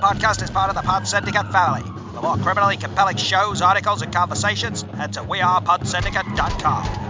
podcast 0.00 0.42
is 0.42 0.50
part 0.50 0.70
of 0.70 0.76
the 0.76 0.82
Pod 0.82 1.06
Syndicate 1.06 1.50
family. 1.52 1.82
For 2.14 2.22
more 2.22 2.36
criminally 2.38 2.76
compelling 2.76 3.16
shows, 3.16 3.62
articles, 3.62 4.02
and 4.02 4.12
conversations, 4.12 4.82
head 4.82 5.12
to 5.14 5.20
wearepodsyndicate.com. 5.20 7.04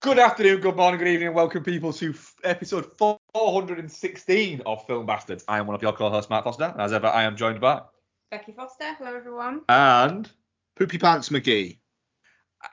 Good 0.00 0.18
afternoon, 0.18 0.60
good 0.60 0.74
morning, 0.76 0.98
good 0.98 1.06
evening, 1.08 1.28
and 1.28 1.36
welcome 1.36 1.62
people 1.62 1.92
to 1.94 2.10
f- 2.10 2.34
episode 2.42 2.86
416 2.98 4.62
of 4.66 4.84
Film 4.86 5.06
Bastards. 5.06 5.44
I 5.46 5.58
am 5.58 5.66
one 5.68 5.76
of 5.76 5.82
your 5.82 5.92
co-hosts, 5.92 6.28
Matt 6.28 6.42
Foster. 6.42 6.74
As 6.76 6.92
ever, 6.92 7.06
I 7.06 7.22
am 7.22 7.36
joined 7.36 7.60
by 7.60 7.82
Becky 8.30 8.50
Foster. 8.52 8.94
Hello, 8.98 9.14
everyone. 9.14 9.60
and 9.68 10.28
Poopy 10.76 10.98
Pants 10.98 11.28
McGee. 11.28 11.78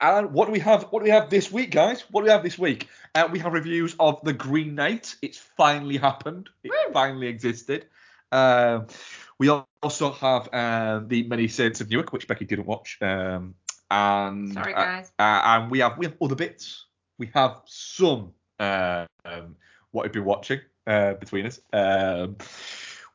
and 0.00 0.32
what 0.32 0.46
do 0.46 0.52
we 0.52 0.58
have? 0.58 0.84
What 0.90 1.00
do 1.00 1.04
we 1.04 1.10
have 1.10 1.30
this 1.30 1.52
week, 1.52 1.70
guys? 1.70 2.00
What 2.10 2.22
do 2.22 2.24
we 2.24 2.30
have 2.30 2.42
this 2.42 2.58
week? 2.58 2.88
Uh, 3.14 3.28
we 3.30 3.38
have 3.40 3.52
reviews 3.52 3.96
of 3.98 4.20
The 4.22 4.32
Green 4.32 4.74
Knight. 4.74 5.16
It's 5.20 5.38
finally 5.38 5.96
happened. 5.96 6.48
It 6.62 6.70
Woo. 6.70 6.92
finally 6.92 7.26
existed. 7.26 7.86
Um, 8.30 8.86
we 9.38 9.50
also 9.82 10.12
have 10.12 10.48
um, 10.54 11.08
the 11.08 11.24
Many 11.24 11.48
Saints 11.48 11.80
of 11.80 11.90
Newark, 11.90 12.12
which 12.12 12.28
Becky 12.28 12.44
didn't 12.44 12.66
watch. 12.66 12.98
Um, 13.00 13.54
and 13.90 14.52
Sorry, 14.52 14.74
uh, 14.74 14.84
guys. 14.84 15.12
Uh, 15.18 15.40
and 15.44 15.70
we 15.70 15.80
have 15.80 15.98
we 15.98 16.06
have 16.06 16.16
other 16.22 16.36
bits. 16.36 16.86
We 17.18 17.30
have 17.34 17.62
some 17.64 18.32
uh, 18.60 19.06
um, 19.24 19.56
what 19.90 20.04
we've 20.04 20.12
been 20.12 20.24
watching 20.24 20.60
uh, 20.86 21.14
between 21.14 21.46
us. 21.46 21.60
Um, 21.72 22.36
I 22.38 22.44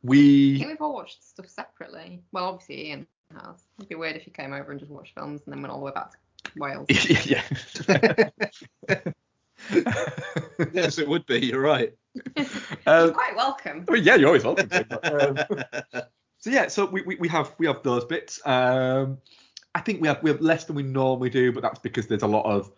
we 0.04 0.58
think 0.58 0.70
we've 0.70 0.82
all 0.82 0.94
watched 0.94 1.24
stuff 1.24 1.48
separately. 1.48 2.22
Well, 2.34 2.46
obviously 2.46 2.90
Ian 2.90 3.08
has. 3.34 3.64
It'd 3.78 3.90
be 3.90 3.96
weird 3.96 4.18
if 4.18 4.28
you 4.28 4.34
came 4.34 4.54
over 4.54 4.72
and 4.72 4.80
just 4.80 4.92
watched 4.92 5.14
films 5.16 5.42
and 5.46 5.54
then 5.54 5.62
went 5.62 5.72
all 5.72 5.80
the 5.80 5.86
way 5.86 5.92
back 5.94 6.12
to 6.44 6.52
Wales. 6.58 6.88
yeah. 7.26 7.44
yes, 10.74 10.98
it 10.98 11.08
would 11.08 11.26
be. 11.26 11.46
You're 11.46 11.62
right. 11.62 11.94
You're 12.38 12.46
um, 12.86 13.14
quite 13.14 13.36
welcome. 13.36 13.86
I 13.88 13.92
mean, 13.92 14.04
yeah, 14.04 14.16
you're 14.16 14.28
always 14.28 14.46
welcome. 14.46 14.70
but, 14.70 15.22
um, 15.22 15.38
so 16.40 16.50
yeah, 16.50 16.68
so 16.68 16.86
we, 16.86 17.02
we, 17.02 17.16
we 17.16 17.28
have 17.28 17.54
we 17.58 17.68
have 17.68 17.84
those 17.84 18.06
bits. 18.06 18.40
Um, 18.46 19.18
I 19.74 19.82
think 19.82 20.02
we 20.02 20.08
have 20.08 20.24
we 20.24 20.30
have 20.30 20.40
less 20.42 20.64
than 20.64 20.76
we 20.76 20.84
normally 20.84 21.30
do, 21.30 21.52
but 21.52 21.62
that's 21.62 21.80
because 21.80 22.08
there's 22.08 22.24
a 22.24 22.28
lot 22.28 22.46
of 22.46 22.72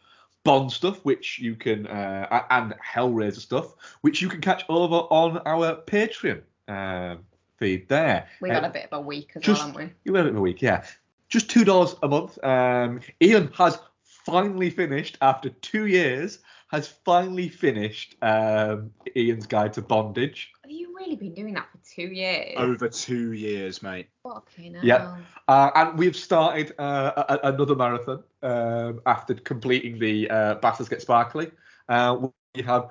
Bond 0.44 0.72
stuff 0.72 1.04
which 1.04 1.40
you 1.40 1.56
can 1.56 1.88
uh, 1.88 2.44
and 2.52 2.74
Hellraiser 2.80 3.40
stuff 3.42 3.76
which 4.02 4.22
you 4.22 4.30
can 4.30 4.40
catch 4.40 4.64
over 4.70 4.96
on 5.10 5.40
our 5.46 5.76
Patreon 5.76 6.42
um, 6.68 7.20
feed 7.58 7.88
there. 7.90 8.28
We've 8.42 8.52
Uh, 8.52 8.56
had 8.56 8.64
a 8.64 8.70
bit 8.70 8.88
of 8.90 8.98
a 8.98 9.02
week 9.02 9.32
as 9.36 9.44
just- 9.44 9.60
well, 9.60 9.68
haven't 9.74 9.88
we? 9.88 9.94
You 10.06 10.16
had 10.16 10.26
it 10.26 10.30
in 10.30 10.38
a 10.38 10.42
week, 10.42 10.62
yeah. 10.62 10.86
Just 11.30 11.50
two 11.50 11.66
dollars 11.66 11.96
a 12.02 12.08
month. 12.08 12.42
Um, 12.44 13.02
Ian 13.22 13.52
has 13.54 13.78
finally 14.04 14.70
finished 14.70 15.18
after 15.22 15.50
two 15.50 15.88
years. 15.88 16.40
Has 16.70 16.88
finally 17.06 17.48
finished 17.48 18.16
um, 18.22 18.92
Ian's 19.16 19.48
Guide 19.48 19.72
to 19.74 19.82
Bondage. 19.82 20.52
Have 20.64 20.72
you 20.72 20.94
really 20.98 21.16
been 21.16 21.34
doing 21.34 21.54
that 21.54 21.68
for 21.72 21.78
two 21.90 22.08
years? 22.14 22.56
Over 22.58 22.90
two 22.90 23.32
years, 23.32 23.82
mate. 23.82 24.08
Fucking 24.24 24.74
hell. 24.74 24.84
Yeah. 24.84 25.18
Uh, 25.48 25.72
and 25.76 25.98
we've 25.98 26.16
started 26.16 26.74
uh, 26.78 27.14
a, 27.16 27.34
a- 27.36 27.54
another 27.54 27.74
marathon 27.76 28.22
um, 28.44 29.00
after 29.06 29.34
completing 29.36 29.98
the 29.98 30.30
uh, 30.30 30.56
Bastards 30.56 30.90
Get 30.90 31.02
Sparkly. 31.02 31.52
Uh, 31.88 32.28
we 32.54 32.64
have 32.64 32.90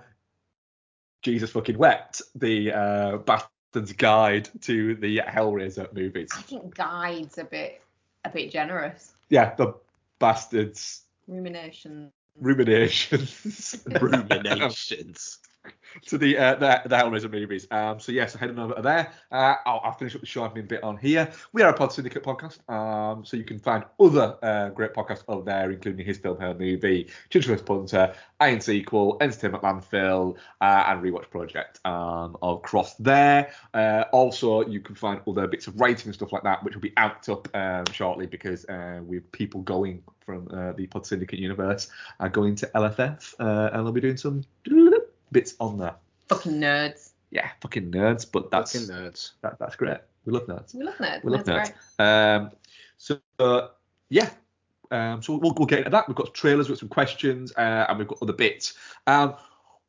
Jesus 1.23 1.51
fucking 1.51 1.77
wept, 1.77 2.23
the 2.35 2.73
uh, 2.73 3.17
Bastards 3.19 3.93
Guide 3.93 4.49
to 4.63 4.95
the 4.95 5.19
Hellraiser 5.19 5.93
movies. 5.93 6.31
I 6.35 6.41
think 6.41 6.75
guide's 6.75 7.37
a 7.37 7.45
bit 7.45 7.83
a 8.25 8.31
bit 8.31 8.51
generous. 8.51 9.13
Yeah, 9.29 9.55
the 9.55 9.75
Bastards 10.19 11.03
Rumination. 11.29 12.11
Ruminations. 12.41 13.83
Ruminations. 14.01 15.39
to 16.07 16.19
the 16.19 16.37
uh, 16.37 16.55
the, 16.57 16.83
the 16.87 16.97
Hellraiser 16.97 17.31
movies. 17.31 17.67
Um, 17.71 18.01
so 18.01 18.13
yes, 18.13 18.35
heading 18.35 18.59
over 18.59 18.81
there. 18.83 19.13
Uh, 19.31 19.57
I'll, 19.65 19.81
I'll 19.85 19.93
finish 19.93 20.15
up 20.15 20.21
the 20.21 20.27
show 20.27 20.49
admin 20.49 20.69
bit 20.69 20.83
on 20.83 20.97
here. 20.97 21.31
We 21.53 21.63
are 21.63 21.71
a 21.71 21.75
Pod 21.75 21.93
Syndicate 21.93 22.23
podcast, 22.23 22.69
um, 22.71 23.25
so 23.25 23.37
you 23.37 23.45
can 23.45 23.59
find 23.59 23.85
other 24.01 24.37
uh, 24.43 24.71
great 24.71 24.95
podcasts 24.95 25.25
over 25.29 25.45
there, 25.45 25.71
including 25.71 26.05
his 26.05 26.19
film, 26.19 26.39
her 26.39 26.55
movie, 26.55 27.09
Ginger 27.31 27.57
Punter, 27.59 28.15
Iron 28.41 28.61
Sequel, 28.61 29.17
Entertainment 29.21 29.63
Landfill, 29.63 30.37
uh, 30.61 30.85
and 30.87 31.03
Rewatch 31.03 31.31
Project 31.31 31.81
um, 31.87 32.37
across 32.43 32.95
there. 32.95 33.51
Uh, 33.75 34.05
also, 34.13 34.67
you 34.67 34.81
can 34.81 34.95
find 34.95 35.21
other 35.27 35.47
bits 35.47 35.67
of 35.67 35.81
writing 35.81 36.07
and 36.07 36.15
stuff 36.15 36.33
like 36.33 36.43
that, 36.43 36.63
which 36.65 36.75
will 36.75 36.83
be 36.83 36.93
out 36.97 37.29
up 37.29 37.49
um, 37.57 37.85
shortly 37.93 38.27
because 38.27 38.65
uh, 38.67 39.01
we 39.05 39.17
have 39.17 39.33
people 39.33 39.63
going 39.63 40.03
from 40.27 40.49
uh, 40.53 40.73
the 40.73 40.87
Pod 40.89 41.07
Syndicate 41.07 41.39
universe 41.39 41.89
are 42.21 42.29
going 42.29 42.57
to 42.57 42.67
LFF, 42.75 43.35
uh, 43.39 43.71
and 43.73 43.87
they'll 43.87 43.93
be 43.93 44.01
doing 44.01 44.17
some 44.17 44.43
bits 45.33 45.55
on 45.61 45.79
that. 45.79 45.99
Fucking 46.29 46.53
nerds. 46.53 47.11
Yeah, 47.31 47.51
fucking 47.61 47.91
nerds, 47.91 48.27
but 48.31 48.51
that's 48.51 48.73
Fucking 48.73 48.89
nerds. 48.89 49.33
that, 49.43 49.59
that's 49.59 49.77
great. 49.77 49.99
We 50.25 50.33
love 50.33 50.47
nerds. 50.47 50.75
We 50.75 50.85
love 50.85 50.97
nerds. 50.97 51.25
We 51.25 51.31
love 51.33 51.45
nerds. 51.45 51.73
nerds. 51.99 52.41
Um, 52.41 52.51
so 52.99 53.19
uh, 53.39 53.69
yeah, 54.09 54.31
um, 54.91 55.23
so 55.23 55.37
we'll, 55.37 55.55
we'll 55.57 55.67
get 55.67 55.79
into 55.81 55.91
that. 55.91 56.09
We've 56.09 56.17
got 56.17 56.35
trailers 56.35 56.69
with 56.69 56.79
some 56.79 56.89
questions, 56.89 57.53
uh, 57.57 57.87
and 57.89 57.99
we've 57.99 58.09
got 58.09 58.19
other 58.23 58.33
bits. 58.33 58.75
Um, 59.07 59.35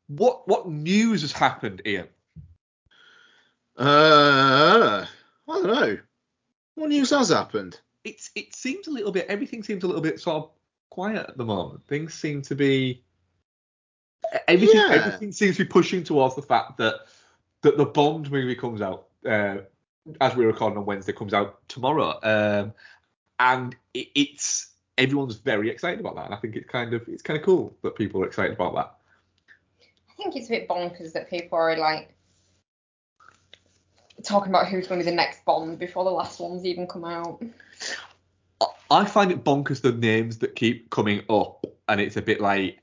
what 0.07 0.47
what 0.47 0.69
news 0.69 1.21
has 1.21 1.31
happened, 1.31 1.81
Ian? 1.85 2.07
Uh, 3.77 5.05
I 5.47 5.53
don't 5.53 5.67
know. 5.67 5.97
What 6.75 6.89
news 6.89 7.11
has 7.11 7.29
happened? 7.29 7.79
It's 8.03 8.31
it 8.35 8.55
seems 8.55 8.87
a 8.87 8.91
little 8.91 9.11
bit. 9.11 9.27
Everything 9.27 9.63
seems 9.63 9.83
a 9.83 9.87
little 9.87 10.01
bit 10.01 10.19
sort 10.19 10.43
of 10.43 10.49
quiet 10.89 11.27
at 11.27 11.37
the 11.37 11.45
moment. 11.45 11.85
Things 11.87 12.13
seem 12.13 12.41
to 12.43 12.55
be. 12.55 13.03
Everything 14.47 14.75
Yeah. 14.77 14.89
everything 14.91 15.31
seems 15.31 15.57
to 15.57 15.63
be 15.65 15.69
pushing 15.69 16.03
towards 16.03 16.35
the 16.35 16.41
fact 16.41 16.77
that 16.77 16.95
that 17.61 17.77
the 17.77 17.85
Bond 17.85 18.29
movie 18.31 18.55
comes 18.55 18.81
out 18.81 19.07
uh, 19.25 19.57
as 20.21 20.35
we're 20.35 20.47
recording 20.47 20.77
on 20.77 20.85
Wednesday 20.85 21.13
comes 21.13 21.33
out 21.33 21.59
tomorrow, 21.67 22.19
um, 22.23 22.73
and 23.39 23.75
it, 23.93 24.07
it's 24.15 24.71
everyone's 24.97 25.35
very 25.35 25.69
excited 25.69 25.99
about 25.99 26.15
that. 26.15 26.25
And 26.25 26.33
I 26.33 26.37
think 26.37 26.55
it's 26.55 26.69
kind 26.69 26.93
of 26.93 27.07
it's 27.07 27.21
kind 27.21 27.37
of 27.37 27.45
cool 27.45 27.75
that 27.83 27.95
people 27.95 28.21
are 28.21 28.27
excited 28.27 28.53
about 28.53 28.75
that. 28.75 28.95
I 30.09 30.13
think 30.23 30.35
it's 30.35 30.47
a 30.47 30.51
bit 30.51 30.67
bonkers 30.67 31.13
that 31.13 31.29
people 31.29 31.57
are 31.57 31.77
like 31.77 32.13
talking 34.23 34.49
about 34.49 34.67
who's 34.67 34.87
going 34.87 34.99
to 34.99 35.05
be 35.05 35.11
the 35.11 35.15
next 35.15 35.45
Bond 35.45 35.77
before 35.77 36.03
the 36.03 36.09
last 36.09 36.39
one's 36.39 36.65
even 36.65 36.87
come 36.87 37.05
out. 37.05 37.41
I- 38.89 39.05
find 39.05 39.31
it 39.31 39.43
bonkers 39.43 39.81
the 39.81 39.91
names 39.91 40.39
that 40.39 40.55
keep 40.55 40.89
coming 40.89 41.23
up, 41.29 41.65
and 41.87 42.01
it's 42.01 42.17
a 42.17 42.21
bit 42.21 42.41
like, 42.41 42.79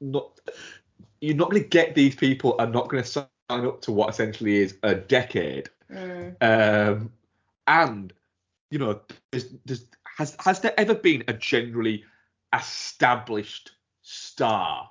not 0.00 0.38
you're 1.20 1.36
not 1.36 1.50
going 1.50 1.62
to 1.62 1.68
get 1.68 1.94
these 1.94 2.14
people 2.14 2.54
are 2.58 2.66
not 2.66 2.88
going 2.88 3.02
to 3.02 3.08
sign 3.08 3.26
up 3.48 3.80
to 3.82 3.92
what 3.92 4.08
essentially 4.08 4.56
is 4.56 4.76
a 4.82 4.94
decade. 4.94 5.68
Mm. 5.90 6.36
Um, 6.40 7.12
and 7.66 8.12
you 8.70 8.78
know, 8.78 9.00
there's, 9.30 9.46
there's, 9.64 9.86
has 10.16 10.36
has 10.40 10.60
there 10.60 10.78
ever 10.78 10.94
been 10.94 11.24
a 11.28 11.32
generally 11.32 12.04
established 12.56 13.72
star? 14.02 14.90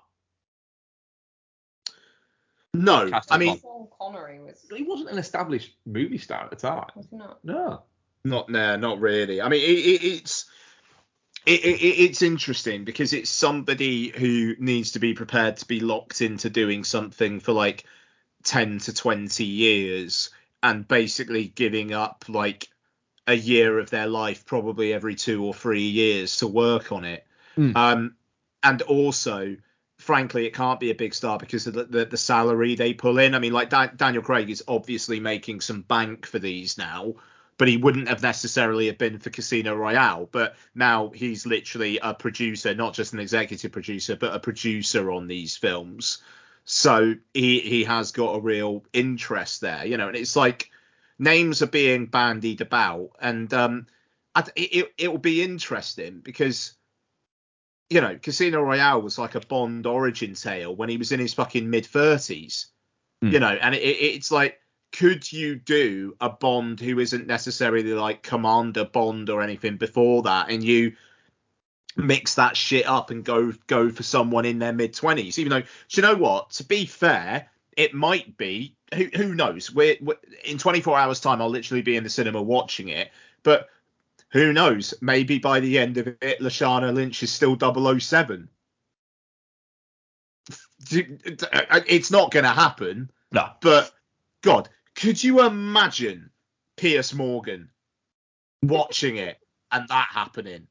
No, 2.74 3.10
Cast 3.10 3.32
I 3.32 3.38
mean, 3.38 3.60
Sean 3.60 3.88
Connery 4.00 4.40
was 4.40 4.66
He 4.76 4.84
wasn't 4.84 5.10
an 5.10 5.18
established 5.18 5.76
movie 5.86 6.18
star 6.18 6.44
at 6.44 6.50
the 6.52 6.56
time. 6.56 6.86
was 6.96 7.08
he 7.10 7.18
not? 7.18 7.44
No. 7.44 7.84
not 8.24 8.50
no, 8.50 8.76
not 8.76 9.00
really. 9.00 9.42
I 9.42 9.50
mean, 9.50 9.64
it, 9.64 9.74
it, 9.74 10.04
it's 10.04 10.46
it, 11.48 11.64
it, 11.64 11.82
it's 11.82 12.22
interesting 12.22 12.84
because 12.84 13.14
it's 13.14 13.30
somebody 13.30 14.10
who 14.10 14.56
needs 14.60 14.92
to 14.92 15.00
be 15.00 15.14
prepared 15.14 15.56
to 15.58 15.66
be 15.66 15.80
locked 15.80 16.22
into 16.22 16.50
doing 16.50 16.84
something 16.84 17.40
for 17.40 17.54
like 17.54 17.86
10 18.44 18.80
to 18.80 18.94
20 18.94 19.46
years 19.46 20.30
and 20.62 20.86
basically 20.86 21.46
giving 21.48 21.94
up 21.94 22.26
like 22.28 22.68
a 23.28 23.34
year 23.34 23.80
of 23.80 23.90
their 23.90 24.08
life 24.08 24.46
probably 24.46 24.92
every 24.92 25.16
two 25.16 25.44
or 25.44 25.54
three 25.54 25.88
years 25.88 26.38
to 26.38 26.48
work 26.48 26.92
on 26.92 27.06
it. 27.06 27.26
Mm. 27.58 27.76
um 27.76 28.16
and 28.62 28.82
also 28.84 29.56
frankly 29.98 30.46
it 30.46 30.54
can't 30.54 30.80
be 30.80 30.92
a 30.92 30.96
big 30.96 31.14
star 31.14 31.40
because 31.40 31.66
of 31.66 31.74
the, 31.74 31.86
the, 31.86 32.06
the 32.06 32.18
salary 32.18 32.76
they 32.76 32.94
pull 32.94 33.20
in. 33.20 33.34
I 33.34 33.40
mean 33.40 33.54
like 33.54 33.70
Dan, 33.70 33.92
daniel 33.96 34.22
craig 34.22 34.50
is 34.50 34.66
obviously 34.68 35.22
making 35.22 35.62
some 35.62 35.82
bank 35.82 36.26
for 36.26 36.40
these 36.40 36.78
now 36.78 37.16
but 37.58 37.68
he 37.68 37.78
wouldn't 37.78 38.08
have 38.08 38.22
necessarily 38.22 38.86
have 38.86 38.98
been 38.98 39.18
for 39.20 39.32
Casino 39.32 39.76
Royale. 39.76 40.30
But 40.32 40.56
now 40.76 41.10
he's 41.10 41.46
literally 41.46 42.00
a 42.02 42.14
producer, 42.14 42.76
not 42.76 42.94
just 42.94 43.14
an 43.14 43.20
executive 43.20 43.72
producer, 43.72 44.16
but 44.16 44.36
a 44.36 44.40
producer 44.40 45.12
on 45.12 45.28
these 45.28 45.58
films. 45.58 46.20
So 46.66 47.16
he 47.34 47.60
he 47.62 47.84
has 47.86 48.12
got 48.12 48.36
a 48.36 48.42
real 48.42 48.84
interest 48.94 49.62
there, 49.62 49.86
you 49.86 49.98
know. 49.98 50.08
And 50.08 50.18
it's 50.18 50.36
like 50.36 50.70
names 51.18 51.62
are 51.62 51.68
being 51.68 52.06
bandied 52.06 52.62
about, 52.62 53.12
and 53.20 53.52
um, 53.54 53.88
it 54.56 54.94
it 54.98 55.08
will 55.12 55.18
be 55.18 55.44
interesting 55.44 56.20
because. 56.20 56.74
You 57.90 58.02
know, 58.02 58.20
Casino 58.22 58.62
Royale 58.64 59.02
was 59.02 59.18
like 59.18 59.36
a 59.36 59.40
Bond 59.40 59.86
origin 59.86 60.34
tale 60.34 60.76
when 60.76 60.90
he 60.90 60.98
was 60.98 61.14
in 61.14 61.22
his 61.22 61.34
fucking 61.34 61.70
mid 61.70 61.86
thirties. 61.86 62.68
Hmm. 63.22 63.30
You 63.30 63.40
know, 63.40 63.48
and 63.48 63.74
it, 63.74 63.82
it, 63.82 64.16
it's 64.16 64.30
like 64.30 64.60
could 64.98 65.32
you 65.32 65.56
do 65.56 66.16
a 66.22 66.30
Bond 66.30 66.80
who 66.80 67.00
isn't 67.00 67.28
necessarily 67.28 67.94
like 67.94 68.24
Commander 68.24 68.86
Bond 68.86 69.30
or 69.30 69.44
anything 69.44 69.78
before 69.78 70.24
that, 70.24 70.50
and 70.50 70.64
you 70.64 70.94
mix 71.96 72.36
that 72.36 72.58
shit 72.58 72.88
up 72.88 73.12
and 73.12 73.24
go 73.24 73.54
go 73.68 73.90
for 73.90 74.04
someone 74.04 74.46
in 74.46 74.60
their 74.60 74.74
mid 74.74 74.94
twenties. 74.94 75.38
Even 75.38 75.52
though, 75.52 75.62
do 75.62 75.68
you 75.92 76.02
know 76.02 76.16
what? 76.16 76.50
To 76.52 76.64
be 76.64 76.86
fair, 76.86 77.50
it 77.76 77.94
might 77.94 78.38
be. 78.38 78.76
Who, 78.96 79.06
who 79.16 79.36
knows? 79.36 79.72
We're, 79.72 79.98
we're 80.02 80.18
in 80.46 80.58
24 80.58 80.98
hours 80.98 81.20
time. 81.20 81.42
I'll 81.42 81.50
literally 81.50 81.82
be 81.82 81.98
in 81.98 82.04
the 82.04 82.10
cinema 82.10 82.42
watching 82.42 82.88
it. 82.88 83.12
But 83.44 83.68
who 84.30 84.54
knows? 84.54 84.94
Maybe 85.02 85.40
by 85.40 85.60
the 85.60 85.78
end 85.78 85.98
of 85.98 86.08
it, 86.08 86.40
Lashana 86.40 86.94
Lynch 86.94 87.22
is 87.22 87.32
still 87.32 87.58
007. 87.60 88.50
Uh, 90.90 91.82
it's 91.86 92.12
not 92.12 92.32
going 92.32 92.46
to 92.46 92.52
happen. 92.52 93.12
No. 93.34 93.50
But 93.60 93.92
God, 94.42 94.70
could 94.98 95.24
you 95.24 95.46
imagine 95.46 96.32
Piers 96.76 97.14
Morgan 97.14 97.70
watching 98.64 99.18
it 99.18 99.38
and 99.72 99.88
that 99.88 100.08
happening? 100.12 100.68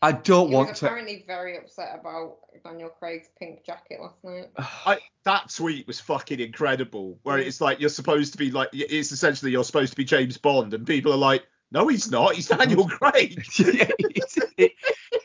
I 0.00 0.12
don't 0.12 0.48
He 0.48 0.54
want 0.54 0.70
was 0.70 0.78
to. 0.80 0.86
apparently 0.86 1.24
very 1.26 1.58
upset 1.58 1.96
about 2.00 2.38
Daniel 2.64 2.88
Craig's 2.88 3.28
pink 3.38 3.64
jacket 3.64 4.00
last 4.00 4.16
night. 4.24 4.46
I, 4.58 4.98
that 5.24 5.52
tweet 5.54 5.86
was 5.86 6.00
fucking 6.00 6.40
incredible. 6.40 7.18
Where 7.22 7.38
it's 7.38 7.60
like 7.60 7.80
you're 7.80 7.90
supposed 7.90 8.32
to 8.32 8.38
be 8.38 8.50
like 8.50 8.70
it's 8.72 9.12
essentially 9.12 9.52
you're 9.52 9.64
supposed 9.64 9.92
to 9.92 9.96
be 9.96 10.04
James 10.04 10.38
Bond, 10.38 10.74
and 10.74 10.86
people 10.86 11.12
are 11.12 11.16
like, 11.16 11.46
no, 11.70 11.88
he's 11.88 12.10
not. 12.10 12.34
He's 12.34 12.48
Daniel 12.56 12.88
Craig. 12.88 13.44
Yeah, 13.58 13.90
it's, 13.98 14.38
it, 14.56 14.72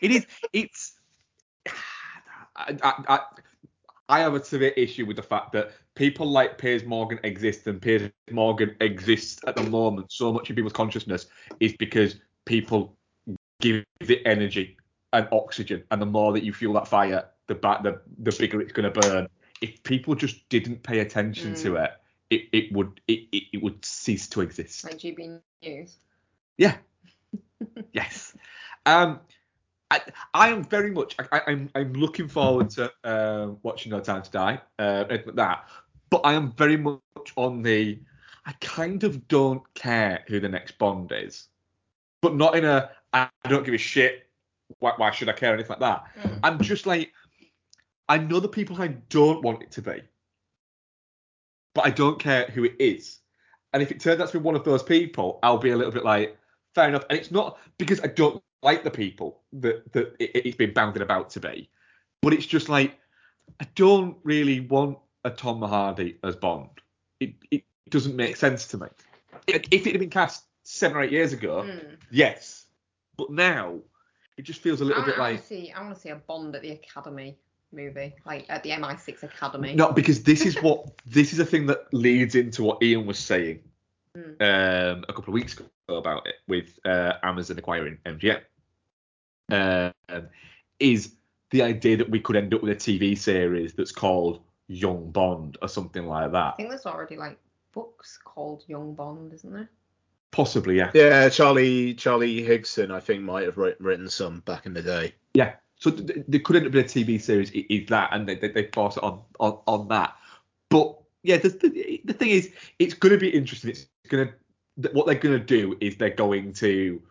it 0.02 0.12
is. 0.12 0.28
It's. 0.54 0.94
I, 2.56 2.76
I, 2.84 3.04
I, 3.08 3.20
I 4.10 4.20
have 4.22 4.34
a 4.34 4.44
severe 4.44 4.74
issue 4.78 5.06
with 5.06 5.18
the 5.18 5.24
fact 5.24 5.52
that 5.52 5.72
people 5.98 6.30
like 6.30 6.60
Piers 6.60 6.86
Morgan 6.86 7.20
exist, 7.24 7.66
and 7.66 7.82
Piers 7.82 8.12
Morgan 8.32 8.76
exists 8.80 9.42
at 9.48 9.56
the 9.56 9.64
moment 9.64 10.12
so 10.12 10.32
much 10.32 10.50
in 10.50 10.56
people's 10.56 10.74
consciousness 10.74 11.26
is 11.60 11.76
because 11.78 12.20
people 12.46 12.96
give 13.60 13.84
the 14.02 14.24
energy 14.26 14.78
and 15.14 15.28
oxygen, 15.32 15.84
and 15.90 16.00
the 16.02 16.06
more 16.06 16.32
that 16.34 16.44
you 16.44 16.54
fuel 16.54 16.76
that 16.76 16.88
fire, 16.88 17.26
the 17.48 17.56
ba- 17.56 17.80
the 17.82 18.00
the 18.20 18.36
bigger 18.38 18.62
it's 18.62 18.72
going 18.72 18.92
to 18.92 19.00
burn. 19.02 19.28
If 19.60 19.82
people 19.82 20.14
just 20.14 20.48
didn't 20.50 20.84
pay 20.84 21.00
attention 21.00 21.56
to 21.56 21.72
Mm. 21.72 21.86
it, 21.86 21.92
it, 22.30 22.42
it 22.54 22.72
would 22.74 23.02
it, 23.08 23.22
it, 23.32 23.44
it 23.54 23.64
would 23.64 23.84
cease 23.84 24.28
to 24.30 24.42
exist. 24.42 24.84
Like 24.84 25.00
GB 25.00 25.42
News. 25.64 25.98
Yeah. 26.58 26.78
yes. 27.92 28.36
Um, 28.86 29.20
I, 29.90 30.02
I 30.34 30.50
am 30.50 30.64
very 30.64 30.92
much. 30.92 31.16
I, 31.18 31.38
I, 31.38 31.42
I'm 31.48 31.70
I'm 31.74 31.94
looking 31.94 32.28
forward 32.28 32.70
to 32.72 32.92
uh, 33.04 33.52
watching 33.64 33.92
No 33.92 34.00
Time 34.00 34.22
to 34.22 34.30
Die. 34.30 34.62
Uh, 34.78 35.06
like 35.10 35.26
that. 35.36 35.66
But 36.10 36.22
I 36.24 36.34
am 36.34 36.54
very 36.54 36.78
much 36.78 37.02
on 37.36 37.62
the. 37.62 38.00
I 38.46 38.54
kind 38.62 39.04
of 39.04 39.28
don't 39.28 39.62
care 39.74 40.24
who 40.28 40.40
the 40.40 40.48
next 40.48 40.78
Bond 40.78 41.12
is, 41.12 41.48
but 42.22 42.36
not 42.36 42.56
in 42.56 42.66
a. 42.66 42.90
I 43.14 43.30
don't 43.50 43.66
give 43.66 43.74
a 43.74 43.80
shit. 43.80 44.28
Why, 44.80 44.94
why 44.98 45.12
should 45.12 45.30
I 45.30 45.34
care? 45.34 45.54
Anything 45.54 45.70
like 45.70 45.80
that. 45.80 46.06
Mm. 46.22 46.40
I'm 46.44 46.62
just 46.62 46.86
like. 46.86 47.12
I 48.10 48.18
know 48.18 48.40
the 48.40 48.48
people 48.48 48.82
I 48.82 48.88
don't 48.88 49.44
want 49.44 49.64
it 49.64 49.72
to 49.72 49.82
be, 49.82 50.02
but 51.76 51.86
I 51.86 51.90
don't 51.90 52.18
care 52.18 52.46
who 52.46 52.64
it 52.64 52.76
is. 52.80 53.20
And 53.74 53.84
if 53.84 53.92
it 53.92 54.00
turns 54.00 54.22
out 54.22 54.30
to 54.30 54.40
be 54.40 54.44
one 54.44 54.56
of 54.56 54.64
those 54.64 54.82
people, 54.82 55.40
I'll 55.44 55.58
be 55.58 55.72
a 55.72 55.76
little 55.76 55.92
bit 55.92 56.06
like, 56.06 56.38
fair 56.74 56.88
enough. 56.88 57.04
And 57.10 57.20
it's 57.20 57.32
not 57.32 57.60
because 57.78 58.00
I 58.02 58.08
don't 58.08 58.42
like 58.64 58.84
the 58.84 58.92
people 58.92 59.42
that 59.54 59.92
that 59.94 60.16
it, 60.20 60.32
it's 60.46 60.58
been 60.58 60.74
bounded 60.74 61.02
about 61.02 61.30
to 61.32 61.40
be, 61.40 61.70
but 62.22 62.34
it's 62.34 62.46
just 62.46 62.70
like 62.70 62.98
I 63.60 63.68
don't 63.76 64.18
really 64.24 64.62
want 64.62 64.98
a 65.24 65.30
Tom 65.30 65.62
Hardy 65.62 66.18
as 66.24 66.36
Bond. 66.36 66.70
It 67.20 67.34
it 67.52 67.64
doesn't 67.90 68.16
make 68.16 68.36
sense 68.36 68.68
to 68.68 68.78
me. 68.78 68.88
If 69.48 69.64
if 69.72 69.88
it 69.88 69.92
had 69.94 70.00
been 70.00 70.10
cast 70.10 70.46
seven 70.64 70.98
or 70.98 71.04
eight 71.04 71.12
years 71.12 71.34
ago, 71.34 71.64
Mm. 71.64 71.98
yes, 72.12 72.66
but 73.18 73.32
now 73.32 73.80
it 74.38 74.44
just 74.44 74.62
feels 74.62 74.82
a 74.82 74.86
little 74.86 75.04
I, 75.04 75.06
bit 75.06 75.16
I 75.16 75.20
like 75.20 75.42
to 75.42 75.46
see. 75.48 75.72
I 75.72 75.82
want 75.82 75.96
to 75.96 76.00
see 76.00 76.10
a 76.10 76.16
Bond 76.16 76.56
at 76.56 76.62
the 76.62 76.72
Academy 76.72 77.38
movie, 77.72 78.16
like 78.26 78.46
at 78.50 78.64
the 78.64 78.70
MI6 78.72 79.24
Academy. 79.24 79.74
No, 79.76 79.92
because 79.92 80.24
this 80.24 80.46
is 80.46 80.62
what 80.62 80.86
this 81.06 81.34
is 81.34 81.40
a 81.40 81.46
thing 81.46 81.66
that 81.68 81.92
leads 81.94 82.36
into 82.36 82.64
what 82.64 82.82
Ian 82.84 83.06
was 83.06 83.20
saying 83.20 83.62
Mm. 84.16 84.42
um, 84.42 85.04
a 85.08 85.14
couple 85.14 85.30
of 85.30 85.34
weeks 85.36 85.54
ago 85.54 85.66
about 85.90 86.26
it 86.26 86.36
with 86.48 86.80
uh, 86.86 87.14
Amazon 87.22 87.60
acquiring 87.60 88.00
MGM. 88.06 88.42
Um, 89.52 89.94
is 90.80 91.14
the 91.52 91.62
idea 91.62 91.98
that 91.98 92.10
we 92.10 92.20
could 92.20 92.36
end 92.36 92.54
up 92.54 92.62
with 92.64 92.72
a 92.72 92.76
TV 92.76 93.18
series 93.18 93.74
that's 93.74 93.92
called 93.92 94.42
Young 94.68 95.12
Bond 95.12 95.58
or 95.62 95.68
something 95.68 96.06
like 96.08 96.32
that. 96.32 96.54
I 96.54 96.58
think 96.58 96.70
there's 96.70 96.86
already 96.86 97.16
like 97.18 97.38
books 97.74 98.20
called 98.24 98.64
Young 98.68 98.94
Bond, 98.94 99.34
isn't 99.34 99.54
there? 99.54 99.70
Possibly, 100.32 100.78
yeah. 100.78 100.92
Yeah, 100.94 101.30
Charlie 101.30 101.94
Charlie 101.94 102.44
Higson, 102.44 102.92
I 102.92 103.00
think, 103.00 103.24
might 103.24 103.46
have 103.46 103.58
writ- 103.58 103.80
written 103.80 104.10
some 104.10 104.42
back 104.42 104.66
in 104.66 104.74
the 104.74 104.82
day. 104.82 105.14
Yeah. 105.34 105.54
So 105.80 105.92
th- 105.92 106.08
th- 106.08 106.26
there 106.28 106.40
couldn't 106.42 106.66
up 106.66 106.72
being 106.74 106.86
a 106.86 106.88
TV 106.88 107.22
series. 107.22 107.52
i- 107.56 107.66
Is 107.70 107.88
that, 107.88 108.10
and 108.12 108.28
they 108.28 108.36
they, 108.36 108.50
they 108.50 108.68
force 108.74 108.98
it 108.98 109.04
on, 109.04 109.22
on 109.40 109.60
on 109.68 109.88
that. 109.88 110.16
But 110.70 110.98
yeah, 111.24 111.38
the 111.38 111.50
the, 111.50 112.02
the 112.06 112.14
thing 112.14 112.30
is, 112.30 112.52
it's 112.80 112.94
going 112.94 113.14
to 113.14 113.18
be 113.20 113.30
interesting. 113.30 113.72
It's 113.72 113.88
going 114.10 114.28
to 114.28 114.34
what 114.92 115.06
they're 115.06 115.16
going 115.16 115.40
to 115.40 115.44
do 115.46 115.78
is 115.80 115.96
they're 115.98 116.10
going 116.10 116.54
to. 116.54 117.02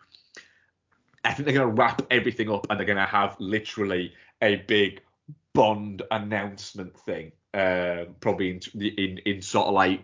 I 1.25 1.33
think 1.33 1.45
they're 1.45 1.55
going 1.55 1.67
to 1.75 1.81
wrap 1.81 2.01
everything 2.11 2.49
up 2.49 2.67
and 2.69 2.79
they're 2.79 2.85
going 2.87 2.97
to 2.97 3.05
have 3.05 3.35
literally 3.39 4.13
a 4.41 4.57
big 4.67 5.01
Bond 5.57 6.03
announcement 6.11 6.95
thing, 6.99 7.31
um, 7.55 8.15
probably 8.19 8.51
in, 8.51 8.61
in 8.81 9.17
in 9.25 9.41
sort 9.41 9.67
of 9.67 9.73
like 9.73 10.03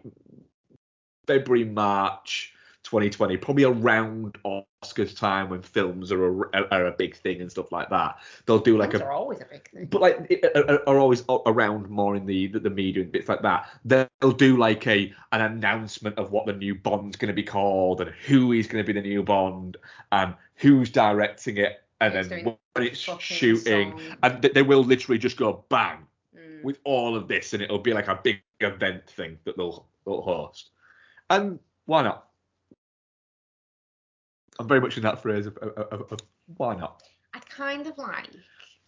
February 1.27 1.65
March 1.65 2.53
2020, 2.83 3.37
probably 3.37 3.63
around 3.63 4.35
Oscars 4.43 5.15
time 5.17 5.49
when 5.49 5.61
films 5.61 6.11
are 6.11 6.45
a, 6.45 6.67
are 6.71 6.87
a 6.87 6.91
big 6.91 7.15
thing 7.15 7.39
and 7.41 7.51
stuff 7.51 7.71
like 7.71 7.89
that. 7.91 8.17
They'll 8.47 8.59
do 8.59 8.77
like 8.77 8.91
Films 8.91 9.03
a 9.03 9.05
are 9.05 9.11
always 9.11 9.41
a 9.41 9.45
big 9.45 9.69
thing. 9.69 9.85
but 9.85 10.01
like 10.01 10.25
it- 10.29 10.43
are, 10.55 10.81
are 10.89 10.99
always 10.99 11.23
around 11.45 11.87
more 11.89 12.15
in 12.15 12.25
the, 12.25 12.47
the 12.47 12.59
the 12.59 12.69
media 12.71 13.03
and 13.03 13.11
bits 13.11 13.29
like 13.29 13.43
that. 13.43 13.69
They'll 13.85 14.31
do 14.35 14.57
like 14.57 14.87
a 14.87 15.13
an 15.31 15.41
announcement 15.41 16.17
of 16.17 16.31
what 16.31 16.47
the 16.47 16.53
new 16.53 16.75
Bond's 16.75 17.15
going 17.15 17.29
to 17.29 17.33
be 17.33 17.43
called 17.43 18.01
and 18.01 18.09
who 18.25 18.53
is 18.53 18.65
going 18.67 18.83
to 18.83 18.93
be 18.93 18.99
the 18.99 19.07
new 19.07 19.23
Bond 19.23 19.77
and 20.11 20.33
who's 20.55 20.89
directing 20.89 21.57
it 21.57 21.83
and 22.01 22.13
then 22.13 22.57
when 22.75 22.87
it's 22.87 22.99
shooting 23.19 23.91
song. 23.91 24.01
and 24.23 24.41
th- 24.41 24.53
they 24.53 24.61
will 24.63 24.83
literally 24.83 25.19
just 25.19 25.37
go 25.37 25.63
bang 25.69 26.05
Mm. 26.35 26.63
with 26.63 26.79
all 26.83 27.15
of 27.15 27.27
this 27.27 27.53
and 27.53 27.61
it'll 27.61 27.77
be 27.77 27.93
like 27.93 28.07
a 28.07 28.19
big 28.23 28.41
event 28.59 29.07
thing 29.07 29.37
that 29.43 29.55
they'll, 29.55 29.85
they'll 30.03 30.21
host. 30.21 30.71
And 31.29 31.59
why 31.85 32.01
not? 32.01 32.27
I'm 34.59 34.67
very 34.67 34.81
much 34.81 34.97
in 34.97 35.03
that 35.03 35.21
phrase 35.21 35.45
of, 35.45 35.55
of, 35.57 35.77
of, 35.77 36.11
of 36.11 36.19
why 36.57 36.75
not? 36.75 37.03
I 37.35 37.39
kind 37.39 37.85
of 37.85 37.95
like, 37.99 38.29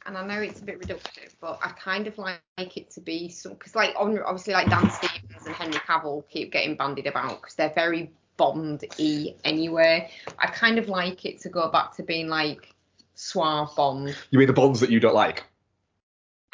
and 0.07 0.17
I 0.17 0.25
know 0.25 0.41
it's 0.41 0.59
a 0.61 0.63
bit 0.63 0.81
reductive, 0.81 1.35
but 1.39 1.59
I 1.63 1.69
kind 1.69 2.07
of 2.07 2.17
like 2.17 2.41
it 2.57 2.89
to 2.91 3.01
be 3.01 3.29
some 3.29 3.53
because 3.53 3.75
like 3.75 3.93
on- 3.95 4.17
obviously 4.23 4.53
like 4.53 4.67
Dan 4.67 4.89
Stevens 4.89 5.45
and 5.45 5.55
Henry 5.55 5.77
Cavill 5.79 6.27
keep 6.27 6.51
getting 6.51 6.75
bandied 6.75 7.05
about 7.07 7.41
because 7.41 7.53
they're 7.53 7.73
very 7.75 8.11
Bond-y 8.37 9.33
anyway. 9.45 10.09
I 10.39 10.47
kind 10.47 10.77
of 10.77 10.89
like 10.89 11.23
it 11.25 11.39
to 11.41 11.49
go 11.49 11.69
back 11.69 11.95
to 11.95 12.03
being 12.03 12.27
like 12.27 12.74
suave 13.15 13.75
Bond. 13.75 14.15
You 14.29 14.39
mean 14.39 14.47
the 14.47 14.53
Bonds 14.53 14.79
that 14.81 14.89
you 14.89 14.99
don't 14.99 15.15
like? 15.15 15.43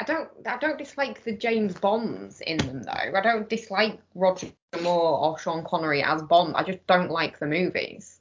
I 0.00 0.04
don't 0.04 0.28
I 0.46 0.56
don't 0.58 0.78
dislike 0.78 1.22
the 1.22 1.36
James 1.36 1.74
Bonds 1.74 2.40
in 2.40 2.56
them 2.56 2.82
though. 2.82 2.90
I 3.16 3.20
don't 3.20 3.48
dislike 3.48 4.00
Roger 4.14 4.48
Moore 4.82 5.18
or 5.18 5.38
Sean 5.38 5.64
Connery 5.64 6.02
as 6.02 6.22
Bond. 6.22 6.56
I 6.56 6.64
just 6.64 6.84
don't 6.86 7.10
like 7.10 7.38
the 7.38 7.46
movies. 7.46 8.18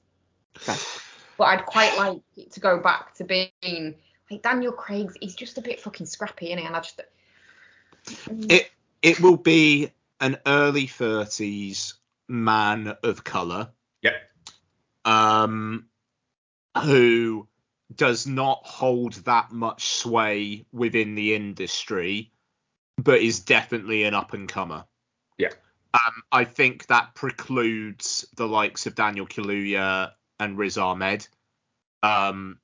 But 0.66 1.46
I'd 1.46 1.66
quite 1.66 1.98
like 1.98 2.22
it 2.38 2.52
to 2.52 2.60
go 2.60 2.80
back 2.80 3.16
to 3.16 3.24
being 3.24 3.96
like 4.30 4.44
Daniel 4.44 4.74
Craig's. 4.74 5.16
He's 5.20 5.36
just 5.36 5.58
a 5.58 5.62
bit 5.62 5.80
fucking 5.80 6.06
scrappy, 6.06 6.52
is 6.52 6.60
And 6.64 6.76
I 6.76 6.82
just 6.82 7.02
It 8.28 8.70
it 9.02 9.20
will 9.20 9.38
be 9.38 9.92
an 10.20 10.38
early 10.46 10.86
30s 10.86 11.94
man 12.28 12.96
of 13.04 13.24
color 13.24 13.70
Yeah. 14.04 14.18
um 15.04 15.88
who 16.78 17.48
does 17.96 18.28
not 18.28 18.62
hold 18.66 19.14
that 19.26 19.52
much 19.52 19.86
sway 19.86 20.66
within 20.72 21.16
the 21.16 21.36
industry 21.36 22.32
but 22.98 23.22
is 23.22 23.40
definitely 23.40 24.04
an 24.04 24.14
up 24.14 24.34
and 24.34 24.48
comer 24.48 24.86
Yeah. 25.38 25.50
um 25.94 26.24
i 26.32 26.44
think 26.44 26.88
that 26.88 27.16
precludes 27.16 28.28
the 28.36 28.48
likes 28.48 28.86
of 28.86 28.96
daniel 28.96 29.28
kaluuya 29.28 30.12
and 30.40 30.58
riz 30.58 30.78
ahmed 30.78 31.28
um 32.04 32.60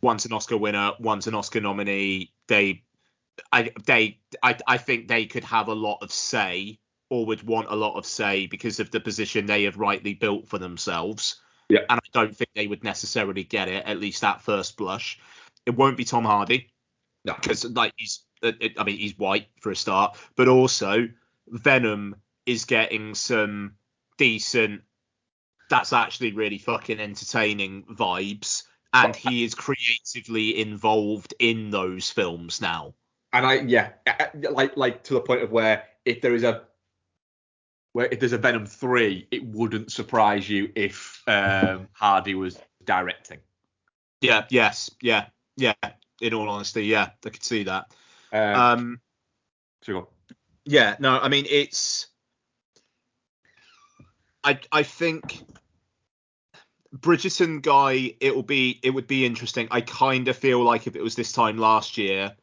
once 0.00 0.24
an 0.24 0.32
oscar 0.32 0.56
winner 0.56 0.92
once 0.98 1.26
an 1.26 1.34
oscar 1.34 1.60
nominee 1.60 2.32
they 2.48 2.82
I 3.52 3.72
they 3.84 4.20
I 4.42 4.56
I 4.66 4.78
think 4.78 5.08
they 5.08 5.26
could 5.26 5.44
have 5.44 5.68
a 5.68 5.74
lot 5.74 5.98
of 6.02 6.12
say 6.12 6.78
or 7.10 7.26
would 7.26 7.42
want 7.42 7.68
a 7.68 7.74
lot 7.74 7.96
of 7.96 8.06
say 8.06 8.46
because 8.46 8.80
of 8.80 8.90
the 8.90 9.00
position 9.00 9.46
they 9.46 9.64
have 9.64 9.76
rightly 9.76 10.14
built 10.14 10.48
for 10.48 10.58
themselves. 10.58 11.40
Yeah. 11.68 11.80
And 11.88 11.98
I 11.98 12.08
don't 12.12 12.36
think 12.36 12.50
they 12.54 12.66
would 12.66 12.84
necessarily 12.84 13.44
get 13.44 13.68
it 13.68 13.84
at 13.86 13.98
least 13.98 14.22
at 14.24 14.42
first 14.42 14.76
blush. 14.76 15.18
It 15.66 15.76
won't 15.76 15.96
be 15.96 16.04
Tom 16.04 16.24
Hardy 16.24 16.70
No. 17.24 17.34
because 17.34 17.64
like 17.64 17.92
he's 17.96 18.20
uh, 18.42 18.52
it, 18.60 18.78
I 18.78 18.84
mean 18.84 18.98
he's 18.98 19.18
white 19.18 19.48
for 19.60 19.70
a 19.70 19.76
start, 19.76 20.16
but 20.36 20.48
also 20.48 21.08
Venom 21.48 22.16
is 22.46 22.64
getting 22.64 23.14
some 23.14 23.74
decent 24.18 24.82
that's 25.70 25.92
actually 25.92 26.32
really 26.32 26.58
fucking 26.58 27.00
entertaining 27.00 27.84
vibes 27.84 28.64
and 28.92 29.16
he 29.16 29.42
is 29.42 29.54
creatively 29.54 30.60
involved 30.60 31.34
in 31.38 31.70
those 31.70 32.10
films 32.10 32.60
now. 32.60 32.94
And 33.32 33.44
I 33.44 33.54
yeah, 33.54 33.90
like 34.50 34.76
like 34.76 35.02
to 35.04 35.14
the 35.14 35.20
point 35.20 35.42
of 35.42 35.50
where 35.50 35.84
if 36.04 36.20
there 36.20 36.34
is 36.34 36.44
a 36.44 36.62
where 37.94 38.08
if 38.10 38.18
there's 38.18 38.32
a 38.32 38.38
Venom 38.38 38.66
three, 38.66 39.26
it 39.30 39.46
wouldn't 39.46 39.90
surprise 39.90 40.50
you 40.50 40.70
if 40.74 41.22
um, 41.28 41.88
Hardy 41.92 42.34
was 42.34 42.58
directing. 42.84 43.38
Yeah, 44.20 44.46
yes, 44.50 44.90
yeah, 45.00 45.26
yeah. 45.56 45.74
In 46.20 46.34
all 46.34 46.48
honesty, 46.48 46.86
yeah, 46.86 47.10
I 47.24 47.30
could 47.30 47.44
see 47.44 47.62
that. 47.62 47.94
Um, 48.32 48.60
Um, 48.60 49.00
so 49.82 49.92
go 49.92 49.98
on. 50.00 50.06
yeah, 50.64 50.96
no, 50.98 51.18
I 51.18 51.28
mean 51.28 51.46
it's. 51.48 52.08
I 54.42 54.58
I 54.72 54.82
think 54.82 55.44
Bridgerton 56.96 57.62
guy, 57.62 58.16
it 58.18 58.34
will 58.34 58.42
be 58.42 58.80
it 58.82 58.90
would 58.90 59.06
be 59.06 59.24
interesting. 59.24 59.68
I 59.70 59.80
kind 59.82 60.26
of 60.26 60.36
feel 60.36 60.64
like 60.64 60.88
if 60.88 60.96
it 60.96 61.02
was 61.02 61.14
this 61.14 61.30
time 61.30 61.58
last 61.58 61.96
year, 61.96 62.34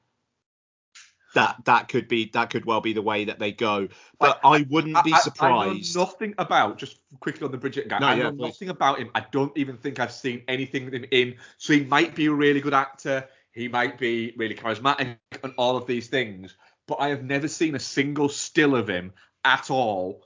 that 1.33 1.57
that 1.65 1.87
could 1.87 2.07
be 2.07 2.29
that 2.33 2.49
could 2.49 2.65
well 2.65 2.81
be 2.81 2.93
the 2.93 3.01
way 3.01 3.25
that 3.25 3.39
they 3.39 3.51
go. 3.51 3.87
But 4.19 4.39
I, 4.43 4.65
wouldn't 4.69 5.03
be 5.03 5.13
I- 5.13 5.17
I- 5.17 5.19
surprised. 5.19 5.97
I 5.97 5.99
know 5.99 6.05
nothing 6.05 6.33
about 6.37 6.77
just 6.77 6.99
quickly 7.19 7.45
on 7.45 7.51
the 7.51 7.57
Bridget 7.57 7.87
guy. 7.87 7.99
No, 7.99 8.07
I 8.07 8.15
yeah, 8.15 8.23
know 8.23 8.31
please. 8.31 8.41
nothing 8.47 8.69
about 8.69 8.99
him. 8.99 9.09
I 9.15 9.25
don't 9.31 9.55
even 9.57 9.77
think 9.77 9.99
I've 9.99 10.11
seen 10.11 10.43
anything 10.47 10.85
with 10.85 10.93
him 10.93 11.05
in. 11.11 11.35
So 11.57 11.73
he 11.73 11.83
might 11.85 12.15
be 12.15 12.25
a 12.27 12.31
really 12.33 12.61
good 12.61 12.73
actor. 12.73 13.27
He 13.51 13.67
might 13.67 13.97
be 13.97 14.33
really 14.37 14.55
charismatic 14.55 15.17
and 15.43 15.53
all 15.57 15.75
of 15.77 15.85
these 15.85 16.07
things. 16.07 16.55
But 16.87 16.99
I 16.99 17.09
have 17.09 17.23
never 17.23 17.47
seen 17.47 17.75
a 17.75 17.79
single 17.79 18.29
still 18.29 18.75
of 18.75 18.87
him 18.87 19.13
at 19.43 19.69
all. 19.69 20.23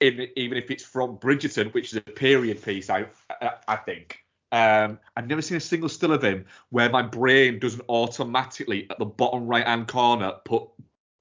In 0.00 0.28
even 0.36 0.56
if 0.56 0.70
it's 0.70 0.84
from 0.84 1.18
Bridgerton, 1.18 1.74
which 1.74 1.92
is 1.92 1.96
a 1.96 2.00
period 2.02 2.62
piece, 2.62 2.88
I 2.88 3.06
I, 3.40 3.52
I 3.66 3.76
think. 3.76 4.20
Um, 4.50 4.98
I've 5.16 5.26
never 5.26 5.42
seen 5.42 5.58
a 5.58 5.60
single 5.60 5.88
still 5.88 6.12
of 6.12 6.22
him 6.22 6.46
where 6.70 6.88
my 6.88 7.02
brain 7.02 7.58
doesn't 7.58 7.84
automatically 7.88 8.86
at 8.90 8.98
the 8.98 9.04
bottom 9.04 9.46
right 9.46 9.66
hand 9.66 9.88
corner 9.88 10.32
put 10.44 10.68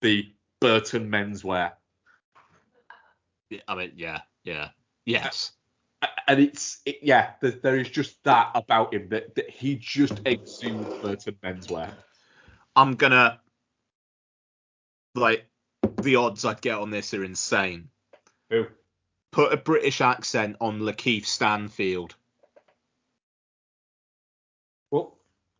the 0.01 0.31
Burton 0.61 1.09
menswear. 1.09 1.73
I 3.67 3.75
mean, 3.75 3.91
yeah, 3.95 4.21
yeah, 4.43 4.69
yes. 5.05 5.51
and 6.27 6.39
it's 6.39 6.81
it, 6.85 6.99
yeah, 7.01 7.31
there, 7.41 7.51
there 7.51 7.77
is 7.77 7.89
just 7.89 8.23
that 8.23 8.51
about 8.55 8.93
him 8.93 9.09
that, 9.09 9.35
that 9.35 9.49
he 9.49 9.75
just 9.75 10.21
exudes 10.25 10.93
Burton 11.01 11.35
menswear. 11.43 11.91
I'm 12.75 12.95
gonna 12.95 13.39
like 15.15 15.45
the 16.01 16.15
odds 16.15 16.45
I'd 16.45 16.61
get 16.61 16.77
on 16.77 16.91
this 16.91 17.13
are 17.13 17.23
insane. 17.23 17.89
Who? 18.49 18.67
Put 19.31 19.53
a 19.53 19.57
British 19.57 20.01
accent 20.01 20.57
on 20.61 20.79
Lakeith 20.79 21.25
Stanfield. 21.25 22.15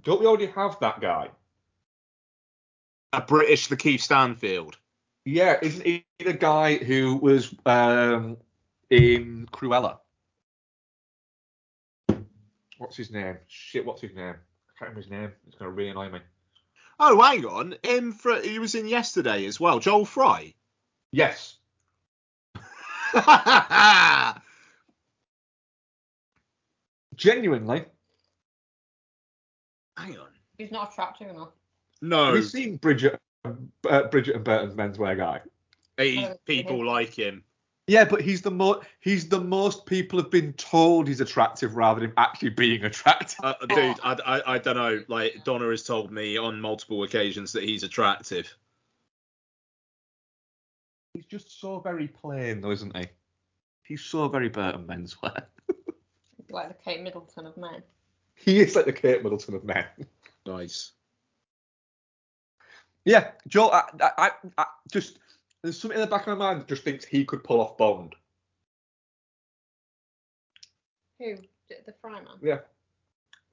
Don't 0.07 0.19
we 0.21 0.25
already 0.25 0.47
have 0.47 0.79
that 0.79 1.01
guy? 1.01 1.27
A 3.11 3.19
British 3.19 3.67
Lakeith 3.67 3.99
Stanfield. 3.99 4.77
Yeah, 5.25 5.57
isn't 5.61 5.85
he 5.85 6.05
the 6.19 6.31
guy 6.31 6.77
who 6.77 7.17
was 7.17 7.53
um, 7.65 8.37
in 8.89 9.49
Cruella? 9.51 9.97
What's 12.77 12.95
his 12.95 13.11
name? 13.11 13.35
Shit, 13.47 13.85
what's 13.85 14.01
his 14.01 14.15
name? 14.15 14.35
I 14.35 14.71
can't 14.79 14.91
remember 14.91 15.01
his 15.01 15.09
name. 15.09 15.33
It's 15.45 15.57
gonna 15.57 15.71
really 15.71 15.89
annoy 15.89 16.09
me. 16.09 16.19
Oh, 17.01 17.21
hang 17.21 17.45
on. 17.45 17.75
Him 17.83 18.13
for 18.13 18.39
he 18.39 18.59
was 18.59 18.75
in 18.75 18.87
yesterday 18.87 19.45
as 19.45 19.59
well. 19.59 19.79
Joel 19.79 20.05
Fry. 20.05 20.53
Yes. 21.11 21.57
Genuinely, 27.15 27.83
hang 29.97 30.17
on. 30.17 30.27
He's 30.57 30.71
not 30.71 30.91
attractive 30.91 31.29
enough. 31.29 31.49
No, 32.01 32.27
have 32.27 32.35
you 32.35 32.43
seen 32.43 32.77
Bridget, 32.77 33.19
uh, 33.45 34.03
Bridget 34.03 34.35
and 34.35 34.43
Burton's 34.43 34.75
menswear 34.75 35.17
guy? 35.17 35.41
he, 35.97 36.27
people 36.45 36.85
like 36.85 37.13
him. 37.13 37.43
Yeah, 37.87 38.03
but 38.03 38.21
he's 38.21 38.41
the 38.41 38.51
most 38.51 38.85
he's 38.99 39.29
the 39.29 39.39
most 39.39 39.85
people 39.85 40.19
have 40.19 40.29
been 40.29 40.51
told 40.53 41.07
he's 41.07 41.21
attractive 41.21 41.77
rather 41.77 42.01
than 42.01 42.09
him 42.09 42.13
actually 42.17 42.49
being 42.49 42.83
attractive. 42.83 43.39
Uh, 43.41 43.53
dude, 43.69 43.97
I, 44.03 44.17
I, 44.25 44.53
I 44.55 44.57
don't 44.57 44.75
know. 44.75 45.03
Like 45.07 45.43
Donna 45.45 45.69
has 45.69 45.83
told 45.83 46.11
me 46.11 46.37
on 46.37 46.59
multiple 46.59 47.03
occasions 47.03 47.53
that 47.53 47.63
he's 47.63 47.83
attractive. 47.83 48.53
He's 51.13 51.25
just 51.25 51.59
so 51.59 51.79
very 51.79 52.07
plain, 52.07 52.61
though, 52.61 52.71
isn't 52.71 52.95
he? 52.95 53.07
He's 53.83 54.01
so 54.01 54.27
very 54.27 54.49
Burton 54.49 54.85
menswear. 54.85 55.45
Like 56.49 56.69
the 56.69 56.75
Kate 56.81 57.01
Middleton 57.03 57.45
of 57.45 57.57
men. 57.57 57.83
He 58.38 58.60
is 58.60 58.75
like 58.75 58.86
the 58.86 58.94
Kate 58.94 59.24
Middleton 59.24 59.56
of 59.56 59.63
men. 59.63 59.86
Nice. 60.46 60.94
Yeah, 63.03 63.32
Joe. 63.48 63.70
I, 63.70 63.84
I, 64.01 64.12
I, 64.17 64.32
I 64.58 64.65
just 64.91 65.20
there's 65.63 65.79
something 65.79 65.98
in 65.98 66.01
the 66.01 66.10
back 66.10 66.27
of 66.27 66.38
my 66.38 66.46
mind 66.46 66.62
that 66.62 66.67
just 66.67 66.84
thinks 66.84 67.03
he 67.03 67.25
could 67.25 67.44
pull 67.44 67.60
off 67.60 67.77
Bond. 67.77 68.15
Who? 71.20 71.36
D- 71.70 71.75
The 71.86 71.94
Fryman? 72.03 72.38
Yeah. 72.41 72.60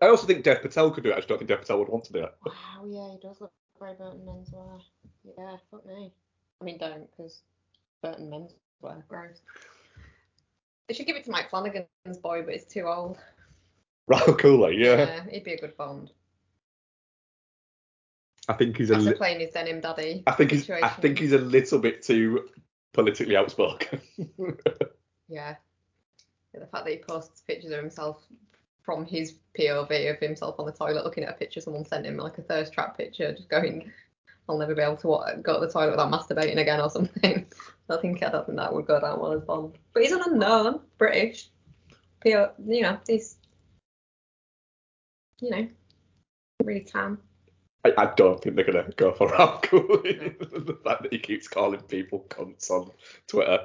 I 0.01 0.09
also 0.09 0.27
think 0.27 0.45
Dev 0.45 0.61
Patel 0.61 0.91
could 0.91 1.03
do 1.03 1.11
it. 1.11 1.15
I 1.15 1.17
just 1.17 1.29
don't 1.29 1.39
think 1.39 1.49
Dev 1.49 1.61
Patel 1.61 1.79
would 1.79 1.89
want 1.89 2.05
to 2.05 2.13
do 2.13 2.25
it. 2.25 2.35
Wow, 2.45 2.85
yeah, 2.87 3.13
he 3.13 3.19
does 3.27 3.41
look 3.41 3.53
very 3.79 3.95
Burton 3.95 4.21
menswear. 4.27 4.81
Yeah, 5.39 5.57
fuck 5.71 5.87
me. 5.87 6.13
I 6.61 6.65
mean, 6.65 6.79
don't, 6.79 7.09
because 7.11 7.43
Burton 8.03 8.31
menswear, 8.31 9.03
gross. 9.09 9.41
They 10.89 10.95
should 10.95 11.07
give 11.07 11.17
it 11.17 11.25
to 11.25 11.31
Mike 11.31 11.49
Flanagan's 11.49 12.19
boy, 12.23 12.43
but 12.43 12.55
it's 12.55 12.73
too 12.73 12.87
old. 12.87 13.19
Rahul 14.11 14.39
Kohli, 14.39 14.79
yeah. 14.79 15.25
he'd 15.31 15.45
be 15.45 15.55
a 15.55 15.59
good 15.59 15.77
Bond. 15.77 16.11
I 18.49 18.53
think 18.53 18.77
he's 18.77 18.91
a. 18.91 18.97
After 18.97 19.11
Li- 19.11 19.17
playing 19.17 19.41
his 19.41 19.51
denim 19.51 19.81
daddy. 19.81 20.23
I 20.27 20.33
think 20.33 20.51
he's. 20.51 20.69
I 20.69 20.89
think 20.89 21.19
he's 21.19 21.33
a 21.33 21.39
little 21.39 21.79
bit 21.79 22.03
too 22.03 22.49
politically 22.93 23.37
outspoken. 23.37 24.01
Yeah. 25.27 25.55
yeah. 26.53 26.61
The 26.61 26.67
fact 26.67 26.85
that 26.85 26.93
he 26.93 26.99
posts 26.99 27.41
pictures 27.41 27.73
of 27.73 27.79
himself 27.79 28.23
from 28.83 29.07
his 29.07 29.37
POV 29.59 30.13
of 30.13 30.19
himself 30.19 30.57
on 30.59 30.67
the 30.67 30.73
toilet 30.73 31.03
looking 31.03 31.25
at 31.25 31.31
a 31.31 31.39
picture 31.39 31.63
someone 31.63 31.87
sent 31.87 32.05
him, 32.05 32.19
like 32.19 32.37
a 32.37 32.43
thirst 32.43 32.75
trap 32.75 32.99
picture, 32.99 33.33
just 33.33 33.49
going, 33.49 33.91
I'll 34.49 34.59
never 34.59 34.75
be 34.75 34.83
able 34.83 34.99
to 34.99 35.41
go 35.43 35.59
to 35.59 35.67
the 35.67 35.73
toilet 35.73 35.93
without 35.93 36.13
masturbating 36.13 36.59
again 36.59 36.79
or 36.79 36.91
something. 36.91 37.47
I 37.89 37.97
think 37.97 38.23
I 38.23 38.29
don't 38.29 38.45
think 38.45 38.59
that 38.59 38.73
would 38.73 38.87
go 38.87 39.01
down 39.01 39.19
well 39.19 39.33
as 39.33 39.41
Bond. 39.41 39.79
But 39.95 40.03
he's 40.03 40.13
an 40.13 40.23
unknown, 40.27 40.81
British. 40.99 41.49
PO, 42.23 42.53
you 42.67 42.83
know, 42.83 42.99
he's, 43.07 43.39
you 45.45 45.51
know, 45.51 45.69
really 46.63 46.81
tan. 46.81 47.19
I, 47.85 47.93
I 47.99 48.15
don't 48.15 48.43
think 48.43 48.57
they're 48.57 48.65
gonna 48.65 48.91
go 48.97 49.13
for 49.13 49.29
Rahul 49.33 49.63
Kohli. 49.63 50.39
the 50.39 50.79
fact 50.83 51.03
that 51.03 51.13
he 51.13 51.19
keeps 51.19 51.47
calling 51.49 51.81
people 51.81 52.25
cunts 52.31 52.71
on 52.71 52.91
Twitter. 53.27 53.61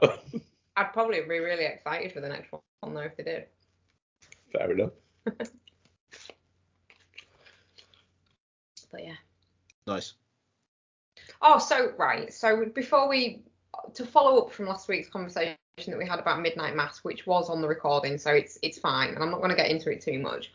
I'd 0.76 0.94
probably 0.94 1.22
be 1.22 1.40
really 1.40 1.66
excited 1.66 2.12
for 2.12 2.20
the 2.20 2.28
next 2.28 2.52
one 2.52 2.94
though 2.94 3.02
if 3.02 3.16
they 3.16 3.24
did. 3.24 3.46
Fair 4.52 4.72
enough. 4.72 4.92
But 8.92 9.04
yeah. 9.04 9.16
Nice. 9.88 10.16
Oh, 11.42 11.60
so 11.60 11.94
right. 11.98 12.34
So 12.34 12.66
before 12.66 13.08
we 13.08 13.44
to 13.94 14.06
follow 14.06 14.42
up 14.42 14.52
from 14.52 14.66
last 14.66 14.88
week's 14.88 15.10
conversation 15.10 15.56
that 15.88 15.98
we 15.98 16.08
had 16.08 16.20
about 16.20 16.42
Midnight 16.42 16.76
Mass, 16.76 17.04
which 17.04 17.26
was 17.26 17.50
on 17.50 17.62
the 17.62 17.68
recording, 17.68 18.18
so 18.18 18.32
it's 18.32 18.58
it's 18.62 18.80
fine, 18.80 19.10
and 19.10 19.24
I'm 19.24 19.32
not 19.32 19.38
going 19.38 19.52
to 19.52 19.56
get 19.56 19.70
into 19.70 19.92
it 19.92 20.02
too 20.02 20.20
much. 20.20 20.52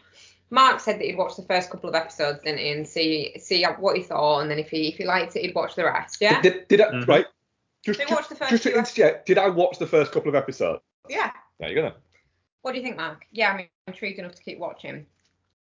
Mark 0.51 0.79
said 0.81 0.99
that 1.01 1.05
he'd 1.05 1.17
watch 1.17 1.37
the 1.37 1.43
first 1.43 1.71
couple 1.71 1.89
of 1.89 1.95
episodes, 1.95 2.41
didn't 2.45 2.59
he, 2.61 2.71
and 2.71 2.87
see 2.87 3.35
see 3.41 3.65
what 3.65 3.97
he 3.97 4.03
thought, 4.03 4.41
and 4.41 4.51
then 4.51 4.59
if 4.59 4.71
he 4.71 4.89
if 4.89 4.97
he 4.97 5.05
liked 5.05 5.35
it, 5.37 5.43
he'd 5.43 5.55
watch 5.55 5.75
the 5.75 5.85
rest. 5.85 6.19
Yeah. 6.21 6.41
Did, 6.41 6.69
did 6.69 6.81
I, 6.81 6.85
Mhm. 6.87 7.09
right? 7.09 7.27
Just, 7.83 7.99
So 7.99 8.03
you 8.03 8.09
just, 8.09 8.19
watched 8.19 8.29
the 8.31 8.37
first 8.37 8.51
just 8.51 8.63
to 8.65 8.77
interject, 8.79 9.27
did 9.27 9.37
I 9.39 9.49
watch 9.49 9.79
the 9.79 9.87
first 9.87 10.13
couple 10.13 10.29
of 10.29 10.35
episodes? 10.35 10.81
Yeah. 11.09 11.31
There 11.59 11.69
you 11.69 11.75
go 11.75 11.83
then. 11.83 11.93
What 12.63 12.73
do 12.73 12.79
you 12.79 12.85
think, 12.85 12.97
Mark? 12.97 13.27
Yeah, 13.31 13.53
I'm 13.53 13.69
intrigued 13.87 14.19
enough 14.19 14.35
to 14.35 14.43
keep 14.43 14.59
watching. 14.59 15.05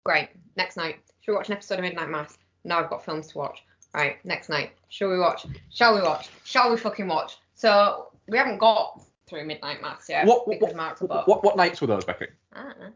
Great. 0.05 0.29
Next 0.57 0.77
night, 0.77 0.97
should 1.21 1.33
we 1.33 1.37
watch 1.37 1.49
an 1.49 1.55
episode 1.55 1.79
of 1.79 1.81
Midnight 1.83 2.11
Mass? 2.11 2.39
No, 2.65 2.77
I've 2.79 2.89
got 2.91 3.05
films 3.05 3.27
to 3.29 3.39
watch. 3.39 3.65
Right, 3.95 4.25
next 4.25 4.49
night, 4.49 4.71
shall 4.89 5.11
we 5.11 5.19
watch? 5.19 5.47
Shall 5.71 5.95
we 5.95 6.01
watch? 6.01 6.31
Shall 6.45 6.71
we 6.71 6.77
fucking 6.79 7.09
watch? 7.09 7.37
So 7.55 8.09
we 8.29 8.39
haven't 8.39 8.59
got 8.59 9.03
through 9.27 9.45
Midnight 9.47 9.83
Mass 9.83 10.09
yet 10.09 10.25
what, 10.27 10.47
what, 10.47 10.61
because 10.61 10.75
what, 10.75 10.77
Mark's 10.77 11.01
what, 11.01 11.11
above. 11.11 11.27
what, 11.27 11.45
what 11.45 11.57
nights 11.57 11.81
were 11.81 11.89
those, 11.89 12.05
Becky? 12.05 12.27
I 12.53 12.63
don't 12.63 12.79
know. 12.81 12.93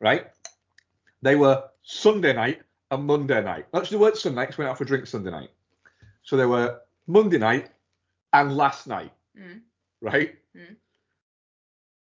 Right? 0.00 0.26
They 1.26 1.34
were 1.34 1.64
Sunday 1.82 2.32
night 2.34 2.62
and 2.92 3.04
Monday 3.04 3.42
night. 3.42 3.66
Actually, 3.74 3.96
they 3.98 4.02
weren't 4.02 4.16
Sunday 4.16 4.36
night 4.36 4.46
'cause 4.46 4.58
we 4.58 4.62
went 4.62 4.70
out 4.70 4.78
for 4.78 4.84
a 4.84 4.86
drink 4.86 5.08
Sunday 5.08 5.32
night. 5.32 5.50
So 6.22 6.36
they 6.36 6.46
were 6.46 6.82
Monday 7.08 7.38
night 7.38 7.72
and 8.32 8.56
last 8.56 8.86
night. 8.86 9.12
Mm. 9.36 9.62
Right? 10.00 10.38
Mm. 10.54 10.76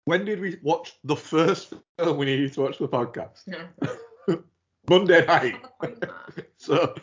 When 0.06 0.24
did 0.24 0.40
we 0.40 0.58
watch 0.62 0.98
the 1.04 1.14
first 1.14 1.74
film 1.98 2.16
we 2.16 2.24
needed 2.24 2.54
to 2.54 2.62
watch 2.62 2.78
for 2.78 2.86
the 2.86 2.96
podcast? 2.96 3.46
No, 3.46 3.68
Monday 4.88 5.26
night. 5.26 5.60
not 5.60 5.78
the 5.78 5.86
point, 5.88 6.06
Mark. 6.06 6.48
So 6.56 6.94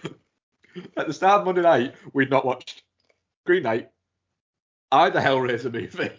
at 0.98 1.06
the 1.06 1.13
start 1.13 1.42
of 1.42 1.46
Monday 1.46 1.62
night, 1.62 1.96
we'd 2.13 2.32
not 2.32 2.44
watched 2.44 2.86
Green 3.46 3.62
Knight, 3.62 3.92
either 4.92 5.22
Hellraiser 5.22 5.72
movie, 5.72 6.10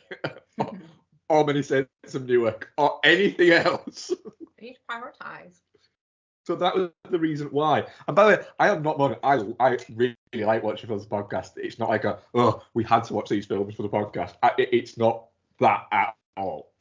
or 1.28 1.44
Many 1.44 1.62
Saints 1.62 2.14
of 2.14 2.26
Newark, 2.26 2.72
or 2.78 3.00
anything 3.02 3.50
else. 3.50 4.10
You 4.10 4.66
need 4.66 4.74
to 4.74 4.80
prioritise. 4.88 5.58
So 6.50 6.56
that 6.56 6.74
was 6.74 6.90
the 7.08 7.18
reason 7.20 7.46
why. 7.52 7.86
And 8.08 8.16
by 8.16 8.24
the 8.24 8.36
way, 8.36 8.44
I 8.58 8.70
am 8.70 8.82
not 8.82 8.98
moaning. 8.98 9.18
I 9.22 9.34
I 9.60 9.78
really 9.94 10.16
like 10.34 10.64
watching 10.64 10.88
films 10.88 11.06
for 11.06 11.22
the 11.22 11.28
podcast. 11.28 11.52
It's 11.54 11.78
not 11.78 11.88
like 11.90 12.02
a 12.02 12.18
oh 12.34 12.60
we 12.74 12.82
had 12.82 13.04
to 13.04 13.14
watch 13.14 13.28
these 13.28 13.46
films 13.46 13.76
for 13.76 13.82
the 13.82 13.88
podcast. 13.88 14.34
I, 14.42 14.50
it, 14.58 14.70
it's 14.72 14.98
not 14.98 15.26
that 15.60 15.86
at 15.92 16.16
all. 16.36 16.72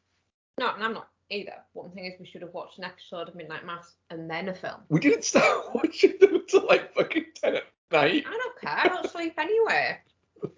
No, 0.60 0.74
and 0.74 0.84
I'm 0.84 0.94
not 0.96 1.10
either. 1.30 1.54
One 1.74 1.92
thing 1.92 2.06
is 2.06 2.20
we 2.20 2.26
should 2.26 2.42
have 2.42 2.52
watched 2.52 2.80
an 2.80 2.84
episode 2.86 3.28
of 3.28 3.36
Midnight 3.36 3.64
Mass 3.64 3.94
and 4.10 4.28
then 4.28 4.50
a 4.50 4.56
film. 4.56 4.82
We 4.90 5.02
didn't 5.02 5.24
start 5.24 5.66
watching 5.76 6.14
them 6.20 6.34
until 6.34 6.66
like 6.66 6.92
fucking 6.96 7.26
ten 7.36 7.58
at 7.58 7.66
night. 7.92 8.24
I 8.28 8.32
don't 8.32 8.60
care. 8.60 8.72
I 8.76 8.88
don't 8.88 9.08
sleep 9.08 9.36
anyway. 9.38 10.00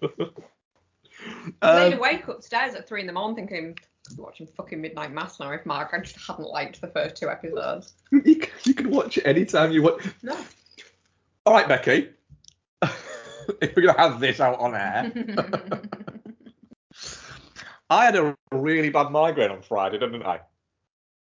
I 1.60 1.74
laid 1.74 1.92
Um, 1.92 1.98
awake 1.98 2.26
upstairs 2.28 2.74
at 2.74 2.88
three 2.88 3.02
in 3.02 3.06
the 3.06 3.12
morning 3.12 3.36
thinking 3.36 3.76
watching 4.16 4.46
fucking 4.46 4.80
Midnight 4.80 5.12
Mass 5.12 5.38
now 5.40 5.50
if 5.52 5.64
Mark 5.64 5.90
I 5.92 6.00
just 6.00 6.16
hadn't 6.26 6.48
liked 6.48 6.80
the 6.80 6.88
first 6.88 7.16
two 7.16 7.28
episodes. 7.28 7.94
you, 8.12 8.36
can, 8.36 8.50
you 8.64 8.74
can 8.74 8.90
watch 8.90 9.18
it 9.18 9.26
anytime 9.26 9.72
you 9.72 9.82
want. 9.82 10.02
No. 10.22 10.36
All 11.46 11.54
right, 11.54 11.68
Becky. 11.68 12.10
if 13.60 13.76
we're 13.76 13.82
gonna 13.86 13.98
have 13.98 14.20
this 14.20 14.40
out 14.40 14.58
on 14.58 14.74
air, 14.74 15.12
I 17.90 18.04
had 18.04 18.16
a 18.16 18.36
really 18.52 18.90
bad 18.90 19.10
migraine 19.10 19.50
on 19.50 19.62
Friday, 19.62 19.98
didn't 19.98 20.22
I? 20.22 20.40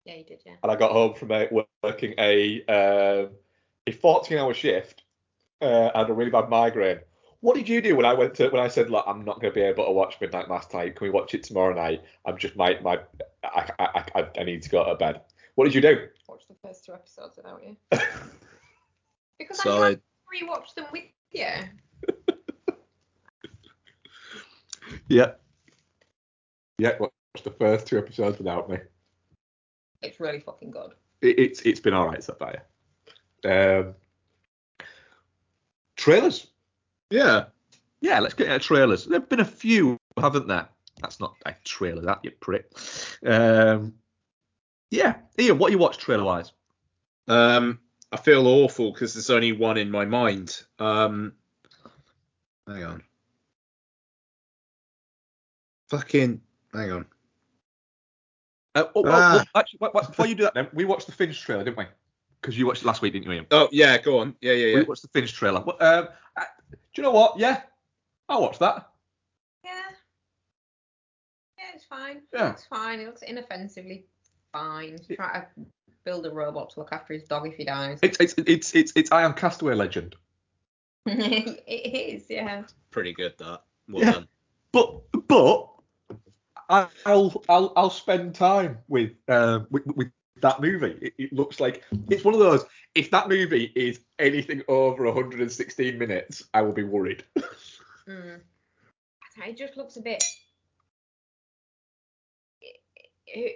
yeah, 0.04 0.16
you 0.16 0.24
did, 0.24 0.42
yeah. 0.44 0.54
and 0.62 0.70
I 0.70 0.76
got 0.76 0.92
home 0.92 1.14
from 1.14 1.32
a, 1.32 1.48
working 1.82 2.14
a 2.18 2.64
um, 2.66 3.30
a 3.86 3.92
14 3.92 4.38
hour 4.38 4.54
shift. 4.54 5.02
Uh, 5.60 5.90
I 5.94 6.00
had 6.00 6.10
a 6.10 6.12
really 6.12 6.30
bad 6.30 6.48
migraine. 6.48 7.00
What 7.44 7.56
did 7.56 7.68
you 7.68 7.82
do 7.82 7.94
when 7.94 8.06
I 8.06 8.14
went 8.14 8.32
to 8.36 8.48
when 8.48 8.62
I 8.62 8.68
said, 8.68 8.88
look, 8.88 9.04
I'm 9.06 9.22
not 9.22 9.38
going 9.38 9.52
to 9.52 9.54
be 9.54 9.60
able 9.60 9.84
to 9.84 9.90
watch 9.90 10.16
Midnight 10.18 10.48
Mass 10.48 10.64
tonight. 10.64 10.96
Can 10.96 11.04
we 11.04 11.10
watch 11.10 11.34
it 11.34 11.42
tomorrow 11.42 11.74
night? 11.74 12.02
I'm 12.24 12.38
just 12.38 12.56
my 12.56 12.78
my 12.80 13.00
I, 13.44 13.70
I, 13.78 14.04
I, 14.14 14.26
I 14.38 14.44
need 14.44 14.62
to 14.62 14.70
go 14.70 14.82
to 14.82 14.94
bed. 14.94 15.20
What 15.54 15.66
did 15.66 15.74
you 15.74 15.82
do? 15.82 16.08
Watch 16.26 16.44
the 16.48 16.54
first 16.66 16.86
two 16.86 16.94
episodes 16.94 17.36
without 17.36 17.62
you. 17.62 17.76
Because 19.38 19.60
I 19.60 19.64
Sorry. 19.64 19.90
had 19.90 20.00
to 20.00 20.46
rewatch 20.46 20.74
them 20.74 20.86
with 20.90 21.04
you. 21.32 21.46
Yeah. 25.08 25.32
Yeah, 26.78 26.96
watch 26.98 27.12
the 27.42 27.50
first 27.50 27.86
two 27.86 27.98
episodes 27.98 28.38
without 28.38 28.70
me. 28.70 28.78
It's 30.00 30.18
really 30.18 30.40
fucking 30.40 30.70
good. 30.70 30.92
It, 31.20 31.38
it's 31.38 31.60
it's 31.62 31.80
been 31.80 31.92
all 31.92 32.06
right 32.06 32.24
so 32.24 32.32
far. 32.34 32.54
Yeah. 33.44 33.80
Um, 33.80 33.94
trailers. 35.96 36.46
Yeah. 37.14 37.44
Yeah, 38.00 38.18
let's 38.18 38.34
get 38.34 38.48
into 38.48 38.58
trailers. 38.58 39.04
There've 39.06 39.28
been 39.28 39.40
a 39.40 39.44
few, 39.44 39.96
haven't 40.18 40.48
there? 40.48 40.68
That's 41.00 41.20
not 41.20 41.34
a 41.46 41.54
trailer, 41.64 42.02
that 42.02 42.20
you 42.24 42.32
prick. 42.32 42.70
Um, 43.24 43.94
yeah, 44.90 45.16
Ian, 45.38 45.58
what 45.58 45.70
you 45.72 45.78
watch 45.78 45.96
trailer 45.98 46.24
wise? 46.24 46.52
Um, 47.28 47.78
I 48.12 48.16
feel 48.16 48.46
awful 48.46 48.92
because 48.92 49.14
there's 49.14 49.30
only 49.30 49.52
one 49.52 49.78
in 49.78 49.90
my 49.90 50.04
mind. 50.04 50.60
Um, 50.78 51.34
hang 52.66 52.84
on. 52.84 53.02
Fucking, 55.90 56.40
hang 56.72 56.90
on. 56.92 57.06
Uh, 58.74 58.84
oh, 58.96 59.02
oh, 59.02 59.02
Ah. 59.06 59.44
oh, 59.54 59.58
actually, 59.60 59.78
before 59.78 60.26
you 60.26 60.34
do 60.34 60.42
that, 60.42 60.54
then 60.54 60.68
we 60.74 60.84
watched 60.84 61.06
the 61.06 61.12
Finch 61.12 61.40
trailer, 61.40 61.62
didn't 61.62 61.78
we? 61.78 61.84
Because 62.40 62.58
you 62.58 62.66
watched 62.66 62.82
it 62.82 62.86
last 62.86 63.02
week, 63.02 63.12
didn't 63.12 63.26
you, 63.26 63.32
Ian? 63.32 63.46
Oh 63.52 63.68
yeah, 63.72 63.96
go 63.98 64.18
on. 64.18 64.34
Yeah, 64.40 64.52
yeah, 64.52 64.66
yeah. 64.66 64.76
We 64.80 64.82
watched 64.84 65.02
the 65.02 65.08
Finch 65.08 65.32
trailer. 65.32 65.60
Well, 65.60 65.76
Um, 65.80 66.08
uh, 66.36 66.44
do 66.94 67.02
you 67.02 67.02
know 67.02 67.12
what? 67.12 67.38
Yeah, 67.38 67.62
I'll 68.28 68.40
watch 68.42 68.58
that. 68.60 68.88
Yeah. 69.64 69.70
Yeah, 71.58 71.64
it's 71.74 71.84
fine. 71.84 72.22
Yeah. 72.32 72.52
It's 72.52 72.64
fine. 72.66 73.00
It 73.00 73.06
looks 73.06 73.22
inoffensively 73.22 74.06
fine. 74.52 74.96
He's 75.06 75.16
trying 75.16 75.42
to 75.42 75.46
build 76.04 76.26
a 76.26 76.30
robot 76.30 76.70
to 76.70 76.80
look 76.80 76.92
after 76.92 77.14
his 77.14 77.24
dog 77.24 77.46
if 77.48 77.54
he 77.54 77.64
dies. 77.64 77.98
It's 78.02 78.18
it's 78.20 78.34
it's 78.46 78.74
it's 78.74 78.92
it's 78.94 79.12
Ion 79.12 79.32
Castaway 79.34 79.74
legend. 79.74 80.16
it 81.06 81.62
is, 81.66 82.26
yeah. 82.30 82.62
Pretty 82.90 83.12
good 83.12 83.34
that. 83.38 83.62
Well 83.88 84.04
Yeah. 84.04 84.12
done. 84.12 84.28
But 84.72 85.02
but 85.28 85.68
I- 86.68 86.88
I'll 87.06 87.42
I'll 87.48 87.72
I'll 87.76 87.90
spend 87.90 88.34
time 88.34 88.78
with 88.88 89.12
um 89.28 89.66
with, 89.70 89.86
with 89.96 90.08
that 90.40 90.60
movie. 90.60 90.98
It, 91.02 91.14
it 91.18 91.32
looks 91.32 91.60
like 91.60 91.82
it's 92.08 92.24
one 92.24 92.34
of 92.34 92.40
those. 92.40 92.64
If 92.94 93.10
that 93.10 93.28
movie 93.28 93.72
is 93.74 94.00
anything 94.18 94.62
over 94.68 95.04
116 95.04 95.98
minutes, 95.98 96.44
I 96.54 96.62
will 96.62 96.72
be 96.72 96.84
worried. 96.84 97.24
Mm. 98.06 98.38
I 98.38 99.40
don't 99.40 99.46
know, 99.46 99.50
It 99.50 99.56
just 99.56 99.78
looks 99.78 99.96
a 99.96 100.02
bit. 100.02 100.22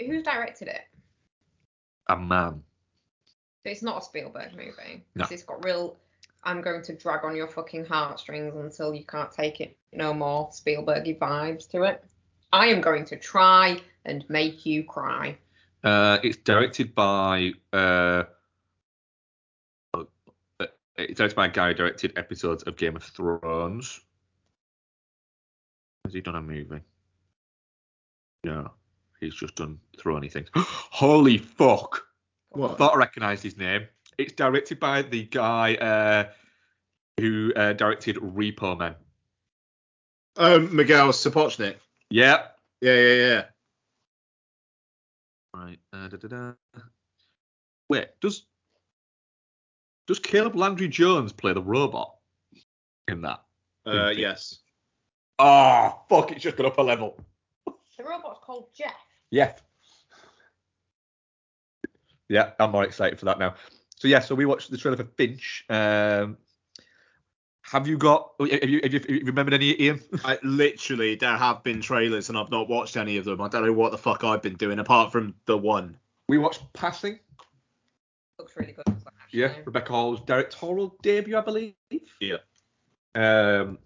Who's 0.07 0.22
directed 0.22 0.68
it? 0.68 0.81
A 2.09 2.16
man. 2.16 2.62
So 3.62 3.70
it's 3.70 3.83
not 3.83 4.01
a 4.01 4.05
Spielberg 4.05 4.53
movie. 4.53 5.05
No. 5.14 5.27
It's 5.31 5.42
got 5.42 5.62
real. 5.66 5.98
I'm 6.44 6.62
going 6.62 6.83
to 6.83 6.96
drag 6.96 7.24
on 7.24 7.37
your 7.37 7.48
fucking 7.48 7.85
heartstrings 7.85 8.57
until 8.57 8.94
you 8.94 9.05
can't 9.05 9.31
take 9.31 9.61
it 9.61 9.77
no 9.92 10.14
more 10.14 10.48
Spielbergy 10.48 11.18
vibes 11.18 11.68
to 11.72 11.83
it. 11.83 12.03
I 12.53 12.68
am 12.68 12.81
going 12.81 13.05
to 13.05 13.16
try 13.16 13.79
and 14.07 14.24
make 14.31 14.64
you 14.64 14.85
cry. 14.85 15.37
Uh, 15.85 16.18
it's 16.22 16.38
directed 16.38 16.94
by 16.94 17.53
uh, 17.72 18.24
it's 20.99 21.19
directed 21.19 21.37
by 21.37 21.47
a 21.47 21.51
guy 21.51 21.69
who 21.69 21.75
directed 21.75 22.13
episodes 22.19 22.63
of 22.65 22.77
Game 22.77 22.97
of 22.97 23.03
Thrones. 23.03 24.01
Has 26.05 26.13
he 26.15 26.21
done 26.21 26.37
a 26.37 26.43
movie? 26.43 26.81
No, 28.45 28.71
he's 29.21 29.35
just 29.35 29.57
done 29.57 29.79
throwing 29.99 30.29
things. 30.29 30.49
Holy 30.55 31.39
fuck! 31.39 32.05
I 32.55 32.59
What? 32.59 32.79
thought 32.79 32.95
I 32.95 32.99
recognised 32.99 33.43
his 33.43 33.57
name. 33.57 33.87
It's 34.17 34.33
directed 34.33 34.81
by 34.81 35.03
the 35.03 35.25
guy 35.25 35.75
uh, 35.77 36.25
who 37.21 37.53
uh, 37.55 37.73
directed 37.75 38.17
Repo 38.17 38.77
Man. 38.79 38.95
Um, 40.37 40.75
Miguel 40.75 41.09
Sapochnik. 41.09 41.77
Yeah. 42.11 42.47
Yeah, 42.81 42.95
yeah, 42.95 43.15
yeah. 43.15 43.45
Right. 45.55 45.79
Uh, 45.93 46.09
da, 46.09 46.17
da, 46.17 46.29
da. 46.29 46.53
Wait, 47.89 48.09
does 48.21 48.45
does 50.09 50.18
Caleb 50.18 50.57
Landry 50.57 50.88
Jones 50.88 51.33
play 51.33 51.53
the 51.53 51.62
robot 51.62 52.16
in 53.07 53.21
that? 53.21 53.44
Uh, 53.87 54.07
Thank 54.07 54.18
you. 54.18 54.23
yes. 54.23 54.59
Oh, 55.38 56.01
fuck! 56.09 56.33
It's 56.33 56.42
just 56.42 56.59
an 56.59 56.66
upper 56.66 56.83
level. 56.83 57.21
The 57.66 58.05
robot's 58.05 58.40
called 58.42 58.71
Jeff. 58.75 58.94
Yeah. 59.31 59.53
Yeah, 62.29 62.51
I'm 62.59 62.73
more 62.73 62.85
excited 62.85 63.18
for 63.18 63.27
that 63.27 63.38
now. 63.38 63.55
So 63.97 64.09
yeah, 64.09 64.21
so 64.21 64.35
we 64.35 64.47
watched 64.47 64.71
the 64.71 64.77
trailer 64.77 64.97
for 64.97 65.05
Finch. 65.05 65.64
Um, 65.68 66.37
have 67.62 67.87
you 67.87 67.99
got? 67.99 68.33
Have 68.40 68.49
you, 68.49 68.81
have 68.83 68.92
you, 68.92 69.01
have 69.01 69.11
you 69.11 69.25
remembered 69.25 69.55
any, 69.55 69.81
Ian? 69.81 70.01
I 70.25 70.38
literally 70.42 71.16
there 71.16 71.37
have 71.37 71.62
been 71.62 71.81
trailers 71.81 72.29
and 72.29 72.38
I've 72.38 72.51
not 72.51 72.68
watched 72.68 72.97
any 72.97 73.16
of 73.16 73.25
them. 73.25 73.40
I 73.40 73.49
don't 73.49 73.64
know 73.64 73.73
what 73.73 73.92
the 73.92 73.99
fuck 73.99 74.25
I've 74.25 74.42
been 74.42 74.57
doing 74.57 74.79
apart 74.79 75.12
from 75.12 75.35
the 75.47 75.57
one. 75.57 75.97
We 76.29 76.38
watched 76.38 76.73
Passing. 76.73 77.18
Looks 78.38 78.57
really 78.57 78.73
good. 78.73 78.98
As 79.29 79.35
well, 79.35 79.45
Actually. 79.45 79.59
Yeah, 79.59 79.64
Rebecca 79.64 79.93
Hall's 79.93 80.21
directorial 80.23 80.97
debut, 81.03 81.37
I 81.37 81.41
believe. 81.41 81.75
Yeah. 82.21 82.37
Um, 83.14 83.79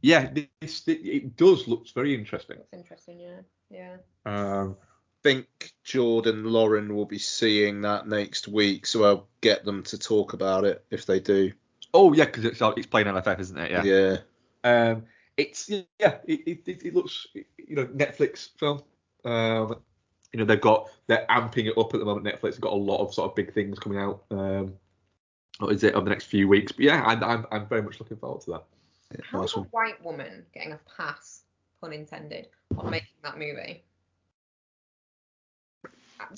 yeah, 0.00 0.30
this, 0.60 0.86
it, 0.86 1.00
it 1.04 1.36
does 1.36 1.66
look 1.66 1.88
very 1.94 2.14
interesting. 2.14 2.58
Looks 2.58 2.72
interesting. 2.72 3.20
Yeah. 3.20 3.40
Yeah. 3.70 3.96
Um, 4.26 4.76
think 5.24 5.72
Jordan 5.82 6.44
Lauren 6.44 6.94
will 6.94 7.06
be 7.06 7.18
seeing 7.18 7.80
that 7.80 8.06
next 8.06 8.46
week, 8.46 8.86
so 8.86 9.04
I'll 9.04 9.28
get 9.40 9.64
them 9.64 9.82
to 9.84 9.98
talk 9.98 10.34
about 10.34 10.64
it 10.64 10.84
if 10.90 11.06
they 11.06 11.18
do. 11.18 11.52
oh 11.94 12.12
yeah, 12.12 12.26
because 12.26 12.44
it's 12.44 12.60
it's 12.60 12.86
playing 12.86 13.08
LFF, 13.08 13.40
isn't 13.40 13.58
it? 13.58 13.70
Yeah. 13.70 13.82
Yeah. 13.82 14.16
Um, 14.62 15.04
it's 15.36 15.68
yeah, 15.68 16.18
it, 16.26 16.40
it, 16.46 16.68
it, 16.68 16.82
it 16.84 16.94
looks 16.94 17.26
you 17.34 17.76
know 17.76 17.86
Netflix 17.86 18.50
film. 18.58 18.82
Um, 19.24 19.76
you 20.34 20.40
know 20.40 20.44
they've 20.44 20.60
got 20.60 20.90
they're 21.06 21.24
amping 21.30 21.66
it 21.66 21.78
up 21.78 21.94
at 21.94 22.00
the 22.00 22.04
moment. 22.04 22.26
Netflix 22.26 22.54
have 22.54 22.60
got 22.60 22.72
a 22.72 22.76
lot 22.76 22.98
of 22.98 23.14
sort 23.14 23.30
of 23.30 23.36
big 23.36 23.54
things 23.54 23.78
coming 23.78 24.00
out. 24.00 24.24
Um, 24.32 24.74
what 25.60 25.72
is 25.72 25.84
it 25.84 25.94
over 25.94 26.02
the 26.04 26.10
next 26.10 26.24
few 26.24 26.48
weeks? 26.48 26.72
But 26.72 26.86
yeah, 26.86 27.04
I'm 27.06 27.22
I'm, 27.22 27.46
I'm 27.52 27.66
very 27.68 27.82
much 27.82 28.00
looking 28.00 28.16
forward 28.16 28.40
to 28.42 28.50
that. 28.50 28.64
How 29.30 29.44
is 29.44 29.52
Awesome. 29.52 29.62
a 29.62 29.66
white 29.66 30.04
woman 30.04 30.44
getting 30.52 30.72
a 30.72 30.80
pass, 30.96 31.42
pun 31.80 31.92
intended, 31.92 32.48
on 32.76 32.90
making 32.90 33.14
that 33.22 33.38
movie? 33.38 33.84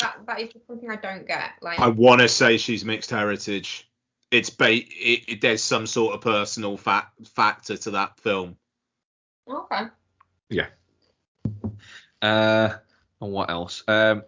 That 0.01 0.19
that 0.27 0.41
is 0.41 0.53
just 0.53 0.67
something 0.67 0.91
I 0.91 0.97
don't 0.97 1.27
get. 1.27 1.53
Like 1.63 1.81
I 1.81 1.89
want 1.89 2.21
to 2.21 2.29
say 2.29 2.59
she's 2.59 2.85
mixed 2.85 3.09
heritage. 3.09 3.89
It's 4.31 4.51
ba- 4.51 4.73
it, 4.75 5.25
it, 5.27 5.41
there's 5.41 5.63
some 5.63 5.87
sort 5.87 6.15
of 6.15 6.21
personal 6.21 6.77
fa- 6.77 7.11
factor 7.25 7.79
to 7.79 7.91
that 7.93 8.21
film. 8.21 8.59
okay. 9.49 9.85
Yeah. 10.51 10.67
Uh, 12.21 12.75
and 13.21 13.33
what 13.33 13.51
else? 13.51 13.83
Um, 13.89 14.23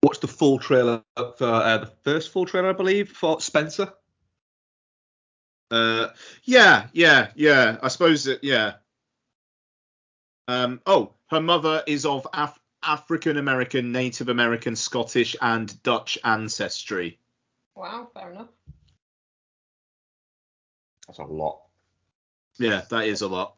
what's 0.00 0.18
the 0.18 0.28
full 0.28 0.58
trailer 0.58 1.02
for 1.16 1.46
uh, 1.46 1.78
the 1.78 1.92
first 2.04 2.30
full 2.30 2.46
trailer, 2.46 2.70
I 2.70 2.72
believe, 2.72 3.10
for 3.10 3.40
Spencer? 3.40 3.92
Uh, 5.70 6.08
yeah, 6.44 6.86
yeah, 6.92 7.28
yeah. 7.34 7.78
I 7.82 7.88
suppose 7.88 8.24
that, 8.24 8.44
yeah. 8.44 8.74
Um, 10.48 10.80
oh, 10.86 11.14
her 11.28 11.40
mother 11.40 11.82
is 11.86 12.06
of 12.06 12.26
Af- 12.32 12.60
African 12.82 13.36
American, 13.36 13.90
Native 13.90 14.28
American, 14.28 14.76
Scottish, 14.76 15.34
and 15.42 15.82
Dutch 15.82 16.18
ancestry. 16.22 17.18
Wow, 17.74 18.08
fair 18.14 18.30
enough. 18.30 18.48
That's 21.06 21.18
a 21.18 21.24
lot. 21.24 21.62
Yeah, 22.58 22.82
that 22.90 23.06
is 23.06 23.22
a 23.22 23.28
lot. 23.28 23.55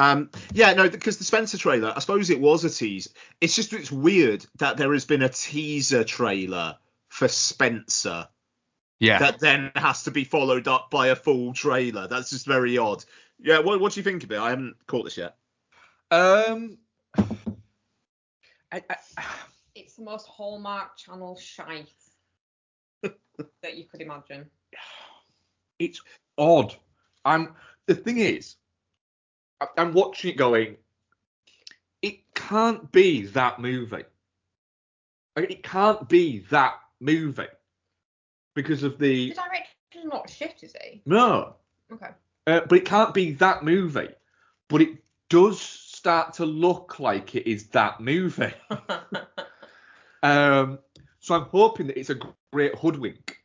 Um, 0.00 0.30
yeah, 0.54 0.72
no, 0.72 0.88
because 0.88 1.18
the 1.18 1.24
Spencer 1.24 1.58
trailer, 1.58 1.92
I 1.94 1.98
suppose 2.00 2.30
it 2.30 2.40
was 2.40 2.64
a 2.64 2.70
tease. 2.70 3.12
It's 3.40 3.54
just 3.54 3.72
it's 3.74 3.92
weird 3.92 4.46
that 4.58 4.78
there 4.78 4.92
has 4.94 5.04
been 5.04 5.20
a 5.22 5.28
teaser 5.28 6.04
trailer 6.04 6.78
for 7.08 7.28
Spencer 7.28 8.26
Yeah. 8.98 9.18
that 9.18 9.40
then 9.40 9.72
has 9.76 10.04
to 10.04 10.10
be 10.10 10.24
followed 10.24 10.68
up 10.68 10.90
by 10.90 11.08
a 11.08 11.16
full 11.16 11.52
trailer. 11.52 12.06
That's 12.08 12.30
just 12.30 12.46
very 12.46 12.78
odd. 12.78 13.04
Yeah, 13.38 13.58
what, 13.58 13.78
what 13.80 13.92
do 13.92 14.00
you 14.00 14.04
think 14.04 14.24
of 14.24 14.32
it? 14.32 14.38
I 14.38 14.50
haven't 14.50 14.76
caught 14.86 15.04
this 15.04 15.18
yet. 15.18 15.36
um. 16.10 16.78
I, 18.72 18.82
I, 18.88 18.96
It's 19.74 19.96
the 19.96 20.02
most 20.02 20.26
Hallmark 20.28 20.96
Channel 20.96 21.36
shite 21.38 21.88
that 23.02 23.76
you 23.76 23.84
could 23.84 24.00
imagine. 24.00 24.46
it's 25.78 26.00
odd. 26.38 26.74
I'm 27.24 27.54
the 27.86 27.94
thing 27.94 28.18
is, 28.18 28.56
I- 28.56 28.59
I'm 29.76 29.92
watching 29.92 30.30
it 30.30 30.36
going. 30.36 30.76
It 32.02 32.34
can't 32.34 32.90
be 32.92 33.26
that 33.26 33.60
movie. 33.60 34.04
Like, 35.36 35.50
It 35.50 35.62
can't 35.62 36.08
be 36.08 36.40
that 36.50 36.74
movie 37.00 37.46
because 38.54 38.82
of 38.82 38.98
the 38.98 39.30
The 39.30 39.34
director's 39.34 40.04
not 40.10 40.30
shit, 40.30 40.62
is 40.62 40.74
he? 40.82 41.02
no, 41.06 41.56
Okay. 41.92 42.10
uh, 42.46 42.60
but 42.68 42.78
it 42.78 42.84
can't 42.84 43.12
be 43.14 43.32
that 43.34 43.64
movie. 43.64 44.08
But 44.68 44.82
it 44.82 44.98
does 45.28 45.60
start 45.60 46.32
to 46.34 46.46
look 46.46 46.98
like 47.00 47.34
it 47.34 47.48
is 47.50 47.68
that 47.68 48.00
movie. 48.00 48.52
Um, 50.22 50.80
so 51.20 51.34
I'm 51.34 51.44
hoping 51.46 51.86
that 51.86 51.98
it's 51.98 52.10
a 52.10 52.18
great 52.52 52.74
hoodwink. 52.74 53.38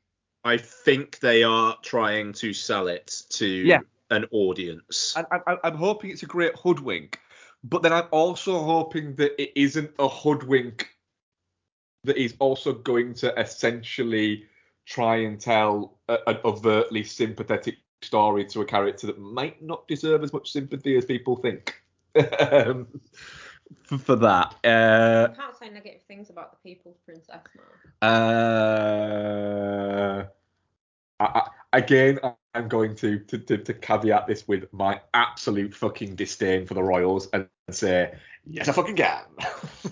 I 0.43 0.58
think 0.58 1.19
they 1.19 1.43
are 1.43 1.78
trying 1.82 2.34
to 2.34 2.54
sell 2.54 2.88
it 2.88 3.23
to 3.30 3.47
Yeah. 3.47 3.80
An 4.10 4.26
audience. 4.32 5.13
And 5.15 5.26
I, 5.32 5.39
I, 5.48 5.58
I'm 5.63 5.76
hoping 5.76 6.12
it's 6.12 6.24
a 6.24 6.28
great 6.28 6.56
hoodwink, 6.56 7.20
but 7.63 7.82
then 7.82 7.94
I'm 7.94 8.08
also 8.12 8.63
hoping 8.63 9.15
that 9.15 9.41
it 9.41 9.52
isn't 9.56 9.91
a 10.00 10.08
hoodwink 10.08 10.89
that 12.04 12.18
is 12.18 12.36
also 12.39 12.74
going 12.74 13.13
to 13.15 13.34
essentially 13.39 14.46
try 14.86 15.18
and 15.18 15.39
tell 15.39 15.98
a, 16.08 16.18
an 16.28 16.38
overtly 16.46 17.04
sympathetic 17.04 17.78
story 18.02 18.46
to 18.46 18.62
a 18.62 18.65
character 18.65 19.08
that 19.08 19.20
might 19.20 19.62
not 19.62 19.88
deserve 19.88 20.24
as 20.24 20.32
much 20.32 20.52
sympathy 20.52 20.96
as 20.98 21.06
people 21.06 21.36
think. 21.36 21.82
um, 22.52 22.88
for, 23.84 23.98
for 23.98 24.15
that. 24.15 24.56
Uh, 24.63 25.28
I 25.32 25.36
can't 25.36 25.58
say 25.58 25.70
negative 25.70 26.02
things 26.08 26.30
about 26.30 26.52
the 26.52 26.70
People's 26.70 26.98
Princess 27.04 27.41
now. 27.56 28.08
Uh, 28.08 30.26
I, 31.20 31.26
I, 31.26 31.48
again, 31.74 32.20
I- 32.24 32.34
I'm 32.56 32.68
going 32.68 32.96
to, 32.96 33.20
to, 33.20 33.38
to, 33.38 33.58
to 33.58 33.74
caveat 33.74 34.28
this 34.28 34.48
with 34.48 34.72
my 34.72 35.02
absolute 35.13 35.76
fucking 35.76 36.15
disdain 36.15 36.65
for 36.65 36.74
the 36.74 36.84
Royals 36.84 37.28
and 37.34 37.48
say, 37.70 38.15
yes, 38.48 38.68
I 38.68 38.72
fucking 38.72 38.96
can. 38.96 39.24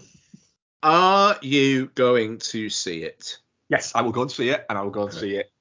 Are 0.84 1.38
you 1.42 1.88
going 1.96 2.40
to 2.40 2.70
see 2.70 3.04
it? 3.04 3.38
yes, 3.74 3.92
I 3.96 4.02
will 4.02 4.12
go 4.12 4.22
and 4.22 4.32
see 4.32 4.50
it, 4.50 4.66
and 4.70 4.78
I 4.78 4.82
will 4.82 4.92
go 4.92 5.04
and 5.04 5.14
see 5.14 5.36
it 5.36 5.52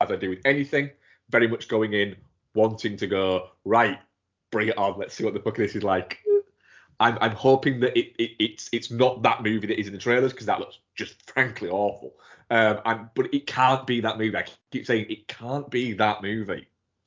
as 0.00 0.10
I 0.10 0.16
do 0.16 0.30
with 0.30 0.40
anything, 0.44 0.90
very 1.30 1.48
much 1.48 1.68
going 1.68 1.92
in, 1.92 2.16
wanting 2.54 2.96
to 2.96 3.06
go, 3.06 3.50
right, 3.64 3.98
bring 4.50 4.68
it 4.68 4.78
on, 4.78 4.98
let's 4.98 5.14
see 5.14 5.24
what 5.24 5.34
the 5.34 5.40
fuck 5.40 5.56
this 5.56 5.74
is 5.74 5.82
like. 5.82 6.18
I'm, 7.00 7.18
I'm 7.20 7.32
hoping 7.32 7.80
that 7.80 7.96
it, 7.96 8.14
it 8.18 8.30
it's 8.40 8.68
it's 8.72 8.90
not 8.90 9.22
that 9.22 9.42
movie 9.44 9.68
that 9.68 9.78
is 9.78 9.86
in 9.86 9.92
the 9.92 10.00
trailers 10.00 10.32
because 10.32 10.46
that 10.46 10.58
looks 10.58 10.78
just 10.96 11.30
frankly 11.30 11.68
awful. 11.68 12.14
Um, 12.50 12.80
and 12.84 13.08
but 13.14 13.32
it 13.34 13.46
can't 13.46 13.86
be 13.86 14.00
that 14.00 14.18
movie. 14.18 14.36
I 14.36 14.44
keep 14.70 14.86
saying 14.86 15.06
it 15.10 15.28
can't 15.28 15.68
be 15.70 15.92
that 15.94 16.22
movie. 16.22 16.66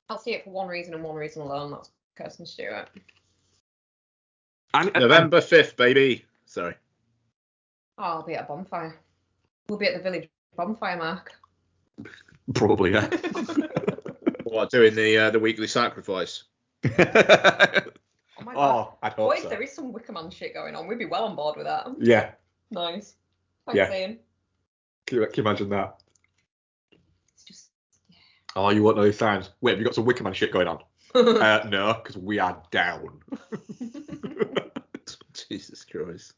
I'll 0.09 0.19
see 0.19 0.33
it 0.33 0.43
for 0.43 0.51
one 0.51 0.67
reason 0.67 0.93
and 0.93 1.03
one 1.03 1.15
reason 1.15 1.41
alone. 1.41 1.71
That's 1.71 1.89
Kirsten 2.15 2.45
Stewart. 2.45 2.89
And, 4.73 4.91
and- 4.93 5.01
November 5.01 5.41
5th, 5.41 5.75
baby. 5.77 6.25
Sorry. 6.45 6.75
Oh, 7.97 8.03
I'll 8.03 8.23
be 8.23 8.35
at 8.35 8.43
a 8.43 8.47
bonfire. 8.47 8.99
We'll 9.67 9.79
be 9.79 9.87
at 9.87 9.95
the 9.95 10.03
village 10.03 10.29
bonfire, 10.55 10.97
Mark. 10.97 11.31
probably 12.53 12.93
yeah. 12.93 13.09
What, 14.43 14.69
doing 14.69 14.95
the 14.95 15.17
uh, 15.17 15.29
the 15.29 15.39
weekly 15.39 15.67
sacrifice? 15.67 16.43
Oh 16.83 16.89
my 18.43 18.53
god. 18.53 18.57
oh, 18.57 18.97
I'd 19.01 19.13
hope 19.13 19.27
What 19.27 19.37
if 19.39 19.49
there 19.49 19.61
is 19.61 19.71
some 19.71 19.93
Wicker 19.93 20.11
Man 20.11 20.29
shit 20.29 20.53
going 20.53 20.75
on? 20.75 20.87
We'd 20.87 20.99
be 20.99 21.05
well 21.05 21.23
on 21.23 21.35
board 21.37 21.55
with 21.55 21.67
that. 21.67 21.87
Yeah, 21.99 22.31
Nice. 22.69 23.15
Thanks, 23.65 23.77
Yeah. 23.77 23.93
Ian. 23.93 24.19
Can 25.11 25.19
you, 25.19 25.27
can 25.27 25.43
you 25.43 25.49
imagine 25.49 25.69
that? 25.69 25.97
It's 27.33 27.43
just. 27.43 27.69
Oh, 28.55 28.69
you 28.69 28.81
won't 28.81 28.95
know 28.95 29.03
these 29.03 29.17
times. 29.17 29.49
Wait, 29.59 29.71
have 29.71 29.79
you 29.79 29.85
got 29.85 29.95
some 29.95 30.05
Wickerman 30.05 30.33
shit 30.33 30.53
going 30.53 30.67
on? 30.67 30.79
uh, 31.15 31.67
no, 31.69 31.93
because 31.93 32.17
we 32.17 32.39
are 32.39 32.61
down. 32.71 33.19
Jesus 35.49 35.83
Christ. 35.83 36.33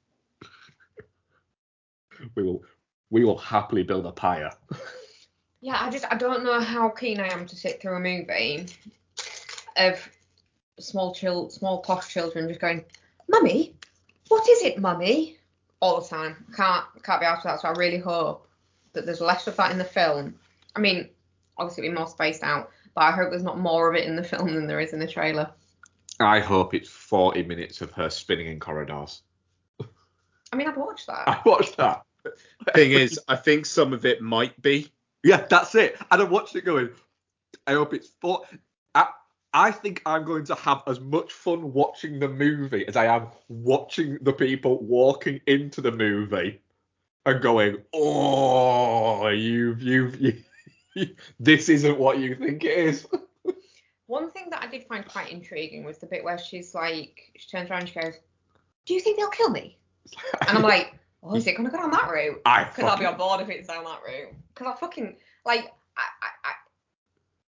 We 2.36 2.44
will 2.44 2.64
we 3.10 3.24
will 3.24 3.38
happily 3.38 3.84
build 3.84 4.08
a 4.08 4.12
pyre. 4.12 4.52
Yeah, 5.62 5.78
I 5.80 5.92
just 5.92 6.06
I 6.12 6.16
don't 6.16 6.44
know 6.44 6.60
how 6.60 6.90
keen 6.90 7.20
I 7.20 7.32
am 7.32 7.46
to 7.46 7.56
sit 7.56 7.80
through 7.80 7.96
a 7.96 8.00
movie 8.00 8.66
of 9.78 10.10
small 10.80 11.14
chil 11.14 11.50
small 11.50 11.82
posh 11.82 12.12
children 12.12 12.48
just 12.48 12.60
going, 12.60 12.86
Mummy, 13.30 13.76
what 14.30 14.48
is 14.50 14.64
it, 14.64 14.80
Mummy? 14.80 15.38
All 15.80 16.02
the 16.02 16.08
time. 16.08 16.46
Can't 16.56 16.86
can't 17.04 17.22
be 17.22 17.26
after 17.28 17.50
that. 17.50 17.62
So 17.62 17.68
I 17.68 17.72
really 17.74 18.00
hope 18.00 18.48
that 18.94 19.06
there's 19.06 19.22
less 19.22 19.48
of 19.48 19.56
that 19.58 19.72
in 19.72 19.78
the 19.78 19.84
film. 19.84 20.36
I 20.76 20.80
mean, 20.80 21.10
obviously 21.58 21.86
it'll 21.86 21.96
be 21.96 22.00
more 22.00 22.08
spaced 22.08 22.44
out, 22.44 22.72
but 22.96 23.02
I 23.02 23.12
hope 23.12 23.30
there's 23.30 23.44
not 23.44 23.60
more 23.60 23.90
of 23.90 23.96
it 23.96 24.08
in 24.08 24.16
the 24.16 24.24
film 24.24 24.54
than 24.54 24.68
there 24.68 24.80
is 24.80 24.94
in 24.94 25.00
the 25.00 25.08
trailer. 25.08 25.50
I 26.20 26.40
hope 26.40 26.74
it's 26.74 26.90
40 26.90 27.44
minutes 27.44 27.82
of 27.82 27.92
her 27.92 28.10
spinning 28.10 28.48
in 28.48 28.60
corridors. 28.60 29.24
I 30.52 30.56
mean, 30.56 30.68
I'd 30.68 30.78
watch 30.78 31.08
that. 31.08 31.28
I 31.28 31.42
watched 31.46 31.78
that. 31.78 32.04
Thing 32.74 32.92
is, 32.92 33.20
I 33.28 33.36
think 33.36 33.66
some 33.66 33.92
of 33.92 34.06
it 34.06 34.22
might 34.22 34.60
be. 34.62 34.92
Yeah, 35.24 35.46
that's 35.50 35.76
it. 35.76 35.98
And 36.12 36.22
I 36.22 36.26
watched 36.26 36.56
it 36.56 36.64
going, 36.64 36.90
I 37.66 37.74
hope 37.74 37.94
it's 37.94 38.10
four. 38.22 38.44
I, 38.94 39.08
I 39.54 39.72
think 39.72 40.02
I'm 40.06 40.24
going 40.24 40.46
to 40.46 40.56
have 40.56 40.84
as 40.88 41.00
much 41.00 41.34
fun 41.34 41.74
watching 41.74 42.20
the 42.20 42.30
movie 42.30 42.88
as 42.88 42.96
I 42.96 43.06
am 43.06 43.28
watching 43.50 44.20
the 44.22 44.34
people 44.34 44.80
walking 44.84 45.42
into 45.48 45.82
the 45.82 45.92
movie 45.92 46.62
and 47.26 47.42
going, 47.42 47.78
oh, 47.94 49.28
you've, 49.30 49.82
you've, 49.82 50.20
you, 50.22 50.44
this 51.40 51.70
isn't 51.70 51.98
what 51.98 52.20
you 52.20 52.36
think 52.36 52.64
it 52.64 52.78
is. 52.78 53.08
One 54.08 54.32
thing 54.32 54.48
that 54.52 54.64
I 54.64 54.68
did 54.68 54.86
find 54.86 55.06
quite 55.06 55.32
intriguing 55.32 55.84
was 55.84 55.98
the 55.98 56.06
bit 56.06 56.24
where 56.24 56.38
she's 56.38 56.76
like, 56.76 57.32
she 57.38 57.50
turns 57.50 57.70
around 57.70 57.82
and 57.82 57.90
she 57.90 58.00
goes, 58.00 58.14
"Do 58.86 58.94
you 58.94 59.00
think 59.00 59.18
they'll 59.18 59.30
kill 59.30 59.50
me?" 59.50 59.78
And 60.48 60.58
I'm 60.58 60.62
like, 60.62 60.94
"Oh, 61.24 61.34
is 61.36 61.48
it 61.48 61.56
gonna 61.56 61.72
go 61.72 61.78
down 61.78 61.92
that 61.92 62.12
route?" 62.12 62.42
I 62.46 62.66
Because 62.66 62.84
I'll 62.84 62.98
be 62.98 63.06
on 63.06 63.18
board 63.18 63.42
if 63.42 63.50
it's 63.50 63.70
down 63.70 63.86
that 63.86 64.02
route. 64.06 64.34
Because 64.54 64.74
I 64.76 64.80
fucking 64.80 65.16
like, 65.46 65.72
I, 65.98 66.02
I, 66.22 66.50
I, 66.50 66.52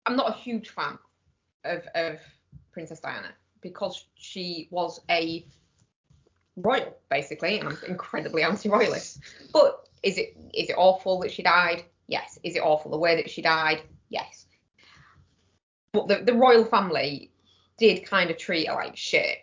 I'm 0.05 0.15
not 0.15 0.29
a 0.29 0.33
huge 0.33 0.69
fan 0.69 0.97
of 1.65 1.81
of 1.95 2.19
Princess 2.71 2.99
Diana 2.99 3.33
because 3.61 4.05
she 4.15 4.67
was 4.69 5.01
a 5.09 5.45
royal 6.55 6.95
basically, 7.09 7.59
and 7.59 7.69
I'm 7.69 7.77
incredibly 7.87 8.43
anti-royalist. 8.43 9.19
But 9.53 9.87
is 10.03 10.17
it 10.17 10.37
is 10.53 10.69
it 10.69 10.75
awful 10.77 11.19
that 11.21 11.31
she 11.31 11.43
died? 11.43 11.83
Yes. 12.07 12.39
Is 12.43 12.55
it 12.55 12.59
awful 12.59 12.91
the 12.91 12.97
way 12.97 13.15
that 13.15 13.29
she 13.29 13.41
died? 13.41 13.81
Yes. 14.09 14.45
But 15.91 16.07
the, 16.07 16.17
the 16.17 16.33
royal 16.33 16.65
family 16.65 17.31
did 17.77 18.05
kind 18.05 18.29
of 18.29 18.37
treat 18.37 18.67
her 18.67 18.75
like 18.75 18.95
shit, 18.95 19.39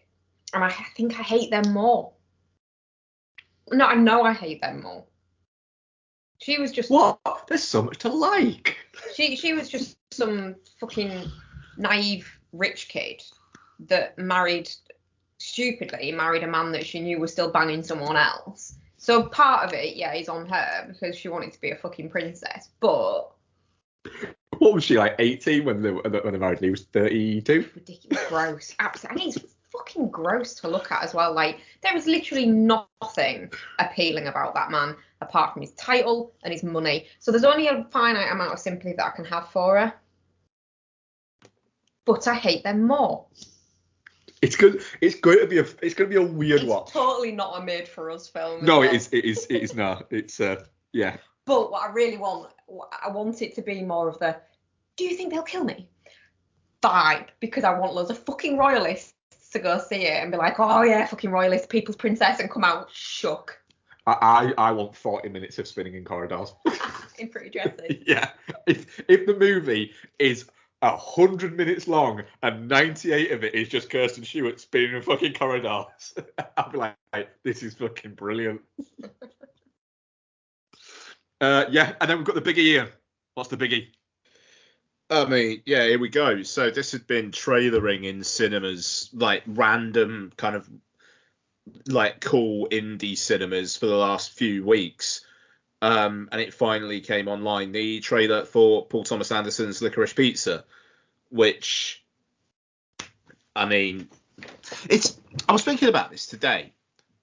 and 0.55 0.63
I 0.63 0.71
think 0.97 1.19
I 1.19 1.23
hate 1.23 1.51
them 1.51 1.73
more. 1.73 2.13
No, 3.71 3.87
I 3.87 3.95
know 3.95 4.23
I 4.23 4.33
hate 4.33 4.61
them 4.61 4.83
more. 4.83 5.05
She 6.39 6.59
was 6.59 6.73
just 6.73 6.91
What? 6.91 7.21
There's 7.49 7.63
so 7.63 7.83
much 7.83 7.99
to 7.99 8.09
like. 8.09 8.77
she 9.15 9.37
she 9.37 9.53
was 9.55 9.69
just 9.69 9.97
some 10.11 10.57
fucking 10.81 11.31
naive 11.77 12.31
rich 12.53 12.89
kid 12.89 13.23
that 13.81 14.19
married 14.19 14.71
stupidly 15.43 16.13
married 16.13 16.45
a 16.45 16.47
man 16.47 16.71
that 16.73 16.87
she 16.87 17.01
knew 17.01 17.19
was 17.19 17.33
still 17.33 17.51
banging 17.51 17.83
someone 17.83 18.17
else. 18.17 18.77
So 18.97 19.25
part 19.25 19.67
of 19.67 19.73
it, 19.73 19.97
yeah, 19.97 20.15
is 20.15 20.29
on 20.29 20.47
her 20.47 20.87
because 20.89 21.17
she 21.17 21.29
wanted 21.29 21.53
to 21.53 21.61
be 21.61 21.71
a 21.71 21.77
fucking 21.77 22.11
princess. 22.11 22.71
But 22.79 23.33
What 24.59 24.75
was 24.75 24.85
she 24.85 24.97
like? 24.97 25.17
18 25.19 25.65
when 25.65 25.83
they 25.83 25.91
when 25.91 26.33
they 26.33 26.39
married? 26.39 26.61
He 26.61 26.71
was 26.71 26.85
32. 26.85 27.69
ridiculous, 27.75 28.29
gross, 28.29 28.75
absolutely. 28.79 29.25
And 29.25 29.37
it's 29.37 29.55
fucking 29.73 30.11
gross 30.11 30.55
to 30.55 30.69
look 30.69 30.93
at 30.93 31.03
as 31.03 31.15
well. 31.15 31.35
Like 31.35 31.59
there 31.83 31.97
is 31.97 32.07
literally 32.07 32.47
nothing 32.47 33.51
appealing 33.81 34.29
about 34.29 34.55
that 34.55 34.71
man 34.71 34.95
apart 35.21 35.55
from 35.55 35.63
his 35.63 35.73
title 35.73 36.33
and 36.45 36.53
his 36.53 36.63
money. 36.63 37.07
So 37.19 37.33
there's 37.33 37.45
only 37.45 37.67
a 37.67 37.85
finite 37.91 38.31
amount 38.31 38.53
of 38.53 38.61
sympathy 38.61 38.93
that 38.93 39.07
I 39.07 39.11
can 39.11 39.25
have 39.25 39.49
for 39.49 39.79
her. 39.79 39.95
But 42.05 42.29
I 42.29 42.35
hate 42.35 42.63
them 42.63 42.87
more. 42.87 43.27
It's 44.43 44.57
good. 44.57 44.83
It's 45.01 45.15
going 45.15 45.39
to 45.39 45.47
be 45.47 45.59
a. 45.59 45.67
It's 45.83 45.95
going 45.95 46.11
to 46.11 46.17
be 46.17 46.17
a 46.17 46.23
weird 46.23 46.63
It's 46.63 46.69
watch. 46.69 46.91
totally 46.91 47.33
not 47.33 47.61
a 47.61 47.65
made 47.65 47.89
for 47.89 48.11
us 48.11 48.29
film. 48.29 48.65
No, 48.65 48.81
well. 48.81 48.89
it 48.89 48.95
is. 48.95 49.09
It 49.13 49.25
is. 49.25 49.47
It 49.49 49.63
is 49.63 49.75
not. 49.75 50.07
It's 50.11 50.41
uh. 50.41 50.65
Yeah. 50.93 51.17
But 51.45 51.71
what 51.71 51.89
I 51.89 51.93
really 51.93 52.19
want, 52.19 52.53
I 53.05 53.11
want 53.11 53.43
it 53.43 53.55
to 53.57 53.63
be 53.63 53.83
more 53.83 54.09
of 54.09 54.19
the, 54.19 54.37
do 54.97 55.05
you 55.05 55.17
think 55.17 55.33
they'll 55.33 55.43
kill 55.43 55.65
me? 55.65 55.89
Vibe, 56.83 57.29
because 57.41 57.65
I 57.65 57.77
want 57.77 57.95
loads 57.95 58.11
of 58.11 58.19
fucking 58.19 58.57
royalists 58.57 59.15
to 59.53 59.59
go 59.59 59.79
see 59.79 60.07
it 60.07 60.23
and 60.23 60.31
be 60.31 60.39
like, 60.39 60.59
oh 60.61 60.83
yeah, 60.83 61.07
fucking 61.07 61.31
royalist, 61.31 61.69
people's 61.69 61.97
princess, 61.97 62.41
and 62.41 62.51
come 62.51 62.65
out 62.65 62.89
shook 62.93 63.59
I 64.07 64.53
I, 64.59 64.69
I 64.69 64.73
want 64.73 64.97
40 64.97 65.29
minutes 65.29 65.59
of 65.59 65.69
spinning 65.69 65.95
in 65.95 66.05
corridors. 66.05 66.55
in 67.19 67.29
pretty 67.29 67.51
dresses. 67.51 67.99
yeah. 68.07 68.31
If 68.67 69.03
if 69.09 69.27
the 69.27 69.35
movie 69.35 69.93
is 70.19 70.47
a 70.83 70.97
hundred 70.97 71.57
minutes 71.57 71.87
long 71.87 72.23
and 72.43 72.69
98 72.69 73.31
of 73.31 73.45
it 73.45 73.55
is 73.55 73.69
just 73.69 73.89
Kirsten 73.89 74.25
Stewart 74.25 74.61
spinning 74.61 74.97
in 74.97 75.03
fucking 75.03 75.35
corridors, 75.35 76.15
I'll 76.57 76.71
be 76.71 76.79
like, 76.79 76.97
this 77.45 77.63
is 77.63 77.75
fucking 77.75 78.15
brilliant. 78.15 78.61
uh, 81.41 81.67
yeah, 81.71 81.95
and 82.01 82.11
then 82.11 82.19
we've 82.19 82.27
got 82.27 82.35
the 82.35 82.43
biggie 82.43 82.65
here. 82.65 82.91
What's 83.35 83.49
the 83.49 83.57
biggie? 83.57 83.87
I 85.09 85.25
mean, 85.27 85.63
yeah, 85.67 85.85
here 85.85 85.99
we 85.99 86.09
go. 86.09 86.43
So 86.43 86.71
this 86.71 86.91
had 86.93 87.07
been 87.07 87.31
trailering 87.31 88.05
in 88.05 88.25
cinemas, 88.25 89.11
like 89.13 89.43
random 89.47 90.33
kind 90.37 90.57
of 90.57 90.69
like 91.87 92.21
cool 92.21 92.67
indie 92.71 93.17
cinemas 93.17 93.77
for 93.77 93.87
the 93.87 93.97
last 93.97 94.33
few 94.33 94.65
weeks. 94.65 95.25
Um, 95.83 96.29
and 96.31 96.41
it 96.41 96.55
finally 96.55 97.01
came 97.01 97.27
online. 97.27 97.73
The 97.73 97.99
trailer 97.99 98.45
for 98.45 98.87
Paul 98.87 99.03
Thomas 99.03 99.33
Anderson's 99.33 99.83
Licorice 99.83 100.15
Pizza, 100.15 100.65
which, 101.29 102.05
I 103.57 103.67
mean, 103.67 104.09
it's. 104.89 105.19
I 105.49 105.53
was 105.53 105.65
thinking 105.65 105.89
about 105.89 106.13
this 106.13 106.27
today. 106.29 106.73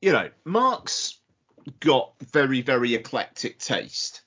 You 0.01 0.11
know, 0.11 0.29
Mark's 0.43 1.17
got 1.79 2.13
very, 2.33 2.61
very 2.61 2.95
eclectic 2.95 3.59
taste. 3.59 4.23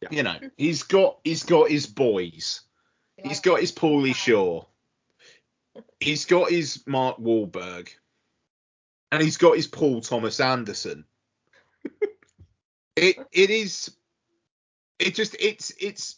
Yeah. 0.00 0.08
You 0.10 0.22
know, 0.22 0.36
he's 0.56 0.84
got 0.84 1.18
he's 1.22 1.42
got 1.42 1.70
his 1.70 1.86
boys. 1.86 2.62
He's 3.22 3.40
got 3.40 3.60
his 3.60 3.72
Pauly 3.72 4.14
Shore. 4.14 4.66
He's 6.00 6.24
got 6.24 6.50
his 6.50 6.82
Mark 6.86 7.18
Wahlberg. 7.18 7.90
And 9.12 9.22
he's 9.22 9.36
got 9.36 9.56
his 9.56 9.66
Paul 9.66 10.00
Thomas 10.00 10.40
Anderson. 10.40 11.04
It 12.96 13.16
it 13.32 13.50
is 13.50 13.94
it 14.98 15.14
just 15.14 15.36
it's 15.40 15.72
it's 15.80 16.16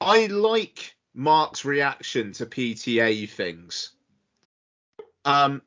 I 0.00 0.26
like 0.26 0.94
Mark's 1.14 1.64
reaction 1.64 2.32
to 2.32 2.46
PTA 2.46 3.28
things. 3.28 3.92
Um 5.24 5.62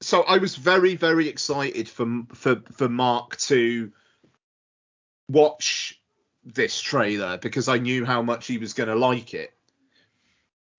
so 0.00 0.22
I 0.22 0.38
was 0.38 0.56
very 0.56 0.96
very 0.96 1.28
excited 1.28 1.88
for 1.88 2.06
for 2.34 2.62
for 2.72 2.88
Mark 2.88 3.36
to 3.38 3.92
watch 5.28 6.00
this 6.44 6.80
trailer 6.80 7.38
because 7.38 7.68
I 7.68 7.78
knew 7.78 8.04
how 8.04 8.22
much 8.22 8.46
he 8.46 8.58
was 8.58 8.74
going 8.74 8.88
to 8.88 8.94
like 8.94 9.34
it. 9.34 9.54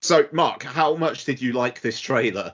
So, 0.01 0.28
Mark, 0.32 0.63
how 0.63 0.95
much 0.95 1.25
did 1.25 1.41
you 1.41 1.54
like 1.54 1.82
this 1.82 1.99
trailer? 1.99 2.54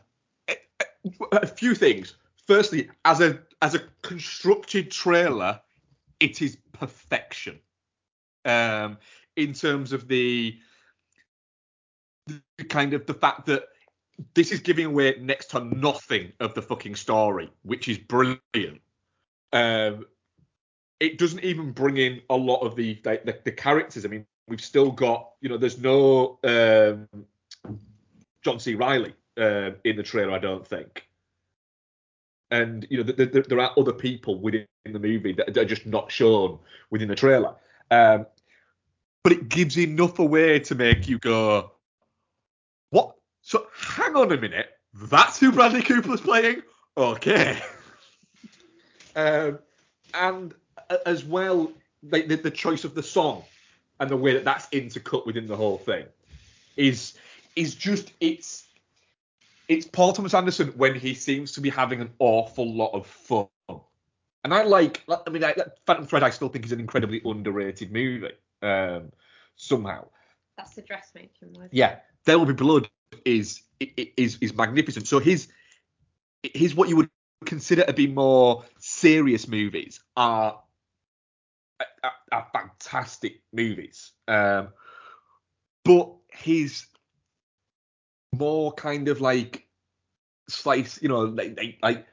A 1.32 1.48
few 1.48 1.76
things. 1.76 2.16
Firstly, 2.48 2.90
as 3.04 3.20
a 3.22 3.40
as 3.62 3.76
a 3.76 3.82
constructed 4.02 4.92
trailer, 4.92 5.60
it 6.22 6.42
is 6.42 6.58
perfection. 6.72 7.60
Um, 8.46 8.98
in 9.36 9.54
terms 9.54 9.92
of 9.92 10.08
the, 10.08 10.58
the 12.28 12.64
kind 12.70 12.94
of 12.94 13.06
the 13.06 13.14
fact 13.14 13.46
that 13.48 13.64
this 14.34 14.52
is 14.52 14.60
giving 14.60 14.86
away 14.86 15.16
next 15.20 15.48
to 15.48 15.64
nothing 15.64 16.32
of 16.40 16.54
the 16.54 16.62
fucking 16.62 16.96
story, 16.96 17.52
which 17.64 17.88
is 17.88 17.98
brilliant. 17.98 18.82
Um, 19.52 20.06
it 21.00 21.18
doesn't 21.18 21.44
even 21.44 21.72
bring 21.72 21.98
in 21.98 22.22
a 22.30 22.36
lot 22.36 22.60
of 22.60 22.76
the 22.76 23.00
the, 23.04 23.22
the, 23.26 23.40
the 23.46 23.52
characters. 23.52 24.06
I 24.06 24.10
mean, 24.10 24.26
we've 24.48 24.62
still 24.62 24.92
got 24.92 25.32
you 25.42 25.50
know, 25.50 25.58
there's 25.58 25.80
no 25.80 26.40
um, 26.44 27.08
John 28.44 28.60
C. 28.60 28.76
Reilly 28.76 29.16
uh, 29.38 29.72
in 29.84 29.96
the 29.96 30.04
trailer, 30.04 30.34
I 30.34 30.40
don't 30.40 30.66
think. 30.66 31.08
And 32.52 32.86
you 32.90 32.98
know, 32.98 33.12
th- 33.12 33.32
th- 33.32 33.46
there 33.46 33.60
are 33.60 33.72
other 33.78 33.94
people 33.94 34.40
within 34.40 34.68
the 34.86 35.00
movie 35.00 35.34
that 35.34 35.58
are 35.58 35.66
just 35.66 35.86
not 35.86 36.12
shown 36.12 36.60
within 36.90 37.08
the 37.08 37.16
trailer. 37.16 37.56
Um, 37.90 38.26
but 39.24 39.34
it 39.34 39.50
gives 39.50 39.78
enough 39.78 40.20
away 40.20 40.60
to 40.60 40.76
make 40.76 41.08
you 41.08 41.18
go, 41.20 41.72
"What? 42.90 43.16
So 43.42 43.68
hang 43.76 44.16
on 44.16 44.32
a 44.32 44.38
minute, 44.38 44.68
that's 44.94 45.40
who 45.40 45.52
Bradley 45.52 45.82
Cooper's 45.82 46.22
playing? 46.22 46.62
Okay." 46.98 47.58
um, 49.16 49.60
and 50.14 50.54
as 51.06 51.24
well, 51.24 51.72
like 52.10 52.28
the, 52.28 52.36
the 52.36 52.52
choice 52.52 52.84
of 52.84 52.96
the 52.96 53.04
song 53.04 53.44
and 54.00 54.10
the 54.10 54.18
way 54.18 54.34
that 54.34 54.44
that's 54.44 54.68
intercut 54.70 55.26
within 55.26 55.48
the 55.48 55.56
whole 55.56 55.78
thing 55.78 56.06
is 56.76 57.14
is 57.56 57.76
just 57.76 58.12
it's 58.20 58.66
it's 59.72 59.88
Paul 59.88 60.12
Thomas 60.12 60.34
Anderson 60.34 60.74
when 60.76 60.96
he 60.96 61.14
seems 61.14 61.54
to 61.54 61.62
be 61.62 61.70
having 61.70 62.02
an 62.02 62.12
awful 62.20 62.70
lot 62.76 62.92
of 62.94 63.08
fun. 63.08 63.48
And 64.44 64.54
I 64.54 64.64
like, 64.64 65.02
I 65.08 65.30
mean, 65.30 65.46
I, 65.46 65.56
Phantom 65.88 66.06
Thread, 66.06 66.24
I 66.24 66.30
still 66.30 66.50
think 66.50 66.66
is 66.66 66.74
an 66.74 66.82
incredibly 66.82 67.22
underrated 67.24 67.90
movie. 67.90 68.34
Um, 68.62 69.14
somehow, 69.56 70.10
That's 70.58 70.76
the 70.76 70.82
dressmaking 70.82 71.54
one. 71.54 71.70
yeah, 71.72 72.00
There 72.26 72.38
Will 72.38 72.48
Be 72.48 72.54
Blood 72.54 72.90
is 73.24 73.62
is 73.80 74.38
is 74.42 74.54
magnificent. 74.54 75.08
So 75.08 75.20
his 75.20 75.48
his 76.44 76.76
what 76.76 76.90
you 76.90 76.98
would 76.98 77.10
consider 77.46 77.84
to 77.86 77.94
be 77.94 78.08
more 78.08 78.66
serious 78.80 79.48
movies 79.48 80.02
are 80.18 80.62
are, 82.04 82.12
are 82.34 82.48
fantastic 82.52 83.42
movies. 83.54 84.12
Um, 84.28 84.70
but 85.86 86.14
his 86.30 86.86
more 88.34 88.72
kind 88.74 89.08
of 89.08 89.22
like 89.22 89.68
slice, 90.50 91.02
you 91.02 91.10
know, 91.10 91.22
like, 91.22 91.58
like, 91.58 91.78
like 91.82 92.08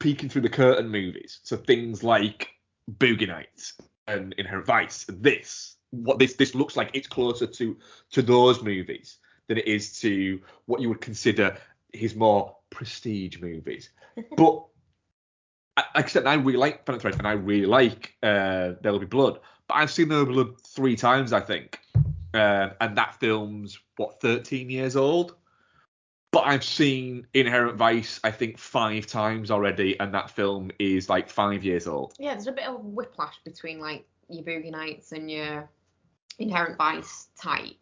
peeking 0.00 0.28
through 0.28 0.42
the 0.42 0.48
curtain 0.48 0.88
movies. 0.88 1.40
So 1.42 1.56
things 1.56 2.02
like 2.02 2.48
Boogie 2.90 3.28
Nights 3.28 3.74
and 4.06 4.34
Inherent 4.38 4.66
Vice. 4.66 5.04
This, 5.08 5.76
what 5.90 6.18
this 6.18 6.34
this 6.34 6.54
looks 6.54 6.76
like, 6.76 6.90
it's 6.94 7.08
closer 7.08 7.46
to 7.46 7.76
to 8.12 8.22
those 8.22 8.62
movies 8.62 9.18
than 9.48 9.58
it 9.58 9.66
is 9.66 9.98
to 10.00 10.40
what 10.66 10.80
you 10.80 10.88
would 10.88 11.00
consider 11.00 11.56
his 11.92 12.14
more 12.14 12.56
prestige 12.70 13.40
movies. 13.40 13.90
but 14.36 14.64
I- 15.76 15.84
like 15.94 16.04
I 16.06 16.08
said, 16.08 16.26
I 16.26 16.34
really 16.34 16.58
like 16.58 16.84
Phantom 16.86 17.00
Thread 17.00 17.18
and 17.18 17.26
I 17.26 17.32
really 17.32 17.66
like 17.66 18.14
uh, 18.22 18.72
There 18.82 18.92
Will 18.92 18.98
Be 18.98 19.06
Blood. 19.06 19.40
But 19.68 19.74
I've 19.74 19.90
seen 19.90 20.08
There 20.08 20.18
Will 20.18 20.26
Be 20.26 20.32
Blood 20.32 20.60
three 20.66 20.96
times, 20.96 21.32
I 21.32 21.40
think. 21.40 21.78
Uh, 22.36 22.74
and 22.80 22.96
that 22.96 23.18
film's 23.18 23.78
what 23.96 24.20
13 24.20 24.70
years 24.70 24.96
old. 24.96 25.34
But 26.32 26.46
I've 26.46 26.64
seen 26.64 27.26
Inherent 27.32 27.76
Vice, 27.76 28.20
I 28.22 28.30
think, 28.30 28.58
five 28.58 29.06
times 29.06 29.50
already, 29.50 29.98
and 29.98 30.12
that 30.12 30.30
film 30.30 30.70
is 30.78 31.08
like 31.08 31.30
five 31.30 31.64
years 31.64 31.86
old. 31.86 32.12
Yeah, 32.18 32.34
there's 32.34 32.46
a 32.46 32.52
bit 32.52 32.66
of 32.66 32.84
whiplash 32.84 33.36
between 33.44 33.80
like 33.80 34.06
your 34.28 34.42
Boogie 34.44 34.70
Nights 34.70 35.12
and 35.12 35.30
your 35.30 35.68
Inherent 36.38 36.76
Vice 36.76 37.28
type, 37.40 37.78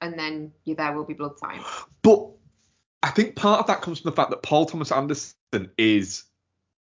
and 0.00 0.18
then 0.18 0.52
your 0.64 0.76
There 0.76 0.92
Will 0.92 1.04
Be 1.04 1.12
Blood 1.12 1.32
type. 1.42 1.60
But 2.00 2.30
I 3.02 3.10
think 3.10 3.36
part 3.36 3.60
of 3.60 3.66
that 3.66 3.82
comes 3.82 4.00
from 4.00 4.10
the 4.10 4.16
fact 4.16 4.30
that 4.30 4.42
Paul 4.42 4.64
Thomas 4.64 4.90
Anderson 4.90 5.34
is 5.76 6.24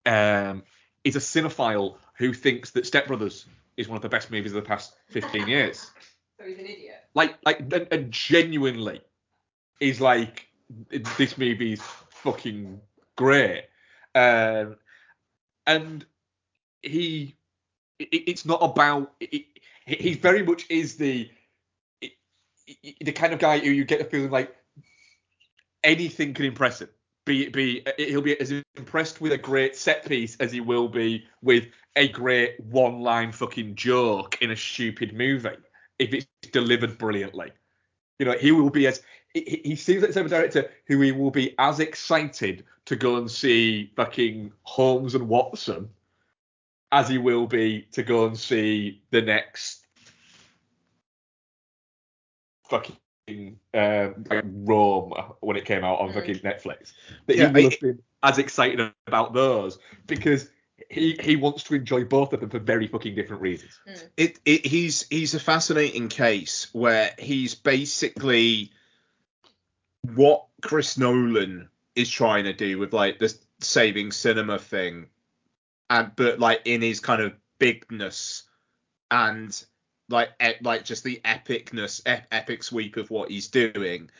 um, 0.06 0.62
is 1.04 1.16
a 1.16 1.18
cinephile 1.18 1.96
who 2.16 2.32
thinks 2.32 2.70
that 2.70 2.86
Step 2.86 3.08
Brothers 3.08 3.44
is 3.76 3.88
one 3.88 3.96
of 3.96 4.02
the 4.02 4.08
best 4.08 4.30
movies 4.30 4.52
of 4.52 4.62
the 4.62 4.68
past 4.68 4.94
15 5.08 5.48
years. 5.48 5.90
So 6.38 6.46
he's 6.46 6.58
an 6.58 6.66
idiot. 6.66 7.04
Like, 7.14 7.36
like, 7.44 7.60
and, 7.60 7.88
and 7.90 8.12
genuinely 8.12 9.00
is 9.80 10.00
like 10.00 10.46
this 10.90 11.38
movie's 11.38 11.82
fucking 12.10 12.80
great. 13.16 13.64
Um, 14.14 14.76
and 15.66 16.04
he, 16.82 17.36
it, 17.98 18.08
it's 18.12 18.44
not 18.44 18.60
about. 18.62 19.12
It, 19.20 19.46
he 19.86 20.14
very 20.14 20.42
much 20.42 20.66
is 20.68 20.96
the 20.96 21.30
the 23.00 23.12
kind 23.12 23.32
of 23.32 23.38
guy 23.38 23.58
who 23.58 23.70
you 23.70 23.84
get 23.84 24.00
the 24.00 24.04
feeling 24.04 24.30
like 24.30 24.54
anything 25.84 26.34
can 26.34 26.44
impress 26.44 26.80
him. 26.80 26.88
Be 27.24 27.46
it 27.46 27.52
be 27.52 27.84
he'll 27.96 28.20
be 28.20 28.38
as 28.40 28.52
impressed 28.76 29.20
with 29.20 29.32
a 29.32 29.38
great 29.38 29.76
set 29.76 30.04
piece 30.04 30.36
as 30.36 30.52
he 30.52 30.60
will 30.60 30.88
be 30.88 31.24
with 31.42 31.66
a 31.94 32.08
great 32.08 32.58
one 32.60 33.00
line 33.00 33.32
fucking 33.32 33.74
joke 33.76 34.38
in 34.40 34.50
a 34.50 34.56
stupid 34.56 35.14
movie 35.14 35.50
if 35.98 36.12
it's 36.12 36.26
delivered 36.52 36.98
brilliantly. 36.98 37.52
You 38.18 38.26
know, 38.26 38.32
he 38.32 38.52
will 38.52 38.70
be 38.70 38.86
as 38.86 39.02
he, 39.32 39.60
he 39.64 39.76
seems 39.76 40.02
like 40.02 40.10
the 40.10 40.14
type 40.14 40.24
of 40.24 40.30
director 40.30 40.70
who 40.86 41.00
he 41.00 41.12
will 41.12 41.30
be 41.30 41.54
as 41.58 41.80
excited 41.80 42.64
to 42.86 42.96
go 42.96 43.16
and 43.16 43.30
see 43.30 43.92
fucking 43.96 44.52
Holmes 44.62 45.14
and 45.14 45.28
Watson 45.28 45.90
as 46.92 47.08
he 47.08 47.18
will 47.18 47.46
be 47.46 47.82
to 47.92 48.02
go 48.02 48.26
and 48.26 48.38
see 48.38 49.02
the 49.10 49.20
next 49.20 49.86
fucking 52.70 52.96
um, 53.74 54.24
like 54.30 54.44
Rome 54.44 55.12
when 55.40 55.56
it 55.56 55.64
came 55.64 55.84
out 55.84 55.98
on 56.00 56.10
Mm. 56.10 56.14
fucking 56.14 56.36
Netflix. 56.36 56.92
That 57.26 57.36
Yeah, 57.36 57.52
he 57.52 57.64
have 57.64 57.80
been 57.80 58.02
as 58.22 58.38
excited 58.38 58.92
about 59.06 59.34
those 59.34 59.78
because 60.06 60.50
he 60.90 61.18
he 61.22 61.36
wants 61.36 61.64
to 61.64 61.74
enjoy 61.74 62.04
both 62.04 62.32
of 62.32 62.40
them 62.40 62.50
for 62.50 62.58
very 62.58 62.86
fucking 62.86 63.14
different 63.14 63.42
reasons. 63.42 63.78
Hmm. 63.86 64.06
it, 64.16 64.38
it 64.44 64.66
he's 64.66 65.06
he's 65.08 65.34
a 65.34 65.40
fascinating 65.40 66.08
case 66.08 66.68
where 66.72 67.12
he's 67.18 67.54
basically 67.54 68.72
what 70.14 70.46
Chris 70.62 70.98
Nolan 70.98 71.68
is 71.94 72.10
trying 72.10 72.44
to 72.44 72.52
do 72.52 72.78
with 72.78 72.92
like 72.92 73.18
the 73.18 73.34
saving 73.60 74.12
cinema 74.12 74.58
thing, 74.58 75.06
and 75.88 76.12
but 76.14 76.38
like 76.38 76.62
in 76.64 76.82
his 76.82 77.00
kind 77.00 77.22
of 77.22 77.34
bigness 77.58 78.42
and 79.10 79.64
like 80.08 80.30
e- 80.42 80.60
like 80.62 80.84
just 80.84 81.04
the 81.04 81.20
epicness 81.24 82.02
ep- 82.06 82.28
epic 82.30 82.62
sweep 82.62 82.96
of 82.96 83.10
what 83.10 83.30
he's 83.30 83.48
doing. 83.48 84.10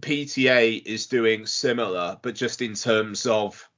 PTA 0.00 0.82
is 0.86 1.08
doing 1.08 1.44
similar, 1.44 2.18
but 2.22 2.34
just 2.34 2.62
in 2.62 2.72
terms 2.72 3.26
of 3.26 3.69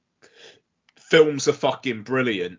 films 1.13 1.47
are 1.47 1.53
fucking 1.53 2.01
brilliant 2.01 2.57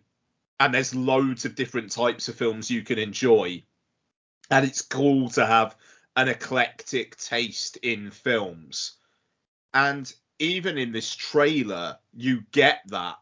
and 0.60 0.72
there's 0.72 0.94
loads 0.94 1.44
of 1.44 1.56
different 1.56 1.90
types 1.90 2.28
of 2.28 2.36
films 2.36 2.70
you 2.70 2.82
can 2.82 3.00
enjoy 3.00 3.60
and 4.48 4.64
it's 4.64 4.80
cool 4.80 5.28
to 5.28 5.44
have 5.44 5.74
an 6.14 6.28
eclectic 6.28 7.16
taste 7.16 7.78
in 7.78 8.12
films. 8.12 8.92
And 9.72 10.12
even 10.38 10.78
in 10.78 10.92
this 10.92 11.16
trailer 11.16 11.98
you 12.12 12.44
get 12.52 12.82
that. 12.86 13.16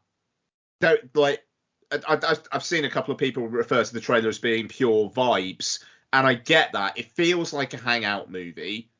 There- 0.83 1.09
like 1.15 1.43
I, 1.91 2.37
I've 2.53 2.63
seen 2.63 2.85
a 2.85 2.91
couple 2.91 3.13
of 3.13 3.19
people 3.19 3.49
refer 3.49 3.83
to 3.83 3.93
the 3.95 4.03
trailer 4.03 4.29
as 4.29 4.39
being 4.39 4.69
pure 4.69 5.09
vibes 5.09 5.83
and 6.13 6.27
i 6.27 6.35
get 6.35 6.73
that. 6.73 6.99
It 6.99 7.11
feels 7.13 7.55
like 7.55 7.73
a 7.73 7.79
hangout 7.79 8.31
movie 8.31 8.91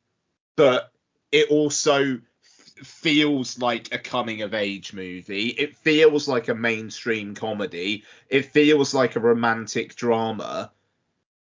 but 0.57 0.93
it 1.31 1.51
also 1.51 2.23
feels 2.87 3.59
like 3.59 3.93
a 3.93 3.99
coming 3.99 4.43
of 4.43 4.55
age 4.55 4.93
movie. 4.93 5.49
It 5.49 5.77
feels 5.77 6.29
like 6.29 6.49
a 6.49 6.55
mainstream 6.55 7.35
comedy. 7.35 8.05
It 8.29 8.47
feels 8.47 8.95
like 8.95 9.17
a 9.17 9.21
romantic 9.21 9.95
drama. 9.95 10.73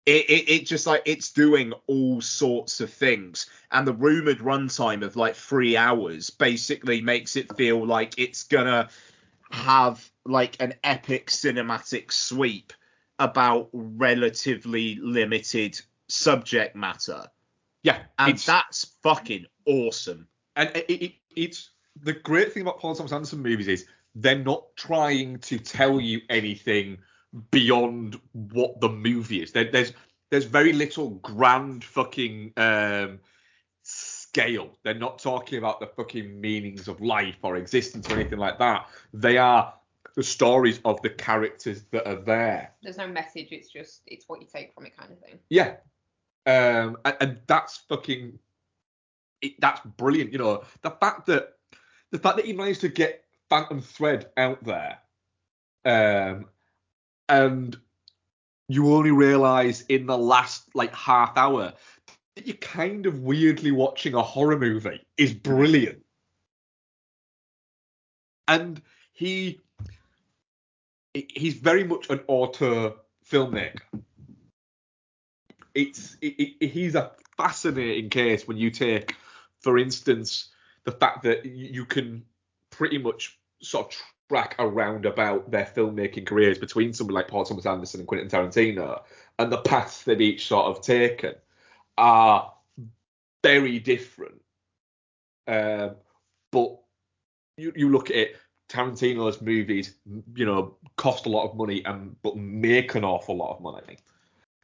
It, 0.06 0.30
it, 0.30 0.50
it 0.50 0.66
just 0.66 0.88
like 0.88 1.02
it's 1.06 1.32
doing 1.32 1.74
all 1.88 2.22
sorts 2.22 2.80
of 2.80 2.92
things. 2.92 3.50
And 3.72 3.88
the 3.88 3.94
rumored 3.94 4.40
runtime 4.40 5.04
of 5.04 5.16
like 5.16 5.36
three 5.36 5.76
hours 5.76 6.30
basically 6.30 7.02
makes 7.02 7.36
it 7.36 7.56
feel 7.58 7.86
like 7.86 8.18
it's 8.18 8.44
gonna 8.44 8.90
have 9.52 10.10
like 10.26 10.62
an 10.62 10.76
epic 10.84 11.28
cinematic 11.28 12.12
sweep 12.12 12.74
about 13.20 13.70
relatively 13.74 14.96
limited 15.02 15.80
subject 16.08 16.76
matter. 16.76 17.26
Yeah, 17.84 18.04
and 18.18 18.38
that's 18.38 18.96
fucking 19.02 19.46
awesome 19.66 20.28
and 20.58 20.76
it, 20.76 20.92
it, 20.92 21.14
it's 21.36 21.70
the 22.04 22.14
great 22.14 22.52
thing 22.52 22.64
about 22.64 22.80
Paul 22.80 22.96
Thomas 22.96 23.12
Anderson 23.12 23.42
movies 23.42 23.68
is 23.68 23.86
they're 24.16 24.38
not 24.38 24.76
trying 24.76 25.40
to 25.40 25.58
tell 25.58 26.02
you 26.02 26.22
anything 26.30 26.98
beyond 27.52 28.20
what 28.34 28.82
the 28.82 28.90
movie 28.90 29.42
is. 29.42 29.52
There, 29.52 29.72
there's 29.72 29.94
there's 30.30 30.46
very 30.46 30.74
little 30.74 31.12
grand 31.12 31.84
fucking 31.84 32.54
um, 32.58 33.20
scale. 33.84 34.78
They're 34.84 34.94
not 34.94 35.20
talking 35.20 35.58
about 35.58 35.80
the 35.80 35.88
fucking 35.88 36.42
meanings 36.42 36.88
of 36.88 37.00
life 37.00 37.38
or 37.44 37.56
existence 37.56 38.10
or 38.10 38.16
anything 38.16 38.40
like 38.40 38.60
that. 38.60 38.90
They 39.14 39.38
are 39.38 39.74
the 40.16 40.24
stories 40.24 40.82
of 40.84 41.02
the 41.04 41.12
characters 41.12 41.84
that 41.92 42.08
are 42.08 42.16
there. 42.16 42.74
There's 42.82 42.98
no 42.98 43.08
message. 43.08 43.50
It's 43.52 43.70
just 43.70 44.02
it's 44.08 44.26
what 44.28 44.42
you 44.42 44.48
take 44.52 44.74
from 44.74 44.86
it, 44.86 44.98
kind 44.98 45.12
of 45.12 45.20
thing. 45.20 45.40
Yeah. 45.50 45.76
Um, 46.46 46.98
and, 47.06 47.18
and 47.22 47.38
that's 47.46 47.78
fucking, 47.90 48.40
it, 49.42 49.60
that's 49.60 49.82
brilliant. 49.86 50.32
You 50.32 50.40
know, 50.40 50.64
the 50.82 50.92
fact 50.92 51.28
that 51.28 51.54
the 52.12 52.20
fact 52.20 52.38
that 52.38 52.46
he 52.46 52.54
managed 52.54 52.82
to 52.82 52.90
get 52.90 53.24
Phantom 53.50 53.82
Thread 53.82 54.30
out 54.38 54.64
there, 54.64 55.00
um, 55.86 56.46
and 57.30 57.78
you 58.68 58.94
only 58.94 59.12
realise 59.12 59.82
in 59.82 60.06
the 60.06 60.18
last 60.18 60.64
like 60.76 60.94
half 60.94 61.38
hour 61.38 61.74
that 62.36 62.48
you're 62.48 62.58
kind 62.58 63.06
of 63.06 63.20
weirdly 63.20 63.72
watching 63.72 64.14
a 64.14 64.22
horror 64.22 64.58
movie 64.58 65.02
is 65.18 65.34
brilliant. 65.34 66.04
And 68.48 68.82
he, 69.12 69.60
he- 71.14 71.30
he's 71.36 71.56
very 71.56 71.84
much 71.84 72.10
an 72.10 72.22
auteur 72.28 72.94
filmmaker 73.30 73.82
it's 75.78 76.18
it, 76.22 76.56
it, 76.60 76.68
he's 76.70 76.96
a 76.96 77.12
fascinating 77.38 78.10
case 78.10 78.48
when 78.48 78.58
you 78.58 78.72
take, 78.72 79.14
for 79.68 79.78
instance, 79.78 80.48
the 80.86 80.94
fact 80.94 81.24
that 81.24 81.46
you 81.46 81.84
can 81.84 82.24
pretty 82.70 82.98
much 82.98 83.38
sort 83.62 83.88
of 83.88 84.02
track 84.30 84.56
around 84.60 85.06
about 85.06 85.52
their 85.52 85.66
filmmaking 85.66 86.26
careers 86.26 86.58
between 86.58 86.94
somebody 86.94 87.16
like 87.16 87.28
Paul 87.28 87.44
Thomas 87.44 87.66
Anderson 87.66 88.00
and 88.00 88.08
Quentin 88.08 88.30
Tarantino, 88.30 89.02
and 89.38 89.52
the 89.52 89.58
paths 89.58 90.04
they've 90.04 90.22
each 90.22 90.48
sort 90.48 90.68
of 90.68 90.82
taken 90.82 91.34
are 91.98 92.54
very 93.44 93.80
different. 93.80 94.42
Um, 95.48 95.98
but 96.54 96.78
you 97.58 97.74
you 97.76 97.90
look 97.90 98.10
at 98.10 98.30
Tarantino's 98.70 99.42
movies, 99.42 99.96
you 100.34 100.46
know, 100.46 100.78
cost 100.96 101.26
a 101.26 101.30
lot 101.30 101.44
of 101.44 101.58
money 101.58 101.84
and 101.84 102.16
but 102.22 102.38
make 102.38 102.96
an 102.96 103.04
awful 103.04 103.36
lot 103.36 103.58
of 103.58 103.62
money. 103.62 103.98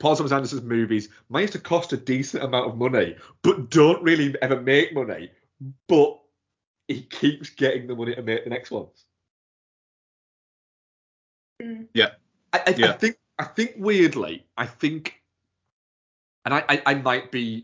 Paul 0.03 0.17
Thomas 0.17 0.33
Anderson's 0.33 0.63
movies 0.63 1.07
manage 1.29 1.51
to 1.51 1.59
cost 1.59 1.93
a 1.93 1.97
decent 1.97 2.43
amount 2.43 2.69
of 2.69 2.77
money, 2.77 3.15
but 3.41 3.69
don't 3.69 4.03
really 4.03 4.35
ever 4.41 4.59
make 4.59 4.93
money. 4.93 5.31
But 5.87 6.19
he 6.89 7.03
keeps 7.03 7.49
getting 7.51 7.87
the 7.87 7.95
money 7.95 8.13
to 8.13 8.21
make 8.21 8.43
the 8.43 8.49
next 8.49 8.69
ones. 8.69 9.05
Mm. 11.61 11.87
Yeah. 11.93 12.09
I, 12.51 12.57
I, 12.67 12.89
I 12.89 12.91
think 12.91 13.17
I 13.39 13.45
think 13.45 13.75
weirdly, 13.77 14.45
I 14.57 14.65
think, 14.65 15.21
and 16.43 16.53
I, 16.53 16.65
I, 16.67 16.81
I 16.85 16.93
might 16.95 17.31
be. 17.31 17.63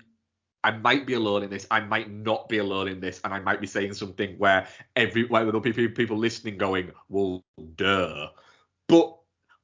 I 0.63 0.71
might 0.71 1.06
be 1.06 1.15
alone 1.15 1.43
in 1.43 1.49
this. 1.49 1.67
I 1.69 1.82
might 1.82 2.10
not 2.10 2.47
be 2.47 2.60
alone 2.60 2.88
in 2.88 3.02
this, 3.02 3.19
and 3.25 3.34
I 3.34 3.39
might 3.39 3.60
be 3.60 3.67
saying 3.67 3.93
something 3.95 4.38
where 4.38 4.65
every 4.95 5.25
where 5.25 5.43
there'll 5.43 5.60
be 5.60 5.73
people 5.73 5.93
people 5.93 6.17
listening 6.17 6.58
going, 6.58 6.91
"Well, 7.10 7.43
duh." 7.75 8.30
But 8.88 9.19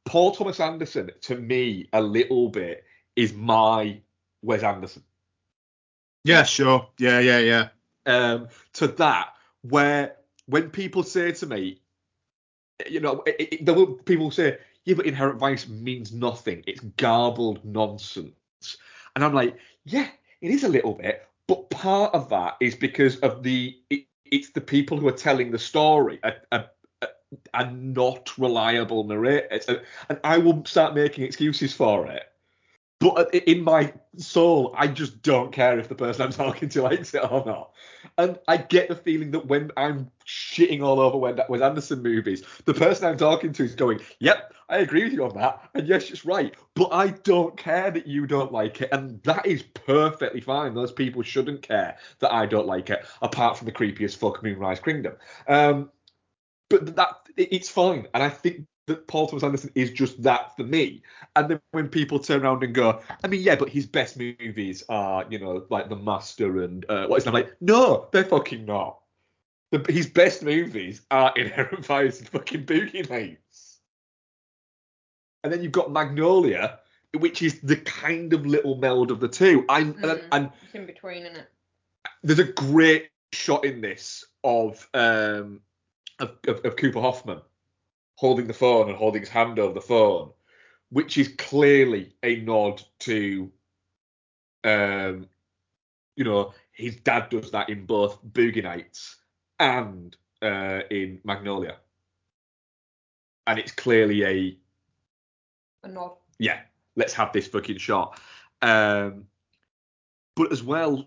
Paul 0.05 0.31
Thomas 0.31 0.59
Anderson, 0.59 1.11
to 1.21 1.35
me, 1.35 1.89
a 1.91 2.01
little 2.01 2.49
bit 2.49 2.83
is 3.15 3.33
my 3.33 3.99
Wes 4.41 4.63
Anderson. 4.63 5.03
yeah 6.23 6.43
sure 6.43 6.87
yeah 6.99 7.19
yeah 7.19 7.39
yeah 7.39 7.67
Um, 8.05 8.47
to 8.73 8.87
that, 8.87 9.33
where 9.61 10.15
when 10.45 10.69
people 10.69 11.03
say 11.03 11.31
to 11.31 11.47
me, 11.47 11.81
you 12.87 12.99
know, 12.99 13.23
it, 13.25 13.61
it, 13.67 13.75
will 13.75 13.93
people 13.93 14.29
say, 14.31 14.57
"Yeah, 14.83 14.95
but 14.95 15.05
Inherent 15.07 15.39
Vice 15.39 15.67
means 15.67 16.13
nothing. 16.13 16.63
It's 16.67 16.81
garbled 16.97 17.63
nonsense," 17.65 18.77
and 19.15 19.23
I'm 19.23 19.33
like, 19.33 19.57
"Yeah, 19.85 20.07
it 20.41 20.51
is 20.51 20.63
a 20.63 20.69
little 20.69 20.93
bit." 20.93 21.27
But 21.47 21.69
part 21.69 22.13
of 22.13 22.29
that 22.29 22.57
is 22.59 22.75
because 22.75 23.17
of 23.17 23.41
the 23.43 23.75
it, 23.89 24.05
it's 24.25 24.51
the 24.51 24.61
people 24.61 24.97
who 24.97 25.07
are 25.07 25.13
telling 25.13 25.51
the 25.51 25.59
story 25.59 26.19
are, 26.23 26.35
are, 26.51 26.65
are 27.53 27.71
not 27.71 28.37
reliable 28.37 29.03
narrators, 29.03 29.65
and, 29.67 29.81
and 30.09 30.19
I 30.23 30.37
will 30.37 30.65
start 30.65 30.95
making 30.95 31.23
excuses 31.23 31.73
for 31.73 32.07
it. 32.07 32.23
But 32.99 33.33
in 33.35 33.63
my 33.63 33.93
soul, 34.17 34.73
I 34.77 34.87
just 34.87 35.21
don't 35.21 35.51
care 35.51 35.77
if 35.77 35.89
the 35.89 35.95
person 35.95 36.23
I'm 36.23 36.31
talking 36.31 36.69
to 36.69 36.81
likes 36.81 37.13
it 37.13 37.29
or 37.29 37.43
not. 37.45 37.71
And 38.17 38.39
I 38.47 38.57
get 38.57 38.87
the 38.87 38.95
feeling 38.95 39.31
that 39.31 39.47
when 39.47 39.71
I'm 39.75 40.09
shitting 40.25 40.81
all 40.81 40.99
over 40.99 41.17
Wes 41.17 41.61
Anderson 41.61 42.01
movies, 42.01 42.43
the 42.63 42.73
person 42.73 43.07
I'm 43.07 43.17
talking 43.17 43.51
to 43.53 43.63
is 43.63 43.75
going, 43.75 43.99
"Yep, 44.19 44.53
I 44.69 44.77
agree 44.77 45.03
with 45.03 45.13
you 45.13 45.25
on 45.25 45.35
that, 45.35 45.69
and 45.73 45.87
yes, 45.87 46.09
it's 46.09 46.23
right." 46.23 46.55
But 46.75 46.89
I 46.93 47.09
don't 47.09 47.57
care 47.57 47.91
that 47.91 48.07
you 48.07 48.25
don't 48.25 48.51
like 48.51 48.81
it, 48.81 48.89
and 48.91 49.21
that 49.23 49.45
is 49.45 49.61
perfectly 49.61 50.39
fine. 50.39 50.73
Those 50.73 50.91
people 50.91 51.21
shouldn't 51.21 51.61
care 51.61 51.97
that 52.19 52.33
I 52.33 52.45
don't 52.45 52.67
like 52.67 52.89
it, 52.89 53.05
apart 53.21 53.57
from 53.57 53.65
the 53.65 53.73
creepiest 53.73 54.17
fuck 54.17 54.41
Moonrise 54.41 54.79
Kingdom. 54.79 55.15
Um, 55.47 55.91
but 56.69 56.95
that 56.95 57.27
it- 57.37 57.49
it's 57.51 57.69
fine, 57.69 58.07
and 58.13 58.23
I 58.23 58.29
think 58.29 58.65
that 58.87 59.07
Paul 59.07 59.27
Thomas 59.27 59.43
Anderson 59.43 59.71
is 59.73 59.91
just 59.91 60.21
that 60.23 60.55
for 60.55 60.63
me. 60.63 61.01
And 61.35 61.49
then 61.49 61.59
when 61.71 61.87
people 61.89 62.19
turn 62.19 62.43
around 62.43 62.63
and 62.63 62.73
go, 62.73 63.01
I 63.23 63.27
mean, 63.27 63.41
yeah, 63.41 63.55
but 63.55 63.69
his 63.69 63.87
best 63.87 64.15
movies 64.15 64.83
are, 64.89 65.25
you 65.27 65.39
know, 65.39 65.65
like 65.71 65.89
The 65.89 65.95
Master 65.95 66.61
and 66.61 66.85
uh, 66.87 67.07
what 67.07 67.17
is 67.17 67.23
that? 67.23 67.31
I'm 67.31 67.33
like, 67.33 67.55
no, 67.61 68.07
they're 68.11 68.23
fucking 68.23 68.63
not. 68.65 68.99
The, 69.71 69.83
his 69.91 70.05
best 70.05 70.43
movies 70.43 71.01
are 71.09 71.33
Inherent 71.35 71.83
Vice 71.83 72.19
and 72.19 72.29
fucking 72.29 72.65
Boogie 72.67 73.09
Nights. 73.09 73.79
And 75.43 75.51
then 75.51 75.63
you've 75.63 75.71
got 75.71 75.91
Magnolia, 75.91 76.79
which 77.17 77.41
is 77.41 77.59
the 77.61 77.77
kind 77.77 78.33
of 78.33 78.45
little 78.45 78.75
meld 78.75 79.09
of 79.09 79.19
the 79.19 79.27
two. 79.27 79.65
I'm 79.67 79.93
and, 80.03 80.03
Mm. 80.03 80.27
and 80.31 80.51
It's 80.63 80.75
in 80.75 80.85
between, 80.85 81.23
isn't 81.25 81.37
it? 81.37 81.47
there's 82.23 82.39
a 82.39 82.43
great 82.43 83.09
shot 83.31 83.65
in 83.65 83.81
this 83.81 84.23
of 84.43 84.87
um 84.93 85.61
of, 86.19 86.37
of, 86.47 86.65
of 86.65 86.75
Cooper 86.75 87.01
Hoffman 87.01 87.41
holding 88.15 88.47
the 88.47 88.53
phone 88.53 88.89
and 88.89 88.97
holding 88.97 89.21
his 89.21 89.29
hand 89.29 89.59
over 89.59 89.73
the 89.73 89.81
phone, 89.81 90.31
which 90.89 91.17
is 91.17 91.29
clearly 91.37 92.15
a 92.23 92.37
nod 92.37 92.81
to 92.99 93.51
um 94.63 95.27
you 96.15 96.23
know, 96.23 96.53
his 96.71 96.95
dad 96.97 97.29
does 97.29 97.51
that 97.51 97.69
in 97.69 97.85
both 97.85 98.23
Boogie 98.25 98.63
Nights 98.63 99.17
and 99.59 100.15
uh, 100.41 100.81
in 100.89 101.19
Magnolia, 101.25 101.77
and 103.47 103.59
it's 103.59 103.71
clearly 103.71 104.23
a 104.23 104.57
A 105.83 105.87
nod. 105.87 106.17
yeah, 106.39 106.61
let's 106.95 107.13
have 107.13 107.31
this 107.33 107.47
fucking 107.47 107.77
shot. 107.77 108.19
Um, 108.61 109.27
but 110.35 110.51
as 110.51 110.63
well, 110.63 111.05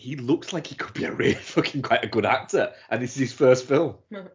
he 0.00 0.16
looks 0.16 0.52
like 0.52 0.66
he 0.66 0.74
could 0.74 0.94
be 0.94 1.04
a 1.04 1.12
really 1.12 1.34
fucking 1.54 1.82
quite 1.82 2.04
a 2.04 2.08
good 2.08 2.26
actor, 2.26 2.72
and 2.88 3.02
this 3.02 3.12
is 3.12 3.18
his 3.18 3.32
first 3.32 3.66
film. 3.66 3.96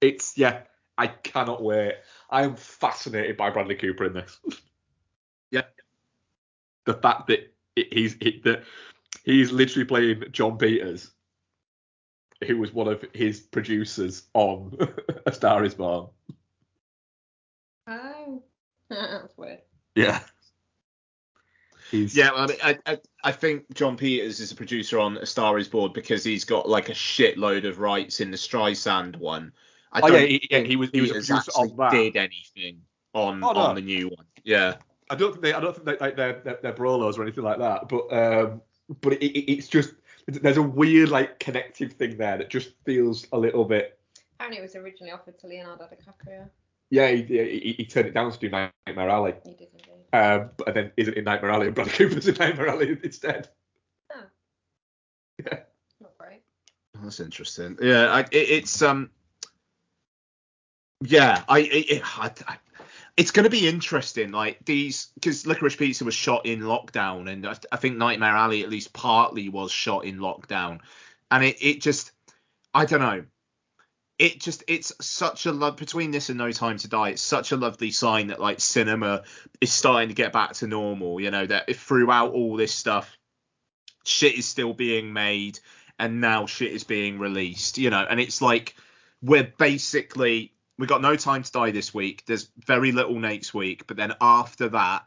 It's 0.00 0.36
yeah, 0.36 0.62
I 0.98 1.06
cannot 1.06 1.62
wait. 1.62 1.94
I 2.28 2.42
am 2.42 2.56
fascinated 2.56 3.36
by 3.36 3.50
Bradley 3.50 3.76
Cooper 3.76 4.04
in 4.04 4.14
this. 4.14 4.38
Yeah. 5.52 5.62
The 6.86 6.94
fact 6.94 7.28
that 7.28 7.54
it, 7.76 7.92
he's 7.92 8.16
it, 8.20 8.42
that 8.42 8.64
he's 9.22 9.52
literally 9.52 9.84
playing 9.84 10.24
Jon 10.32 10.58
Peters, 10.58 11.12
who 12.46 12.56
was 12.56 12.72
one 12.72 12.88
of 12.88 13.04
his 13.12 13.40
producers 13.40 14.24
on 14.32 14.76
A 15.26 15.30
Star 15.30 15.62
Is 15.62 15.74
Born. 15.74 16.08
Oh. 17.86 18.42
That's 18.88 19.36
weird. 19.36 19.60
Yeah. 19.94 20.20
He's, 21.92 22.16
Yeah, 22.16 22.30
well, 22.32 22.40
I, 22.44 22.46
mean, 22.46 22.56
I, 22.64 22.78
I 22.86 22.98
I 23.24 23.32
think 23.32 23.72
Jon 23.74 23.96
Peters 23.96 24.40
is 24.40 24.50
a 24.50 24.56
producer 24.56 24.98
on 24.98 25.18
A 25.18 25.26
Star 25.26 25.58
Is 25.58 25.68
Born 25.68 25.92
because 25.92 26.24
he's 26.24 26.42
got 26.44 26.68
like 26.68 26.88
a 26.88 26.92
shitload 26.92 27.68
of 27.68 27.78
rights 27.78 28.20
in 28.20 28.30
the 28.30 28.36
Streisand 28.36 29.16
one. 29.16 29.52
I 29.92 30.00
Oh, 30.00 30.08
don't 30.08 30.20
yeah, 30.22 30.26
he- 30.26 30.48
yeah, 30.50 30.56
think 30.58 30.68
he 30.68 30.76
was- 30.76 30.90
he 30.90 31.00
was 31.02 31.10
a 31.10 31.14
producer 31.14 31.50
on 31.54 31.76
that. 31.76 31.92
did 31.92 32.16
anything 32.16 32.80
on 33.14 33.44
Oh, 33.44 33.52
no. 33.52 33.60
on 33.60 33.74
the 33.74 33.82
new 33.82 34.08
one. 34.08 34.24
Yeah. 34.42 34.76
I 35.10 35.14
don't 35.14 35.32
think 35.32 35.42
they, 35.42 35.52
I 35.52 35.60
don't 35.60 35.74
think 35.74 35.84
they, 35.84 35.98
like 35.98 36.16
they're, 36.16 36.40
they're 36.42 36.58
they're 36.62 36.72
Brolos 36.72 37.18
or 37.18 37.22
anything 37.22 37.44
like 37.44 37.58
that, 37.58 37.88
but 37.90 38.10
um, 38.10 38.62
but 39.02 39.12
it, 39.12 39.22
it, 39.26 39.52
it's 39.52 39.68
just 39.68 39.92
there's 40.26 40.56
a 40.56 40.62
weird 40.62 41.10
like 41.10 41.38
connective 41.38 41.92
thing 41.92 42.16
there 42.16 42.38
that 42.38 42.48
just 42.48 42.70
feels 42.86 43.26
a 43.32 43.38
little 43.38 43.66
bit. 43.66 43.98
Apparently 44.36 44.58
it 44.60 44.62
was 44.62 44.74
originally 44.74 45.12
offered 45.12 45.38
to 45.40 45.46
Leonardo 45.46 45.84
DiCaprio. 45.84 46.48
Yeah, 46.88 47.08
he, 47.10 47.22
he, 47.24 47.74
he 47.78 47.84
turned 47.84 48.06
it 48.08 48.14
down 48.14 48.32
to 48.32 48.38
do 48.38 48.48
Nightmare 48.48 49.10
Alley, 49.10 49.34
He 49.44 49.50
did 49.50 49.68
indeed. 49.72 49.91
Um, 50.12 50.50
but 50.56 50.74
then 50.74 50.92
isn't 50.96 51.16
in 51.16 51.24
Nightmare 51.24 51.50
Alley, 51.50 51.66
and 51.66 51.74
Bradley 51.74 51.92
Cooper's 51.92 52.28
in 52.28 52.34
Nightmare 52.34 52.68
Alley 52.68 52.98
instead. 53.02 53.48
Oh. 54.12 54.24
Yeah. 55.38 55.60
Not 56.00 56.18
great. 56.18 56.42
That's 57.02 57.20
interesting. 57.20 57.78
Yeah, 57.80 58.12
I, 58.12 58.20
it, 58.20 58.28
it's 58.32 58.82
um, 58.82 59.10
yeah, 61.00 61.42
I, 61.48 61.60
it, 61.60 62.02
I, 62.18 62.30
I 62.46 62.56
it's 63.16 63.30
going 63.30 63.44
to 63.44 63.50
be 63.50 63.68
interesting. 63.68 64.32
Like 64.32 64.64
these, 64.64 65.08
because 65.14 65.46
Licorice 65.46 65.76
Pizza 65.76 66.04
was 66.04 66.14
shot 66.14 66.46
in 66.46 66.60
lockdown, 66.60 67.30
and 67.30 67.46
I, 67.46 67.56
I 67.70 67.76
think 67.76 67.96
Nightmare 67.96 68.36
Alley 68.36 68.62
at 68.62 68.70
least 68.70 68.92
partly 68.92 69.48
was 69.48 69.72
shot 69.72 70.04
in 70.04 70.18
lockdown, 70.18 70.80
and 71.30 71.44
it, 71.44 71.56
it 71.60 71.80
just, 71.80 72.12
I 72.74 72.84
don't 72.84 73.00
know. 73.00 73.24
It 74.22 74.38
just 74.38 74.62
it's 74.68 74.92
such 75.00 75.46
a 75.46 75.52
love 75.52 75.76
between 75.76 76.12
this 76.12 76.28
and 76.28 76.38
No 76.38 76.52
Time 76.52 76.78
to 76.78 76.88
Die. 76.88 77.08
It's 77.08 77.20
such 77.22 77.50
a 77.50 77.56
lovely 77.56 77.90
sign 77.90 78.28
that 78.28 78.38
like 78.38 78.60
cinema 78.60 79.24
is 79.60 79.72
starting 79.72 80.10
to 80.10 80.14
get 80.14 80.32
back 80.32 80.52
to 80.54 80.68
normal. 80.68 81.20
You 81.20 81.32
know 81.32 81.44
that 81.44 81.64
if 81.66 81.80
throughout 81.80 82.30
all 82.30 82.56
this 82.56 82.72
stuff, 82.72 83.18
shit 84.04 84.38
is 84.38 84.46
still 84.46 84.74
being 84.74 85.12
made 85.12 85.58
and 85.98 86.20
now 86.20 86.46
shit 86.46 86.70
is 86.70 86.84
being 86.84 87.18
released, 87.18 87.78
you 87.78 87.90
know, 87.90 88.06
and 88.08 88.20
it's 88.20 88.40
like 88.40 88.76
we're 89.22 89.52
basically 89.58 90.52
we 90.78 90.86
got 90.86 91.02
no 91.02 91.16
time 91.16 91.42
to 91.42 91.50
die 91.50 91.72
this 91.72 91.92
week. 91.92 92.22
There's 92.24 92.48
very 92.64 92.92
little 92.92 93.18
next 93.18 93.52
week, 93.52 93.88
but 93.88 93.96
then 93.96 94.14
after 94.20 94.68
that, 94.68 95.04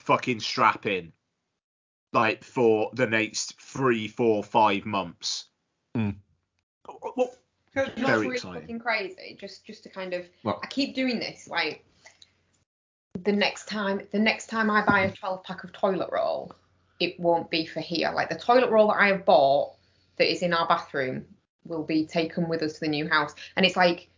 fucking 0.00 0.40
strap 0.40 0.86
in, 0.86 1.12
like 2.14 2.44
for 2.44 2.92
the 2.94 3.06
next 3.06 3.60
three, 3.60 4.08
four, 4.08 4.42
five 4.42 4.86
months. 4.86 5.48
Hmm. 5.94 6.12
Well, 7.14 7.30
You 7.30 7.43
what's 7.74 8.00
Very 8.00 8.20
really 8.20 8.34
exciting. 8.36 8.60
fucking 8.62 8.78
crazy? 8.78 9.36
Just 9.40 9.64
just 9.66 9.82
to 9.84 9.88
kind 9.90 10.12
of? 10.14 10.24
I 10.46 10.66
keep 10.68 10.94
doing 10.94 11.18
this, 11.18 11.48
like 11.48 11.84
the 13.22 13.32
next 13.32 13.66
time 13.68 14.00
the 14.12 14.18
next 14.18 14.46
time 14.48 14.70
I 14.70 14.84
buy 14.84 15.00
a 15.04 15.12
12 15.12 15.44
pack 15.44 15.64
of 15.64 15.72
toilet 15.72 16.08
roll, 16.12 16.54
it 17.00 17.18
won't 17.20 17.50
be 17.50 17.66
for 17.66 17.80
here. 17.80 18.10
Like 18.14 18.28
the 18.28 18.36
toilet 18.38 18.70
roll 18.70 18.88
that 18.88 19.00
I 19.00 19.08
have 19.08 19.24
bought 19.24 19.74
that 20.18 20.30
is 20.30 20.42
in 20.42 20.52
our 20.52 20.66
bathroom 20.66 21.24
will 21.64 21.84
be 21.84 22.06
taken 22.06 22.48
with 22.48 22.62
us 22.62 22.74
to 22.74 22.80
the 22.80 22.88
new 22.88 23.08
house. 23.08 23.34
And 23.56 23.64
it's 23.64 23.76
like 23.76 24.08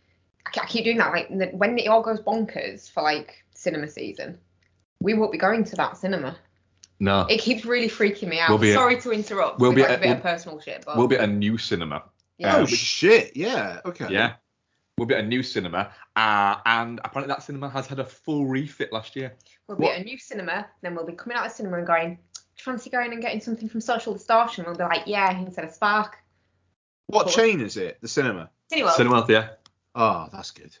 I 0.45 0.65
keep 0.67 0.85
doing 0.85 0.97
that. 0.97 1.11
Like 1.11 1.51
when 1.53 1.77
it 1.77 1.87
all 1.87 2.01
goes 2.01 2.19
bonkers 2.21 2.91
for 2.91 3.03
like 3.03 3.43
cinema 3.53 3.87
season, 3.87 4.37
we 5.01 5.13
won't 5.13 5.31
be 5.31 5.37
going 5.37 5.63
to 5.65 5.75
that 5.77 5.97
cinema. 5.97 6.37
no, 6.99 7.25
It 7.29 7.39
keeps 7.39 7.65
really 7.65 7.89
freaking 7.89 8.27
me 8.29 8.39
out. 8.39 8.59
We'll 8.59 8.73
Sorry 8.73 8.99
to 9.01 9.11
interrupt. 9.11 9.59
we'll 9.59 9.73
be 9.73 9.83
at- 9.83 9.91
a 9.91 9.97
bit 9.99 10.07
we'll- 10.07 10.15
of 10.17 10.23
personal 10.23 10.59
shit, 10.59 10.83
but 10.85 10.97
we'll 10.97 11.07
be 11.07 11.15
at 11.17 11.23
a 11.23 11.27
new 11.27 11.57
cinema. 11.57 12.03
Yeah. 12.37 12.57
oh 12.57 12.61
which- 12.61 12.71
shit! 12.71 13.35
Yeah. 13.35 13.81
Okay. 13.85 14.07
Yeah, 14.09 14.33
we'll 14.97 15.07
be 15.07 15.15
at 15.15 15.23
a 15.23 15.27
new 15.27 15.43
cinema, 15.43 15.91
uh, 16.15 16.55
and 16.65 16.99
apparently 17.03 17.33
that 17.33 17.43
cinema 17.43 17.69
has 17.69 17.87
had 17.87 17.99
a 17.99 18.05
full 18.05 18.45
refit 18.45 18.91
last 18.93 19.15
year. 19.15 19.33
We'll 19.67 19.77
be 19.77 19.85
What- 19.85 19.95
at 19.95 20.01
a 20.01 20.03
new 20.03 20.17
cinema, 20.17 20.67
then 20.81 20.95
we'll 20.95 21.05
be 21.05 21.13
coming 21.13 21.37
out 21.37 21.45
of 21.45 21.51
the 21.51 21.55
cinema 21.55 21.77
and 21.77 21.87
going, 21.87 22.19
fancy 22.57 22.89
going 22.89 23.13
and 23.13 23.21
getting 23.21 23.39
something 23.41 23.69
from 23.69 23.81
Social 23.81 24.13
Distortion? 24.13 24.65
We'll 24.65 24.75
be 24.75 24.83
like, 24.83 25.03
Yeah, 25.05 25.37
instead 25.39 25.65
of 25.65 25.73
Spark. 25.73 26.17
What 27.07 27.23
Cool. 27.25 27.33
chain 27.33 27.61
is 27.61 27.77
it? 27.77 27.99
The 28.01 28.07
cinema. 28.07 28.49
Anyway, 28.71 28.91
Cinema, 28.97 29.25
yeah. 29.29 29.49
Oh, 29.95 30.27
that's 30.31 30.51
good. 30.51 30.75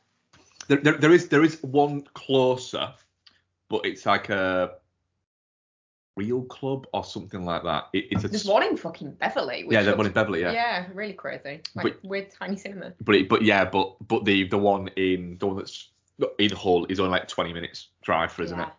There, 0.67 0.77
there, 0.77 0.97
there 0.97 1.11
is 1.13 1.29
there 1.29 1.43
is 1.43 1.63
one 1.63 2.01
closer, 2.13 2.93
but 3.69 3.85
it's 3.85 4.05
like 4.05 4.29
a 4.29 4.73
real 6.17 6.41
club 6.43 6.85
or 6.93 7.03
something 7.05 7.45
like 7.45 7.63
that. 7.63 7.85
It, 7.93 8.05
it's 8.11 8.23
a 8.23 8.27
there's 8.27 8.45
one 8.45 8.63
in 8.63 8.75
fucking 8.75 9.11
Beverly. 9.13 9.63
Which 9.63 9.73
yeah, 9.73 9.81
the 9.83 9.87
looks- 9.91 9.97
one 9.99 10.07
in 10.07 10.11
Beverly, 10.13 10.41
yeah. 10.41 10.51
Yeah, 10.51 10.85
really 10.93 11.13
crazy. 11.13 11.61
Like 11.75 11.83
But- 11.83 12.03
weird 12.03 12.31
tiny 12.31 12.57
cinema. 12.57 12.93
But 13.01 13.15
it, 13.15 13.29
but 13.29 13.41
yeah, 13.43 13.63
but 13.65 13.95
but 14.07 14.25
the 14.25 14.47
the 14.47 14.57
one 14.57 14.89
in 14.97 15.37
the 15.39 15.47
one 15.47 15.57
that's 15.57 15.89
in 16.39 16.51
Hull 16.51 16.85
is 16.89 16.99
only 16.99 17.11
like 17.11 17.27
20 17.27 17.53
minutes 17.53 17.89
drive 18.01 18.31
for, 18.31 18.41
isn't 18.43 18.57
Yeah. 18.57 18.67
it? 18.67 18.73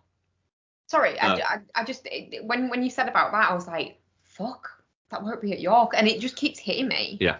Sorry, 0.88 1.18
I, 1.20 1.28
Uh. 1.28 1.36
ju- 1.36 1.42
I, 1.48 1.80
I 1.80 1.84
just 1.84 2.06
it, 2.10 2.44
when 2.44 2.68
when 2.68 2.82
you 2.82 2.90
said 2.90 3.08
about 3.08 3.32
that, 3.32 3.50
I 3.50 3.54
was 3.54 3.66
like, 3.66 3.98
fuck, 4.24 4.68
that 5.10 5.22
won't 5.22 5.40
be 5.40 5.52
at 5.52 5.60
York, 5.60 5.92
and 5.96 6.08
it 6.08 6.20
just 6.20 6.36
keeps 6.36 6.58
hitting 6.58 6.88
me. 6.88 7.16
Yeah. 7.20 7.36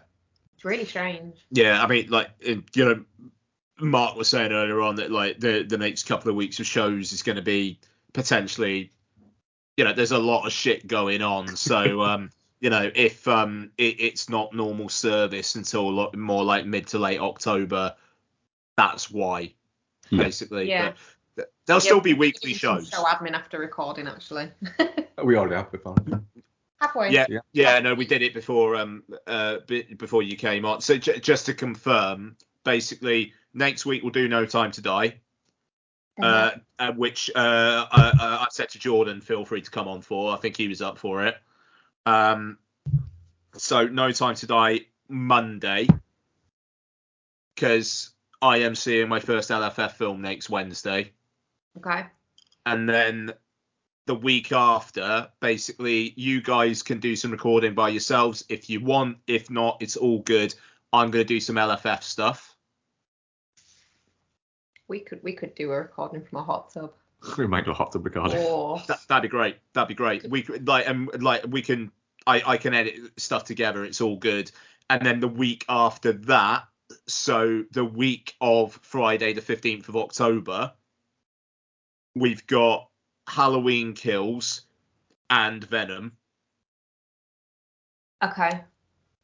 It's 0.55 0.65
really 0.65 0.85
strange. 0.85 1.37
Yeah, 1.51 1.83
I 1.83 1.87
mean, 1.87 2.09
like 2.11 2.31
you 2.41 2.63
know, 2.85 3.05
Mark 3.81 4.17
was 4.17 4.29
saying 4.29 4.53
earlier 4.53 4.81
on 4.81 4.97
that 4.97 5.11
like 5.11 5.39
the 5.41 5.63
the 5.63 5.79
next 5.79 6.05
couple 6.05 6.31
of 6.31 6.37
weeks 6.37 6.59
of 6.61 6.67
shows 6.67 7.13
is 7.13 7.23
going 7.23 7.37
to 7.37 7.43
be 7.43 7.79
potentially, 8.13 8.93
you 9.79 9.85
know, 9.85 9.93
there's 9.93 10.11
a 10.11 10.19
lot 10.19 10.45
of 10.45 10.53
shit 10.53 10.89
going 10.89 11.23
on. 11.23 11.57
So 11.57 12.03
um, 12.11 12.31
you 12.61 12.69
know, 12.69 12.91
if 12.95 13.27
um 13.29 13.71
it, 13.79 14.01
it's 14.01 14.29
not 14.29 14.53
normal 14.53 14.89
service 14.89 15.55
until 15.55 15.91
lo- 15.93 16.11
more 16.15 16.45
like 16.45 16.67
mid 16.67 16.89
to 16.89 16.99
late 16.99 17.21
October, 17.21 17.95
that's 18.77 19.09
why, 19.11 19.55
Yeah. 20.11 20.25
basically. 20.25 20.69
Yeah. 20.69 20.93
But 21.37 21.53
there'll 21.67 21.81
still 21.81 22.01
be 22.01 22.15
weekly 22.15 22.49
weekly 22.49 22.55
shows. 22.55 22.89
Show 22.89 23.05
admin 23.05 23.33
after 23.35 23.59
recording, 23.61 24.09
actually. 24.09 24.51
We 25.25 25.37
already 25.37 25.57
have 25.57 25.73
before. 25.73 25.97
Halfway. 26.81 27.11
Yeah, 27.11 27.27
Yeah. 27.29 27.41
yeah, 27.53 27.81
no, 27.81 27.93
we 27.95 28.07
did 28.07 28.23
it 28.23 28.35
before 28.35 28.77
um 28.77 29.03
uh 29.27 29.59
bi- 29.69 29.87
before 29.97 30.23
you 30.25 30.37
came 30.37 30.65
on. 30.65 30.81
So 30.81 30.97
j- 30.99 31.19
just 31.21 31.47
to 31.47 31.55
confirm, 31.55 32.37
basically 32.65 33.33
next 33.55 33.87
week 33.87 34.03
we'll 34.03 34.13
do 34.13 34.29
No 34.29 34.45
Time 34.47 34.71
to 34.73 34.81
Die, 34.83 35.21
uh, 36.23 36.51
uh 36.79 36.93
which 36.93 37.31
uh, 37.35 37.87
uh 37.91 38.13
I 38.41 38.47
said 38.51 38.71
to 38.71 38.79
Jordan, 38.79 39.21
feel 39.21 39.45
free 39.45 39.63
to 39.63 39.71
come 39.71 39.89
on 39.89 40.03
for. 40.03 40.33
I 40.33 40.37
think 40.37 40.57
he 40.57 40.69
was 40.69 40.83
up 40.83 40.99
for 40.99 41.27
it. 41.27 41.37
Um, 42.07 42.59
so 43.55 43.87
No 43.87 44.11
Time 44.13 44.35
to 44.37 44.47
Die 44.47 44.81
Monday, 45.09 45.89
because 47.55 48.11
I 48.41 48.59
am 48.59 48.75
seeing 48.75 49.09
my 49.09 49.21
first 49.21 49.51
LFF 49.51 49.93
film 49.93 50.23
next 50.23 50.49
Wednesday 50.49 51.13
Okay. 51.77 52.07
and 52.67 52.89
then 52.89 53.33
the 54.09 54.15
week 54.15 54.53
after, 54.53 55.29
basically, 55.39 56.15
you 56.17 56.41
guys 56.41 56.83
can 56.83 56.99
do 56.99 57.15
some 57.15 57.31
recording 57.31 57.75
by 57.75 57.91
yourselves 57.91 58.43
if 58.49 58.71
you 58.71 58.81
want. 58.81 59.19
If 59.27 59.51
not, 59.51 59.77
it's 59.81 59.99
all 59.99 60.21
good. 60.21 60.55
I'm 60.93 61.11
gonna 61.11 61.25
do 61.25 61.41
some 61.41 61.57
LFF 61.57 62.03
stuff. 62.03 62.48
We 64.89 65.01
could 65.01 65.23
we 65.23 65.35
could 65.35 65.55
do 65.55 65.71
a 65.71 65.77
recording 65.77 66.25
from 66.25 66.39
a 66.41 66.43
hot 66.43 66.73
tub. 66.73 66.93
we 67.37 67.47
might 67.47 67.65
do 67.65 67.71
a 67.71 67.75
hot 67.75 67.93
tub 67.93 68.05
recording. 68.05 68.39
Or 68.39 68.83
That, 68.89 69.01
that'd 69.09 69.23
be 69.23 69.29
great. 69.29 69.57
That'd 69.75 69.89
be 69.89 69.95
great. 69.95 70.29
We 70.29 70.43
could 70.43 70.67
like 70.67 70.89
and 70.89 71.23
like 71.23 71.45
we 71.49 71.63
can. 71.63 71.93
I 72.27 72.43
I 72.45 72.57
can 72.57 72.75
edit 72.75 73.13
stuff 73.17 73.45
together. 73.45 73.85
It's 73.85 74.01
all 74.01 74.17
good. 74.17 74.51
And 74.91 75.05
then 75.05 75.21
the 75.21 75.29
week 75.29 75.67
after 75.69 76.13
that, 76.13 76.65
so 77.07 77.65
the 77.71 77.85
week 77.85 78.35
of 78.41 78.73
Friday 78.83 79.35
the 79.35 79.43
15th 79.43 79.89
of 79.89 79.97
October, 79.97 80.73
we've 82.15 82.47
got 82.47 82.89
Halloween 83.27 83.93
Kills 83.93 84.63
and 85.29 85.63
Venom. 85.63 86.17
okay. 88.25 88.65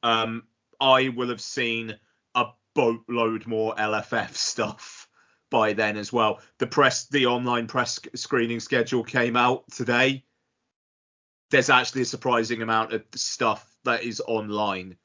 um, 0.03 0.43
I 0.81 1.09
will 1.09 1.31
have 1.31 1.41
seen 1.41 1.99
a 2.35 2.49
boatload 2.75 3.47
more 3.47 3.75
LFF 3.75 4.35
stuff 4.35 5.04
by 5.55 5.73
then 5.73 5.97
as 5.97 6.13
well. 6.13 6.41
The 6.59 6.67
press, 6.67 7.07
the 7.07 7.27
online 7.27 7.69
press 7.69 8.01
screening 8.17 8.59
schedule 8.59 9.05
came 9.05 9.37
out 9.37 9.63
today. 9.71 10.25
there's 11.51 11.71
actually 11.71 12.03
a 12.03 12.07
surprising 12.07 12.61
amount 12.63 12.93
of 12.93 13.03
stuff 13.15 13.65
that 13.85 14.03
is 14.03 14.21
online. 14.27 14.97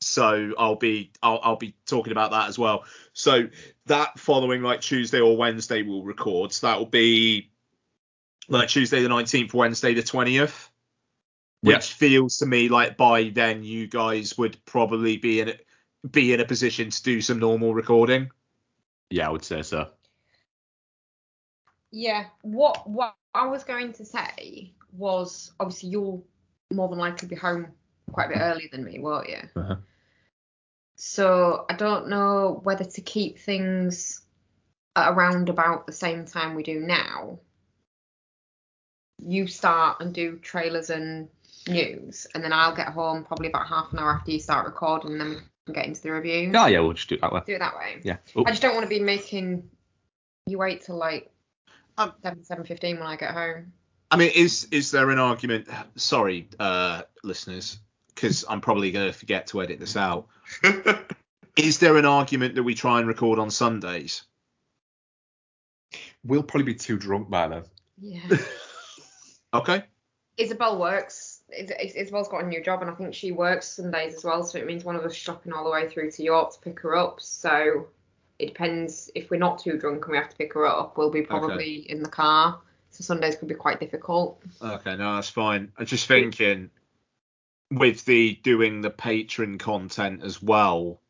So 0.00 0.54
I'll 0.58 0.76
be 0.76 1.12
I'll, 1.22 1.40
I'll 1.42 1.56
be 1.56 1.74
talking 1.84 2.12
about 2.12 2.30
that 2.30 2.48
as 2.48 2.58
well. 2.58 2.84
So 3.12 3.48
that 3.86 4.18
following 4.18 4.62
like 4.62 4.80
Tuesday 4.80 5.20
or 5.20 5.36
Wednesday 5.36 5.82
we'll 5.82 6.04
record. 6.04 6.52
So 6.54 6.68
that 6.68 6.78
will 6.78 6.86
be 6.86 7.50
like 8.48 8.68
Tuesday 8.70 9.02
the 9.02 9.08
19th, 9.10 9.52
Wednesday 9.52 9.92
the 9.92 10.02
20th. 10.02 10.68
Which 11.60 11.74
Yeah. 11.90 11.96
feels 11.96 12.38
to 12.38 12.46
me 12.46 12.68
like 12.68 12.96
by 12.96 13.28
then 13.28 13.62
you 13.64 13.88
guys 13.88 14.38
would 14.38 14.56
probably 14.64 15.18
be 15.18 15.40
in 15.40 15.48
a, 15.50 15.56
be 16.08 16.32
in 16.32 16.40
a 16.40 16.44
position 16.46 16.88
to 16.90 17.02
do 17.02 17.20
some 17.20 17.40
normal 17.40 17.74
recording. 17.74 18.30
Yeah, 19.10 19.28
I 19.28 19.30
would 19.32 19.44
say 19.44 19.62
so. 19.62 19.90
Yeah. 21.90 22.26
What 22.42 22.88
what 22.88 23.14
I 23.34 23.46
was 23.46 23.64
going 23.64 23.92
to 23.94 24.04
say 24.04 24.72
was 24.92 25.52
obviously 25.60 25.90
you'll 25.90 26.24
more 26.72 26.88
than 26.88 26.98
likely 26.98 27.28
be 27.28 27.36
home 27.36 27.68
quite 28.12 28.26
a 28.26 28.34
bit 28.34 28.38
earlier 28.40 28.68
than 28.70 28.84
me, 28.84 28.98
won't 28.98 29.28
you? 29.28 29.40
Uh-huh. 29.56 29.76
So 30.96 31.64
I 31.70 31.74
don't 31.74 32.08
know 32.08 32.60
whether 32.64 32.84
to 32.84 33.00
keep 33.00 33.38
things 33.38 34.22
around 34.96 35.48
about 35.48 35.86
the 35.86 35.92
same 35.92 36.24
time 36.24 36.54
we 36.54 36.62
do 36.62 36.80
now. 36.80 37.38
You 39.20 39.46
start 39.46 40.00
and 40.00 40.12
do 40.12 40.38
trailers 40.38 40.90
and 40.90 41.28
news, 41.68 42.26
and 42.34 42.42
then 42.42 42.52
I'll 42.52 42.74
get 42.74 42.88
home 42.88 43.24
probably 43.24 43.48
about 43.48 43.66
half 43.66 43.92
an 43.92 43.98
hour 43.98 44.12
after 44.12 44.30
you 44.30 44.40
start 44.40 44.66
recording, 44.66 45.12
and 45.12 45.20
then 45.20 45.28
we 45.28 45.36
can 45.66 45.74
get 45.74 45.86
into 45.86 46.02
the 46.02 46.12
review. 46.12 46.52
Oh 46.54 46.66
yeah, 46.66 46.80
we'll 46.80 46.94
just 46.94 47.08
do 47.08 47.16
it 47.16 47.20
that 47.20 47.32
way. 47.32 47.42
Do 47.46 47.54
it 47.54 47.58
that 47.58 47.76
way. 47.76 48.00
Yeah. 48.02 48.16
Oh, 48.36 48.44
I 48.46 48.50
just 48.50 48.62
don't 48.62 48.74
want 48.74 48.84
to 48.84 48.90
be 48.90 49.00
making 49.00 49.68
you 50.46 50.58
wait 50.58 50.82
till 50.82 50.96
like 50.96 51.30
Um, 51.98 52.14
seven 52.22 52.44
seven 52.44 52.64
fifteen 52.64 52.98
when 52.98 53.06
I 53.06 53.16
get 53.16 53.32
home. 53.32 53.72
I 54.10 54.16
mean, 54.16 54.30
is 54.34 54.66
is 54.70 54.90
there 54.90 55.10
an 55.10 55.18
argument? 55.18 55.68
Sorry, 55.96 56.48
uh, 56.58 57.02
listeners, 57.24 57.78
because 58.14 58.44
I'm 58.48 58.60
probably 58.60 58.90
going 58.90 59.12
to 59.12 59.18
forget 59.18 59.48
to 59.48 59.60
edit 59.62 59.80
this 59.80 59.96
out. 59.96 60.28
is 61.56 61.78
there 61.78 61.96
an 61.96 62.06
argument 62.06 62.54
that 62.54 62.62
we 62.62 62.74
try 62.74 62.98
and 63.00 63.08
record 63.08 63.38
on 63.38 63.50
Sundays? 63.50 64.22
we'll 66.24 66.42
probably 66.42 66.64
be 66.64 66.74
too 66.74 66.98
drunk 66.98 67.30
by 67.30 67.48
then. 67.48 67.64
Yeah. 68.00 68.20
Okay. 69.54 69.82
Isabel 70.36 70.78
works. 70.78 71.40
Is- 71.48 71.70
Is- 71.70 71.94
Isabel's 71.94 72.28
got 72.28 72.44
a 72.44 72.46
new 72.46 72.62
job, 72.62 72.82
and 72.82 72.90
I 72.90 72.94
think 72.94 73.14
she 73.14 73.32
works 73.32 73.66
Sundays 73.66 74.14
as 74.16 74.24
well. 74.24 74.44
So 74.44 74.58
it 74.58 74.66
means 74.66 74.84
one 74.84 74.94
of 74.94 75.02
us 75.04 75.14
shopping 75.14 75.54
all 75.54 75.64
the 75.64 75.70
way 75.70 75.88
through 75.88 76.10
to 76.10 76.22
York 76.22 76.52
to 76.52 76.60
pick 76.60 76.78
her 76.80 76.94
up. 76.94 77.22
So 77.22 77.88
it 78.38 78.48
depends. 78.48 79.10
If 79.14 79.30
we're 79.30 79.38
not 79.38 79.58
too 79.58 79.78
drunk 79.78 80.04
and 80.04 80.12
we 80.12 80.18
have 80.18 80.28
to 80.30 80.36
pick 80.36 80.54
her 80.54 80.66
up, 80.66 80.96
we'll 80.96 81.10
be 81.10 81.22
probably 81.22 81.90
in 81.90 82.02
the 82.02 82.08
car. 82.08 82.60
So 82.90 83.02
Sundays 83.02 83.36
could 83.36 83.48
be 83.48 83.54
quite 83.54 83.80
difficult. 83.80 84.42
Okay, 84.62 84.96
no, 84.96 85.16
that's 85.16 85.28
fine. 85.28 85.72
I'm 85.76 85.86
just 85.86 86.06
thinking 86.06 86.70
with 87.70 88.04
the 88.04 88.38
doing 88.42 88.80
the 88.80 88.90
patron 88.90 89.58
content 89.58 90.22
as 90.22 90.42
well. 90.42 91.00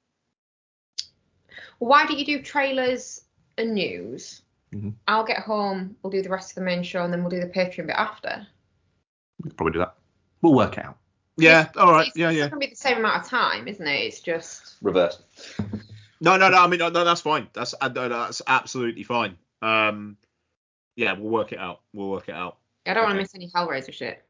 Well, 1.78 1.90
why 1.90 2.06
don't 2.06 2.18
you 2.18 2.24
do 2.24 2.42
trailers 2.42 3.22
and 3.56 3.74
news? 3.74 4.42
Mhm. 4.72 4.94
I'll 5.06 5.24
get 5.24 5.38
home. 5.38 5.96
We'll 6.02 6.10
do 6.10 6.22
the 6.22 6.28
rest 6.28 6.50
of 6.50 6.54
the 6.56 6.62
main 6.62 6.82
show, 6.82 7.04
and 7.04 7.12
then 7.12 7.22
we'll 7.22 7.30
do 7.30 7.40
the 7.40 7.46
Patreon 7.46 7.86
bit 7.86 7.96
after. 7.96 8.46
We 9.38 9.50
could 9.50 9.56
probably 9.56 9.72
do 9.74 9.78
that. 9.78 9.94
We'll 10.42 10.54
work 10.54 10.76
it 10.78 10.84
out. 10.84 10.98
Yeah. 11.36 11.68
All 11.76 11.92
right. 11.92 12.08
It's, 12.08 12.16
Yeah. 12.16 12.30
it's 12.30 12.36
Yeah. 12.36 12.44
not 12.44 12.50
gonna 12.50 12.60
be 12.60 12.66
the 12.70 12.76
same 12.76 12.98
amount 12.98 13.22
of 13.22 13.28
time, 13.28 13.68
isn't 13.68 13.86
it? 13.86 14.00
It's 14.00 14.20
just 14.20 14.76
Reverse. 14.82 15.22
No, 16.20 16.36
no, 16.36 16.48
no. 16.48 16.58
I 16.58 16.66
mean, 16.66 16.78
no, 16.80 16.88
no 16.88 17.04
that's 17.04 17.20
fine. 17.20 17.48
That's 17.52 17.74
uh, 17.80 17.88
no, 17.88 18.08
that's 18.08 18.42
absolutely 18.46 19.04
fine. 19.04 19.36
Um, 19.62 20.16
yeah, 20.96 21.12
we'll 21.12 21.30
work 21.30 21.52
it 21.52 21.58
out. 21.58 21.80
We'll 21.92 22.10
work 22.10 22.28
it 22.28 22.34
out. 22.34 22.58
I 22.86 22.94
don't 22.94 23.04
want 23.04 23.16
to 23.16 23.20
miss 23.22 23.34
any 23.34 23.48
Hellraiser 23.48 23.92
shit. 23.92 24.24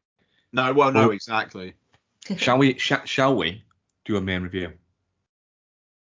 No, 0.53 0.73
well, 0.73 0.91
no, 0.91 1.01
Well- 1.01 1.11
exactly. 1.11 1.73
shall 2.37 2.57
we? 2.57 2.77
Sh- 2.77 2.93
shall 3.05 3.35
we 3.35 3.63
do 4.05 4.17
a 4.17 4.21
main 4.21 4.43
review? 4.43 4.73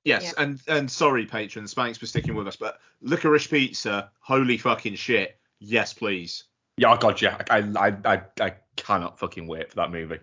Yes, 0.05 0.23
Yeah. 0.23 0.33
and 0.39 0.61
and 0.69 0.91
sorry, 0.91 1.27
patrons, 1.27 1.75
thanks 1.75 1.99
for 1.99 2.07
sticking 2.07 2.35
with 2.35 2.49
us. 2.49 2.57
But 2.57 2.81
licorice 3.03 3.47
pizza, 3.47 4.11
holy 4.21 4.57
fucking 4.57 4.95
shit. 4.95 5.39
Yes, 5.61 5.93
please. 5.93 6.45
Yeah, 6.77 6.93
oh 6.93 6.97
god, 6.97 7.21
yeah. 7.21 7.43
I, 7.51 7.59
I, 7.59 7.97
I, 8.15 8.23
I 8.41 8.55
cannot 8.77 9.19
fucking 9.19 9.47
wait 9.47 9.69
for 9.69 9.77
that 9.77 9.91
movie. 9.91 10.21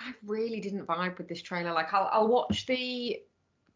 I 0.00 0.12
really 0.26 0.60
didn't 0.60 0.84
vibe 0.86 1.16
with 1.18 1.28
this 1.28 1.40
trailer. 1.40 1.72
Like, 1.72 1.94
I'll, 1.94 2.08
I'll 2.12 2.28
watch 2.28 2.66
the 2.66 3.20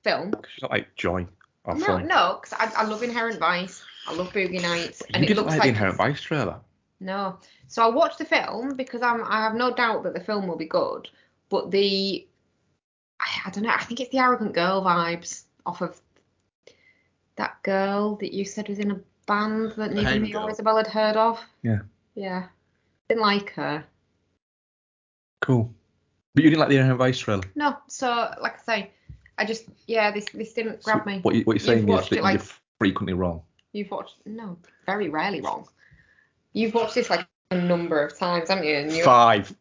film. 0.03 0.33
She's 0.55 0.63
not 0.63 0.71
like 0.71 0.95
joy 0.97 1.27
or 1.65 1.75
No, 1.77 1.85
fun. 1.87 2.07
no, 2.07 2.39
because 2.43 2.59
I, 2.59 2.83
I 2.83 2.85
love 2.85 3.03
Inherent 3.03 3.39
Vice. 3.39 3.83
I 4.07 4.15
love 4.15 4.33
Boogie 4.33 4.61
Nights, 4.61 5.01
You 5.09 5.15
and 5.15 5.27
didn't 5.27 5.37
looks 5.37 5.51
like 5.51 5.59
like 5.59 5.63
the 5.63 5.69
Inherent 5.69 5.97
Vice 5.97 6.21
trailer. 6.21 6.59
no. 7.01 7.39
So 7.69 7.83
I'll 7.83 7.93
watch 7.93 8.17
the 8.19 8.25
film 8.25 8.77
because 8.77 9.01
I'm 9.01 9.23
I 9.25 9.41
have 9.41 9.55
no 9.55 9.73
doubt 9.73 10.03
that 10.03 10.13
the 10.15 10.21
film 10.21 10.47
will 10.47 10.57
be 10.59 10.67
good. 10.67 11.09
But 11.49 11.71
the 11.71 12.27
I, 13.21 13.27
I 13.47 13.51
don't 13.51 13.65
know. 13.65 13.71
I 13.71 13.83
think 13.85 14.01
it's 14.01 14.11
the 14.11 14.19
arrogant 14.19 14.53
girl 14.55 14.83
vibes 14.85 15.45
off 15.65 15.81
of 15.81 16.01
that 17.37 17.63
girl 17.63 18.17
that 18.17 18.35
you 18.35 18.45
said 18.45 18.69
was 18.69 18.79
in 18.79 18.91
a 18.91 19.01
band 19.27 19.73
that 19.77 19.95
The 19.95 20.03
neither 20.03 20.21
me 20.21 20.31
or 20.35 20.41
Girl. 20.41 20.49
Isabel 20.49 20.77
had 20.77 20.87
heard 20.89 21.17
of. 21.17 21.41
Yeah. 21.63 21.79
Yeah. 22.15 22.47
Didn't 23.09 23.23
like 23.23 23.51
her. 23.55 23.85
Cool. 25.41 25.73
But 26.35 26.45
you 26.45 26.51
didn't 26.51 26.61
like 26.61 26.69
the 26.71 26.77
Inherent 26.77 26.99
Vice 26.99 27.19
trailer. 27.19 27.43
No. 27.55 27.77
So 27.89 28.09
like 28.41 28.55
I 28.55 28.63
say, 28.65 28.91
I 29.43 29.45
just 29.45 29.65
yeah 29.89 30.13
this 30.13 30.27
this 30.33 30.53
didn't 30.53 30.83
grab 30.85 31.01
So 31.01 31.11
me. 31.11 31.19
What, 31.21 31.35
you, 31.35 31.43
what 31.43 31.55
you're 31.55 31.67
saying 31.67 31.89
is 31.89 32.09
that 32.11 32.23
like- 32.23 32.39
you're 32.39 32.49
frequently 32.79 33.13
wrong. 33.13 33.43
You've 33.73 33.91
watched 33.91 34.17
no, 34.25 34.57
very 34.87 35.09
rarely 35.09 35.41
wrong. 35.41 35.67
You've 36.53 36.75
watched 36.75 36.95
this 36.95 37.11
like 37.11 37.27
a 37.51 37.57
number 37.57 38.05
of 38.05 38.17
times, 38.17 38.51
haven't 38.51 38.67
you? 38.67 39.03
Five. 39.03 39.53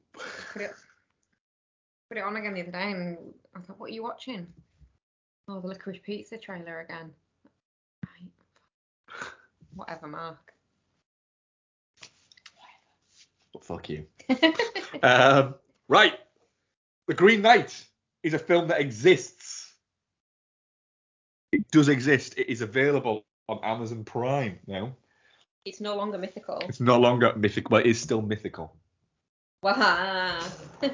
put 0.53 0.61
it 0.61 0.71
put 2.09 2.17
it 2.17 2.23
on 2.23 2.35
again 2.35 2.53
the 2.53 2.61
other 2.61 2.71
day, 2.71 2.91
and 2.91 3.17
I 3.55 3.59
thought, 3.61 3.79
what 3.79 3.89
are 3.89 3.93
you 3.93 4.03
watching? 4.03 4.45
Oh, 5.47 5.61
the 5.61 5.67
licorice 5.67 6.03
pizza 6.03 6.37
trailer 6.37 6.81
again. 6.81 7.09
Right. 8.05 9.27
Whatever, 9.73 10.07
Mark. 10.07 10.53
But 13.53 13.63
fuck 13.63 13.89
you. 13.89 14.05
Um, 15.03 15.55
right. 15.87 16.19
The 17.07 17.13
Green 17.13 17.41
Knight 17.41 17.85
is 18.23 18.33
a 18.33 18.39
film 18.39 18.67
that 18.67 18.81
exists. 18.81 19.40
It 21.51 21.69
does 21.71 21.89
exist. 21.89 22.35
It 22.37 22.49
is 22.49 22.61
available 22.61 23.25
on 23.49 23.59
Amazon 23.63 24.03
Prime 24.03 24.59
now. 24.67 24.95
it's 25.65 25.81
no 25.81 25.95
longer 25.95 26.17
mythical. 26.17 26.59
It's 26.67 26.79
no 26.79 26.97
longer 26.99 27.33
mythical, 27.35 27.69
but 27.69 27.85
it 27.85 27.89
is 27.89 27.99
still 27.99 28.21
mythical. 28.21 28.75
Wow. 29.61 30.39
but 30.81 30.89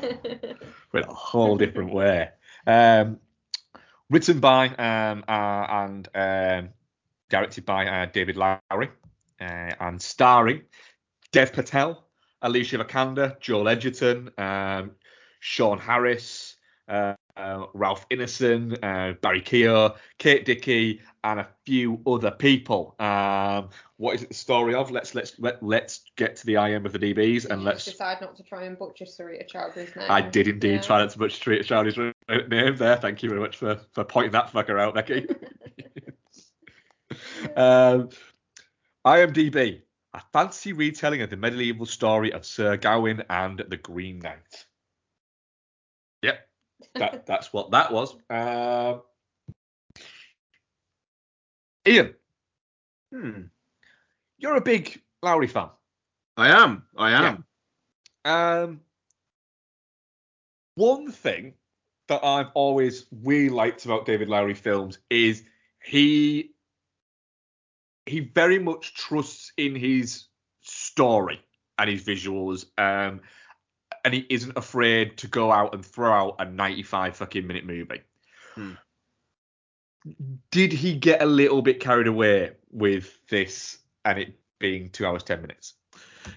in 0.93 1.03
a 1.03 1.13
whole 1.13 1.57
different 1.57 1.93
way. 1.93 2.29
Um, 2.65 3.19
written 4.09 4.39
by 4.39 4.67
um, 4.69 5.23
uh, 5.27 5.65
and 5.69 6.09
um, 6.15 6.69
directed 7.29 7.65
by 7.65 7.87
uh, 7.87 8.05
David 8.07 8.35
Lowery, 8.35 8.89
uh, 9.39 9.71
and 9.79 10.01
starring 10.01 10.63
Dev 11.31 11.53
Patel, 11.53 12.03
Alicia 12.41 12.79
Vikander, 12.79 13.39
Joel 13.39 13.69
Edgerton, 13.69 14.31
um, 14.37 14.91
Sean 15.39 15.77
Harris, 15.77 16.55
uh, 17.37 17.65
Ralph 17.73 18.07
Ineson, 18.09 18.77
uh, 18.83 19.13
Barry 19.21 19.41
Keogh, 19.41 19.95
Kate 20.17 20.45
Dickie, 20.45 21.01
and 21.23 21.39
a 21.39 21.47
few 21.65 22.01
other 22.07 22.31
people. 22.31 22.95
Um, 22.99 23.69
what 23.97 24.15
is 24.15 24.23
it 24.23 24.29
the 24.29 24.35
story 24.35 24.75
of? 24.75 24.91
Let's 24.91 25.15
let's 25.15 25.33
let, 25.39 25.61
let's 25.63 26.01
get 26.15 26.35
to 26.37 26.45
the 26.45 26.55
IM 26.55 26.85
of 26.85 26.93
the 26.93 26.99
DBs 26.99 27.49
and 27.49 27.63
let's 27.63 27.85
decide 27.85 28.21
not 28.21 28.35
to 28.37 28.43
try 28.43 28.63
and 28.63 28.77
butcher 28.77 29.05
Sarita 29.05 29.49
Choudhury's 29.51 29.95
name. 29.95 30.05
I 30.09 30.21
did 30.21 30.47
indeed 30.47 30.73
Yeah. 30.75 30.81
try 30.81 30.99
not 30.99 31.09
to 31.11 31.19
much 31.19 31.39
treat 31.39 31.65
Charlie's 31.65 31.97
name 31.97 32.13
there. 32.77 32.97
Thank 32.97 33.23
you 33.23 33.29
very 33.29 33.41
much 33.41 33.57
for, 33.57 33.79
for 33.93 34.03
pointing 34.03 34.31
that 34.33 34.51
fucker 34.51 34.79
out, 34.79 34.93
Becky. 34.93 35.27
um, 37.55 38.09
IMDb, 39.05 39.81
a 40.13 40.21
fancy 40.33 40.73
retelling 40.73 41.21
of 41.21 41.29
the 41.29 41.37
medieval 41.37 41.85
story 41.85 42.33
of 42.33 42.45
Sir 42.45 42.77
Gawain 42.77 43.23
and 43.29 43.63
the 43.67 43.77
Green 43.77 44.19
Knight. 44.19 44.65
That, 46.95 47.25
that's 47.25 47.51
what 47.53 47.71
that 47.71 47.91
was. 47.91 48.15
Um, 48.29 49.01
Ian, 51.87 52.15
Hmm. 53.11 53.41
you're 54.37 54.55
a 54.55 54.61
big 54.61 55.01
Lowery 55.23 55.47
fan. 55.47 55.69
I 56.35 56.49
am. 56.49 56.83
I 56.95 57.11
am. 57.11 57.45
Um, 58.25 58.81
one 60.75 61.11
thing 61.11 61.53
that 62.07 62.23
I've 62.23 62.51
always 62.53 63.07
really 63.23 63.49
liked 63.49 63.85
about 63.85 64.05
David 64.05 64.29
Lowery 64.29 64.53
films 64.53 64.99
is 65.09 65.43
he 65.83 66.51
he 68.05 68.19
very 68.21 68.59
much 68.59 68.93
trusts 68.93 69.51
in 69.57 69.75
his 69.75 70.25
story 70.61 71.41
and 71.77 71.89
his 71.89 72.03
visuals, 72.03 72.65
um, 72.77 73.21
and 74.07 74.13
he 74.13 74.25
isn't 74.29 74.57
afraid 74.57 75.17
to 75.17 75.27
go 75.27 75.51
out 75.51 75.73
and 75.73 75.85
throw 75.85 76.13
out 76.13 76.35
a 76.39 76.45
95 76.45 77.17
fucking 77.17 77.45
minute 77.45 77.65
movie. 77.65 78.03
Hmm. 78.55 78.71
Did 80.49 80.71
he 80.71 80.95
get 80.95 81.21
a 81.21 81.25
little 81.25 81.61
bit 81.61 81.81
carried 81.81 82.07
away 82.07 82.53
with 82.71 83.19
this 83.27 83.77
and 84.05 84.17
it 84.17 84.39
being 84.59 84.91
two 84.91 85.05
hours 85.05 85.23
ten 85.23 85.41
minutes? 85.41 85.73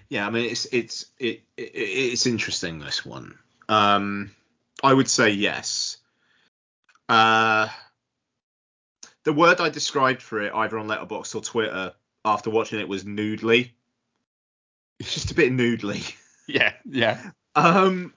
Yeah, 0.09 0.27
I 0.27 0.31
mean 0.31 0.49
it's 0.51 0.65
it's 0.73 1.05
it, 1.17 1.43
it 1.55 1.71
it's 1.73 2.25
interesting 2.25 2.79
this 2.79 3.05
one. 3.05 3.39
Um, 3.69 4.31
I 4.83 4.93
would 4.93 5.09
say 5.09 5.29
yes. 5.29 5.95
Uh, 7.07 7.69
the 9.23 9.31
word 9.31 9.61
I 9.61 9.69
described 9.69 10.21
for 10.21 10.41
it 10.41 10.51
either 10.53 10.77
on 10.77 10.89
Letterboxd 10.89 11.35
or 11.35 11.41
Twitter 11.41 11.93
after 12.25 12.49
watching 12.49 12.81
it 12.81 12.89
was 12.89 13.05
noodly. 13.05 13.71
It's 14.99 15.13
just 15.13 15.31
a 15.31 15.35
bit 15.35 15.53
noodly. 15.53 16.15
Yeah, 16.47 16.73
yeah, 16.83 17.31
Um, 17.55 18.13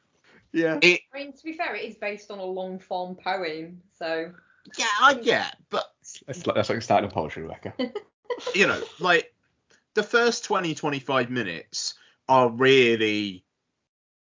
yeah. 0.53 0.78
it 0.80 1.01
I 1.12 1.18
mean, 1.18 1.32
to 1.32 1.45
be 1.45 1.53
fair, 1.55 1.74
it 1.74 1.85
is 1.85 1.97
based 1.97 2.30
on 2.30 2.39
a 2.39 2.45
long 2.45 2.78
form 2.78 3.16
poem, 3.16 3.82
so 3.99 4.32
yeah, 4.78 4.87
I 5.01 5.14
get, 5.14 5.57
but 5.70 5.85
That's 6.26 6.47
like, 6.47 6.57
that's 6.57 6.70
like 6.70 6.82
starting 6.82 7.11
a 7.11 7.12
poetry, 7.12 7.43
Rebecca. 7.43 7.74
you 8.55 8.66
know, 8.66 8.82
like 8.99 9.32
the 9.95 10.03
first 10.03 10.45
20, 10.45 10.74
25 10.74 11.30
minutes 11.30 11.95
are 12.28 12.49
really 12.49 13.45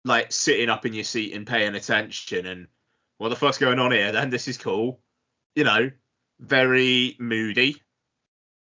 like 0.06 0.32
sitting 0.32 0.70
up 0.70 0.86
in 0.86 0.94
your 0.94 1.04
seat 1.04 1.34
and 1.34 1.48
paying 1.48 1.76
attention 1.76 2.46
and 2.46 2.68
what 3.18 3.30
the 3.30 3.36
fuck's 3.36 3.58
going 3.58 3.80
on 3.80 3.92
here 3.92 4.12
then? 4.12 4.30
This 4.30 4.48
is 4.48 4.58
cool. 4.58 5.00
You 5.56 5.64
know, 5.64 5.92
very 6.40 7.16
moody, 7.20 7.82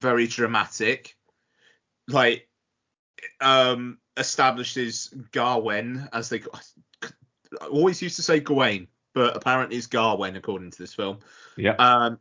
very 0.01 0.27
dramatic. 0.27 1.15
Like, 2.07 2.47
um, 3.41 3.97
establishes 4.17 5.13
Gawain 5.32 6.07
as 6.13 6.30
they 6.30 6.41
I 7.61 7.65
always 7.67 8.01
used 8.01 8.15
to 8.17 8.23
say 8.23 8.39
Gawain, 8.39 8.88
but 9.13 9.36
apparently 9.36 9.78
it's 9.78 9.88
Gawain 9.88 10.36
according 10.36 10.71
to 10.71 10.78
this 10.78 10.93
film. 10.93 11.19
Yeah. 11.57 11.76
Um, 11.76 12.19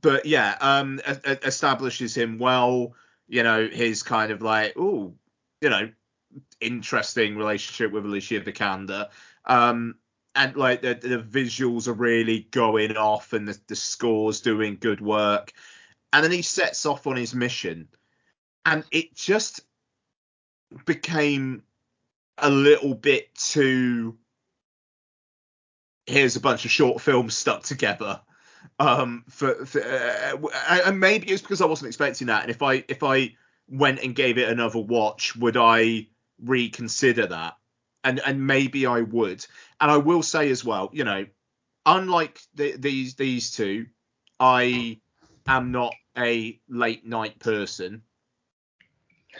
but 0.00 0.26
yeah, 0.26 0.56
um, 0.60 1.00
e- 1.08 1.30
e- 1.30 1.36
establishes 1.42 2.16
him 2.16 2.38
well. 2.38 2.94
You 3.28 3.42
know, 3.42 3.66
his 3.66 4.02
kind 4.02 4.30
of 4.30 4.42
like, 4.42 4.74
oh, 4.76 5.14
you 5.60 5.70
know, 5.70 5.90
interesting 6.60 7.36
relationship 7.36 7.92
with 7.92 8.04
Alicia 8.04 8.40
Vikander. 8.40 9.08
Um, 9.46 9.96
and 10.34 10.56
like 10.56 10.82
the, 10.82 10.94
the 10.94 11.18
visuals 11.18 11.88
are 11.88 11.94
really 11.94 12.48
going 12.50 12.96
off, 12.96 13.32
and 13.32 13.48
the, 13.48 13.58
the 13.68 13.76
score's 13.76 14.40
doing 14.40 14.76
good 14.80 15.00
work. 15.00 15.52
And 16.12 16.22
then 16.22 16.32
he 16.32 16.42
sets 16.42 16.86
off 16.86 17.06
on 17.06 17.16
his 17.16 17.34
mission, 17.34 17.88
and 18.66 18.84
it 18.90 19.14
just 19.14 19.62
became 20.84 21.62
a 22.38 22.50
little 22.50 22.94
bit 22.94 23.34
too. 23.34 24.16
Here's 26.06 26.36
a 26.36 26.40
bunch 26.40 26.64
of 26.64 26.70
short 26.70 27.00
films 27.00 27.36
stuck 27.36 27.62
together. 27.62 28.20
Um 28.78 29.24
for, 29.28 29.66
for 29.66 29.82
uh, 29.82 30.36
and 30.86 30.98
maybe 30.98 31.28
it's 31.28 31.42
because 31.42 31.60
I 31.60 31.66
wasn't 31.66 31.88
expecting 31.88 32.28
that. 32.28 32.42
And 32.42 32.50
if 32.50 32.62
I 32.62 32.84
if 32.88 33.02
I 33.02 33.34
went 33.68 34.00
and 34.00 34.14
gave 34.14 34.38
it 34.38 34.48
another 34.48 34.80
watch 34.80 35.36
would 35.36 35.56
I 35.56 36.08
reconsider 36.42 37.26
that? 37.26 37.54
And 38.02 38.20
and 38.24 38.46
maybe 38.46 38.86
I 38.86 39.02
would. 39.02 39.46
And 39.80 39.90
I 39.90 39.98
will 39.98 40.22
say 40.22 40.50
as 40.50 40.64
well 40.64 40.90
you 40.92 41.04
know 41.04 41.26
unlike 41.86 42.40
the, 42.54 42.76
these 42.76 43.14
these 43.14 43.52
two 43.52 43.86
I 44.40 45.00
am 45.46 45.72
not 45.72 45.94
a 46.16 46.58
late 46.68 47.06
night 47.06 47.38
person 47.38 48.02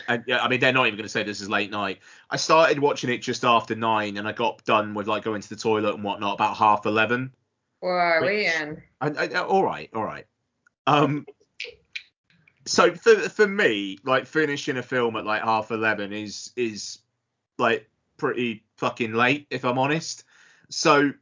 and 0.07 0.23
yeah, 0.27 0.39
I 0.43 0.47
mean 0.47 0.59
they're 0.59 0.73
not 0.73 0.87
even 0.87 0.97
going 0.97 1.05
to 1.05 1.09
say 1.09 1.23
this 1.23 1.41
is 1.41 1.49
late 1.49 1.71
night. 1.71 1.99
I 2.29 2.37
started 2.37 2.79
watching 2.79 3.09
it 3.09 3.19
just 3.19 3.43
after 3.43 3.75
nine, 3.75 4.17
and 4.17 4.27
I 4.27 4.31
got 4.31 4.63
done 4.65 4.93
with 4.93 5.07
like 5.07 5.23
going 5.23 5.41
to 5.41 5.49
the 5.49 5.55
toilet 5.55 5.95
and 5.95 6.03
whatnot 6.03 6.35
about 6.35 6.57
half 6.57 6.85
eleven. 6.85 7.33
where 7.79 7.99
are 7.99 8.25
we 8.25 8.45
in? 8.45 8.81
I, 9.01 9.09
I, 9.09 9.27
all 9.41 9.63
right, 9.63 9.89
all 9.93 10.03
right. 10.03 10.25
Um, 10.87 11.25
so 12.65 12.93
for 12.93 13.15
for 13.29 13.47
me, 13.47 13.99
like 14.03 14.25
finishing 14.25 14.77
a 14.77 14.83
film 14.83 15.15
at 15.15 15.25
like 15.25 15.43
half 15.43 15.71
eleven 15.71 16.13
is 16.13 16.51
is 16.55 16.99
like 17.57 17.89
pretty 18.17 18.63
fucking 18.77 19.13
late, 19.13 19.47
if 19.49 19.65
I'm 19.65 19.77
honest. 19.77 20.23
So 20.69 21.13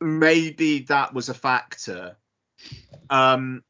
maybe 0.00 0.80
that 0.80 1.14
was 1.14 1.28
a 1.28 1.34
factor. 1.34 2.16
Um, 3.10 3.62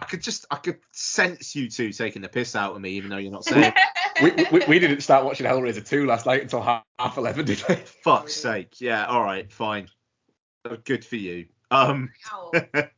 I 0.00 0.04
could 0.04 0.22
just 0.22 0.46
I 0.50 0.56
could 0.56 0.78
sense 0.92 1.54
you 1.56 1.68
two 1.68 1.90
taking 1.92 2.22
the 2.22 2.28
piss 2.28 2.54
out 2.56 2.74
of 2.74 2.80
me, 2.80 2.90
even 2.90 3.10
though 3.10 3.16
you're 3.16 3.32
not 3.32 3.44
saying. 3.46 3.72
we, 4.22 4.30
we, 4.52 4.62
we 4.68 4.78
didn't 4.78 5.00
start 5.00 5.24
watching 5.24 5.46
Hellraiser 5.46 5.86
2 5.86 6.06
last 6.06 6.26
night 6.26 6.42
until 6.42 6.60
half, 6.60 6.82
half 6.98 7.16
11, 7.18 7.44
did 7.46 7.62
we? 7.68 7.74
Fuck's 8.02 8.34
sake, 8.34 8.80
yeah, 8.80 9.06
all 9.06 9.22
right, 9.22 9.50
fine. 9.52 9.88
Uh, 10.64 10.76
Good 10.84 11.04
for 11.04 11.16
you. 11.16 11.46
Um, 11.70 12.10
we're, 12.72 12.90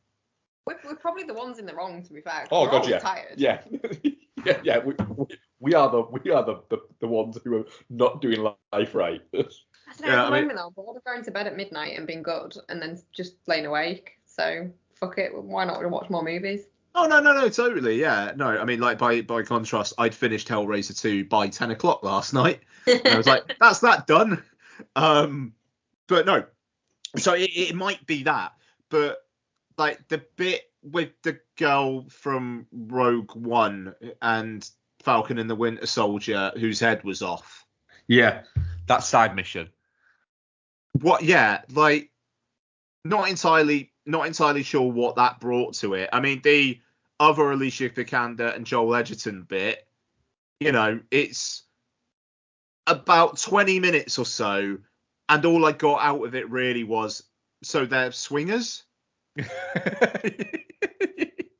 we're 0.65 0.95
probably 0.99 1.23
the 1.23 1.33
ones 1.33 1.59
in 1.59 1.65
the 1.65 1.75
wrong, 1.75 2.01
to 2.03 2.13
be 2.13 2.21
fair. 2.21 2.41
'cause 2.41 2.47
Oh, 2.51 2.63
we're 2.63 2.71
God, 2.71 2.87
yeah. 2.87 2.99
Tired. 2.99 3.33
Yeah. 3.37 3.61
yeah, 4.45 4.59
yeah. 4.63 4.77
We, 4.79 4.93
we, 5.15 5.25
we 5.59 5.73
are 5.75 5.89
the 5.91 6.01
we 6.01 6.31
are 6.31 6.43
the, 6.43 6.61
the, 6.69 6.77
the 6.99 7.07
ones 7.07 7.37
who 7.43 7.57
are 7.59 7.65
not 7.89 8.21
doing 8.21 8.41
life 8.71 8.95
right. 8.95 9.21
I 9.33 9.37
don't 9.37 9.43
know, 10.01 10.07
Yeah, 10.07 10.23
at 10.25 10.29
the 10.29 10.35
I 10.35 10.39
mean- 10.39 10.41
moment, 10.47 10.57
though, 10.57 10.67
I'm 10.67 10.73
bored 10.73 10.97
of 10.97 11.03
going 11.03 11.23
to 11.23 11.31
bed 11.31 11.47
at 11.47 11.55
midnight 11.57 11.97
and 11.97 12.07
being 12.07 12.23
good 12.23 12.55
and 12.69 12.81
then 12.81 12.99
just 13.13 13.35
laying 13.47 13.65
awake. 13.65 14.13
So, 14.25 14.71
fuck 14.95 15.17
it. 15.17 15.31
Why 15.35 15.65
not 15.65 15.87
watch 15.91 16.09
more 16.09 16.23
movies? 16.23 16.61
Oh 16.93 17.07
no 17.07 17.19
no 17.19 17.33
no 17.33 17.49
totally 17.49 17.99
yeah. 17.99 18.33
No 18.35 18.47
I 18.47 18.65
mean 18.65 18.79
like 18.79 18.97
by 18.97 19.21
by 19.21 19.43
contrast 19.43 19.93
I'd 19.97 20.13
finished 20.13 20.47
Hellraiser 20.47 20.99
2 20.99 21.25
by 21.25 21.47
10 21.47 21.71
o'clock 21.71 22.03
last 22.03 22.33
night. 22.33 22.61
And 22.85 23.07
I 23.07 23.17
was 23.17 23.27
like 23.27 23.55
that's 23.59 23.79
that 23.79 24.07
done. 24.07 24.43
Um 24.95 25.53
but 26.07 26.25
no. 26.25 26.45
So 27.17 27.33
it, 27.33 27.49
it 27.55 27.75
might 27.75 28.05
be 28.05 28.23
that 28.23 28.53
but 28.89 29.19
like 29.77 30.07
the 30.09 30.23
bit 30.35 30.63
with 30.83 31.09
the 31.23 31.39
girl 31.57 32.09
from 32.09 32.67
Rogue 32.71 33.35
One 33.35 33.95
and 34.21 34.69
Falcon 35.01 35.37
and 35.37 35.49
the 35.49 35.55
Winter 35.55 35.85
Soldier 35.85 36.51
whose 36.57 36.79
head 36.79 37.03
was 37.03 37.21
off. 37.21 37.65
Yeah, 38.07 38.43
that 38.87 39.03
side 39.03 39.35
mission. 39.35 39.69
what 40.93 41.23
yeah 41.23 41.61
like 41.71 42.11
not 43.05 43.29
entirely 43.29 43.90
not 44.05 44.27
entirely 44.27 44.63
sure 44.63 44.91
what 44.91 45.15
that 45.15 45.39
brought 45.39 45.73
to 45.73 45.93
it 45.93 46.09
i 46.13 46.19
mean 46.19 46.41
the 46.43 46.79
other 47.19 47.51
alicia 47.51 47.89
vikander 47.89 48.55
and 48.55 48.65
joel 48.65 48.95
edgerton 48.95 49.43
bit 49.43 49.87
you 50.59 50.71
know 50.71 50.99
it's 51.11 51.63
about 52.87 53.37
20 53.37 53.79
minutes 53.79 54.17
or 54.17 54.25
so 54.25 54.77
and 55.29 55.45
all 55.45 55.65
i 55.65 55.71
got 55.71 56.01
out 56.01 56.25
of 56.25 56.33
it 56.35 56.49
really 56.49 56.83
was 56.83 57.23
so 57.63 57.85
they're 57.85 58.11
swingers 58.11 58.83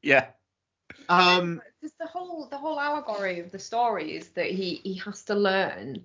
yeah. 0.01 0.27
um 1.09 1.61
Just 1.81 1.97
the 1.97 2.07
whole 2.07 2.47
the 2.47 2.57
whole 2.57 2.79
allegory 2.79 3.39
of 3.39 3.51
the 3.51 3.59
story 3.59 4.15
is 4.15 4.29
that 4.29 4.47
he 4.47 4.81
he 4.83 4.95
has 4.95 5.23
to 5.23 5.35
learn 5.35 6.03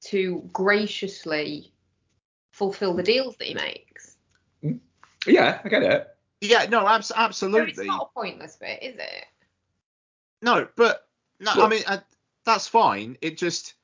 to 0.00 0.48
graciously 0.52 1.72
fulfill 2.52 2.94
the 2.94 3.02
deals 3.02 3.36
that 3.36 3.48
he 3.48 3.54
makes. 3.54 3.83
Yeah, 5.26 5.60
I 5.64 5.68
get 5.68 5.82
it. 5.82 6.08
yeah 6.40 6.66
no 6.66 6.86
abs- 6.86 7.08
So 7.08 7.14
absolutely 7.16 7.70
it's 7.70 7.78
not 7.84 8.10
a 8.14 8.20
pointless 8.20 8.56
bit, 8.56 8.82
is 8.82 8.96
it? 8.96 9.24
No, 10.42 10.68
but 10.76 11.08
no, 11.40 11.52
I 11.52 11.68
mean 11.68 11.82
I, 11.86 12.00
that's 12.44 12.68
fine. 12.68 13.16
It 13.22 13.38
just 13.38 13.74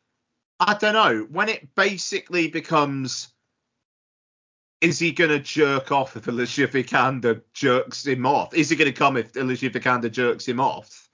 I 0.59 0.75
don't 0.75 0.95
know 0.95 1.27
when 1.31 1.49
it 1.49 1.75
basically 1.75 2.49
becomes. 2.49 3.29
Is 4.81 4.99
he 4.99 5.13
gonna 5.13 5.39
jerk 5.39 5.93
off 5.93 6.17
if 6.17 6.27
Alicia 6.29 6.67
Vikander 6.69 7.43
jerks 7.53 8.07
him 8.07 8.25
off? 8.25 8.55
Is 8.55 8.71
he 8.71 8.77
gonna 8.77 8.93
come 8.93 9.17
if 9.19 9.37
Alicia 9.37 9.71
Vikander 9.71 10.11
jerks 10.11 10.47
him 10.47 10.59
off? 10.61 11.09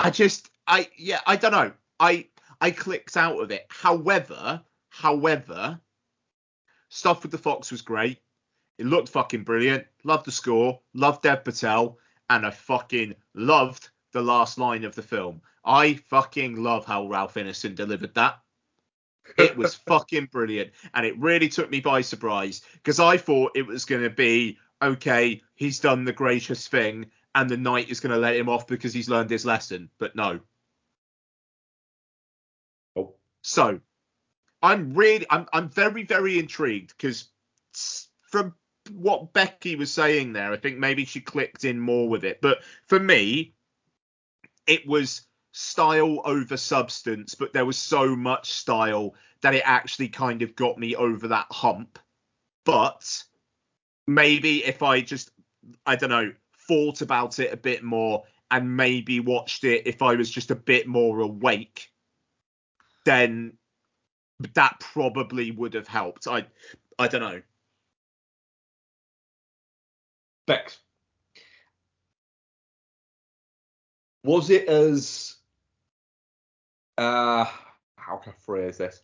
I 0.00 0.10
just 0.10 0.48
I 0.66 0.88
yeah 0.96 1.20
I 1.26 1.36
don't 1.36 1.52
know. 1.52 1.72
I 1.98 2.26
I 2.60 2.70
clicked 2.70 3.16
out 3.16 3.40
of 3.40 3.50
it. 3.50 3.66
However, 3.68 4.62
however, 4.90 5.80
stuff 6.88 7.22
with 7.22 7.32
the 7.32 7.38
fox 7.38 7.70
was 7.72 7.82
great. 7.82 8.18
It 8.78 8.86
looked 8.86 9.08
fucking 9.08 9.44
brilliant. 9.44 9.86
Loved 10.04 10.24
the 10.24 10.32
score. 10.32 10.80
Loved 10.94 11.22
Dev 11.22 11.44
Patel. 11.44 11.98
And 12.30 12.46
I 12.46 12.50
fucking 12.50 13.14
loved 13.34 13.90
the 14.12 14.22
last 14.22 14.58
line 14.58 14.84
of 14.84 14.94
the 14.94 15.02
film. 15.02 15.42
I 15.64 15.94
fucking 15.94 16.56
love 16.62 16.86
how 16.86 17.08
Ralph 17.08 17.34
Ineson 17.34 17.74
delivered 17.74 18.14
that. 18.14 18.38
It 19.36 19.56
was 19.56 19.74
fucking 19.86 20.26
brilliant. 20.26 20.70
And 20.94 21.04
it 21.04 21.18
really 21.18 21.48
took 21.48 21.70
me 21.70 21.80
by 21.80 22.00
surprise 22.00 22.62
because 22.74 23.00
I 23.00 23.16
thought 23.16 23.56
it 23.56 23.66
was 23.66 23.84
going 23.84 24.02
to 24.02 24.10
be 24.10 24.58
okay, 24.80 25.42
he's 25.54 25.80
done 25.80 26.04
the 26.04 26.12
gracious 26.12 26.68
thing 26.68 27.06
and 27.34 27.50
the 27.50 27.56
knight 27.56 27.90
is 27.90 28.00
going 28.00 28.12
to 28.12 28.18
let 28.18 28.36
him 28.36 28.48
off 28.48 28.66
because 28.66 28.94
he's 28.94 29.08
learned 29.08 29.30
his 29.30 29.44
lesson. 29.44 29.90
But 29.98 30.14
no. 30.14 30.40
Oh. 32.96 33.14
So 33.42 33.80
I'm 34.62 34.94
really, 34.94 35.26
I'm, 35.30 35.46
I'm 35.52 35.68
very, 35.68 36.04
very 36.04 36.38
intrigued 36.38 36.94
because 36.96 37.28
from 38.22 38.54
what 38.90 39.32
Becky 39.32 39.76
was 39.76 39.92
saying 39.92 40.32
there, 40.32 40.52
I 40.52 40.56
think 40.56 40.78
maybe 40.78 41.04
she 41.04 41.20
clicked 41.20 41.64
in 41.64 41.78
more 41.78 42.08
with 42.08 42.24
it. 42.24 42.40
But 42.40 42.58
for 42.86 42.98
me, 42.98 43.54
it 44.66 44.86
was 44.86 45.22
style 45.52 46.20
over 46.24 46.56
substance, 46.56 47.34
but 47.34 47.52
there 47.52 47.66
was 47.66 47.78
so 47.78 48.14
much 48.14 48.52
style 48.52 49.14
that 49.42 49.54
it 49.54 49.62
actually 49.64 50.08
kind 50.08 50.42
of 50.42 50.54
got 50.56 50.78
me 50.78 50.94
over 50.94 51.28
that 51.28 51.46
hump. 51.50 51.98
But 52.64 53.22
maybe 54.06 54.64
if 54.64 54.82
I 54.82 55.00
just, 55.00 55.30
I 55.86 55.96
don't 55.96 56.10
know, 56.10 56.32
thought 56.66 57.00
about 57.00 57.38
it 57.38 57.52
a 57.52 57.56
bit 57.56 57.82
more 57.82 58.24
and 58.50 58.76
maybe 58.76 59.20
watched 59.20 59.64
it 59.64 59.86
if 59.86 60.02
I 60.02 60.14
was 60.14 60.30
just 60.30 60.50
a 60.50 60.54
bit 60.54 60.86
more 60.86 61.20
awake, 61.20 61.90
then 63.04 63.54
that 64.54 64.78
probably 64.80 65.50
would 65.50 65.74
have 65.74 65.88
helped. 65.88 66.26
I 66.26 66.46
I 66.98 67.08
don't 67.08 67.20
know. 67.20 67.42
Bex. 70.48 70.78
Was 74.24 74.50
it 74.50 74.66
as 74.68 75.36
uh 76.96 77.44
how 77.96 78.16
can 78.16 78.32
I 78.32 78.36
phrase 78.44 78.78
this? 78.78 79.02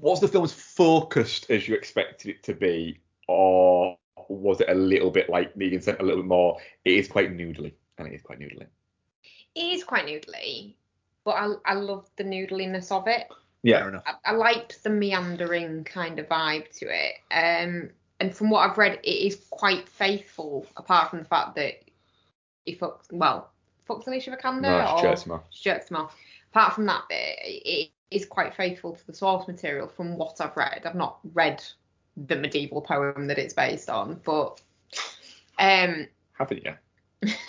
Was 0.00 0.20
the 0.20 0.28
film 0.28 0.44
as 0.44 0.52
focused 0.52 1.50
as 1.50 1.68
you 1.68 1.74
expected 1.74 2.30
it 2.30 2.42
to 2.42 2.54
be, 2.54 3.00
or 3.28 3.96
was 4.28 4.60
it 4.60 4.68
a 4.68 4.74
little 4.74 5.10
bit 5.10 5.30
like 5.30 5.56
needing 5.56 5.80
something 5.80 6.02
a 6.02 6.06
little 6.06 6.22
bit 6.22 6.28
more? 6.28 6.58
It 6.84 6.94
is 6.94 7.08
quite 7.08 7.30
noodly, 7.36 7.72
and 7.98 8.08
it 8.08 8.14
is 8.14 8.22
quite 8.22 8.40
noodly. 8.40 8.66
It 9.54 9.60
is 9.60 9.84
quite 9.84 10.06
noodly, 10.06 10.74
but 11.24 11.36
I 11.36 11.54
I 11.64 11.74
love 11.74 12.10
the 12.16 12.24
noodliness 12.24 12.90
of 12.90 13.06
it. 13.06 13.28
Yeah, 13.62 13.78
Fair 13.78 13.88
enough. 13.90 14.02
I, 14.06 14.32
I 14.32 14.32
liked 14.32 14.82
the 14.82 14.90
meandering 14.90 15.84
kind 15.84 16.18
of 16.18 16.28
vibe 16.28 16.68
to 16.78 16.86
it. 16.88 17.14
Um, 17.30 17.90
and 18.22 18.32
from 18.32 18.50
what 18.50 18.70
I've 18.70 18.78
read, 18.78 19.00
it 19.02 19.08
is 19.08 19.36
quite 19.50 19.88
faithful, 19.88 20.64
apart 20.76 21.10
from 21.10 21.18
the 21.18 21.24
fact 21.24 21.56
that 21.56 21.82
he 22.64 22.76
fucks, 22.76 23.10
well, 23.10 23.50
fucks 23.88 24.06
Alicia 24.06 24.30
Vikander 24.30 24.62
No, 24.62 24.86
she 24.86 24.92
or 24.92 25.10
jerks 25.10 25.24
him 25.24 25.32
off. 25.32 25.50
jerks 25.50 25.90
him 25.90 25.96
off. 25.96 26.16
Apart 26.52 26.74
from 26.74 26.86
that 26.86 27.02
bit, 27.08 27.36
it 27.42 27.90
is 28.12 28.24
quite 28.24 28.54
faithful 28.54 28.94
to 28.94 29.06
the 29.08 29.12
source 29.12 29.48
material 29.48 29.88
from 29.88 30.16
what 30.16 30.40
I've 30.40 30.56
read. 30.56 30.82
I've 30.86 30.94
not 30.94 31.18
read 31.34 31.64
the 32.16 32.36
medieval 32.36 32.80
poem 32.80 33.26
that 33.26 33.38
it's 33.38 33.54
based 33.54 33.90
on, 33.90 34.20
but 34.24 34.60
um, 35.58 36.06
haven't 36.34 36.64
you? 36.64 36.74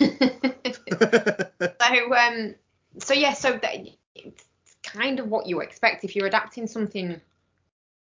so 1.80 2.16
um, 2.16 2.54
so 2.98 3.14
yeah, 3.14 3.34
so 3.34 3.52
that, 3.62 3.86
it's 4.16 4.44
kind 4.82 5.20
of 5.20 5.28
what 5.28 5.46
you 5.46 5.60
expect 5.60 6.02
if 6.02 6.16
you're 6.16 6.26
adapting 6.26 6.66
something 6.66 7.20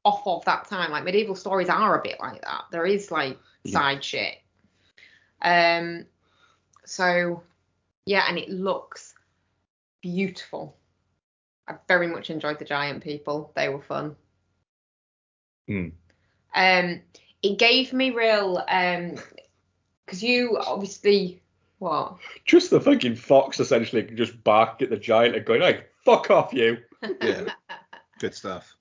off 0.05 0.27
of 0.27 0.45
that 0.45 0.69
time. 0.69 0.91
Like 0.91 1.05
medieval 1.05 1.35
stories 1.35 1.69
are 1.69 1.99
a 1.99 2.03
bit 2.03 2.19
like 2.21 2.43
that. 2.43 2.65
There 2.71 2.87
is 2.87 3.11
like 3.11 3.39
Yeah. 3.65 3.73
side 3.73 4.05
shit. 4.05 4.37
Um, 5.43 6.07
so 6.85 7.43
yeah, 8.07 8.25
and 8.29 8.39
it 8.39 8.49
looks 8.49 9.15
beautiful. 10.01 10.77
I 11.69 11.75
very 11.87 12.07
much 12.07 12.31
enjoyed 12.31 12.59
the 12.59 12.65
giant 12.65 13.03
people. 13.03 13.53
They 13.55 13.69
were 13.69 13.83
fun. 13.83 14.17
Mm. 15.69 15.93
Um, 16.55 17.03
it 17.43 17.59
gave 17.59 17.93
me 17.93 18.11
real 18.11 18.65
um, 18.69 19.17
because 20.07 20.23
you 20.23 20.57
obviously 20.59 21.43
what 21.79 22.17
Just 22.47 22.71
the 22.71 22.81
fucking 22.81 23.17
fox 23.17 23.61
essentially 23.61 24.03
just 24.03 24.43
bark 24.43 24.81
at 24.83 24.91
the 24.91 24.97
giant 24.97 25.37
and 25.37 25.45
going 25.45 25.61
like, 25.61 25.93
"Fuck 26.05 26.31
off, 26.31 26.53
you." 26.53 26.79
Yeah. 27.23 27.53
Good 28.19 28.35
stuff. 28.35 28.77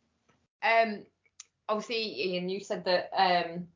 Um, 0.68 1.04
obviously, 1.70 2.34
Ian, 2.34 2.50
you 2.50 2.60
said 2.60 2.86
that 2.86 3.10
um, 3.16 3.68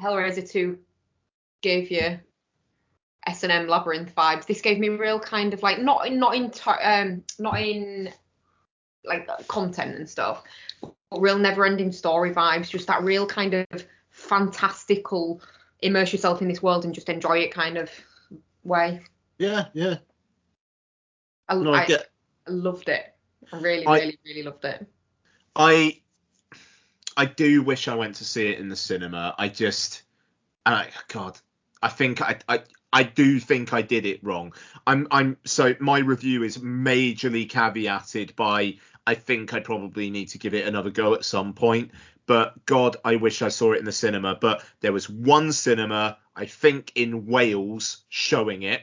Hellraiser 0.00 0.48
2 0.48 0.78
gave 1.62 1.90
you 1.90 2.18
S 3.26 3.42
and 3.42 3.52
M 3.52 3.66
Labyrinth 3.66 4.14
vibes. 4.14 4.46
This 4.46 4.60
gave 4.60 4.78
me 4.78 4.88
real 4.88 5.18
kind 5.18 5.52
of 5.52 5.62
like 5.62 5.80
not 5.80 6.06
in 6.06 6.18
not 6.18 6.34
in 6.36 6.52
um 6.82 7.22
not 7.38 7.60
in 7.60 8.12
like 9.04 9.28
content 9.48 9.96
and 9.96 10.08
stuff, 10.08 10.42
but 10.80 11.20
real 11.20 11.38
never-ending 11.38 11.92
story 11.92 12.32
vibes. 12.32 12.68
Just 12.68 12.86
that 12.86 13.02
real 13.02 13.26
kind 13.26 13.54
of 13.54 13.66
fantastical 14.10 15.40
immerse 15.80 16.12
yourself 16.12 16.40
in 16.40 16.48
this 16.48 16.62
world 16.62 16.84
and 16.84 16.94
just 16.94 17.08
enjoy 17.08 17.38
it 17.38 17.52
kind 17.52 17.76
of 17.78 17.90
way. 18.64 19.00
Yeah, 19.38 19.66
yeah. 19.74 19.96
I, 21.48 21.56
No, 21.56 21.72
I, 21.72 21.82
I 21.82 21.86
get. 21.86 22.10
I 22.46 22.50
loved 22.50 22.88
it. 22.88 23.14
I 23.52 23.60
really, 23.60 23.86
I- 23.86 23.98
really, 23.98 24.18
really 24.24 24.42
loved 24.42 24.64
it. 24.64 24.86
I 25.56 26.00
I 27.16 27.24
do 27.24 27.62
wish 27.62 27.88
I 27.88 27.94
went 27.94 28.16
to 28.16 28.24
see 28.24 28.48
it 28.48 28.58
in 28.58 28.68
the 28.68 28.76
cinema. 28.76 29.34
I 29.38 29.48
just, 29.48 30.02
I, 30.66 30.88
God, 31.08 31.38
I 31.82 31.88
think 31.88 32.20
I, 32.20 32.38
I 32.48 32.62
I 32.92 33.02
do 33.02 33.40
think 33.40 33.72
I 33.72 33.82
did 33.82 34.04
it 34.06 34.22
wrong. 34.22 34.52
I'm 34.86 35.08
I'm 35.10 35.38
so 35.44 35.74
my 35.80 35.98
review 35.98 36.42
is 36.42 36.58
majorly 36.58 37.48
caveated 37.48 38.36
by 38.36 38.76
I 39.06 39.14
think 39.14 39.54
I 39.54 39.60
probably 39.60 40.10
need 40.10 40.28
to 40.28 40.38
give 40.38 40.52
it 40.54 40.66
another 40.66 40.90
go 40.90 41.14
at 41.14 41.24
some 41.24 41.54
point. 41.54 41.90
But 42.26 42.66
God, 42.66 42.96
I 43.04 43.16
wish 43.16 43.40
I 43.40 43.48
saw 43.48 43.72
it 43.72 43.78
in 43.78 43.84
the 43.84 43.92
cinema. 43.92 44.34
But 44.34 44.64
there 44.80 44.92
was 44.92 45.08
one 45.08 45.52
cinema, 45.52 46.18
I 46.34 46.44
think 46.46 46.92
in 46.96 47.26
Wales, 47.26 48.04
showing 48.08 48.62
it, 48.62 48.82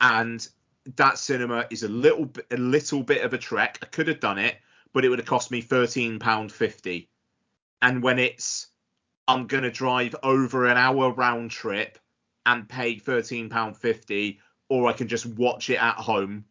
and 0.00 0.46
that 0.96 1.18
cinema 1.18 1.66
is 1.70 1.82
a 1.82 1.88
little 1.88 2.24
bit 2.24 2.46
a 2.50 2.56
little 2.56 3.02
bit 3.02 3.22
of 3.22 3.34
a 3.34 3.38
trek. 3.38 3.78
I 3.82 3.86
could 3.86 4.08
have 4.08 4.20
done 4.20 4.38
it, 4.38 4.56
but 4.92 5.04
it 5.04 5.08
would 5.08 5.18
have 5.18 5.28
cost 5.28 5.50
me 5.50 5.60
thirteen 5.60 6.18
pound 6.18 6.52
fifty. 6.52 7.08
And 7.82 8.02
when 8.02 8.18
it's 8.18 8.68
I'm 9.28 9.46
gonna 9.46 9.70
drive 9.70 10.14
over 10.22 10.66
an 10.66 10.76
hour 10.76 11.12
round 11.12 11.50
trip 11.50 11.98
and 12.46 12.68
pay 12.68 12.98
thirteen 12.98 13.48
pound 13.48 13.76
fifty, 13.76 14.40
or 14.68 14.88
I 14.88 14.92
can 14.92 15.08
just 15.08 15.26
watch 15.26 15.70
it 15.70 15.82
at 15.82 15.96
home. 15.96 16.44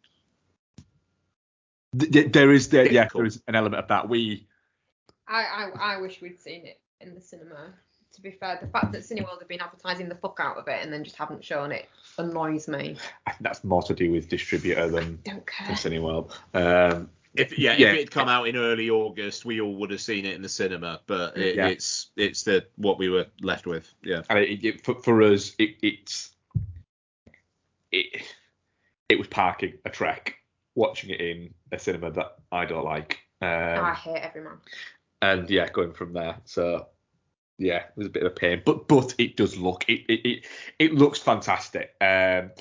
Th- 1.98 2.12
th- 2.12 2.32
there 2.32 2.52
is 2.52 2.70
there, 2.70 2.92
yeah, 2.92 3.08
there 3.14 3.26
is 3.26 3.42
an 3.48 3.56
element 3.56 3.82
of 3.84 3.88
that. 3.90 4.08
We 4.08 4.48
I, 5.28 5.44
I, 5.44 5.96
I 5.96 6.02
wish 6.02 6.22
we'd 6.22 6.42
seen 6.42 6.66
it 6.66 6.80
in 7.02 7.14
the 7.14 7.22
cinema. 7.22 7.74
To 8.14 8.22
be 8.22 8.32
fair, 8.32 8.58
the 8.60 8.68
fact 8.68 8.92
that 8.92 9.02
Cineworld 9.02 9.40
have 9.40 9.48
been 9.48 9.62
advertising 9.62 10.10
the 10.10 10.16
fuck 10.16 10.40
out 10.42 10.58
of 10.58 10.68
it 10.68 10.84
and 10.84 10.92
then 10.92 11.04
just 11.04 11.16
haven't 11.16 11.46
shown 11.46 11.72
it 11.72 11.88
annoys 12.18 12.68
me. 12.68 12.96
I 13.28 13.32
think 13.32 13.42
that's 13.42 13.64
more 13.64 13.84
to 13.84 13.94
do 13.94 14.12
with 14.12 14.28
distributor 14.28 14.90
than 14.90 15.20
Don't 15.24 15.46
than. 15.46 15.76
Cineworld. 15.76 16.32
Um, 16.54 17.10
If 17.40 17.58
yeah, 17.58 17.76
Yeah. 17.78 17.88
if 17.90 17.94
it 17.96 18.00
had 18.00 18.12
come 18.12 18.28
out 18.30 18.48
in 18.48 18.56
early 18.56 18.90
August, 18.90 19.46
we 19.46 19.62
all 19.62 19.76
would 19.78 19.92
have 19.92 20.02
seen 20.02 20.26
it 20.26 20.36
in 20.36 20.42
the 20.42 20.50
cinema. 20.50 21.02
But 21.08 21.38
it, 21.38 21.56
Yeah. 21.56 21.68
it's 21.68 22.12
it's 22.16 22.44
the 22.44 22.66
what 22.76 22.98
we 23.00 23.10
were 23.10 23.26
left 23.42 23.66
with. 23.66 23.94
Yeah. 24.04 24.22
and 24.30 24.40
it, 24.40 24.64
it, 24.66 24.86
for, 24.86 24.96
for 25.02 25.22
us, 25.22 25.54
it, 25.58 25.76
it's 25.82 26.32
it 27.92 28.24
it 29.10 29.18
was 29.18 29.28
parking 29.28 29.74
a 29.86 29.90
trek, 29.90 30.36
watching 30.76 31.10
it 31.10 31.22
in 31.22 31.54
a 31.72 31.80
cinema 31.80 32.12
that 32.12 32.36
I 32.52 32.66
don't 32.66 32.86
like, 32.86 33.20
um, 33.42 33.50
I 33.50 33.94
hate 33.94 34.18
every 34.18 34.44
man. 34.44 34.58
and 35.22 35.50
yeah, 35.50 35.68
going 35.70 35.94
from 35.94 36.14
there. 36.14 36.38
So 36.46 36.88
yeah, 37.58 37.78
it 37.78 37.92
was 37.98 38.08
a 38.08 38.12
bit 38.12 38.24
of 38.24 38.32
a 38.32 38.36
pain, 38.36 38.62
but 38.66 38.88
but 38.88 39.16
it 39.18 39.36
does 39.36 39.58
look 39.58 39.86
it 39.90 40.02
it 40.08 40.26
it, 40.26 40.46
it 40.78 40.94
looks 40.94 41.20
fantastic. 41.20 41.96
Um, 42.02 42.52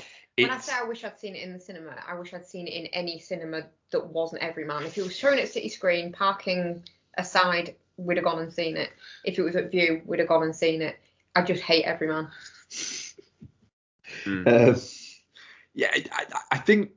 When 0.45 0.51
I 0.51 0.59
say 0.61 0.73
I 0.75 0.85
wish 0.85 1.05
I'd 1.05 1.19
seen 1.19 1.35
it 1.37 1.43
in 1.43 1.53
the 1.53 1.61
cinema, 1.61 1.95
I 2.07 2.15
wish 2.19 2.33
I'd 2.35 2.47
seen 2.47 2.67
it 2.67 2.75
in 2.75 2.87
any 2.87 3.19
cinema 3.19 3.63
that 3.91 4.07
wasn't 4.07 4.43
Everyman. 4.43 4.85
If 4.85 4.97
it 4.99 5.03
was 5.03 5.17
shown 5.17 5.39
at 5.39 5.49
City 5.49 5.69
Screen, 5.69 6.13
parking 6.13 6.83
aside, 7.17 7.75
we'd 7.97 8.17
have 8.17 8.25
gone 8.25 8.41
and 8.41 8.53
seen 8.53 8.77
it. 8.77 8.91
If 9.25 9.39
it 9.39 9.43
was 9.43 9.57
at 9.57 9.71
Vue, 9.71 10.03
we'd 10.05 10.21
have 10.21 10.29
gone 10.29 10.43
and 10.43 10.55
seen 10.55 10.83
it. 10.83 10.97
I 11.35 11.43
just 11.43 11.63
hate 11.63 11.85
Everyman. 11.85 12.29
Um, 14.27 14.77
yeah, 15.75 15.91
I, 15.93 16.03
I- 16.13 16.41
I 16.53 16.59
think 16.59 16.91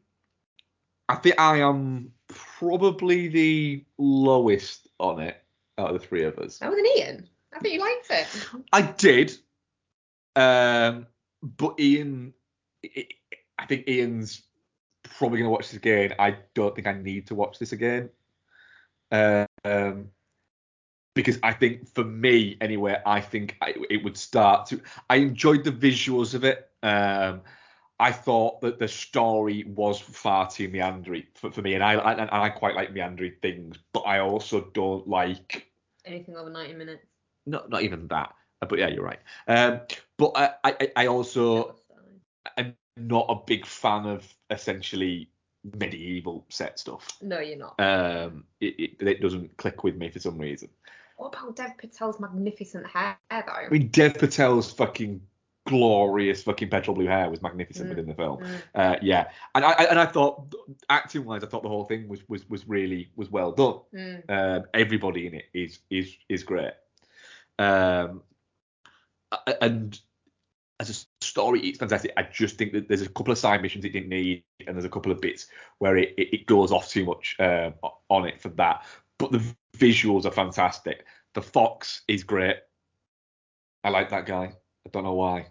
I 1.09 1.15
think 1.15 1.39
I 1.39 1.57
am 1.57 2.13
probably 2.27 3.27
the 3.27 3.85
lowest 3.97 4.87
on 4.99 5.19
it 5.19 5.43
out 5.77 5.93
of 5.93 6.01
the 6.01 6.07
three 6.07 6.23
of 6.23 6.37
us. 6.39 6.59
That 6.59 6.69
was 6.69 6.79
an 6.79 6.85
Ian. 6.97 7.29
I 7.53 7.59
thought 7.59 7.71
you 7.71 7.79
liked 7.81 8.07
it. 8.09 8.27
I 8.71 8.81
did, 8.81 9.37
um, 10.37 11.07
but 11.43 11.79
Ian, 11.79 12.33
I 13.61 13.65
think 13.67 13.87
Ian's 13.87 14.41
probably 15.03 15.37
going 15.37 15.47
to 15.47 15.51
watch 15.51 15.69
this 15.69 15.77
again. 15.77 16.15
I 16.17 16.37
don't 16.55 16.73
think 16.75 16.87
I 16.87 16.93
need 16.93 17.27
to 17.27 17.35
watch 17.35 17.59
this 17.59 17.71
again, 17.73 18.09
um, 19.11 20.09
because 21.13 21.37
I 21.43 21.53
think 21.53 21.87
for 21.93 22.03
me 22.03 22.57
anyway, 22.59 22.99
I 23.05 23.21
think 23.21 23.55
I, 23.61 23.75
it 23.89 24.03
would 24.03 24.17
start 24.17 24.65
to. 24.67 24.81
I 25.11 25.17
enjoyed 25.17 25.63
the 25.63 25.71
visuals 25.71 26.33
of 26.33 26.43
it. 26.43 26.69
Um, 26.81 27.41
I 27.99 28.11
thought 28.11 28.61
that 28.61 28.79
the 28.79 28.87
story 28.87 29.63
was 29.63 29.99
far 29.99 30.49
too 30.49 30.67
meandering 30.67 31.27
for, 31.35 31.51
for 31.51 31.61
me, 31.61 31.75
and 31.75 31.83
I, 31.83 31.93
I 31.93 32.13
and 32.13 32.29
I 32.31 32.49
quite 32.49 32.75
like 32.75 32.91
meandering 32.91 33.35
things, 33.43 33.77
but 33.93 34.01
I 34.01 34.19
also 34.19 34.71
don't 34.73 35.07
like 35.07 35.67
Anything 36.03 36.35
over 36.35 36.49
90 36.49 36.73
minutes. 36.73 37.05
not 37.45 37.69
not 37.69 37.83
even 37.83 38.07
that. 38.07 38.33
But 38.67 38.79
yeah, 38.79 38.87
you're 38.87 39.03
right. 39.03 39.19
Um, 39.47 39.81
but 40.17 40.31
I, 40.35 40.51
I, 40.63 40.91
I 40.95 41.07
also 41.07 41.80
not 42.97 43.25
a 43.29 43.35
big 43.45 43.65
fan 43.65 44.05
of 44.05 44.27
essentially 44.49 45.29
medieval 45.77 46.45
set 46.49 46.79
stuff. 46.79 47.07
No, 47.21 47.39
you're 47.39 47.57
not. 47.57 47.79
Um, 47.79 48.45
it, 48.59 48.75
it, 48.99 49.07
it 49.07 49.21
doesn't 49.21 49.55
click 49.57 49.83
with 49.83 49.95
me 49.95 50.09
for 50.09 50.19
some 50.19 50.37
reason. 50.37 50.69
What 51.17 51.35
about 51.35 51.55
Dev 51.55 51.77
Patel's 51.77 52.19
magnificent 52.19 52.87
hair, 52.87 53.17
though? 53.29 53.51
I 53.51 53.69
mean, 53.69 53.89
Dev 53.89 54.15
Patel's 54.15 54.71
fucking 54.73 55.21
glorious 55.67 56.41
fucking 56.41 56.69
petrol 56.69 56.95
blue 56.95 57.05
hair 57.05 57.29
was 57.29 57.41
magnificent 57.43 57.85
Mm. 57.85 57.89
within 57.89 58.07
the 58.07 58.15
film. 58.15 58.39
Mm. 58.39 58.61
Uh, 58.73 58.95
yeah, 59.03 59.29
and 59.53 59.63
I 59.63 59.73
and 59.73 59.99
I 59.99 60.07
thought 60.07 60.53
acting 60.89 61.23
wise, 61.23 61.43
I 61.43 61.47
thought 61.47 61.61
the 61.61 61.69
whole 61.69 61.85
thing 61.85 62.07
was 62.07 62.27
was 62.27 62.49
was 62.49 62.67
really 62.67 63.11
was 63.15 63.29
well 63.29 63.51
done. 63.51 63.75
Mm. 63.93 64.23
Um, 64.29 64.63
everybody 64.73 65.27
in 65.27 65.35
it 65.35 65.45
is 65.53 65.79
is 65.91 66.17
is 66.27 66.43
great. 66.43 66.73
Um, 67.59 68.23
and 69.61 69.99
as 70.81 70.89
a 71.21 71.23
story, 71.25 71.61
it's 71.61 71.77
fantastic. 71.79 72.11
I 72.17 72.23
just 72.23 72.57
think 72.57 72.73
that 72.73 72.87
there's 72.87 73.01
a 73.03 73.09
couple 73.09 73.31
of 73.31 73.37
side 73.37 73.61
missions 73.61 73.85
it 73.85 73.93
didn't 73.93 74.09
need, 74.09 74.43
and 74.67 74.75
there's 74.75 74.85
a 74.85 74.89
couple 74.89 75.11
of 75.11 75.21
bits 75.21 75.47
where 75.79 75.95
it, 75.95 76.13
it, 76.17 76.33
it 76.33 76.45
goes 76.47 76.71
off 76.71 76.89
too 76.89 77.05
much 77.05 77.35
um, 77.39 77.73
on 78.09 78.25
it 78.25 78.41
for 78.41 78.49
that. 78.49 78.85
But 79.19 79.31
the 79.31 79.43
visuals 79.77 80.25
are 80.25 80.31
fantastic. 80.31 81.05
The 81.33 81.41
fox 81.41 82.01
is 82.07 82.23
great. 82.23 82.57
I 83.83 83.89
like 83.89 84.09
that 84.09 84.25
guy. 84.25 84.53
I 84.85 84.89
don't 84.91 85.03
know 85.03 85.13
why, 85.13 85.47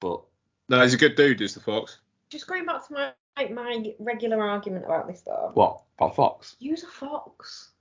but 0.00 0.22
No, 0.68 0.80
he's 0.82 0.94
a 0.94 0.98
good 0.98 1.16
dude, 1.16 1.40
is 1.40 1.54
the 1.54 1.60
Fox. 1.60 1.98
Just 2.30 2.46
going 2.46 2.64
back 2.64 2.86
to 2.86 2.92
my 2.92 3.12
like, 3.36 3.50
my 3.52 3.92
regular 3.98 4.40
argument 4.40 4.84
about 4.84 5.08
this 5.08 5.22
though. 5.22 5.50
what 5.54 5.80
about 5.98 6.14
fox? 6.14 6.56
Use 6.60 6.84
a 6.84 6.86
fox. 6.86 7.72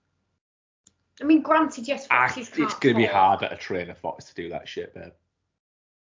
I 1.21 1.25
mean, 1.25 1.41
granted, 1.41 1.87
yes, 1.87 2.07
Ah, 2.09 2.27
foxes 2.27 2.47
it's 2.49 2.57
can't 2.57 2.79
going 2.81 2.95
to 2.95 3.01
be 3.01 3.05
talk. 3.05 3.13
hard 3.15 3.43
at 3.43 3.53
a 3.53 3.57
trainer 3.57 3.93
fox 3.93 4.25
to 4.25 4.33
do 4.33 4.49
that 4.49 4.67
shit, 4.67 4.93
babe. 4.95 5.11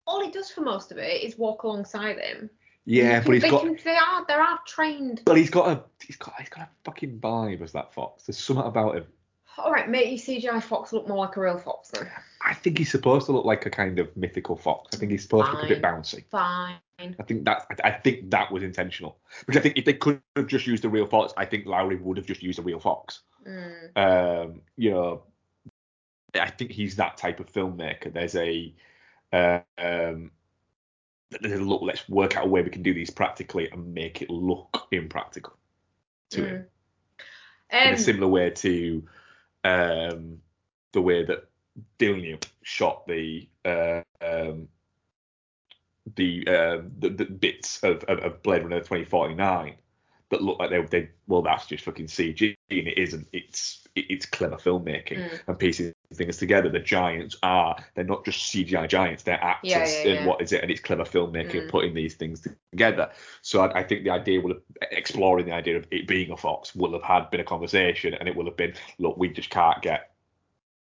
All 0.09 0.25
he 0.25 0.31
does 0.31 0.51
for 0.51 0.63
most 0.63 0.91
of 0.91 0.97
it 0.97 1.23
is 1.23 1.37
walk 1.37 1.65
alongside 1.65 2.19
him. 2.19 2.49
Yeah, 2.87 3.19
You 3.19 3.25
but 3.27 3.33
he's 3.35 3.43
they 3.43 3.51
got. 3.51 3.63
Can, 3.63 3.79
they 3.85 3.97
are 3.97 4.25
there 4.27 4.41
are 4.41 4.59
trained. 4.67 5.21
But 5.27 5.37
he's 5.37 5.51
got 5.51 5.69
a 5.69 5.83
he's 6.05 6.17
got 6.17 6.33
he's 6.39 6.49
got 6.49 6.63
a 6.63 6.69
fucking 6.85 7.21
vibe 7.21 7.61
as 7.61 7.73
that 7.73 7.93
fox. 7.93 8.25
There's 8.25 8.39
something 8.39 8.65
about 8.65 8.97
him. 8.97 9.05
All 9.59 9.71
right, 9.71 9.89
make 9.89 10.09
your 10.09 10.19
CGI 10.19 10.63
fox 10.63 10.93
look 10.93 11.07
more 11.07 11.19
like 11.19 11.37
a 11.37 11.41
real 11.41 11.59
fox 11.59 11.91
then. 11.91 12.09
I 12.47 12.55
think 12.55 12.79
he's 12.79 12.91
supposed 12.91 13.27
to 13.27 13.33
look 13.33 13.45
like 13.45 13.67
a 13.67 13.71
kind 13.71 13.99
of 13.99 14.17
mythical 14.17 14.57
fox. 14.57 14.95
I 14.95 14.99
think 14.99 15.11
he's 15.11 15.23
supposed 15.23 15.51
to 15.51 15.53
look 15.57 15.65
a 15.65 15.69
bit 15.69 15.83
bouncy. 15.83 16.25
Fine. 16.31 16.77
I 16.99 17.23
think 17.25 17.45
that 17.45 17.67
I 17.71 17.89
I 17.89 17.91
think 17.91 18.31
that 18.31 18.51
was 18.51 18.63
intentional. 18.63 19.19
Because 19.41 19.59
I 19.59 19.63
think 19.63 19.77
if 19.77 19.85
they 19.85 19.93
could 19.93 20.23
have 20.37 20.47
just 20.47 20.67
used 20.67 20.87
a 20.87 20.89
real 20.89 21.07
fox, 21.07 21.35
I 21.37 21.45
think 21.45 21.67
Lowery 21.67 21.97
would 21.97 22.17
have 22.17 22.27
just 22.27 22.43
used 22.43 22.59
a 22.59 22.63
real 22.63 22.81
fox. 22.81 23.21
Mm. 23.47 23.97
Um, 23.97 24.63
you 24.77 24.93
know, 24.93 25.25
I 26.41 26.49
think 26.49 26.71
he's 26.71 26.97
that 26.97 27.19
type 27.19 27.41
of 27.41 27.53
filmmaker. 27.53 28.11
There's 28.13 28.35
a 28.35 28.73
uh, 29.33 29.61
um, 29.79 30.31
look. 31.41 31.83
Let's 31.83 32.09
work 32.09 32.37
out 32.37 32.47
a 32.47 32.49
way 32.49 32.63
we 32.63 32.71
can 32.71 32.83
do 32.83 32.95
these 32.95 33.11
practically 33.11 33.71
and 33.71 33.93
make 33.93 34.23
it 34.23 34.31
look 34.31 34.89
impractical 34.91 35.57
to 36.31 36.45
him. 36.45 36.67
in 37.73 37.89
Um, 37.89 37.95
a 37.95 37.99
similar 37.99 38.29
way 38.29 38.51
to 38.51 39.03
um, 39.65 40.39
the 40.93 41.03
way 41.03 41.25
that 41.25 41.49
Villeneuve 41.99 42.41
shot 42.63 43.07
the 43.07 43.49
uh, 43.65 44.03
um, 44.21 44.69
the, 46.17 46.47
uh, 46.47 46.83
the 47.01 47.11
the 47.11 47.25
bits 47.25 47.81
of, 47.83 48.03
of, 48.05 48.19
of 48.21 48.43
Blade 48.43 48.63
Runner 48.63 48.79
2049 48.79 49.75
that 50.31 50.43
look 50.43 50.59
like 50.59 50.71
they 50.71 50.81
they 50.83 51.11
well 51.27 51.43
that's 51.43 51.67
just 51.67 51.85
fucking 51.85 52.07
CG 52.07 52.57
and 52.71 52.89
it 52.89 52.99
isn't. 52.99 53.29
It's 53.33 53.87
it, 53.87 53.88
it's 54.09 54.27
clever 54.27 54.57
filmmaking 54.57 55.19
Mm. 55.19 55.41
and 55.49 55.59
piecing 55.59 55.93
things 56.15 56.37
together. 56.37 56.69
The 56.69 56.79
giants 56.79 57.37
are 57.43 57.77
they're 57.95 58.05
not 58.05 58.25
just 58.25 58.53
CGI 58.53 58.87
giants, 58.89 59.23
they're 59.23 59.43
actors 59.43 59.71
Yeah, 59.71 59.87
yeah, 59.87 60.11
and 60.19 60.27
what 60.27 60.41
is 60.43 60.53
it? 60.53 60.63
And 60.63 60.71
it's 60.71 60.81
clever 60.81 61.05
filmmaking 61.05 61.67
Mm. 61.67 61.71
putting 61.71 61.95
these 61.95 62.15
things 62.15 62.47
together. 62.71 63.11
So 63.43 63.61
I, 63.63 63.81
I 63.81 63.83
think 63.83 64.05
the 64.05 64.11
idea 64.11 64.41
will 64.41 64.55
have 64.55 64.63
exploring 64.93 65.47
the 65.47 65.53
idea 65.53 65.77
of 65.77 65.87
it 65.91 66.07
being 66.07 66.31
a 66.31 66.37
fox 66.37 66.75
will 66.75 66.93
have 66.93 67.03
had 67.03 67.31
been 67.31 67.41
a 67.41 67.45
conversation, 67.45 68.15
and 68.15 68.29
it 68.29 68.35
will 68.37 68.47
have 68.47 68.57
been 68.57 68.75
look, 68.99 69.17
we 69.17 69.29
just 69.29 69.51
can't 69.51 69.81
get 69.83 70.11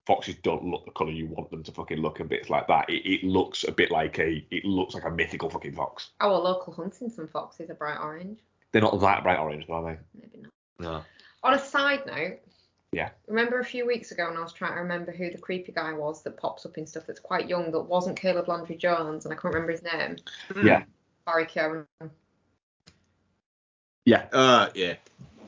foxes 0.06 0.36
don't 0.44 0.66
look 0.66 0.84
the 0.84 0.92
color 0.92 1.12
you 1.12 1.28
want 1.28 1.50
them 1.50 1.64
to 1.64 1.72
fucking 1.72 1.98
look 1.98 2.20
and 2.20 2.28
bits 2.28 2.50
like 2.50 2.68
that. 2.68 2.90
It, 2.90 3.08
it 3.10 3.24
looks 3.24 3.64
a 3.64 3.72
bit 3.72 3.90
like 3.90 4.20
a 4.20 4.46
it 4.52 4.66
looks 4.66 4.94
like 4.94 5.06
a 5.06 5.12
mythical 5.12 5.50
fucking 5.50 5.76
fox. 5.76 6.12
our 6.20 6.38
local 6.38 6.74
Huntington 6.74 7.28
foxes 7.28 7.70
are 7.70 7.76
bright 7.76 8.00
orange. 8.00 8.40
They're 8.72 8.82
not 8.82 9.00
that 9.00 9.24
bright 9.24 9.40
orange, 9.40 9.66
are 9.70 9.84
they? 9.84 9.98
Maybe 10.20 10.40
not. 10.42 10.52
No. 10.80 11.04
On 11.44 11.54
a 11.54 11.60
side 11.60 12.06
note, 12.06 12.40
Yeah. 12.94 13.10
Remember 13.28 13.60
a 13.60 13.66
few 13.66 13.86
weeks 13.86 14.12
ago 14.12 14.28
when 14.30 14.38
I 14.38 14.42
was 14.42 14.54
trying 14.54 14.74
to 14.74 14.80
remember 14.82 15.12
who 15.12 15.32
the 15.32 15.38
creepy 15.38 15.72
guy 15.72 15.94
was 15.94 16.22
that 16.24 16.38
pops 16.38 16.66
up 16.66 16.78
in 16.78 16.86
stuff 16.86 17.06
that's 17.08 17.20
quite 17.20 17.50
young 17.50 17.72
that 17.72 17.82
wasn't 17.82 18.20
Caleb 18.20 18.48
Landry 18.48 18.76
Jones 18.76 19.26
and 19.26 19.34
I 19.34 19.38
can't 19.38 19.54
remember 19.54 19.72
his 19.72 19.84
name. 19.84 20.18
Yeah. 20.64 20.84
Barry 21.26 21.46
Keoghan. 21.46 21.86
Yeah. 24.06 24.26
Uh, 24.32 24.70
yeah. 24.76 24.96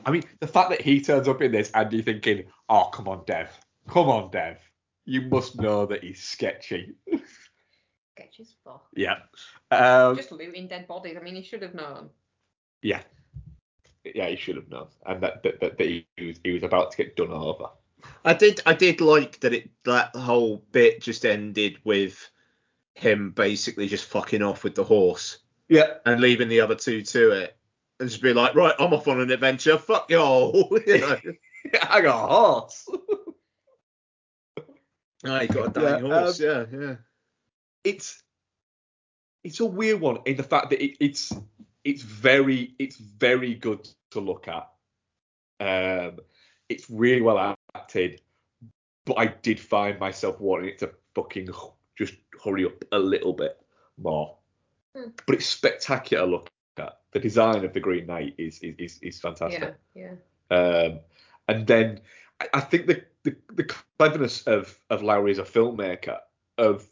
I 0.04 0.10
mean, 0.10 0.24
the 0.40 0.46
fact 0.46 0.70
that 0.70 0.80
he 0.80 1.00
turns 1.00 1.28
up 1.28 1.42
in 1.42 1.52
this 1.52 1.70
and 1.74 1.92
you're 1.92 2.02
thinking, 2.02 2.44
oh, 2.68 2.84
come 2.92 3.08
on, 3.08 3.22
Dev. 3.26 3.48
Come 3.88 4.08
on, 4.08 4.30
Dev. 4.30 4.58
You 5.04 5.22
must 5.22 5.60
know 5.60 5.86
that 5.86 6.02
he's 6.02 6.22
sketchy. 6.22 6.94
Sketch 7.06 8.40
as 8.40 8.54
fuck. 8.64 8.86
Yeah. 8.94 9.18
Um, 9.70 10.16
Just 10.16 10.32
looting 10.32 10.66
dead 10.68 10.88
bodies. 10.88 11.16
I 11.20 11.22
mean, 11.22 11.34
he 11.36 11.42
should 11.42 11.62
have 11.62 11.74
known. 11.74 12.10
yeah. 12.82 13.02
Yeah, 14.14 14.28
he 14.28 14.36
should 14.36 14.56
have 14.56 14.68
known. 14.68 14.88
And 15.06 15.22
that, 15.22 15.42
that, 15.42 15.60
that, 15.60 15.80
he, 15.80 16.06
was, 16.18 16.36
he 16.44 16.52
was 16.52 16.62
about 16.62 16.90
to 16.92 16.96
get 16.96 17.16
done 17.16 17.30
over. 17.30 17.66
I 18.24 18.34
did 18.34 18.60
I 18.66 18.74
did 18.74 19.00
like 19.00 19.40
that 19.40 19.52
it 19.52 19.70
that 19.84 20.14
whole 20.14 20.64
bit 20.70 21.00
just 21.00 21.24
ended 21.24 21.78
with 21.84 22.30
him 22.94 23.30
basically 23.32 23.88
just 23.88 24.04
fucking 24.04 24.42
off 24.42 24.62
with 24.64 24.74
the 24.74 24.84
horse 24.84 25.38
Yeah. 25.68 25.94
and 26.06 26.20
leaving 26.20 26.48
the 26.48 26.60
other 26.60 26.74
two 26.76 27.02
to 27.02 27.30
it. 27.32 27.56
And 27.98 28.08
just 28.08 28.22
be 28.22 28.32
like, 28.34 28.54
right, 28.54 28.74
I'm 28.78 28.92
off 28.92 29.08
on 29.08 29.20
an 29.20 29.30
adventure. 29.30 29.78
Fuck 29.78 30.10
y'all. 30.10 30.78
you 30.86 30.98
know? 31.00 31.16
I 31.88 32.00
got 32.00 32.24
a 32.24 32.28
horse. 32.32 32.88
Oh, 35.24 35.38
he 35.40 35.46
got 35.48 35.76
a 35.76 35.80
dying 35.80 36.06
Yeah, 36.06 36.20
horse. 36.20 36.40
Um, 36.40 36.46
yeah, 36.46 36.64
yeah. 36.80 36.94
it's 37.82 38.22
it's 39.42 39.60
a 39.60 39.66
weird 39.66 40.00
one 40.00 40.18
in 40.26 40.36
the 40.36 40.42
fact 40.42 40.70
that 40.70 40.82
it, 40.84 40.96
it's 41.00 41.32
it's 41.86 42.02
very 42.02 42.74
it's 42.80 42.96
very 42.96 43.54
good 43.54 43.88
to 44.10 44.20
look 44.20 44.48
at. 44.48 44.68
Um, 45.60 46.18
it's 46.68 46.90
really 46.90 47.22
well 47.22 47.56
acted, 47.74 48.20
but 49.04 49.14
I 49.14 49.26
did 49.26 49.60
find 49.60 49.98
myself 50.00 50.40
wanting 50.40 50.70
it 50.70 50.78
to 50.80 50.90
fucking 51.14 51.48
just 51.96 52.14
hurry 52.44 52.66
up 52.66 52.84
a 52.90 52.98
little 52.98 53.32
bit 53.32 53.56
more. 53.98 54.36
Hmm. 54.96 55.10
But 55.26 55.36
it's 55.36 55.46
spectacular 55.46 56.26
look 56.26 56.50
at. 56.76 56.98
The 57.12 57.20
design 57.20 57.64
of 57.64 57.72
the 57.72 57.80
Green 57.80 58.06
Knight 58.06 58.34
is 58.36 58.58
is 58.58 58.74
is, 58.78 58.98
is 59.02 59.20
fantastic. 59.20 59.76
Yeah, 59.94 60.10
yeah. 60.50 60.56
Um, 60.56 61.00
and 61.46 61.66
then 61.68 62.00
I, 62.40 62.48
I 62.54 62.60
think 62.60 62.88
the, 62.88 63.04
the 63.22 63.36
the 63.54 63.64
cleverness 63.64 64.42
of 64.42 64.76
of 64.90 65.04
Lowery 65.04 65.30
as 65.30 65.38
a 65.38 65.44
filmmaker 65.44 66.18
of 66.58 66.84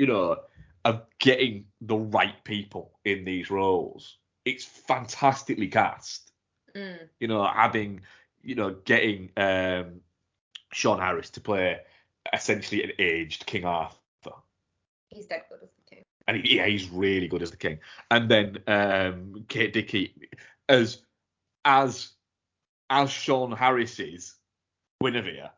you 0.00 0.08
know 0.08 0.38
of 0.84 1.02
getting 1.20 1.66
the 1.80 1.96
right 1.96 2.42
people 2.42 2.98
in 3.04 3.24
these 3.24 3.48
roles. 3.48 4.18
It's 4.44 4.64
fantastically 4.64 5.68
cast. 5.68 6.30
Mm. 6.76 6.98
You 7.20 7.28
know, 7.28 7.44
having 7.46 8.00
you 8.42 8.54
know 8.54 8.74
getting 8.84 9.30
um, 9.36 10.00
Sean 10.72 10.98
Harris 10.98 11.30
to 11.30 11.40
play 11.40 11.80
essentially 12.32 12.82
an 12.82 12.92
aged 12.98 13.46
King 13.46 13.64
Arthur 13.64 13.96
He's 15.10 15.26
dead 15.26 15.42
good 15.48 15.60
as 15.62 15.68
the 15.70 15.94
king. 15.94 16.04
and 16.26 16.36
he, 16.38 16.56
yeah, 16.56 16.66
he's 16.66 16.88
really 16.90 17.28
good 17.28 17.42
as 17.42 17.50
the 17.52 17.56
king. 17.56 17.78
And 18.10 18.28
then 18.28 18.58
um, 18.66 19.44
Kate 19.48 19.72
Dickie 19.72 20.14
as 20.68 21.00
as 21.64 22.10
as 22.90 23.10
Sean 23.10 23.52
Harris's 23.52 24.34
Guinevere, 25.00 25.50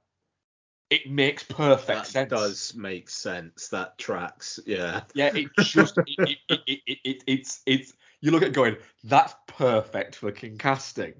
it 0.90 1.10
makes 1.10 1.42
perfect 1.44 1.86
That 1.86 2.06
sense. 2.06 2.30
does 2.30 2.74
make 2.76 3.08
sense. 3.08 3.68
That 3.68 3.96
tracks. 3.98 4.60
Yeah. 4.66 5.02
Yeah, 5.14 5.34
it 5.34 5.48
just 5.60 5.96
it, 5.98 6.06
it, 6.18 6.38
it, 6.48 6.60
it, 6.66 6.80
it, 6.86 6.98
it, 7.04 7.24
it's 7.26 7.62
it's 7.64 7.94
you 8.26 8.32
look 8.32 8.42
at 8.42 8.48
it 8.48 8.54
going 8.54 8.76
that's 9.04 9.34
perfect 9.46 10.16
fucking 10.16 10.58
casting. 10.58 11.14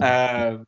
Um, 0.00 0.66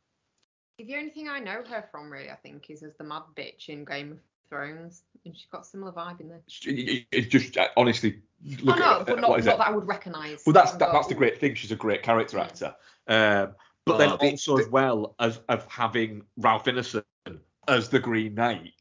The 0.77 0.95
only 0.95 1.11
thing 1.11 1.29
I 1.29 1.39
know 1.39 1.63
her 1.69 1.85
from, 1.91 2.11
really, 2.11 2.29
I 2.29 2.35
think, 2.35 2.69
is 2.69 2.83
as 2.83 2.95
the 2.97 3.03
mad 3.03 3.23
bitch 3.35 3.69
in 3.69 3.85
Game 3.85 4.11
of 4.13 4.19
Thrones. 4.49 5.03
And 5.23 5.35
she's 5.35 5.47
got 5.51 5.61
a 5.61 5.63
similar 5.63 5.91
vibe 5.91 6.21
in 6.21 6.29
there. 6.29 6.41
it- 6.63 7.07
it's 7.11 7.27
just 7.27 7.57
uh, 7.57 7.67
honestly 7.77 8.21
look 8.61 8.77
oh, 8.77 8.79
no, 8.79 8.99
at 8.99 9.05
but 9.05 9.17
uh, 9.17 9.21
not, 9.21 9.29
what 9.29 9.39
is 9.39 9.45
not 9.45 9.55
it? 9.55 9.57
that 9.59 9.67
I 9.67 9.71
would 9.71 9.87
recognise. 9.87 10.43
Well, 10.45 10.53
that's 10.53 10.71
that, 10.73 10.91
that's 10.91 11.07
the 11.07 11.15
great 11.15 11.39
thing. 11.39 11.55
She's 11.55 11.71
a 11.71 11.75
great 11.75 12.03
character 12.03 12.39
actor. 12.39 12.75
Um, 13.07 13.55
but 13.85 13.97
then 13.97 14.09
the- 14.09 14.17
also 14.17 14.57
as 14.57 14.67
well 14.67 15.15
as 15.19 15.39
of 15.49 15.65
having 15.67 16.23
Ralph 16.37 16.65
Ineson 16.65 17.03
as 17.67 17.89
the 17.89 17.99
Green 17.99 18.35
Knight, 18.35 18.73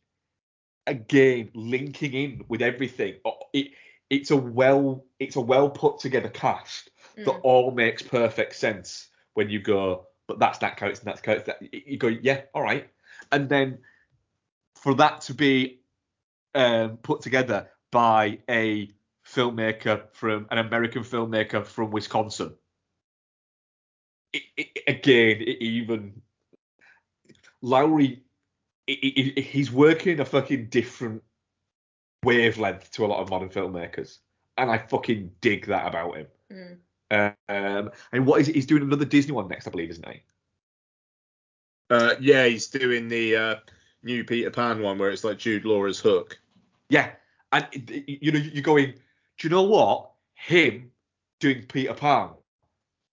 again 0.86 1.50
linking 1.54 2.12
in 2.12 2.44
with 2.48 2.62
everything. 2.62 3.16
It 3.52 3.72
it's 4.10 4.30
a 4.30 4.36
well 4.36 5.04
it's 5.18 5.36
a 5.36 5.40
well 5.40 5.70
put 5.70 5.98
together 5.98 6.28
cast 6.28 6.90
that 7.16 7.26
Mm. 7.26 7.40
all 7.42 7.70
makes 7.70 8.02
perfect 8.02 8.54
sense 8.56 9.08
when 9.34 9.50
you 9.50 9.60
go, 9.60 10.06
but 10.26 10.38
that's 10.38 10.58
that 10.58 10.76
character 10.76 11.00
and 11.00 11.08
that's 11.08 11.20
character. 11.20 11.54
You 11.70 11.96
go, 11.96 12.08
yeah, 12.08 12.42
all 12.54 12.62
right, 12.62 12.88
and 13.32 13.48
then 13.48 13.78
for 14.76 14.94
that 14.94 15.22
to 15.22 15.34
be 15.34 15.80
um, 16.54 16.98
put 16.98 17.20
together 17.20 17.68
by 17.90 18.38
a 18.48 18.90
filmmaker 19.26 20.02
from 20.12 20.46
an 20.50 20.58
American 20.58 21.02
filmmaker 21.02 21.64
from 21.64 21.90
Wisconsin. 21.90 22.54
It, 24.32 24.42
it, 24.56 24.82
again, 24.86 25.40
it 25.40 25.62
even 25.62 26.22
Lowery, 27.62 28.22
he's 28.86 29.72
working 29.72 30.20
a 30.20 30.24
fucking 30.24 30.66
different 30.68 31.22
wavelength 32.22 32.90
to 32.92 33.04
a 33.04 33.08
lot 33.08 33.20
of 33.22 33.30
modern 33.30 33.48
filmmakers, 33.48 34.18
and 34.58 34.70
I 34.70 34.78
fucking 34.78 35.32
dig 35.40 35.66
that 35.66 35.86
about 35.86 36.16
him. 36.16 36.26
Mm. 36.52 36.76
Um, 37.10 37.90
and 38.12 38.26
what 38.26 38.40
is 38.40 38.48
it? 38.48 38.54
He's 38.54 38.66
doing 38.66 38.82
another 38.82 39.04
Disney 39.04 39.32
one 39.32 39.48
next, 39.48 39.66
I 39.66 39.70
believe, 39.70 39.90
isn't 39.90 40.08
he? 40.08 40.22
Uh, 41.90 42.14
yeah, 42.20 42.46
he's 42.46 42.66
doing 42.68 43.08
the 43.08 43.36
uh, 43.36 43.54
new 44.02 44.24
Peter 44.24 44.50
Pan 44.50 44.80
one 44.80 44.98
where 44.98 45.10
it's 45.10 45.24
like 45.24 45.38
Jude 45.38 45.64
Law's 45.64 45.98
Hook. 46.00 46.38
Yeah, 46.88 47.12
and 47.52 47.66
it- 47.72 47.90
it- 47.90 48.22
you 48.22 48.32
know 48.32 48.38
you're 48.38 48.62
going. 48.62 48.92
do 48.92 49.48
you 49.48 49.50
know 49.50 49.62
what? 49.62 50.10
Him 50.34 50.90
doing 51.40 51.64
Peter 51.66 51.94
Pan, 51.94 52.30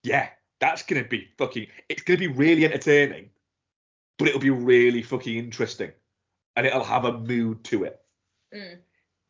yeah, 0.03 0.29
that's 0.59 0.83
gonna 0.83 1.03
be 1.03 1.29
fucking. 1.37 1.67
It's 1.89 2.01
gonna 2.03 2.19
be 2.19 2.27
really 2.27 2.65
entertaining, 2.65 3.29
but 4.17 4.27
it'll 4.27 4.39
be 4.39 4.49
really 4.49 5.01
fucking 5.03 5.37
interesting, 5.37 5.91
and 6.55 6.65
it'll 6.65 6.83
have 6.83 7.05
a 7.05 7.17
mood 7.19 7.63
to 7.65 7.83
it. 7.83 8.01
Mm. 8.53 8.79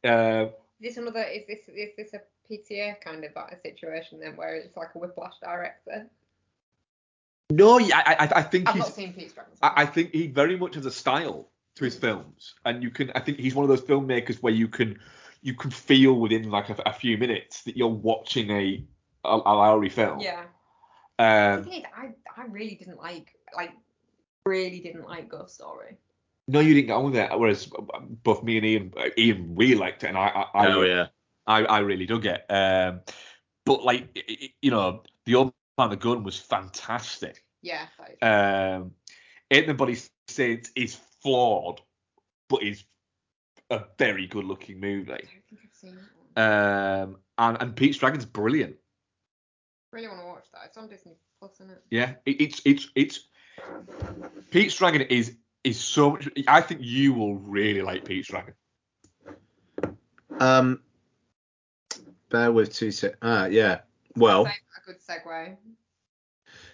Uh, 0.03 0.49
Is 0.80 0.95
this 0.95 0.97
another? 0.97 1.24
Is 1.24 1.45
this 1.47 1.68
is 1.68 1.95
this 1.97 2.14
a 2.14 2.22
PTA 2.52 2.99
kind 3.02 3.24
of 3.24 3.32
like 3.36 3.54
a 3.54 3.60
situation 3.60 4.20
then, 4.20 4.36
where 4.36 4.56
it's 4.56 4.76
like 4.76 4.89
a 4.95 4.99
whiplash 4.99 5.36
director? 5.41 6.08
no, 7.52 7.78
yeah, 7.78 8.02
I, 8.06 8.14
I, 8.14 8.32
I 8.38 8.41
think 8.41 8.68
I've 8.68 8.76
he's. 8.76 8.84
not 8.84 8.93
seen 8.93 9.14
Pete's 9.14 9.34
Dragons. 9.34 9.58
I, 9.62 9.74
I 9.78 9.86
think 9.86 10.12
he 10.12 10.28
very 10.28 10.58
much 10.58 10.76
has 10.76 10.86
a 10.86 10.91
style 10.91 11.49
to 11.76 11.84
his 11.84 11.95
hmm. 11.95 12.02
films, 12.02 12.56
and 12.66 12.82
you 12.82 12.89
can. 12.89 13.12
I 13.16 13.20
think 13.20 13.39
he's 13.39 13.56
one 13.56 13.64
of 13.64 13.70
those 13.70 13.82
filmmakers 13.82 14.41
where 14.41 14.54
you 14.54 14.68
can, 14.68 14.99
you 15.41 15.54
can 15.54 15.72
feel 15.72 16.14
within 16.14 16.49
like 16.49 16.70
a, 16.70 16.76
a 16.86 16.93
few 16.93 17.18
minutes 17.18 17.64
that 17.64 17.78
you're 17.78 17.88
watching 17.88 18.49
a 18.52 18.84
a, 19.24 19.30
a 19.30 19.54
Lowery 19.54 19.89
film. 19.89 20.20
yeah. 20.20 20.43
Um, 21.20 21.64
thing 21.64 21.82
is, 21.82 21.86
I 21.95 22.12
I 22.36 22.45
really 22.47 22.76
didn't 22.76 22.97
like 22.97 23.36
like 23.56 23.72
really 24.45 24.80
didn't 24.80 25.06
like 25.06 25.30
Ghost 25.30 25.56
Story. 25.56 25.97
no, 26.47 26.60
you 26.60 26.74
didn't 26.74 26.88
get 26.88 26.93
on 26.93 27.06
with 27.06 27.16
it. 27.16 27.30
Whereas 27.38 27.70
uh, 27.78 27.99
both 27.99 28.43
me 28.43 28.58
and 28.58 28.66
Ian, 28.66 28.93
uh, 28.97 29.10
Ian 29.18 29.56
really 29.56 29.76
liked 29.76 30.04
it, 30.04 30.08
and 30.08 30.18
I, 30.18 30.28
I, 30.28 30.66
I, 30.66 30.68
oh 30.74 30.82
yeah. 30.82 31.08
I, 31.48 31.64
I 31.64 31.80
really 31.80 32.06
dug 32.06 32.26
it. 32.26 32.46
Um, 32.50 33.02
but 33.66 33.84
like, 33.84 34.10
i- 34.16 34.24
i- 34.44 34.54
you 34.62 34.72
know, 34.72 35.04
the 35.26 35.36
old 35.36 35.54
man 35.78 35.89
the 35.89 35.96
gun 35.98 36.24
was 36.24 36.38
fantastic. 36.38 37.44
Yeah. 37.62 37.86
That 38.00 38.12
is, 38.12 38.18
Um, 38.82 38.96
Ain't 39.52 39.68
Them 39.68 39.78
Bodies 39.78 40.10
Saints 40.28 40.72
is 40.76 40.96
flawed, 41.22 41.82
but 42.50 42.64
is 42.64 42.84
a 43.70 43.84
very 43.98 44.28
good 44.28 44.46
looking 44.46 44.80
movie. 44.80 45.12
I 45.12 45.18
don't 45.18 45.28
think 45.50 45.62
I've 45.64 45.74
seen 45.74 45.96
that 46.36 47.02
one. 47.04 47.04
Um, 47.14 47.18
and, 47.38 47.62
and 47.62 47.76
Pete's 47.76 47.98
Dragon's 47.98 48.26
brilliant. 48.26 48.78
really 49.92 50.08
want 50.08 50.20
to 50.22 50.26
watch 50.26 50.46
that. 50.54 50.62
It's 50.66 50.78
on 50.78 50.88
Disney 50.88 51.18
Plus, 51.39 51.56
isn't 51.56 51.72
it? 51.72 51.84
Yeah, 51.89 52.14
it, 52.26 52.39
it's 52.42 52.62
it's 52.66 52.89
it's 52.96 53.28
Pete's 54.52 54.76
Dragon 54.78 55.02
is 55.02 55.36
is 55.64 55.80
so 55.80 56.12
much. 56.12 56.30
I 56.48 56.62
think 56.62 56.80
you 56.84 57.14
will 57.14 57.36
really 57.36 57.82
like 57.82 58.06
Pete's 58.06 58.28
Dragon. 58.30 58.54
Um, 60.39 60.82
bear 62.32 62.52
with 62.52 62.74
two 62.74 62.92
sec. 62.92 63.16
Ah, 63.22 63.46
yeah. 63.46 63.80
Well, 64.16 64.46
a 64.46 64.86
good 64.86 64.98
segue. 65.00 65.56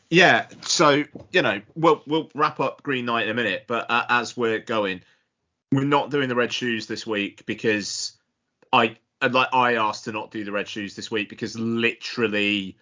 yeah. 0.10 0.48
So 0.62 1.04
you 1.32 1.42
know, 1.42 1.62
we'll 1.76 2.02
we'll 2.08 2.30
wrap 2.34 2.60
up 2.60 2.84
Green 2.84 3.06
Knight 3.06 3.26
in 3.26 3.32
a 3.32 3.34
minute, 3.34 3.66
but 3.68 3.90
uh, 3.90 4.06
as 4.10 4.38
we're 4.38 4.60
going, 4.60 5.02
we're 5.72 5.84
not 5.84 6.12
doing 6.12 6.30
the 6.30 6.36
red 6.36 6.54
shoes 6.54 6.88
this 6.88 7.06
week 7.06 7.46
because 7.46 8.14
I 8.72 8.98
like 9.22 9.50
I 9.54 9.76
asked 9.76 10.06
to 10.06 10.12
not 10.12 10.32
do 10.32 10.44
the 10.44 10.52
red 10.52 10.68
shoes 10.68 10.96
this 10.96 11.12
week 11.12 11.30
because 11.30 11.58
literally 11.58 12.78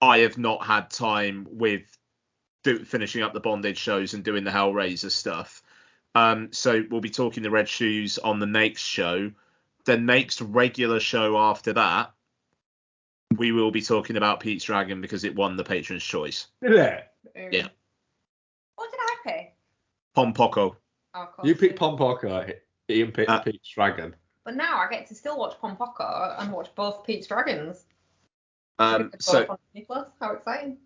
I 0.00 0.18
have 0.18 0.38
not 0.38 0.64
had 0.64 0.90
time 0.90 1.46
with 1.50 1.82
do, 2.62 2.84
finishing 2.84 3.22
up 3.22 3.32
the 3.32 3.40
bondage 3.40 3.78
shows 3.78 4.14
and 4.14 4.24
doing 4.24 4.44
the 4.44 4.50
Hellraiser 4.50 5.10
stuff. 5.10 5.62
Um, 6.14 6.52
so 6.52 6.84
we'll 6.90 7.00
be 7.00 7.10
talking 7.10 7.42
the 7.42 7.50
red 7.50 7.68
shoes 7.68 8.18
on 8.18 8.38
the 8.38 8.46
next 8.46 8.82
show. 8.82 9.30
The 9.88 9.96
next 9.96 10.42
regular 10.42 11.00
show 11.00 11.38
after 11.38 11.72
that, 11.72 12.12
we 13.38 13.52
will 13.52 13.70
be 13.70 13.80
talking 13.80 14.18
about 14.18 14.38
Pete's 14.38 14.66
Dragon 14.66 15.00
because 15.00 15.24
it 15.24 15.34
won 15.34 15.56
the 15.56 15.64
patron's 15.64 16.04
choice. 16.04 16.48
Yeah. 16.60 17.04
Yeah. 17.34 17.68
What 18.74 18.90
did 18.90 19.00
I 19.00 19.14
pay? 19.24 19.54
Pom 20.14 20.34
Poko. 20.34 20.76
Oh, 21.14 21.22
of 21.22 21.32
course. 21.32 21.48
You 21.48 21.54
picked 21.54 21.78
Pom 21.78 21.96
Poko, 21.96 22.52
Ian 22.90 23.12
picked 23.12 23.30
Uh, 23.30 23.40
Pete's 23.40 23.66
Dragon. 23.66 24.14
But 24.44 24.56
now 24.56 24.76
I 24.76 24.90
get 24.90 25.06
to 25.06 25.14
still 25.14 25.38
watch 25.38 25.56
Pompoko 25.58 26.38
and 26.38 26.52
watch 26.52 26.68
both 26.74 27.02
Pete's 27.06 27.26
Dragons. 27.26 27.86
Um, 28.78 29.08
They're 29.08 29.20
so 29.20 29.40
both 29.40 29.50
on 29.52 29.58
Disney 29.72 29.86
Plus. 29.86 30.08
How 30.20 30.34
exciting! 30.34 30.76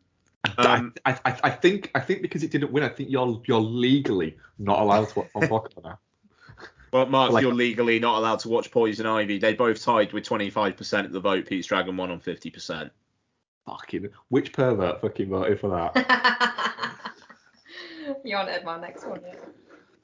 Um, 0.59 0.94
I, 1.05 1.18
I, 1.24 1.40
I 1.42 1.50
think 1.50 1.90
I 1.96 1.98
think 1.98 2.22
because 2.22 2.44
it 2.44 2.53
didn't 2.53 2.70
win, 2.70 2.84
I 2.84 2.88
think 2.88 3.11
you're 3.11 3.42
you're 3.46 3.61
legally 3.61 4.36
not 4.61 4.78
allowed 4.78 5.09
to 5.09 5.18
watch 5.18 5.32
Pom 5.32 5.42
Poko 5.48 5.82
now. 5.82 5.98
Well, 6.93 7.07
Mark, 7.07 7.32
Like- 7.32 7.43
you're 7.43 7.55
legally 7.55 7.99
not 7.99 8.18
allowed 8.18 8.38
to 8.40 8.49
watch 8.49 8.70
Poison 8.70 9.07
Ivy. 9.07 9.38
They 9.38 9.55
both 9.55 9.82
tied 9.82 10.12
with 10.12 10.24
25% 10.24 11.07
of 11.07 11.12
the 11.12 11.20
vote. 11.20 11.47
Pete's 11.47 11.66
Dragon 11.66 11.97
won 11.97 12.11
on 12.11 12.20
50%. 12.20 12.90
Fucking 13.66 14.09
which 14.28 14.53
pervert 14.53 15.01
fucking 15.01 15.30
voted 15.30 15.61
for 15.61 15.70
that? 15.70 15.95
you 18.24 18.36
haven't 18.36 18.53
heard 18.53 18.64
my 18.64 18.80
next 18.80 19.07
one 19.07 19.20
yet. 19.24 19.40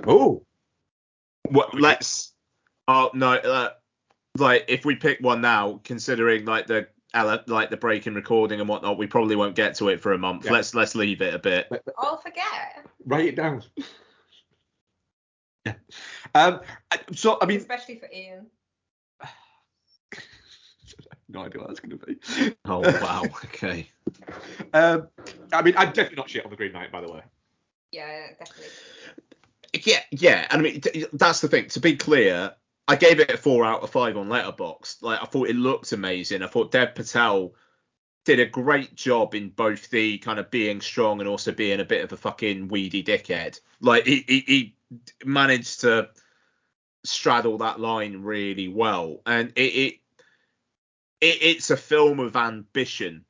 oh, 0.06 0.44
What? 1.48 1.74
Let's. 1.74 2.32
Oh 2.86 3.10
no. 3.14 3.32
Uh, 3.32 3.70
like 4.38 4.64
if 4.68 4.84
we 4.84 4.94
pick 4.94 5.18
one 5.20 5.40
now, 5.40 5.80
considering 5.82 6.44
like 6.44 6.68
the 6.68 6.86
like 7.48 7.70
the 7.70 7.76
break 7.76 8.06
in 8.06 8.14
recording 8.14 8.60
and 8.60 8.68
whatnot, 8.68 8.96
we 8.96 9.08
probably 9.08 9.34
won't 9.34 9.56
get 9.56 9.74
to 9.76 9.88
it 9.88 10.00
for 10.00 10.12
a 10.12 10.18
month. 10.18 10.44
Yeah. 10.44 10.52
Let's 10.52 10.72
let's 10.74 10.94
leave 10.94 11.20
it 11.20 11.34
a 11.34 11.38
bit. 11.38 11.66
I'll 11.98 12.18
forget. 12.18 12.86
write 13.06 13.26
it 13.26 13.36
down. 13.36 13.62
yeah. 15.68 15.74
Um. 16.34 16.60
So 17.14 17.38
I 17.40 17.46
mean, 17.46 17.58
Especially 17.58 17.96
for 17.96 18.08
Ian. 18.12 18.46
no 21.28 21.40
idea 21.40 21.60
what 21.60 21.68
that's 21.68 21.80
gonna 21.80 21.96
be. 21.96 22.16
Oh 22.64 22.80
wow. 22.80 23.22
Okay. 23.44 23.88
Um. 24.74 25.08
I 25.52 25.62
mean, 25.62 25.74
I'm 25.76 25.88
definitely 25.88 26.16
not 26.16 26.30
shit 26.30 26.44
on 26.44 26.50
the 26.50 26.56
Green 26.56 26.72
Knight, 26.72 26.92
by 26.92 27.00
the 27.00 27.10
way. 27.10 27.22
Yeah, 27.92 28.28
definitely. 28.38 28.66
Yeah, 29.84 30.00
yeah. 30.10 30.46
And 30.50 30.60
I 30.60 30.62
mean, 30.62 30.80
t- 30.80 31.06
that's 31.12 31.40
the 31.40 31.48
thing. 31.48 31.68
To 31.68 31.80
be 31.80 31.96
clear, 31.96 32.52
I 32.86 32.96
gave 32.96 33.20
it 33.20 33.30
a 33.30 33.36
four 33.36 33.64
out 33.64 33.82
of 33.82 33.90
five 33.90 34.16
on 34.16 34.28
Letterboxd. 34.28 35.02
Like, 35.02 35.22
I 35.22 35.26
thought 35.26 35.48
it 35.48 35.56
looked 35.56 35.92
amazing. 35.92 36.42
I 36.42 36.46
thought 36.46 36.70
Dev 36.70 36.94
Patel 36.94 37.54
did 38.24 38.40
a 38.40 38.46
great 38.46 38.94
job 38.94 39.34
in 39.34 39.48
both 39.48 39.88
the 39.90 40.18
kind 40.18 40.38
of 40.38 40.50
being 40.50 40.80
strong 40.80 41.20
and 41.20 41.28
also 41.28 41.52
being 41.52 41.80
a 41.80 41.84
bit 41.84 42.04
of 42.04 42.12
a 42.12 42.16
fucking 42.16 42.68
weedy 42.68 43.02
dickhead. 43.02 43.58
Like, 43.80 44.06
he, 44.06 44.24
he, 44.26 44.40
he 44.46 44.76
managed 45.24 45.80
to 45.80 46.10
straddle 47.04 47.58
that 47.58 47.80
line 47.80 48.22
really 48.22 48.68
well. 48.68 49.22
And 49.26 49.52
it, 49.56 49.60
it, 49.60 49.94
it 51.20 51.42
it's 51.42 51.70
a 51.70 51.76
film 51.76 52.20
of 52.20 52.36
ambition, 52.36 53.24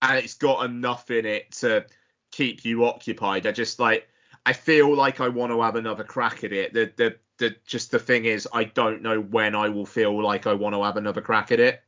and 0.00 0.18
it's 0.18 0.34
got 0.34 0.64
enough 0.64 1.10
in 1.10 1.26
it 1.26 1.52
to 1.52 1.86
keep 2.30 2.64
you 2.64 2.84
occupied. 2.84 3.46
I 3.46 3.52
just 3.52 3.78
like 3.78 4.08
I 4.46 4.52
feel 4.52 4.94
like 4.94 5.20
I 5.20 5.28
want 5.28 5.52
to 5.52 5.62
have 5.62 5.76
another 5.76 6.04
crack 6.04 6.44
at 6.44 6.52
it. 6.52 6.72
The 6.72 6.92
the 6.96 7.16
the 7.38 7.56
just 7.66 7.90
the 7.90 7.98
thing 7.98 8.24
is 8.24 8.48
I 8.52 8.64
don't 8.64 9.02
know 9.02 9.20
when 9.20 9.54
I 9.54 9.68
will 9.68 9.86
feel 9.86 10.22
like 10.22 10.46
I 10.46 10.54
want 10.54 10.74
to 10.74 10.82
have 10.82 10.96
another 10.96 11.20
crack 11.20 11.52
at 11.52 11.60
it. 11.60 11.82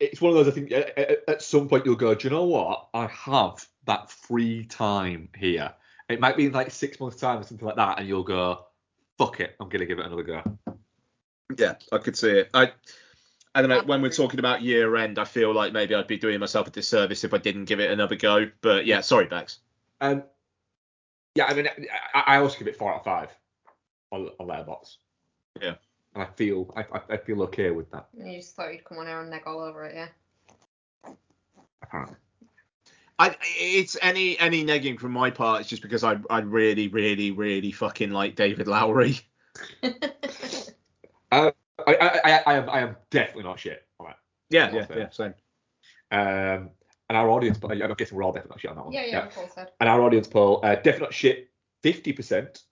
It's 0.00 0.20
one 0.20 0.30
of 0.30 0.36
those. 0.36 0.48
I 0.48 0.50
think 0.50 0.72
at, 0.72 0.96
at- 0.98 1.24
at 1.28 1.42
some 1.42 1.68
point 1.68 1.86
you'll 1.86 1.96
go. 1.96 2.14
Do 2.14 2.28
you 2.28 2.34
know 2.34 2.44
what? 2.44 2.88
I 2.94 3.06
have 3.06 3.66
that 3.86 4.10
free 4.10 4.64
time 4.66 5.28
here. 5.36 5.72
It 6.08 6.20
might 6.20 6.36
be 6.36 6.46
in 6.46 6.52
like 6.52 6.70
six 6.70 7.00
months' 7.00 7.16
time 7.20 7.38
or 7.40 7.42
something 7.42 7.66
like 7.66 7.76
that, 7.76 7.98
and 7.98 8.06
you'll 8.08 8.22
go, 8.22 8.66
"Fuck 9.18 9.40
it, 9.40 9.56
I'm 9.58 9.68
gonna 9.68 9.86
give 9.86 9.98
it 9.98 10.06
another 10.06 10.22
go." 10.22 10.42
Yeah, 11.56 11.74
I 11.92 11.98
could 11.98 12.16
see 12.16 12.30
it. 12.30 12.50
I 12.54 12.72
I 13.54 13.62
don't 13.62 13.70
know. 13.70 13.82
When 13.84 14.02
we're 14.02 14.10
talking 14.10 14.38
about 14.38 14.60
year 14.62 14.94
end, 14.96 15.18
I 15.18 15.24
feel 15.24 15.54
like 15.54 15.72
maybe 15.72 15.94
I'd 15.94 16.06
be 16.06 16.18
doing 16.18 16.38
myself 16.40 16.66
a 16.66 16.70
disservice 16.70 17.24
if 17.24 17.32
I 17.32 17.38
didn't 17.38 17.64
give 17.64 17.80
it 17.80 17.90
another 17.90 18.16
go. 18.16 18.50
But 18.60 18.84
yeah, 18.84 19.00
sorry, 19.00 19.26
Bex. 19.26 19.60
Um, 20.00 20.24
yeah, 21.34 21.46
I 21.46 21.54
mean, 21.54 21.68
I, 22.14 22.20
I 22.26 22.36
also 22.38 22.58
give 22.58 22.68
it 22.68 22.76
four 22.76 22.92
out 22.92 22.98
of 22.98 23.04
five 23.04 23.30
on, 24.12 24.28
on 24.38 24.46
Letterboxd. 24.46 24.96
Yeah. 25.62 25.74
And 26.16 26.24
I 26.24 26.28
feel 26.34 26.72
I, 26.74 26.80
I, 26.80 27.00
I 27.10 27.16
feel 27.18 27.42
okay 27.42 27.70
with 27.70 27.90
that. 27.90 28.08
And 28.18 28.32
you 28.32 28.38
just 28.38 28.56
thought 28.56 28.72
you'd 28.72 28.86
come 28.86 28.96
on 28.96 29.06
here 29.06 29.20
and 29.20 29.28
neg 29.28 29.42
all 29.44 29.60
over 29.60 29.84
it, 29.84 29.94
yeah. 29.94 31.12
Apparently. 31.82 32.16
I 33.18 33.36
it's 33.58 33.98
any 34.00 34.38
any 34.38 34.64
negging 34.64 34.98
from 34.98 35.12
my 35.12 35.28
part. 35.30 35.60
is 35.60 35.66
just 35.66 35.82
because 35.82 36.04
I 36.04 36.16
I 36.30 36.38
really 36.38 36.88
really 36.88 37.32
really 37.32 37.70
fucking 37.70 38.12
like 38.12 38.34
David 38.34 38.66
Lowery. 38.66 39.20
Uh, 41.32 41.50
I, 41.84 41.96
I, 41.96 42.20
I, 42.24 42.42
I 42.46 42.54
am 42.54 42.70
I 42.70 42.78
am 42.78 42.96
definitely 43.10 43.42
not 43.42 43.58
shit 43.58 43.84
on 43.98 44.10
it. 44.10 44.16
Yeah, 44.48 44.72
yeah, 44.72 44.86
yeah, 44.96 45.10
same. 45.10 45.34
Um, 46.12 46.70
and 47.08 47.18
our 47.18 47.28
audience, 47.28 47.58
but 47.58 47.72
I'm 47.72 47.94
guessing 47.94 48.16
we're 48.16 48.22
all 48.22 48.30
definitely 48.30 48.52
not 48.54 48.60
shit 48.60 48.70
on 48.70 48.76
that 48.76 48.84
one. 48.84 48.94
yeah, 48.94 49.04
yeah, 49.06 49.10
yeah. 49.10 49.26
Paul 49.26 49.50
said. 49.52 49.72
And 49.80 49.88
our 49.88 50.02
audience 50.02 50.28
poll, 50.28 50.60
uh, 50.62 50.76
definitely 50.76 51.00
not 51.00 51.14
shit, 51.14 51.50
50%, 51.82 52.62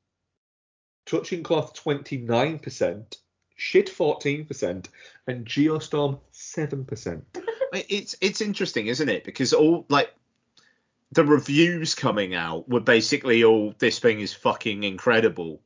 touching 1.04 1.42
cloth 1.42 1.74
29%, 1.74 3.16
shit 3.54 3.88
14%, 3.88 4.86
and 5.26 5.46
Geostorm 5.46 6.18
7%. 6.32 7.22
It's 7.72 8.14
it's 8.20 8.40
interesting, 8.40 8.86
isn't 8.86 9.08
it? 9.08 9.24
Because 9.24 9.52
all 9.52 9.84
like 9.88 10.14
the 11.10 11.24
reviews 11.24 11.94
coming 11.94 12.34
out 12.34 12.68
were 12.68 12.80
basically 12.80 13.42
all 13.42 13.74
this 13.78 13.98
thing 13.98 14.20
is 14.20 14.32
fucking 14.32 14.84
incredible. 14.84 15.60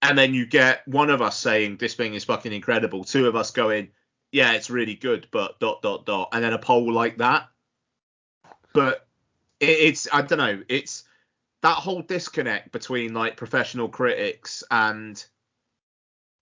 And 0.00 0.16
then 0.16 0.32
you 0.32 0.46
get 0.46 0.86
one 0.86 1.10
of 1.10 1.20
us 1.20 1.38
saying 1.38 1.76
this 1.76 1.94
thing 1.94 2.14
is 2.14 2.24
fucking 2.24 2.52
incredible, 2.52 3.04
two 3.04 3.26
of 3.26 3.36
us 3.36 3.50
going, 3.50 3.88
yeah, 4.30 4.52
it's 4.52 4.70
really 4.70 4.94
good, 4.94 5.26
but 5.30 5.58
dot 5.60 5.82
dot 5.82 6.06
dot, 6.06 6.28
and 6.32 6.42
then 6.44 6.52
a 6.52 6.58
poll 6.58 6.92
like 6.92 7.18
that. 7.18 7.48
But 8.72 9.06
it, 9.60 9.66
it's 9.66 10.08
I 10.12 10.22
don't 10.22 10.38
know, 10.38 10.62
it's 10.68 11.04
that 11.62 11.76
whole 11.76 12.02
disconnect 12.02 12.72
between 12.72 13.14
like 13.14 13.36
professional 13.36 13.88
critics 13.88 14.62
and 14.70 15.22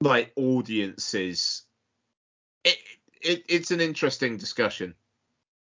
like 0.01 0.33
audiences 0.37 1.63
it, 2.65 2.77
it 3.23 3.45
it's 3.49 3.71
an 3.71 3.81
interesting 3.81 4.37
discussion. 4.37 4.95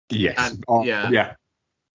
Yes. 0.09 0.35
And- 0.37 0.63
Oh, 0.67 0.83
yeah. 0.83 1.09
Yeah. 1.09 1.35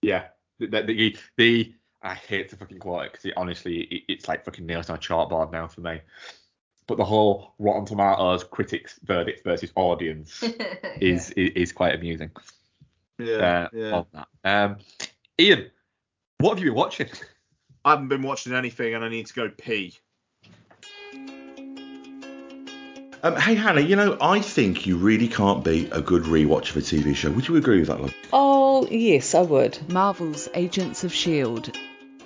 Yeah. 0.03 0.25
The, 0.59 0.66
the, 0.68 0.83
the, 0.83 1.16
the- 1.37 1.75
I 2.03 2.14
hate 2.14 2.51
to 2.51 2.57
fucking 2.57 2.79
quote 2.81 3.07
it 3.07 3.12
because 3.12 3.25
it, 3.25 3.35
honestly 3.37 3.81
it, 3.81 4.03
it's 4.09 4.29
like 4.29 4.45
fucking 4.45 4.66
nails 4.66 4.91
on 4.91 4.97
a 4.97 5.01
chartboard 5.01 5.51
now 5.53 5.66
for 5.66 5.81
me. 5.81 6.01
But 6.87 6.99
the 6.99 7.05
whole 7.05 7.55
Rotten 7.59 7.87
Tomatoes 7.87 8.45
critics 8.45 9.01
verdict 9.05 9.43
versus 9.43 9.72
audience 9.75 10.43
is, 11.01 11.31
is 11.31 11.51
is 11.57 11.72
quite 11.72 11.95
amusing. 11.95 12.31
Yeah, 13.18 13.68
uh, 13.75 13.95
on 13.95 14.07
that. 14.12 14.29
Um, 14.45 14.77
Ian, 15.41 15.70
what 16.41 16.51
have 16.51 16.59
you 16.62 16.72
been 16.72 16.79
watching? 16.79 17.09
I 17.87 17.93
haven't 17.93 18.09
been 18.09 18.20
watching 18.22 18.53
anything, 18.53 18.95
and 18.95 19.03
I 19.03 19.09
need 19.09 19.27
to 19.29 19.33
go 19.35 19.49
pee. 19.49 19.95
Um, 23.25 23.37
hey 23.37 23.55
Hannah, 23.55 23.81
you 23.81 23.97
know 23.97 24.18
I 24.20 24.41
think 24.41 24.87
you 24.87 24.99
really 24.99 25.29
can't 25.29 25.64
beat 25.64 25.89
a 25.93 26.03
good 26.03 26.25
rewatch 26.25 26.68
of 26.68 26.77
a 26.77 26.81
TV 26.81 27.16
show. 27.16 27.31
Would 27.31 27.49
you 27.49 27.57
agree 27.57 27.79
with 27.79 27.89
that, 27.89 27.99
love? 27.99 28.12
Oh, 28.35 28.87
yes, 28.91 29.35
I 29.35 29.41
would. 29.41 29.79
Marvel's 29.91 30.51
Agents 30.53 31.05
of 31.05 31.12
S.H.I.E.L.D. 31.12 31.72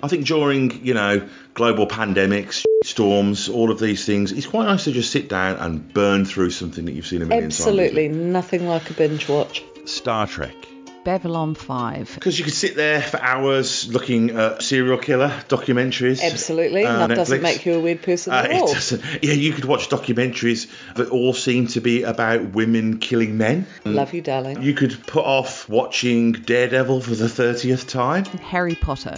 I 0.03 0.09
think 0.09 0.25
during 0.25 0.85
you 0.85 0.93
know 0.93 1.25
global 1.53 1.87
pandemics, 1.87 2.65
storms, 2.83 3.47
all 3.47 3.71
of 3.71 3.79
these 3.79 4.05
things, 4.05 4.33
it's 4.33 4.45
quite 4.45 4.65
nice 4.65 4.83
to 4.83 4.91
just 4.91 5.09
sit 5.09 5.29
down 5.29 5.55
and 5.55 5.93
burn 5.93 6.25
through 6.25 6.49
something 6.49 6.83
that 6.83 6.91
you've 6.91 7.07
seen 7.07 7.21
a 7.21 7.25
million 7.25 7.45
Absolutely. 7.45 7.83
times. 7.85 7.95
Absolutely, 7.95 8.31
nothing 8.31 8.67
like 8.67 8.89
a 8.89 8.93
binge 8.93 9.29
watch. 9.29 9.63
Star 9.85 10.27
Trek. 10.27 10.58
Babylon 11.03 11.55
5. 11.55 12.11
Because 12.15 12.37
you 12.37 12.45
could 12.45 12.53
sit 12.53 12.75
there 12.75 13.01
for 13.01 13.19
hours 13.21 13.87
looking 13.91 14.31
at 14.31 14.61
serial 14.61 14.97
killer 14.97 15.29
documentaries. 15.47 16.21
Absolutely. 16.21 16.83
uh, 16.85 17.07
that 17.07 17.15
doesn't 17.15 17.41
make 17.41 17.65
you 17.65 17.73
a 17.75 17.79
weird 17.79 18.01
person 18.01 18.33
Uh, 18.33 18.37
at 18.37 18.51
it 18.51 18.61
all. 18.61 18.73
doesn't. 18.73 19.01
Yeah, 19.23 19.33
you 19.33 19.53
could 19.53 19.65
watch 19.65 19.89
documentaries 19.89 20.67
that 20.95 21.09
all 21.09 21.33
seem 21.33 21.67
to 21.67 21.81
be 21.81 22.03
about 22.03 22.53
women 22.53 22.99
killing 22.99 23.37
men. 23.37 23.65
Love 23.85 24.13
you, 24.13 24.21
darling. 24.21 24.61
You 24.61 24.73
could 24.73 25.05
put 25.07 25.23
off 25.25 25.67
watching 25.69 26.33
Daredevil 26.33 27.01
for 27.01 27.15
the 27.15 27.25
30th 27.27 27.87
time. 27.87 28.25
Harry 28.25 28.75
Potter. 28.75 29.15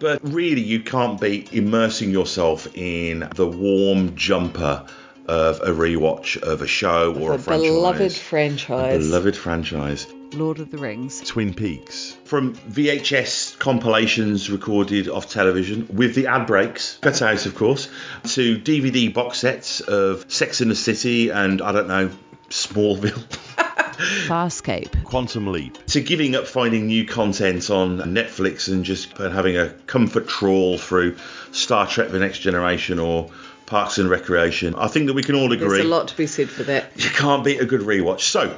But 0.00 0.20
really, 0.22 0.62
you 0.62 0.80
can't 0.80 1.20
be 1.20 1.48
immersing 1.50 2.10
yourself 2.10 2.68
in 2.76 3.28
the 3.34 3.46
warm 3.48 4.14
jumper 4.14 4.86
of 5.26 5.60
a 5.60 5.72
rewatch 5.72 6.40
of 6.40 6.62
a 6.62 6.66
show 6.66 7.12
or 7.14 7.32
a, 7.32 7.34
a 7.34 7.38
franchise. 7.38 7.68
beloved 7.68 8.00
A 8.02 8.10
franchise. 8.14 9.06
beloved 9.06 9.36
franchise. 9.36 10.06
Lord 10.32 10.58
of 10.58 10.70
the 10.70 10.78
Rings. 10.78 11.20
Twin 11.22 11.54
Peaks. 11.54 12.16
From 12.24 12.54
VHS 12.54 13.58
compilations 13.58 14.50
recorded 14.50 15.08
off 15.08 15.30
television 15.30 15.88
with 15.92 16.14
the 16.14 16.26
ad 16.26 16.46
breaks, 16.46 16.98
cut 17.00 17.22
out 17.22 17.46
of 17.46 17.54
course, 17.54 17.88
to 18.34 18.58
DVD 18.58 19.12
box 19.12 19.38
sets 19.38 19.80
of 19.80 20.30
Sex 20.30 20.60
in 20.60 20.68
the 20.68 20.74
City 20.74 21.30
and 21.30 21.62
I 21.62 21.72
don't 21.72 21.88
know, 21.88 22.10
Smallville. 22.50 23.24
Farscape. 24.28 25.02
Quantum 25.02 25.48
Leap. 25.48 25.84
To 25.86 26.00
giving 26.00 26.36
up 26.36 26.46
finding 26.46 26.86
new 26.86 27.04
content 27.04 27.68
on 27.68 27.98
Netflix 27.98 28.70
and 28.72 28.84
just 28.84 29.16
having 29.18 29.56
a 29.56 29.70
comfort 29.86 30.28
trawl 30.28 30.78
through 30.78 31.16
Star 31.50 31.84
Trek 31.86 32.10
The 32.10 32.20
Next 32.20 32.38
Generation 32.38 33.00
or 33.00 33.28
Parks 33.66 33.98
and 33.98 34.08
Recreation. 34.08 34.76
I 34.76 34.86
think 34.86 35.08
that 35.08 35.14
we 35.14 35.24
can 35.24 35.34
all 35.34 35.52
agree 35.52 35.68
There's 35.68 35.80
a 35.80 35.88
lot 35.88 36.08
to 36.08 36.16
be 36.16 36.28
said 36.28 36.48
for 36.48 36.62
that. 36.64 36.92
you 36.94 37.10
can't 37.10 37.44
beat 37.44 37.60
a 37.60 37.66
good 37.66 37.80
rewatch. 37.80 38.20
So, 38.20 38.56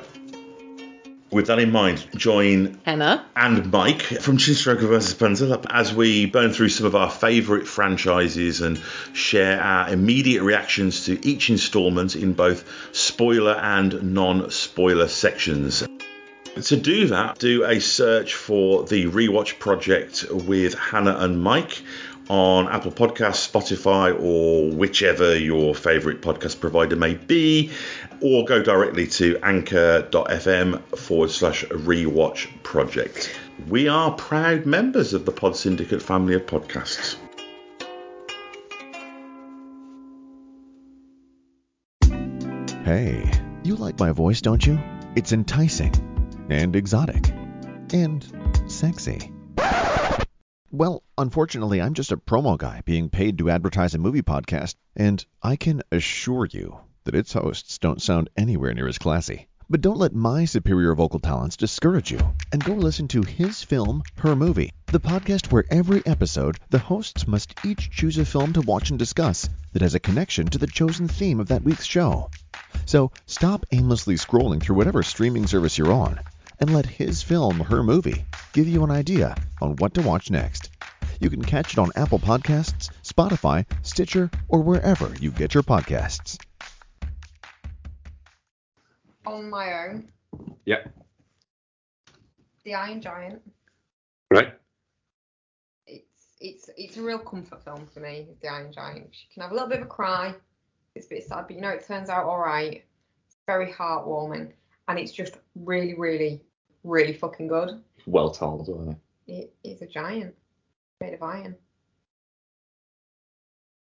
with 1.31 1.47
that 1.47 1.59
in 1.59 1.70
mind, 1.70 2.07
join 2.16 2.81
Hannah, 2.85 3.24
and 3.37 3.70
Mike 3.70 4.03
from 4.03 4.37
Chinstroker 4.37 4.89
vs. 4.89 5.14
Panzer 5.14 5.64
as 5.70 5.95
we 5.95 6.26
burn 6.26 6.53
through 6.53 6.70
some 6.70 6.87
of 6.87 6.97
our 6.97 7.11
favourite 7.11 7.66
franchises 7.66 8.61
and 8.61 8.81
share 9.12 9.61
our 9.61 9.91
immediate 9.91 10.43
reactions 10.43 11.07
to 11.07 11.24
each 11.26 11.51
instalment 11.51 12.16
in 12.16 12.33
both 12.33 12.64
spoiler 12.93 13.55
and 13.55 14.14
non 14.14 14.51
spoiler 14.51 15.09
sections. 15.09 15.85
To 16.57 16.76
do 16.76 17.07
that, 17.07 17.39
do 17.39 17.64
a 17.64 17.81
search 17.81 18.35
for 18.35 18.85
the 18.85 19.07
Rewatch 19.07 19.59
Project 19.61 20.26
with 20.31 20.74
Hannah 20.74 21.16
and 21.18 21.41
Mike 21.41 21.83
on 22.31 22.68
Apple 22.68 22.93
Podcasts, 22.93 23.51
Spotify, 23.51 24.16
or 24.22 24.70
whichever 24.70 25.37
your 25.37 25.74
favourite 25.74 26.22
podcast 26.22 26.61
provider 26.61 26.95
may 26.95 27.14
be, 27.14 27.72
or 28.20 28.45
go 28.45 28.62
directly 28.62 29.09
to 29.09 29.37
anchor.fm 29.43 30.81
forward 30.97 31.31
slash 31.33 31.64
rewatch 31.64 32.49
project. 32.62 33.37
We 33.68 33.89
are 33.89 34.12
proud 34.12 34.64
members 34.64 35.12
of 35.12 35.24
the 35.24 35.33
Pod 35.33 35.57
Syndicate 35.57 36.01
family 36.01 36.35
of 36.35 36.47
podcasts. 36.47 37.16
Hey, 42.85 43.28
you 43.64 43.74
like 43.74 43.99
my 43.99 44.12
voice, 44.12 44.41
don't 44.41 44.64
you? 44.64 44.78
It's 45.16 45.33
enticing 45.33 45.93
and 46.49 46.76
exotic 46.76 47.28
and 47.93 48.24
sexy. 48.68 49.33
Well, 50.73 51.03
unfortunately, 51.18 51.83
I'm 51.83 51.95
just 51.95 52.12
a 52.12 52.16
promo 52.16 52.57
guy 52.57 52.83
being 52.85 53.09
paid 53.09 53.39
to 53.39 53.51
advertise 53.51 53.93
a 53.97 53.99
movie 53.99 54.23
podcast, 54.23 54.77
and 54.95 55.25
I 55.43 55.57
can 55.57 55.83
assure 55.91 56.47
you 56.47 56.79
that 57.03 57.16
its 57.16 57.33
hosts 57.33 57.79
don't 57.79 58.01
sound 58.01 58.31
anywhere 58.37 58.73
near 58.73 58.87
as 58.87 58.97
classy. 58.97 59.49
But 59.68 59.81
don't 59.81 59.99
let 59.99 60.14
my 60.14 60.45
superior 60.45 60.95
vocal 60.95 61.18
talents 61.18 61.57
discourage 61.57 62.12
you, 62.12 62.21
and 62.53 62.62
go 62.62 62.75
listen 62.75 63.09
to 63.09 63.23
His 63.23 63.64
Film, 63.64 64.05
Her 64.18 64.37
Movie, 64.37 64.73
the 64.87 65.01
podcast 65.01 65.51
where 65.51 65.64
every 65.73 66.07
episode 66.07 66.57
the 66.71 66.79
hosts 66.79 67.27
must 67.27 67.53
each 67.64 67.91
choose 67.91 68.18
a 68.18 68.25
film 68.25 68.53
to 68.53 68.61
watch 68.61 68.91
and 68.91 68.99
discuss 68.99 69.49
that 69.73 69.83
has 69.83 69.97
a 69.97 70.01
connection 70.01 70.47
to 70.47 70.59
the 70.59 70.68
chosen 70.68 71.09
theme 71.09 71.41
of 71.41 71.49
that 71.49 71.64
week's 71.64 71.85
show. 71.85 72.31
So 72.87 73.11
stop 73.27 73.66
aimlessly 73.73 74.14
scrolling 74.14 74.62
through 74.62 74.77
whatever 74.77 75.03
streaming 75.03 75.49
service 75.49 75.79
you're 75.79 75.93
on 75.93 76.21
and 76.61 76.73
let 76.73 76.87
his 76.87 77.23
film, 77.23 77.59
her 77.61 77.83
movie, 77.83 78.25
give 78.53 78.69
you 78.69 78.85
an 78.85 78.91
idea 78.91 79.35
on 79.61 79.77
what 79.77 79.95
to 79.95 80.03
watch 80.03 80.31
next. 80.31 80.71
You 81.21 81.29
can 81.29 81.45
catch 81.45 81.73
it 81.75 81.79
on 81.79 81.91
Apple 81.97 82.19
Podcasts, 82.19 82.91
Spotify, 83.03 83.67
Stitcher, 83.83 84.31
or 84.49 84.61
wherever 84.63 85.13
you 85.21 85.31
get 85.31 85.53
your 85.53 85.63
podcasts. 85.63 86.39
On 89.27 89.51
my 89.51 89.87
own, 89.87 90.09
Yeah. 90.65 90.85
The 92.65 92.75
Iron 92.75 93.01
Giant. 93.01 93.43
Right. 94.31 94.55
It's 95.87 96.27
it's 96.41 96.71
it's 96.77 96.97
a 96.97 97.03
real 97.03 97.19
comfort 97.19 97.63
film 97.65 97.87
for 97.93 98.01
me. 98.01 98.29
The 98.41 98.49
Iron 98.49 98.73
Giant. 98.73 99.09
You 99.13 99.29
can 99.35 99.43
have 99.43 99.51
a 99.51 99.55
little 99.55 99.69
bit 99.69 99.81
of 99.81 99.87
a 99.87 99.89
cry. 99.89 100.35
It's 100.95 101.07
a 101.07 101.11
bit 101.11 101.27
sad, 101.27 101.47
but 101.47 101.57
you 101.57 101.63
know 101.63 101.71
it 101.71 101.87
turns 101.87 102.09
out 102.09 102.25
all 102.25 102.39
right. 102.39 102.85
It's 103.27 103.37
very 103.47 103.73
heartwarming, 103.73 104.53
and 104.89 104.99
it's 104.99 105.13
just 105.13 105.37
really, 105.55 105.95
really, 105.95 106.41
really 106.85 107.12
fucking 107.12 107.49
good. 107.49 107.83
Well 108.07 108.31
told, 108.31 108.68
wasn't? 108.68 108.99
It 109.26 109.55
is 109.62 109.83
a 109.83 109.87
giant 109.87 110.35
made 111.01 111.14
of 111.14 111.22
iron. 111.22 111.57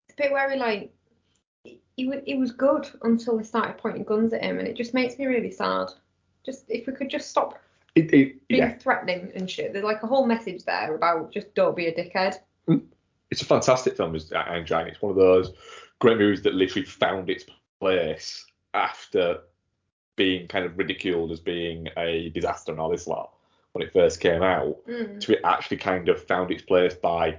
It's 0.08 0.18
a 0.18 0.24
bit 0.24 0.32
where 0.32 0.52
he 0.52 0.60
like 0.60 0.94
he, 1.64 1.82
he, 1.96 2.12
he 2.26 2.36
was 2.36 2.52
good 2.52 2.90
until 3.02 3.38
they 3.38 3.44
started 3.44 3.78
pointing 3.78 4.04
guns 4.04 4.34
at 4.34 4.44
him, 4.44 4.60
and 4.60 4.68
it 4.68 4.76
just 4.76 4.94
makes 4.94 5.18
me 5.18 5.26
really 5.26 5.52
sad. 5.52 5.88
Just 6.46 6.66
if 6.70 6.88
we 6.88 6.94
could 6.94 7.10
just 7.10 7.30
stop 7.30 7.60
It, 7.96 8.14
it, 8.14 8.48
being 8.48 8.62
yeah, 8.62 8.78
threatening 8.78 9.32
and 9.36 9.50
shit. 9.50 9.74
There's 9.74 9.86
like 9.86 10.04
a 10.04 10.08
whole 10.08 10.26
message 10.26 10.64
there 10.66 10.96
about 10.96 11.32
just 11.32 11.54
don't 11.56 11.76
be 11.76 11.88
a 11.88 11.94
dickhead. 11.94 12.38
Mm. 12.68 12.84
it's 13.32 13.42
a 13.42 13.46
fantastic 13.46 13.98
film, 13.98 14.16
is 14.16 14.32
Iron 14.32 14.64
uh, 14.64 14.66
Giant. 14.66 14.90
It's 14.90 15.02
one 15.02 15.12
of 15.12 15.18
those 15.18 15.52
great 16.00 16.18
movies 16.18 16.42
that 16.44 16.54
literally 16.54 16.86
found 16.86 17.30
its 17.30 17.46
place 17.80 18.46
after 18.74 19.40
being 20.20 20.50
kind 20.50 20.66
of 20.66 20.78
ridiculed 20.78 21.32
as 21.32 21.40
being 21.40 21.88
a 21.98 22.30
disaster 22.30 22.74
and 22.74 22.82
all 22.82 22.90
this 22.90 23.08
lot 23.08 23.32
when 23.72 23.88
it 23.88 23.94
first 23.94 24.20
came 24.20 24.44
out. 24.44 24.78
Mm. 24.86 25.22
To 25.22 25.32
it 25.32 25.40
actually 25.46 25.78
kind 25.78 26.10
of 26.10 26.22
found 26.22 26.52
its 26.52 26.62
place 26.62 26.94
by 26.94 27.38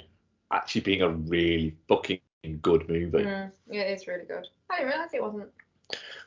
actually 0.51 0.81
being 0.81 1.03
a 1.03 1.11
really 1.11 1.77
fucking 1.89 2.21
good 2.63 2.89
movie. 2.89 3.19
Mm. 3.19 3.53
Yeah, 3.71 3.83
it 3.83 4.01
is 4.01 4.09
really 4.09 4.25
good. 4.25 4.49
I 4.71 4.79
didn't 4.79 4.93
realise 4.93 5.11
it 5.13 5.23
wasn't. 5.23 5.51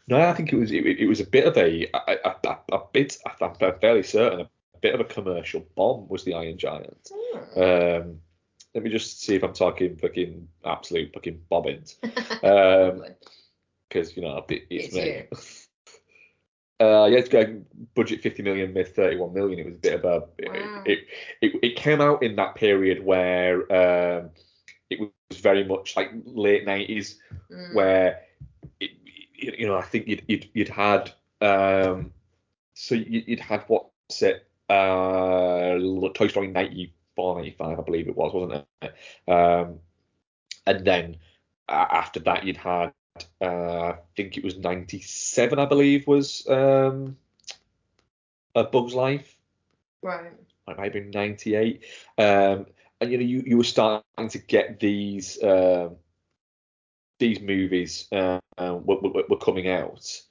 No, 0.07 0.21
I 0.21 0.33
think 0.33 0.53
it 0.53 0.57
was 0.57 0.71
it, 0.71 0.85
it 0.85 1.07
was 1.07 1.21
a 1.21 1.25
bit 1.25 1.47
of 1.47 1.57
a 1.57 1.87
a, 1.93 2.35
a, 2.45 2.57
a, 2.71 2.79
bit 2.91 3.17
I'm 3.41 3.55
fairly 3.55 4.03
certain 4.03 4.41
a 4.41 4.77
bit 4.81 4.93
of 4.93 4.99
a 4.99 5.05
commercial 5.05 5.65
bomb 5.75 6.07
was 6.07 6.23
the 6.23 6.35
Iron 6.35 6.57
Giant. 6.57 7.09
Mm. 7.57 8.01
Um, 8.01 8.19
let 8.75 8.83
me 8.83 8.89
just 8.89 9.21
see 9.21 9.35
if 9.35 9.43
I'm 9.43 9.53
talking 9.53 9.95
fucking 9.97 10.47
absolute 10.65 11.13
fucking 11.13 11.41
bobbins, 11.49 11.97
um, 12.43 13.05
because 13.87 14.15
you 14.15 14.21
know 14.21 14.45
it, 14.49 14.63
it's, 14.69 14.95
It's 14.95 14.95
me. 14.95 15.62
Uh, 16.83 17.05
yeah, 17.05 17.19
it's 17.19 17.63
budget 17.95 18.21
50 18.21 18.43
million, 18.43 18.73
made 18.73 18.93
31 18.93 19.33
million. 19.33 19.59
It 19.59 19.65
was 19.65 19.75
a 19.75 19.79
bit 19.79 19.93
of 19.93 20.05
a. 20.05 20.19
Wow. 20.19 20.83
It, 20.85 21.07
it, 21.41 21.53
it, 21.63 21.75
came 21.75 22.01
out 22.01 22.21
in 22.23 22.35
that 22.35 22.55
period 22.55 23.03
where 23.03 23.61
um, 23.71 24.31
it 24.89 24.99
was 24.99 25.39
very 25.39 25.63
much 25.63 25.95
like 25.95 26.11
late 26.25 26.65
90s, 26.65 27.15
Mm. 27.51 27.73
where 27.75 28.21
it, 28.79 28.91
you 29.59 29.67
know 29.67 29.77
I 29.77 29.83
think 29.83 30.07
you'd 30.07 30.23
you'd, 30.27 30.49
you'd 30.53 30.69
had 30.69 31.11
um 31.41 32.11
so 32.73 32.95
you- 32.95 33.23
you'd 33.27 33.39
had 33.39 33.63
what's 33.67 34.21
it 34.21 34.47
uh 34.69 35.77
Toy 36.13 36.27
Story 36.27 36.47
94 36.47 37.35
95 37.35 37.79
I 37.79 37.81
believe 37.83 38.07
it 38.07 38.15
was 38.15 38.33
wasn't 38.33 38.65
it 38.81 38.93
um 39.29 39.79
and 40.65 40.85
then 40.85 41.17
after 41.69 42.19
that 42.21 42.43
you'd 42.45 42.57
had 42.57 42.93
I 43.41 43.95
think 44.15 44.37
it 44.37 44.43
was 44.43 44.57
97 44.57 45.59
I 45.59 45.65
believe 45.65 46.07
was 46.07 46.47
um 46.49 47.17
A 48.55 48.63
Bug's 48.63 48.93
Life. 48.93 49.37
Right. 50.01 50.31
Like 50.67 50.79
maybe 50.79 51.01
'98. 51.01 51.83
Um, 52.17 52.65
and 53.01 53.11
you 53.11 53.17
know, 53.17 53.23
you, 53.23 53.43
you 53.45 53.57
were 53.57 53.63
starting 53.63 54.29
to 54.29 54.37
get 54.39 54.79
these 54.79 55.41
um, 55.43 55.97
these 57.19 57.39
movies 57.41 58.07
uh, 58.11 58.39
uh, 58.57 58.75
were, 58.83 58.99
were, 58.99 59.23
were 59.29 59.37
coming 59.37 59.67
out, 59.69 60.21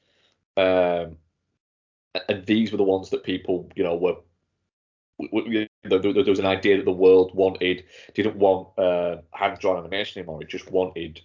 um, 0.57 1.17
and 2.29 2.45
these 2.47 2.71
were 2.73 2.79
the 2.79 2.83
ones 2.85 3.11
that 3.11 3.25
people, 3.25 3.71
you 3.75 3.83
know, 3.85 3.97
were. 3.97 4.17
w- 5.21 5.45
w- 5.45 5.69
There 5.85 5.99
there- 5.99 6.13
there 6.13 6.25
was 6.25 6.39
an 6.39 6.47
idea 6.47 6.77
that 6.77 6.85
the 6.85 6.93
world 6.93 7.35
wanted, 7.35 7.85
didn't 8.15 8.37
want 8.37 8.69
uh, 8.79 9.19
hand-drawn 9.33 9.79
animation 9.79 10.21
anymore. 10.21 10.43
It 10.43 10.49
just 10.49 10.71
wanted, 10.71 11.21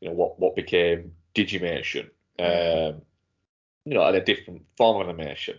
you 0.00 0.08
know, 0.08 0.14
what 0.14 0.38
what 0.38 0.54
became 0.56 1.12
Digimation, 1.34 2.10
um, 2.38 3.02
you 3.84 3.94
know, 3.94 4.02
and 4.04 4.16
a 4.16 4.20
different 4.24 4.62
form 4.76 5.00
of 5.00 5.08
animation. 5.08 5.58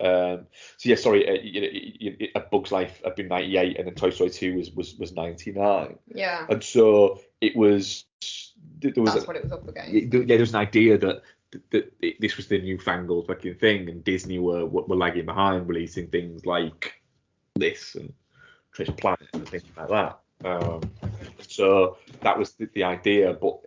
Um, 0.00 0.46
so 0.78 0.88
yeah, 0.88 0.94
sorry, 0.96 1.28
uh, 1.28 1.42
you 1.42 2.16
you- 2.18 2.28
A 2.34 2.40
Bug's 2.40 2.72
Life 2.72 3.02
had 3.04 3.16
been 3.16 3.28
98, 3.28 3.76
and 3.76 3.86
then 3.86 3.94
Toy 3.94 4.10
Story 4.10 4.30
2 4.30 4.56
was 4.56 4.70
was 4.72 4.94
was 4.96 5.12
99, 5.12 5.98
Yeah. 6.14 6.46
and 6.48 6.62
so 6.64 7.20
it 7.40 7.54
was 7.56 8.04
there 8.80 8.92
was 8.96 9.12
That's 9.12 9.24
a- 9.24 9.26
what 9.26 9.36
it 9.36 9.42
was 9.44 9.52
up 9.52 9.68
against. 9.68 9.92
yeah, 9.92 10.00
there- 10.08 10.24
there's 10.24 10.50
an 10.54 10.60
idea 10.60 10.96
that, 10.96 11.22
that 11.70 11.92
this 12.18 12.36
was 12.38 12.46
the 12.48 12.60
newfangled 12.62 13.26
fucking 13.26 13.56
thing, 13.56 13.88
and 13.90 14.02
Disney 14.02 14.38
were 14.38 14.64
were 14.64 14.96
lagging 14.96 15.26
behind, 15.26 15.68
releasing 15.68 16.06
things 16.06 16.46
like 16.46 16.94
this 17.56 17.94
and 17.94 18.12
Treasure 18.72 18.92
Planet 18.92 19.28
and 19.34 19.46
things 19.46 19.64
like 19.76 19.88
that. 19.88 20.18
Um, 20.46 20.80
so 21.46 21.98
that 22.22 22.38
was 22.38 22.52
the, 22.52 22.70
the 22.72 22.84
idea, 22.84 23.34
but 23.34 23.60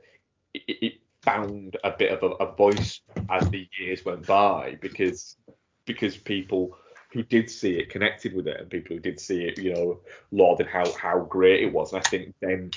it, 0.54 0.62
it- 0.68 0.86
it 0.86 0.94
found 1.22 1.78
a 1.86 1.92
bit 1.92 2.12
of 2.12 2.22
a, 2.22 2.36
a 2.44 2.54
voice 2.54 3.00
as 3.30 3.50
the 3.50 3.66
years 3.80 4.04
went 4.04 4.28
by 4.28 4.78
because 4.82 5.38
because 5.86 6.18
people 6.18 6.78
who 7.14 7.24
did 7.24 7.50
see 7.50 7.76
it 7.78 7.90
connected 7.90 8.34
with 8.36 8.46
it 8.48 8.60
and 8.60 8.70
people 8.70 8.94
who 8.96 9.00
did 9.00 9.20
see 9.20 9.44
it, 9.46 9.58
you 9.58 9.74
know, 9.74 10.00
lauded 10.32 10.68
how 10.68 10.92
how 10.98 11.20
great 11.20 11.64
it 11.64 11.72
was. 11.72 11.94
And 11.94 12.04
I 12.06 12.10
think 12.10 12.36
then 12.42 12.72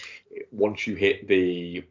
once 0.53 0.87
you 0.87 0.95
hit 0.95 1.27
the 1.27 1.83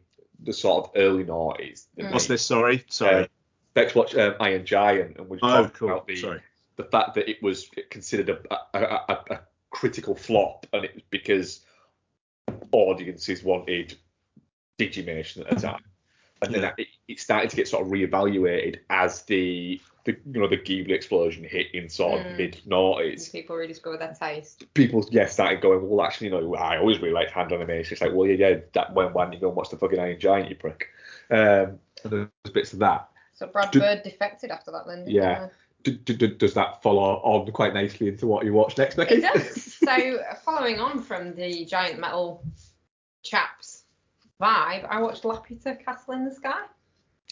the 0.44 0.52
sort 0.52 0.84
of 0.86 0.90
early 0.96 1.24
noughties, 1.24 1.86
the 1.96 2.06
What's 2.06 2.26
this? 2.26 2.46
Sorry, 2.46 2.84
sorry. 2.88 3.24
uh, 3.24 3.26
let's 3.74 3.94
watch 3.94 4.14
um, 4.16 4.36
Iron 4.40 4.64
Giant, 4.64 5.16
and 5.18 5.28
we've 5.28 5.40
oh, 5.42 5.64
talked 5.64 5.74
cool. 5.76 5.90
about 5.90 6.06
the 6.06 6.16
Sorry. 6.16 6.40
the 6.76 6.84
fact 6.84 7.16
that 7.16 7.28
it 7.28 7.42
was 7.42 7.68
considered 7.90 8.30
a, 8.30 8.54
a, 8.74 8.78
a, 9.08 9.18
a 9.34 9.40
critical 9.70 10.14
flop, 10.14 10.66
and 10.72 10.84
it 10.86 10.94
was 10.94 11.02
because 11.10 11.60
audiences 12.72 13.42
wanted 13.42 13.96
Digimation 14.78 15.40
at 15.42 15.50
the 15.50 15.60
time, 15.60 15.82
and 16.42 16.54
then 16.54 16.62
Yeah. 16.62 16.84
it, 17.08 17.18
started 17.20 17.50
to 17.50 17.56
get 17.56 17.66
sort 17.68 17.84
of 17.86 17.92
reevaluated 17.92 18.78
as 18.90 19.22
the 19.22 19.80
the 20.04 20.16
you 20.32 20.40
know 20.40 20.46
the 20.48 20.56
Ghibli 20.58 20.90
explosion 20.90 21.42
hit 21.44 21.66
in 21.74 21.88
sort 21.88 22.20
of 22.20 22.26
Mm. 22.26 22.36
mid 22.36 22.60
noughties. 22.66 23.32
People 23.32 23.56
rediscover 23.56 23.96
their 23.96 24.14
taste. 24.14 24.64
People 24.74 25.04
yeah 25.10 25.26
started 25.26 25.60
going 25.60 25.88
well 25.88 26.06
actually 26.06 26.28
you 26.28 26.40
know 26.40 26.54
I 26.54 26.78
always 26.78 26.98
really 27.00 27.12
liked 27.14 27.32
hand 27.32 27.52
animation. 27.52 27.94
It's 27.94 28.02
like 28.02 28.12
well 28.12 28.28
yeah 28.28 28.48
yeah 28.48 28.60
that 28.74 28.94
went 28.94 29.14
when 29.14 29.32
you 29.32 29.40
go 29.40 29.48
and 29.48 29.56
watch 29.56 29.70
the 29.70 29.76
fucking 29.78 29.98
Iron 29.98 30.20
Giant 30.20 30.48
you 30.50 30.56
prick? 30.56 30.88
Um, 31.30 31.78
and 32.04 32.12
there's 32.44 32.52
bits 32.54 32.72
of 32.72 32.78
that. 32.80 33.08
So 33.34 33.46
Brad 33.48 33.70
Do- 33.70 33.80
Bird 33.80 34.02
defected 34.04 34.50
after 34.50 34.70
that 34.72 34.86
then. 34.86 35.04
Yeah. 35.08 35.48
he? 35.84 35.90
D- 35.92 35.98
d- 36.04 36.16
d- 36.16 36.34
does 36.36 36.54
that 36.54 36.82
follow 36.82 37.20
on 37.22 37.50
quite 37.52 37.74
nicely 37.74 38.08
into 38.08 38.26
what 38.26 38.44
you 38.44 38.52
watch 38.52 38.76
next, 38.78 38.94
Becky? 38.96 39.16
It 39.16 39.20
does. 39.22 39.74
so 39.84 40.18
following 40.44 40.78
on 40.80 41.02
from 41.02 41.34
the 41.34 41.64
giant 41.64 41.98
metal 42.00 42.44
chaps 43.22 43.65
vibe, 44.40 44.86
I 44.88 45.00
watched 45.00 45.22
Laputa 45.24 45.82
Castle 45.84 46.14
in 46.14 46.24
the 46.24 46.34
Sky, 46.34 46.64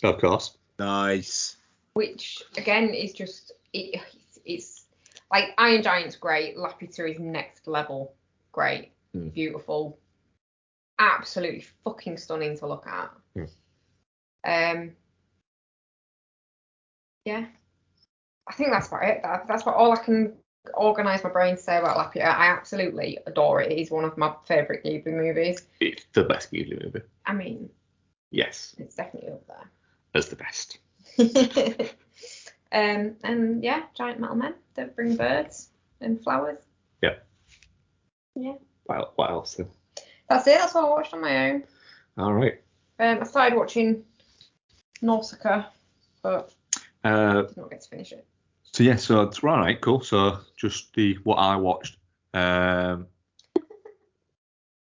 of 0.03 0.21
course. 0.21 0.57
Nice. 0.79 1.57
which 1.95 2.43
again 2.57 2.89
is 2.95 3.13
just 3.13 3.53
it, 3.73 4.01
it's, 4.15 4.39
it's 4.45 4.85
like 5.33 5.51
Iron 5.59 5.83
Giant's 5.83 6.17
great, 6.17 6.57
Laputa 6.57 7.11
is 7.11 7.19
next 7.21 7.67
level 7.69 8.15
great, 8.53 8.93
Hmm. 9.13 9.29
beautiful, 9.29 9.99
absolutely 10.99 11.65
fucking 11.85 12.17
stunning 12.17 12.57
to 12.59 12.67
look 12.67 12.87
at. 12.87 13.11
Hmm. 13.35 13.45
Um. 14.47 14.93
Yeah. 17.25 17.47
I 18.47 18.53
think 18.53 18.71
that's 18.73 18.89
about 18.89 19.05
it. 19.05 19.21
That, 19.23 19.47
that's 19.49 19.63
about 19.63 19.77
all 19.77 19.93
I 19.93 19.97
can 19.97 20.35
organise 20.73 21.23
my 21.23 21.31
brain 21.31 21.57
to 21.57 21.63
say 21.63 21.77
about 21.79 21.97
Laputa. 21.97 22.25
I 22.25 22.47
absolutely 22.47 23.19
adore 23.27 23.61
it. 23.61 23.71
It 23.73 23.79
is 23.79 23.91
one 23.91 24.05
of 24.05 24.17
my 24.17 24.35
favourite 24.47 24.83
Ghibli 24.85 25.13
movies. 25.13 25.63
It's 25.81 26.05
the 26.15 26.25
best 26.25 26.51
Ghibli 26.53 26.83
movie. 26.83 27.03
I 27.27 27.33
mean, 27.35 27.69
Yes, 28.31 28.75
it's 28.79 28.95
definitely 28.97 29.31
up 29.31 29.47
there. 29.47 29.71
as 30.15 30.29
the 30.29 30.37
best. 30.37 30.79
um, 32.73 33.17
and 33.23 33.63
yeah, 33.63 33.83
giant 33.95 34.19
metal 34.21 34.37
men 34.37 34.55
that 34.75 34.97
bring 34.97 35.17
birds 35.17 35.69
and 36.01 36.21
flowers. 36.23 36.59
Yeah. 37.03 37.17
Yeah. 38.35 38.55
Well, 38.87 39.13
what 39.17 39.31
else 39.31 39.55
then? 39.55 39.69
That's 40.29 40.47
it. 40.49 40.59
That's 40.59 40.75
what 40.75 40.85
I 40.85 40.89
watched 40.89 41.15
on 41.15 41.21
my 41.21 41.51
own. 41.51 41.65
All 42.19 42.33
right. 42.33 42.61
Um, 42.99 43.19
I 43.21 43.25
started 43.25 43.57
watching 43.57 44.05
Nausicaa, 45.03 45.67
but 46.23 46.53
Uh, 47.05 47.09
I 47.09 47.49
did 47.49 47.57
not 47.57 47.71
get 47.71 47.83
to 47.83 47.89
finish 47.89 48.13
it. 48.13 48.27
So 48.75 48.83
yeah, 48.83 48.97
so 48.97 49.23
it's 49.23 49.39
all 49.39 49.51
right, 49.51 49.81
cool. 49.81 50.01
So 50.01 50.41
just 50.57 50.93
the 50.95 51.17
what 51.23 51.37
I 51.37 51.55
watched 51.55 51.97
um, 52.35 53.07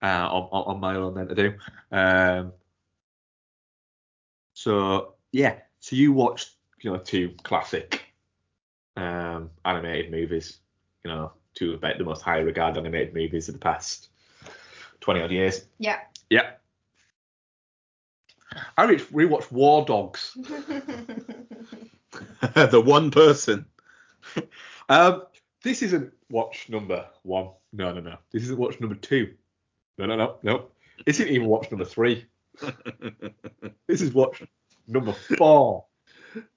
uh, 0.01 0.29
on, 0.31 0.47
on 0.49 0.75
on 0.75 0.79
my 0.79 0.95
own 0.95 1.13
then 1.13 1.27
to 1.27 1.35
do. 1.35 1.53
Um, 1.91 2.53
so 4.53 5.15
yeah, 5.33 5.57
so 5.81 5.97
you 5.97 6.13
watched 6.13 6.51
you 6.79 6.93
know 6.93 6.99
two 6.99 7.33
classic 7.43 8.05
um, 8.95 9.49
animated 9.65 10.09
movies, 10.09 10.59
you 11.03 11.11
know, 11.11 11.33
two 11.53 11.73
of 11.73 11.81
the 11.81 12.05
most 12.05 12.21
highly 12.21 12.45
regarded 12.45 12.79
animated 12.79 13.13
movies 13.13 13.49
of 13.49 13.55
the 13.55 13.59
past 13.59 14.07
twenty 15.01 15.21
odd 15.21 15.31
years. 15.31 15.65
Yeah. 15.79 15.99
Yeah. 16.29 16.51
I 18.77 18.85
re- 18.85 18.99
rewatched 18.99 19.51
War 19.51 19.83
Dogs. 19.83 20.37
the 22.55 22.81
one 22.83 23.11
person. 23.11 23.65
Um, 24.89 25.23
this 25.63 25.81
isn't 25.83 26.11
watch 26.29 26.67
number 26.67 27.05
one. 27.23 27.51
No, 27.71 27.93
no, 27.93 28.01
no. 28.01 28.17
This 28.31 28.43
isn't 28.43 28.59
watch 28.59 28.79
number 28.81 28.95
two. 28.95 29.33
No, 29.97 30.05
no, 30.05 30.15
no, 30.17 30.37
no. 30.43 30.65
This 31.05 31.19
isn't 31.21 31.33
even 31.33 31.47
watch 31.47 31.71
number 31.71 31.85
three. 31.85 32.25
This 33.87 34.01
is 34.01 34.13
watch 34.13 34.43
number 34.87 35.13
four 35.13 35.85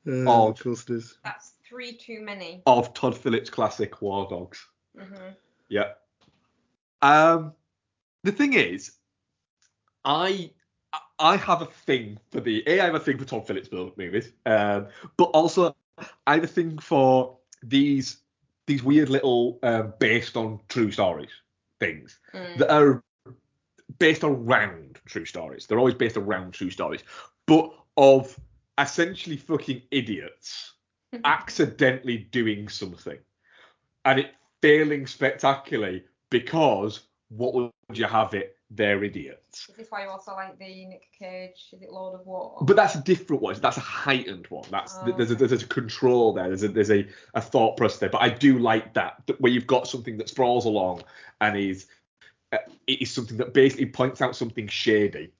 Oh. 0.07 0.49
of 0.49 0.59
course 0.63 0.85
it 0.85 0.91
is. 0.91 1.19
That's 1.25 1.55
three 1.69 1.97
too 1.97 2.21
many. 2.23 2.63
of 2.67 2.95
Todd 2.95 3.17
Phillips' 3.17 3.51
classic 3.51 4.01
War 4.03 4.27
Dogs. 4.29 4.67
hmm 4.97 5.31
Yeah. 5.69 5.93
Um, 7.03 7.53
the 8.23 8.33
thing 8.33 8.53
is, 8.55 8.93
I 10.05 10.51
I 11.19 11.37
have 11.37 11.63
a 11.63 11.67
thing 11.67 12.19
for 12.31 12.41
the 12.41 12.63
a 12.67 12.81
I 12.81 12.85
have 12.87 12.95
a 12.95 13.01
thing 13.01 13.19
for 13.19 13.25
Todd 13.25 13.47
Phillips 13.47 13.69
movies, 13.73 14.33
um, 14.47 14.87
but 15.17 15.25
also 15.25 15.75
I 16.27 16.35
have 16.35 16.45
a 16.45 16.49
thing 16.49 16.79
for 16.79 17.37
these 17.69 18.19
these 18.67 18.83
weird 18.83 19.11
little 19.11 19.59
um, 19.63 19.93
based 19.99 20.37
on 20.37 20.59
true 20.69 20.91
stories 20.91 21.31
things 21.81 22.19
Mm. 22.33 22.59
that 22.59 22.71
are 22.73 23.03
based 23.99 24.25
around 24.25 24.99
true 25.07 25.25
stories. 25.25 25.67
They're 25.67 25.79
always 25.79 25.95
based 25.95 26.17
around 26.17 26.53
true 26.53 26.71
stories, 26.71 27.03
but 27.47 27.71
of 27.97 28.39
essentially 28.79 29.37
fucking 29.37 29.83
idiots 29.91 30.73
accidentally 31.25 32.19
doing 32.19 32.69
something 32.69 33.19
and 34.05 34.19
it 34.21 34.33
failing 34.61 35.07
spectacularly 35.07 36.05
because 36.31 37.03
what 37.29 37.55
would 37.55 37.71
you 37.93 38.07
have 38.07 38.35
it? 38.35 38.54
They're 38.71 39.05
idiots. 39.05 39.69
Is 39.69 39.77
this 39.77 39.87
why 39.91 40.05
you 40.05 40.09
also 40.09 40.33
like 40.33 40.59
the 40.59 40.87
Nick 40.87 41.09
Cage? 41.17 41.69
Is 41.73 41.83
it 41.83 41.93
Lord 41.93 42.19
of 42.19 42.27
War? 42.27 42.59
But 42.63 42.77
that's 42.77 42.95
a 42.95 43.03
different 43.03 43.43
one. 43.43 43.55
That's 43.61 43.77
a 43.77 43.81
heightened 43.81 44.47
one. 44.49 44.65
That's 44.71 44.97
Oh, 45.01 45.13
there's 45.13 45.31
a, 45.31 45.35
there's 45.35 45.63
a 45.63 45.67
control 45.67 46.33
there. 46.33 46.49
There's 46.49 46.63
a 46.65 46.69
there's 46.69 46.91
a, 46.91 47.07
a 47.35 47.41
thought 47.41 47.77
process 47.77 48.01
there. 48.01 48.09
But 48.09 48.23
I 48.23 48.31
do 48.31 48.59
like 48.59 48.95
that, 48.95 49.23
that 49.27 49.41
where 49.41 49.53
you've 49.53 49.67
got 49.67 49.87
something 49.87 50.17
that 50.17 50.29
sprawls 50.29 50.65
along 50.65 51.03
and 51.41 51.57
is 51.57 51.87
uh, 52.53 52.59
it 52.87 53.03
is 53.03 53.11
something 53.11 53.37
that 53.37 53.53
basically 53.55 53.87
points 53.87 54.21
out 54.23 54.35
something 54.35 54.67
shady 54.67 55.31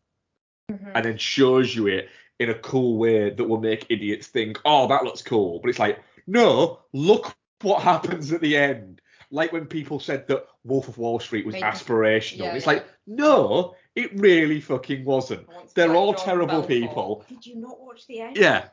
Mhm. 0.71 0.93
and 0.95 1.05
then 1.05 1.19
shows 1.19 1.75
you 1.75 1.89
it 1.89 2.09
in 2.39 2.49
a 2.51 2.55
cool 2.55 2.97
way 2.97 3.31
that 3.31 3.45
will 3.45 3.61
make 3.61 3.87
idiots 3.91 4.29
think, 4.29 4.59
oh, 4.65 4.89
that 4.89 5.05
looks 5.05 5.21
cool. 5.23 5.59
But 5.61 5.69
it's 5.69 5.79
like, 5.79 6.03
no, 6.27 6.81
look 6.95 7.35
what 7.61 7.83
happens 7.83 8.33
at 8.33 8.41
the 8.41 8.57
end. 8.57 9.01
Like 9.35 9.53
when 9.53 9.67
people 9.67 9.99
said 9.99 10.27
that 10.29 10.47
Wolf 10.65 10.87
of 10.89 10.97
Wall 10.97 11.19
Street 11.19 11.45
was 11.45 11.55
Made- 11.55 11.63
aspirational. 11.65 12.39
yeah, 12.39 12.55
it's 12.55 12.67
yeah. 12.67 12.73
like, 12.75 12.87
no, 13.07 13.75
it 13.97 14.11
really 14.19 14.61
fucking 14.61 15.05
wasn't. 15.05 15.49
I 15.51 15.55
want 15.55 15.69
to 15.69 15.75
be 15.75 15.81
They're 15.81 15.97
all 15.97 16.15
terrible 16.15 16.47
Belfort. 16.63 16.69
people. 16.69 17.25
Did 17.29 17.45
you 17.45 17.57
not 17.57 17.81
watch 17.81 18.07
the 18.07 18.21
end? 18.21 18.37
Yeah. 18.37 18.69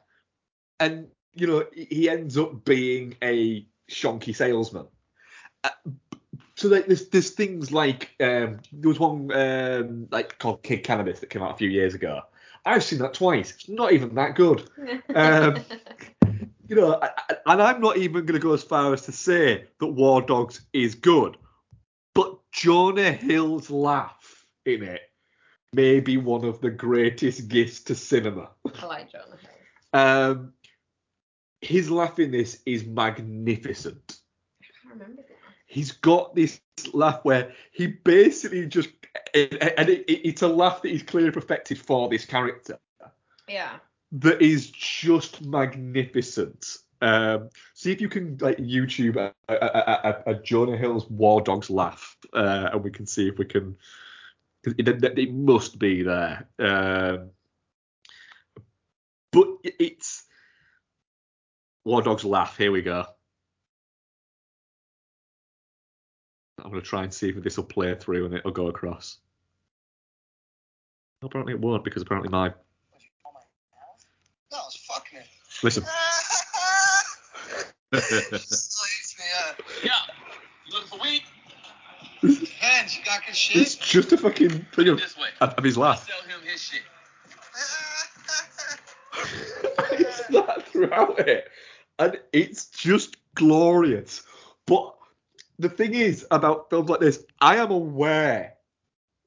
And, 0.79 1.07
you 1.33 1.47
know, 1.47 1.65
he 1.73 2.09
ends 2.09 2.37
up 2.37 2.63
being 2.63 3.15
a 3.23 3.65
shonky 3.89 4.35
salesman. 4.35 4.87
Uh, 5.63 5.69
so 6.55 6.67
like 6.69 6.85
there's 6.85 7.07
there's 7.09 7.31
things 7.31 7.71
like 7.71 8.11
um 8.19 8.59
there 8.71 8.89
was 8.89 8.99
one 8.99 9.31
um 9.31 10.07
like 10.11 10.37
called 10.37 10.61
Kid 10.63 10.83
Cannabis 10.83 11.19
that 11.19 11.29
came 11.31 11.41
out 11.41 11.53
a 11.55 11.57
few 11.57 11.69
years 11.69 11.95
ago. 11.95 12.21
I've 12.65 12.83
seen 12.83 12.99
that 12.99 13.15
twice. 13.15 13.51
It's 13.51 13.67
not 13.69 13.93
even 13.93 14.13
that 14.15 14.35
good. 14.35 14.69
Um, 15.15 15.57
you 16.71 16.77
know, 16.77 16.97
I, 17.01 17.09
and 17.47 17.61
I'm 17.61 17.81
not 17.81 17.97
even 17.97 18.25
going 18.25 18.39
to 18.39 18.43
go 18.47 18.53
as 18.53 18.63
far 18.63 18.93
as 18.93 19.01
to 19.01 19.11
say 19.11 19.65
that 19.81 19.87
War 19.87 20.21
Dogs 20.21 20.61
is 20.71 20.95
good, 20.95 21.35
but 22.15 22.39
Jonah 22.53 23.11
Hill's 23.11 23.69
laugh 23.69 24.45
in 24.65 24.81
it 24.81 25.01
may 25.73 25.99
be 25.99 26.15
one 26.15 26.45
of 26.45 26.61
the 26.61 26.69
greatest 26.69 27.49
gifts 27.49 27.81
to 27.81 27.93
cinema. 27.95 28.51
I 28.81 28.85
like 28.85 29.11
Jonah 29.11 29.37
Hill. 29.41 29.51
Um, 30.33 30.53
his 31.59 31.91
laugh 31.91 32.19
in 32.19 32.31
this 32.31 32.61
is 32.65 32.85
magnificent. 32.85 34.19
I 34.61 34.65
can't 34.81 34.93
remember 34.93 35.23
that. 35.27 35.35
He's 35.67 35.91
got 35.91 36.35
this 36.35 36.61
laugh 36.93 37.19
where 37.23 37.51
he 37.73 37.87
basically 37.87 38.65
just, 38.65 38.91
and 39.33 39.89
it, 39.89 40.05
it- 40.07 40.25
it's 40.25 40.41
a 40.41 40.47
laugh 40.47 40.81
that 40.83 40.89
he's 40.89 41.03
clearly 41.03 41.31
perfected 41.31 41.77
for 41.79 42.07
this 42.07 42.23
character. 42.23 42.79
Yeah. 43.49 43.71
That 44.13 44.41
is 44.41 44.69
just 44.71 45.41
magnificent. 45.41 46.77
Um, 47.01 47.49
see 47.73 47.91
if 47.91 47.99
you 47.99 48.09
can 48.09 48.37
like 48.39 48.57
YouTube 48.57 49.15
a, 49.17 49.33
a, 49.49 49.55
a, 49.55 50.31
a, 50.31 50.35
Jonah 50.35 50.77
Hill's 50.77 51.09
War 51.09 51.41
Dogs 51.41 51.69
laugh, 51.69 52.15
uh, 52.33 52.69
and 52.73 52.83
we 52.83 52.91
can 52.91 53.07
see 53.07 53.27
if 53.27 53.39
we 53.39 53.45
can. 53.45 53.75
it, 54.63 54.87
it 54.87 55.33
must 55.33 55.79
be 55.79 56.03
there. 56.03 56.47
Um, 56.59 57.31
but 59.31 59.47
it's 59.63 60.25
War 61.85 62.03
Dogs 62.03 62.23
laugh. 62.23 62.57
Here 62.57 62.71
we 62.71 62.83
go. 62.83 63.05
I'm 66.63 66.69
gonna 66.69 66.81
try 66.81 67.03
and 67.03 67.13
see 67.13 67.29
if 67.29 67.41
this 67.43 67.57
will 67.57 67.63
play 67.63 67.95
through 67.95 68.25
and 68.25 68.35
it'll 68.35 68.51
go 68.51 68.67
across. 68.67 69.17
Apparently 71.23 71.53
it 71.53 71.59
won't 71.59 71.83
because 71.83 72.01
apparently 72.01 72.29
my 72.29 72.49
No, 74.51 74.59
it's 74.67 74.77
fucking 74.85 75.19
it. 75.19 75.27
Listen. 75.63 75.83
Slaves 77.93 79.15
me 79.19 79.25
up. 79.47 79.61
Yeah. 79.83 79.91
You 80.65 80.73
looking 80.73 80.89
for 80.89 81.03
weed? 81.03 81.23
Hands, 82.59 82.95
you 82.95 83.03
got 83.03 83.21
good 83.25 83.35
It's 83.55 83.75
just 83.75 84.11
a 84.11 84.17
fucking 84.17 84.65
thing 84.75 84.89
of, 84.89 84.99
This 84.99 85.17
way. 85.17 85.29
of 85.41 85.49
of 85.55 85.63
his 85.63 85.77
laugh. 85.77 86.07
Sell 86.07 86.21
him 86.29 86.39
his 86.45 86.61
shit. 86.61 86.81
it's 89.91 90.27
that 90.27 90.67
throughout 90.67 91.19
it, 91.27 91.49
and 91.99 92.19
it's 92.31 92.67
just 92.67 93.17
glorious. 93.35 94.21
But 94.67 94.95
the 95.59 95.69
thing 95.69 95.95
is 95.95 96.25
about 96.31 96.69
films 96.69 96.89
like 96.89 96.99
this, 96.99 97.23
I 97.41 97.57
am 97.57 97.71
aware 97.71 98.53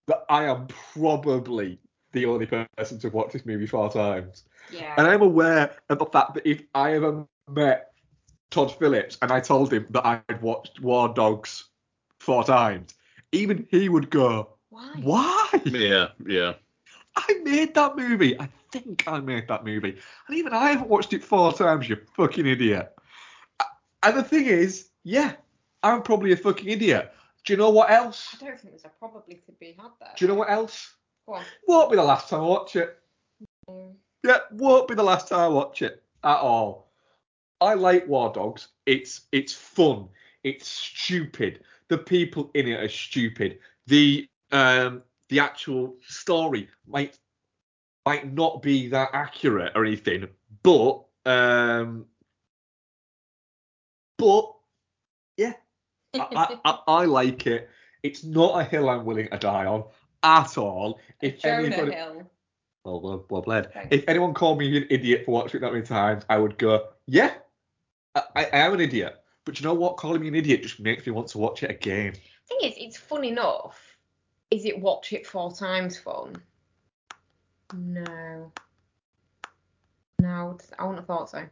that 0.07 0.25
I 0.29 0.45
am 0.45 0.69
probably 0.69 1.79
the 2.15 2.25
only 2.27 2.47
person 2.47 2.99
to 3.01 3.09
watch 3.11 3.33
this 3.33 3.45
movie 3.45 3.67
four 3.67 3.91
times, 3.93 4.45
Yeah. 4.73 4.95
and 4.97 5.07
I'm 5.07 5.21
aware 5.23 5.77
of 5.91 5.99
the 5.99 6.07
fact 6.07 6.35
that 6.35 6.49
if 6.49 6.63
I 6.75 6.95
ever 6.95 7.27
met 7.49 7.93
Todd 8.51 8.77
Phillips 8.79 9.19
and 9.21 9.31
I 9.31 9.41
told 9.41 9.73
him 9.73 9.87
that 9.91 10.07
I'd 10.07 10.41
watched 10.41 10.81
War 10.81 11.09
Dogs 11.13 11.65
four 12.21 12.45
times, 12.45 12.95
even 13.33 13.67
he 13.71 13.89
would 13.89 14.09
go, 14.11 14.49
Why? 14.71 14.93
"Why?" 15.03 15.49
Yeah, 15.65 16.09
yeah. 16.27 16.55
I 17.17 17.41
made 17.45 17.75
that 17.75 17.97
movie. 17.97 18.41
I 18.41 18.49
think 18.73 19.05
I 19.07 19.21
made 19.21 19.47
that 19.49 19.65
movie. 19.65 19.99
And 20.29 20.37
even 20.37 20.53
I 20.53 20.71
haven't 20.71 20.89
watched 20.89 21.13
it 21.13 21.23
four 21.23 21.53
times, 21.53 21.89
you 21.89 21.97
fucking 22.17 22.47
idiot. 22.47 22.93
And 24.03 24.17
the 24.17 24.23
thing 24.23 24.47
is, 24.47 24.89
yeah, 25.05 25.35
I'm 25.83 26.03
probably 26.03 26.33
a 26.33 26.37
fucking 26.37 26.69
idiot. 26.69 27.13
Do 27.45 27.53
you 27.53 27.57
know 27.57 27.71
what 27.71 27.91
else? 27.91 28.35
I 28.35 28.45
don't 28.45 28.59
think 28.59 28.73
there's 28.73 28.85
a 28.85 28.91
probably 28.99 29.37
could 29.47 29.59
be 29.59 29.77
had 29.79 29.91
there. 30.01 30.11
Do 30.17 30.25
you 30.25 30.29
know 30.29 30.35
what 30.35 30.51
else? 30.51 30.95
Won't 31.27 31.91
be 31.91 31.97
the 31.97 32.03
last 32.03 32.29
time 32.29 32.41
I 32.41 32.47
watch 32.47 32.77
it. 32.77 32.99
Mm. 33.69 33.95
Yeah, 34.25 34.39
won't 34.53 34.89
be 34.89 34.95
the 34.95 35.03
last 35.03 35.29
time 35.29 35.41
I 35.41 35.49
watch 35.49 35.83
it 35.83 36.03
at 36.23 36.39
all. 36.39 36.91
I 37.61 37.75
like 37.75 38.07
War 38.07 38.33
Dogs. 38.33 38.69
It's 38.87 39.23
it's 39.33 39.53
fun. 39.53 40.09
It's 40.43 40.69
stupid. 40.69 41.61
The 41.89 41.99
people 41.99 42.51
in 42.55 42.69
it 42.69 42.81
are 42.81 42.89
stupid. 42.89 43.59
The 43.87 44.29
um 44.53 45.03
the 45.29 45.41
actual 45.41 45.97
story 46.07 46.69
might 46.87 47.19
might 48.07 48.33
not 48.33 48.63
be 48.63 48.89
that 48.89 49.11
accurate 49.13 49.73
or 49.75 49.85
anything, 49.85 50.29
but 50.63 51.05
um 51.27 52.07
but 54.19 54.55
yeah, 55.37 55.55
I, 56.15 56.19
I, 56.19 56.59
I, 56.65 56.79
I 56.87 57.05
like 57.07 57.47
it. 57.47 57.69
It's 58.03 58.23
not 58.23 58.61
a 58.61 58.65
hill 58.65 58.91
I'm 58.91 59.05
willing 59.05 59.29
to 59.31 59.39
die 59.39 59.65
on 59.65 59.85
at 60.25 60.59
all. 60.59 60.99
If 61.23 61.41
Jonah 61.41 61.67
anybody, 61.67 61.93
Hill. 61.93 62.31
well, 62.85 63.01
well, 63.01 63.27
well 63.29 63.43
played. 63.43 63.73
Thanks. 63.73 63.89
If 63.91 64.05
anyone 64.09 64.35
called 64.35 64.59
me 64.59 64.77
an 64.77 64.87
idiot 64.91 65.25
for 65.25 65.31
watching 65.33 65.59
it 65.59 65.61
that 65.61 65.73
many 65.73 65.85
times, 65.85 66.25
I 66.29 66.39
would 66.39 66.59
go, 66.59 66.89
yeah, 67.07 67.35
I, 68.15 68.23
I 68.35 68.45
I 68.45 68.59
am 68.67 68.75
an 68.75 68.81
idiot. 68.81 69.21
But 69.45 69.61
you 69.61 69.67
know 69.67 69.75
what? 69.75 69.99
Calling 69.99 70.23
me 70.23 70.29
an 70.29 70.35
idiot 70.35 70.63
just 70.63 70.81
makes 70.81 71.07
me 71.07 71.13
want 71.13 71.29
to 71.29 71.39
watch 71.39 71.63
it 71.63 71.71
again. 71.71 72.15
The 72.15 72.57
thing 72.61 72.71
is, 72.71 72.75
it's 72.79 72.97
fun 72.97 73.25
enough. 73.25 73.79
Is 74.51 74.65
it 74.65 74.81
watch 74.81 75.13
it 75.13 75.27
four 75.27 75.53
times 75.53 75.99
fun? 75.99 76.37
No. 77.75 78.53
No, 80.21 80.59
I 80.79 80.85
wouldn't 80.85 81.01
have 81.01 81.07
thought 81.07 81.31
so. 81.31 81.45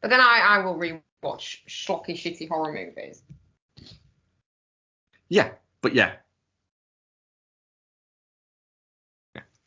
But 0.00 0.08
then 0.08 0.20
I, 0.20 0.40
I 0.46 0.58
will 0.64 0.76
rewatch 0.76 1.02
schlocky, 1.68 2.14
shitty 2.14 2.48
horror 2.48 2.72
movies. 2.72 3.22
Yeah, 5.28 5.50
but 5.82 5.94
yeah. 5.94 6.12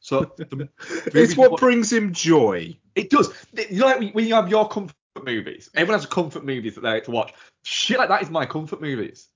So 0.07 0.21
the 0.37 0.69
It's 1.07 1.13
movie- 1.13 1.35
what 1.35 1.59
brings 1.59 1.91
him 1.91 2.13
joy. 2.13 2.77
it 2.95 3.09
does. 3.09 3.33
You 3.69 3.79
know, 3.79 3.85
like 3.87 3.99
when- 3.99 4.13
when 4.13 4.25
you 4.25 4.35
have 4.35 4.47
your 4.47 4.65
comfort 4.69 4.95
movies, 5.21 5.69
everyone 5.75 5.99
has 5.99 6.05
comfort 6.07 6.45
movies 6.45 6.75
that 6.75 6.81
they 6.81 6.89
like 6.91 7.03
to 7.05 7.11
watch. 7.11 7.33
Shit 7.63 7.97
like 7.97 8.07
that 8.07 8.21
is 8.21 8.29
my 8.29 8.45
comfort 8.45 8.79
movies. 8.81 9.27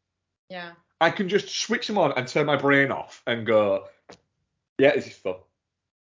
Yeah. 0.50 0.72
I 1.02 1.10
can 1.10 1.28
just 1.28 1.50
switch 1.50 1.88
them 1.88 1.98
on 1.98 2.14
and 2.14 2.26
turn 2.26 2.46
my 2.46 2.56
brain 2.56 2.90
off 2.90 3.22
and 3.28 3.46
go, 3.46 3.88
yeah, 4.78 4.96
this 4.96 5.08
is 5.08 5.14
fun. 5.18 5.36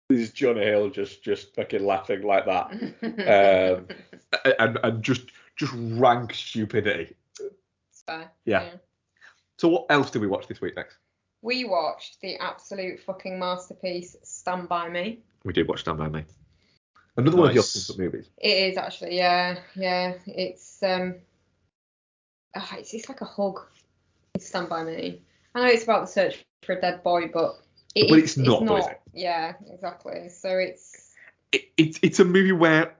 This 0.09 0.19
is 0.21 0.31
Jonah 0.33 0.65
Hill 0.65 0.91
just 0.91 1.23
just 1.23 1.55
fucking 1.55 1.85
laughing 1.87 2.23
like 2.23 2.47
that, 2.47 2.71
Um, 3.83 3.87
and 4.59 4.79
and 4.83 5.03
just 5.03 5.27
just 5.57 5.73
rank 5.77 6.35
stupidity. 6.35 7.15
So, 7.93 8.25
Yeah. 8.45 8.71
So 9.59 9.69
what 9.69 9.87
else 9.91 10.11
did 10.11 10.23
we 10.23 10.29
watch 10.29 10.47
this 10.49 10.61
week 10.61 10.75
next? 10.77 10.97
We 11.43 11.65
watched 11.65 12.21
the 12.21 12.37
absolute 12.37 13.01
fucking 13.01 13.39
masterpiece, 13.39 14.17
Stand 14.23 14.69
By 14.69 14.89
Me. 14.89 15.21
We 15.45 15.53
did 15.53 15.69
watch 15.69 15.81
Stand 15.81 15.99
by 15.99 16.09
Me. 16.09 16.25
Another 17.17 17.37
one 17.37 17.49
of 17.49 17.55
your 17.55 17.63
Nice. 17.63 17.87
comfort 17.87 18.03
movies. 18.03 18.31
It 18.39 18.73
is 18.73 18.77
actually, 18.77 19.17
yeah, 19.17 19.59
yeah. 19.75 20.15
It's 20.27 20.83
um, 20.83 21.17
ah, 22.55 22.77
it's, 22.79 22.93
it's 22.95 23.09
like 23.09 23.21
a 23.21 23.27
hug. 23.27 23.61
It's 24.35 24.47
Stand 24.49 24.69
By 24.69 24.85
Me. 24.85 25.23
I 25.55 25.61
know 25.61 25.67
it's 25.69 25.85
about 25.85 26.03
the 26.03 26.13
search 26.13 26.45
for 26.63 26.77
a 26.77 26.81
dead 26.81 27.03
boy, 27.03 27.29
but 27.33 27.61
it 27.95 28.09
But 28.11 28.19
is- 28.19 28.25
it's 28.25 28.37
not, 28.37 28.67
though, 28.67 28.77
is 28.77 28.87
it? 28.87 29.01
Yeah, 29.15 29.55
exactly. 29.71 30.29
So 30.29 30.51
it's 30.59 31.15
It, 31.53 31.71
it's 31.77 31.99
it's 32.03 32.21
a 32.21 32.25
movie 32.25 32.53
where 32.53 32.97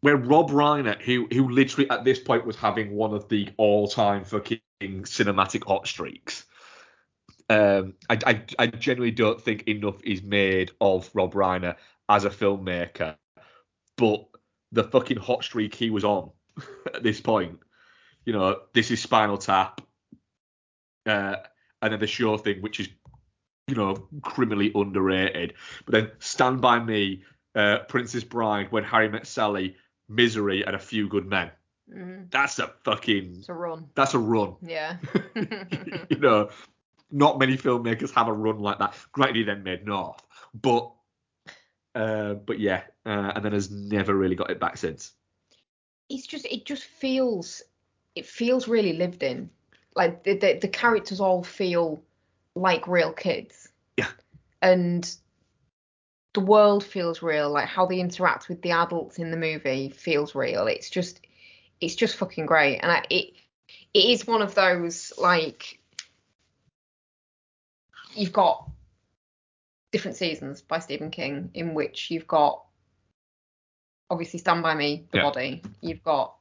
where 0.00 0.16
Rob 0.16 0.50
Reiner, 0.50 1.00
who 1.00 1.26
who 1.32 1.48
literally 1.48 1.88
at 1.90 2.04
this 2.04 2.18
point 2.18 2.44
was 2.46 2.56
having 2.56 2.92
one 2.94 3.14
of 3.14 3.28
the 3.28 3.48
all 3.58 3.86
time 3.88 4.24
fucking 4.24 4.60
cinematic 4.82 5.64
hot 5.64 5.86
streaks. 5.86 6.45
Um, 7.48 7.94
I, 8.10 8.18
I 8.26 8.42
I 8.58 8.66
genuinely 8.66 9.12
don't 9.14 9.40
think 9.40 9.68
enough 9.68 10.02
is 10.02 10.22
made 10.22 10.72
of 10.80 11.08
Rob 11.14 11.34
Reiner 11.34 11.76
as 12.08 12.24
a 12.24 12.30
filmmaker, 12.30 13.16
but 13.96 14.26
the 14.72 14.84
fucking 14.84 15.18
hot 15.18 15.44
streak 15.44 15.74
he 15.74 15.90
was 15.90 16.04
on 16.04 16.30
at 16.94 17.02
this 17.02 17.20
point, 17.20 17.60
you 18.24 18.32
know, 18.32 18.60
this 18.74 18.90
is 18.90 19.00
Spinal 19.00 19.38
Tap, 19.38 19.80
uh, 21.06 21.36
and 21.82 21.92
then 21.92 22.00
the 22.00 22.06
Sure 22.06 22.38
Thing, 22.38 22.62
which 22.62 22.80
is 22.80 22.88
you 23.68 23.74
know 23.76 23.94
criminally 24.22 24.72
underrated, 24.74 25.54
but 25.84 25.92
then 25.92 26.10
Stand 26.18 26.60
by 26.60 26.78
Me, 26.80 27.22
uh, 27.54 27.78
Princess 27.88 28.24
Bride, 28.24 28.72
When 28.72 28.84
Harry 28.84 29.08
Met 29.08 29.26
Sally, 29.26 29.76
Misery, 30.08 30.64
and 30.64 30.74
A 30.74 30.78
Few 30.80 31.08
Good 31.08 31.26
Men. 31.26 31.50
mm, 31.92 32.30
That's 32.30 32.58
a 32.58 32.72
fucking 32.84 33.36
it's 33.38 33.48
a 33.48 33.54
run. 33.54 33.86
that's 33.94 34.14
a 34.14 34.18
run. 34.18 34.56
Yeah. 34.62 34.96
you 36.10 36.18
know, 36.18 36.50
not 37.10 37.38
many 37.38 37.56
filmmakers 37.56 38.10
have 38.12 38.28
a 38.28 38.32
run 38.32 38.58
like 38.58 38.78
that. 38.78 38.94
He 39.34 39.42
then 39.42 39.62
made 39.62 39.86
North, 39.86 40.22
but 40.54 40.92
uh, 41.94 42.34
but 42.34 42.58
yeah, 42.58 42.82
uh, 43.04 43.32
and 43.34 43.44
then 43.44 43.52
has 43.52 43.70
never 43.70 44.14
really 44.14 44.34
got 44.36 44.50
it 44.50 44.60
back 44.60 44.76
since. 44.76 45.12
it's 46.08 46.26
just 46.26 46.46
it 46.46 46.64
just 46.64 46.84
feels 46.84 47.62
it 48.14 48.26
feels 48.26 48.68
really 48.68 48.92
lived 48.92 49.22
in 49.22 49.50
like 49.94 50.22
the, 50.24 50.36
the 50.38 50.58
the 50.60 50.68
characters 50.68 51.20
all 51.20 51.42
feel 51.42 52.02
like 52.54 52.86
real 52.88 53.12
kids 53.12 53.68
Yeah. 53.96 54.08
and 54.62 55.14
the 56.34 56.40
world 56.40 56.84
feels 56.84 57.22
real 57.22 57.50
like 57.50 57.66
how 57.66 57.86
they 57.86 57.98
interact 58.00 58.48
with 58.48 58.60
the 58.62 58.70
adults 58.72 59.18
in 59.18 59.30
the 59.30 59.36
movie 59.36 59.88
feels 59.90 60.34
real 60.34 60.66
it's 60.66 60.90
just 60.90 61.20
it's 61.80 61.94
just 61.94 62.16
fucking 62.16 62.46
great 62.46 62.78
and 62.78 62.92
I, 62.92 63.04
it 63.10 63.32
it 63.94 64.04
is 64.04 64.26
one 64.26 64.42
of 64.42 64.54
those 64.54 65.12
like 65.18 65.78
you've 68.16 68.32
got 68.32 68.68
different 69.92 70.16
seasons 70.16 70.62
by 70.62 70.78
Stephen 70.78 71.10
King 71.10 71.50
in 71.54 71.74
which 71.74 72.10
you've 72.10 72.26
got 72.26 72.64
obviously 74.10 74.38
Stand 74.38 74.62
by 74.62 74.74
Me, 74.74 75.06
The 75.10 75.18
Yeah. 75.18 75.24
Body. 75.24 75.62
You've 75.80 76.02
got 76.02 76.36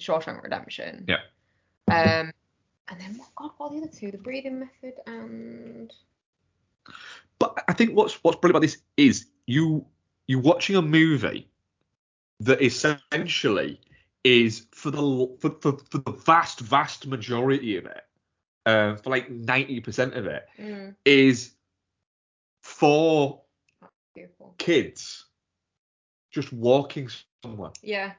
Shawshank 0.00 0.42
Redemption. 0.42 1.06
Yeah. 1.08 1.20
Um, 1.88 2.32
and 2.88 3.00
then 3.00 3.18
what? 3.18 3.34
God, 3.36 3.50
what 3.56 3.72
are 3.72 3.74
the 3.76 3.82
other 3.82 3.92
two? 3.92 4.10
The 4.10 4.18
Breathing 4.18 4.60
Method 4.60 4.94
and 5.06 5.92
But 7.38 7.62
I 7.68 7.72
think 7.72 7.96
what's 7.96 8.22
what's 8.24 8.38
brilliant 8.38 8.56
about 8.56 8.62
this 8.62 8.78
is 8.96 9.26
you 9.46 9.86
you're 10.26 10.40
watching 10.40 10.76
a 10.76 10.82
movie 10.82 11.48
that 12.40 12.62
essentially 12.62 13.80
is 14.24 14.66
for 14.72 14.90
the 14.90 15.36
for, 15.40 15.50
for, 15.60 15.78
for 15.90 15.98
the 15.98 16.12
vast 16.12 16.60
vast 16.60 17.06
majority 17.06 17.76
of 17.76 17.86
it, 17.86 18.02
uh, 18.66 18.96
for 18.96 19.10
like 19.10 19.30
ninety 19.30 19.80
percent 19.80 20.14
of 20.14 20.26
it, 20.26 20.46
mm, 20.58 20.94
is 21.04 21.52
for 22.62 23.42
kids 24.58 25.26
just 26.30 26.52
walking 26.52 27.08
somewhere. 27.42 27.70
Yeah. 27.82 28.12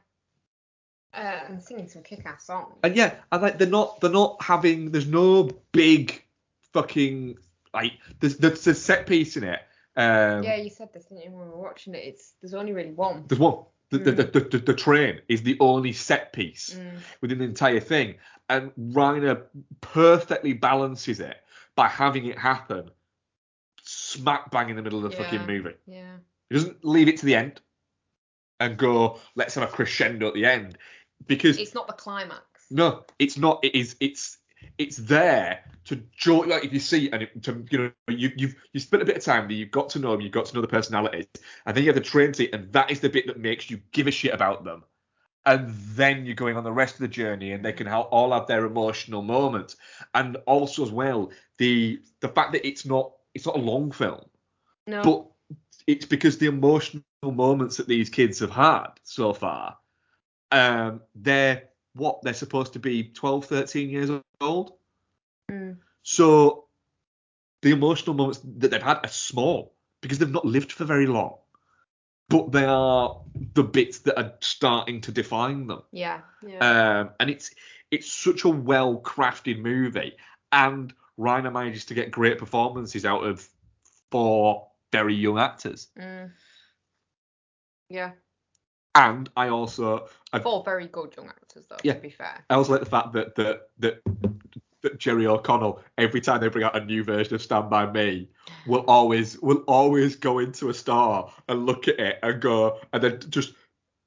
Uh, 1.14 1.42
and 1.50 1.62
singing 1.62 1.90
some 1.90 2.04
kick-ass 2.04 2.46
songs. 2.46 2.78
And 2.84 2.96
yeah, 2.96 3.16
and 3.32 3.42
like 3.42 3.58
they're 3.58 3.68
not 3.68 4.00
they're 4.00 4.10
not 4.10 4.42
having 4.42 4.92
there's 4.92 5.08
no 5.08 5.50
big 5.74 6.24
fucking 6.72 7.38
like 7.74 7.94
there's 8.20 8.38
there's 8.38 8.66
a 8.68 8.74
set 8.74 9.08
piece 9.08 9.36
in 9.36 9.44
it. 9.44 9.60
Um, 9.98 10.42
yeah, 10.44 10.56
you 10.56 10.70
said 10.70 10.94
this, 10.94 11.06
didn't 11.06 11.24
you, 11.24 11.32
when 11.32 11.48
we 11.48 11.52
were 11.52 11.62
watching 11.62 11.96
it? 11.96 12.04
It's 12.06 12.34
there's 12.42 12.54
only 12.54 12.72
really 12.72 12.92
one. 12.92 13.26
There's 13.28 13.40
one. 13.40 13.66
The, 13.92 13.98
the, 14.00 14.12
the, 14.12 14.40
the, 14.40 14.58
the 14.58 14.74
train 14.74 15.20
is 15.28 15.44
the 15.44 15.58
only 15.60 15.92
set 15.94 16.32
piece 16.34 16.76
Mm. 16.76 16.98
within 17.22 17.38
the 17.40 17.44
entire 17.46 17.80
thing. 17.82 18.16
And 18.50 18.72
Reiner 18.80 19.44
perfectly 19.82 20.54
balances 20.54 21.20
it 21.20 21.38
by 21.76 21.88
having 21.88 22.26
it 22.26 22.38
happen 22.38 22.90
smack 23.84 24.50
bang 24.52 24.70
in 24.70 24.76
the 24.76 24.82
middle 24.82 25.04
of 25.06 25.12
the 25.12 25.18
fucking 25.18 25.46
movie. 25.46 25.76
Yeah. 25.86 26.18
He 26.50 26.56
doesn't 26.56 26.84
leave 26.86 27.08
it 27.08 27.18
to 27.18 27.26
the 27.26 27.36
end 27.36 27.62
and 28.60 28.78
go, 28.78 29.20
let's 29.36 29.56
have 29.56 29.64
a 29.64 29.68
crescendo 29.68 30.28
at 30.28 30.34
the 30.34 30.46
end. 30.46 30.78
Because 31.28 31.58
It's 31.58 31.74
not 31.74 31.88
the 31.88 31.94
climax. 31.94 32.42
no, 32.70 33.06
it's 33.20 33.38
not. 33.38 33.60
It 33.64 33.76
is. 33.76 33.96
It's. 34.00 34.38
It's 34.78 34.98
there 34.98 35.64
to 35.86 35.96
join. 36.16 36.50
Like 36.50 36.66
if 36.66 36.74
you 36.74 36.80
see 36.80 37.10
and 37.12 37.24
it, 37.24 37.44
to 37.44 37.66
you 37.70 37.78
know 37.78 37.92
you 38.08 38.32
you've 38.36 38.56
you 38.74 38.80
spent 38.80 39.04
a 39.04 39.06
bit 39.06 39.18
of 39.18 39.24
time 39.24 39.48
there. 39.48 39.58
You've 39.58 39.72
got 39.72 39.90
to 39.92 40.00
know 40.00 40.12
them. 40.12 40.22
You've 40.22 40.32
got 40.32 40.46
to 40.48 40.56
know 40.56 40.62
the 40.62 40.68
personalities, 40.68 41.28
and 41.66 41.76
then 41.76 41.84
you 41.84 41.90
have 41.90 41.96
the 41.96 42.02
train 42.02 42.34
seat, 42.34 42.54
and 42.54 42.72
that 42.74 42.92
is 42.92 43.00
the 43.00 43.10
bit 43.10 43.28
that 43.28 43.40
makes 43.40 43.70
you 43.70 43.80
give 43.92 44.08
a 44.08 44.12
shit 44.12 44.34
about 44.34 44.64
them. 44.64 44.84
And 45.46 45.70
then 45.96 46.26
you're 46.26 46.36
going 46.36 46.56
on 46.56 46.64
the 46.64 46.72
rest 46.72 46.96
of 46.96 47.02
the 47.02 47.08
journey, 47.08 47.52
and 47.52 47.66
they 47.66 47.74
can 47.74 47.88
ha- 47.88 48.02
all 48.02 48.32
have 48.32 48.46
their 48.46 48.66
emotional 48.66 49.24
moments. 49.24 49.76
And 50.14 50.38
also 50.46 50.84
as 50.84 50.92
well, 50.92 51.32
the 51.58 52.00
the 52.20 52.30
fact 52.30 52.54
that 52.54 52.68
it's 52.68 52.86
not 52.86 53.14
it's 53.34 53.46
not 53.46 53.56
a 53.56 53.60
long 53.60 53.92
film, 53.92 54.24
No. 54.88 55.04
but 55.04 55.26
it's 55.88 56.06
because 56.06 56.38
the 56.38 56.46
emotional 56.48 57.04
moments 57.24 57.78
that 57.78 57.88
these 57.88 58.10
kids 58.10 58.40
have 58.40 58.52
had 58.52 58.88
so 59.04 59.34
far, 59.34 59.78
um, 60.52 61.02
they're 61.16 61.71
what 61.94 62.22
they're 62.22 62.34
supposed 62.34 62.74
to 62.74 62.80
be 62.80 63.04
12, 63.04 63.46
13 63.46 63.90
years 63.90 64.10
old. 64.40 64.74
Mm. 65.50 65.78
So 66.04 66.66
the 67.62 67.72
emotional 67.72 68.16
moments 68.16 68.40
that 68.40 68.72
they've 68.72 68.82
had 68.82 69.00
are 69.04 69.10
small 69.10 69.74
because 70.02 70.18
they've 70.18 70.30
not 70.30 70.46
lived 70.46 70.72
for 70.72 70.86
very 70.86 71.08
long. 71.08 71.38
But 72.30 72.52
they 72.52 72.64
are 72.64 73.20
the 73.54 73.64
bits 73.64 74.00
that 74.00 74.18
are 74.18 74.34
starting 74.40 75.02
to 75.02 75.12
define 75.12 75.68
them. 75.68 75.82
Yeah. 75.92 76.22
Yeah. 76.48 76.60
Um, 77.02 77.10
and 77.20 77.30
it's 77.30 77.52
it's 77.92 78.10
such 78.10 78.46
a 78.46 78.50
well 78.50 79.02
crafted 79.02 79.60
movie, 79.60 80.14
and 80.54 80.94
Reiner 81.20 81.52
manages 81.52 81.86
to 81.86 81.94
get 81.94 82.10
great 82.10 82.38
performances 82.38 83.06
out 83.06 83.26
of 83.26 83.48
four 84.12 84.70
very 84.94 85.14
young 85.14 85.40
actors. 85.40 85.88
Mm. 86.00 86.32
Yeah. 87.90 88.12
And 88.96 89.30
I 89.38 89.48
also 89.48 90.08
I, 90.34 90.40
Four 90.40 90.64
very 90.64 90.88
good 90.88 91.14
young 91.16 91.28
actors, 91.28 91.66
though. 91.70 91.78
Yeah. 91.84 91.94
To 91.94 92.00
be 92.00 92.10
fair. 92.10 92.44
I 92.50 92.56
also 92.56 92.74
like 92.74 92.82
the 92.82 92.90
fact 92.90 93.14
that 93.14 93.36
that 93.36 93.70
that 93.80 94.02
that 94.82 95.00
Jerry 95.00 95.28
O'Connell 95.28 95.82
every 95.98 96.22
time 96.22 96.42
they 96.42 96.50
bring 96.50 96.64
out 96.64 96.76
a 96.76 96.84
new 96.84 97.04
version 97.04 97.36
of 97.36 97.42
Stand 97.42 97.70
by 97.70 97.90
Me 97.92 98.28
will 98.66 98.84
always 98.88 99.40
will 99.42 99.64
always 99.68 100.16
go 100.16 100.40
into 100.40 100.70
a 100.70 100.74
star 100.74 101.32
and 101.48 101.66
look 101.66 101.88
at 101.88 102.00
it 102.00 102.20
and 102.24 102.42
go 102.42 102.80
and 102.92 103.04
then 103.04 103.20
just 103.30 103.54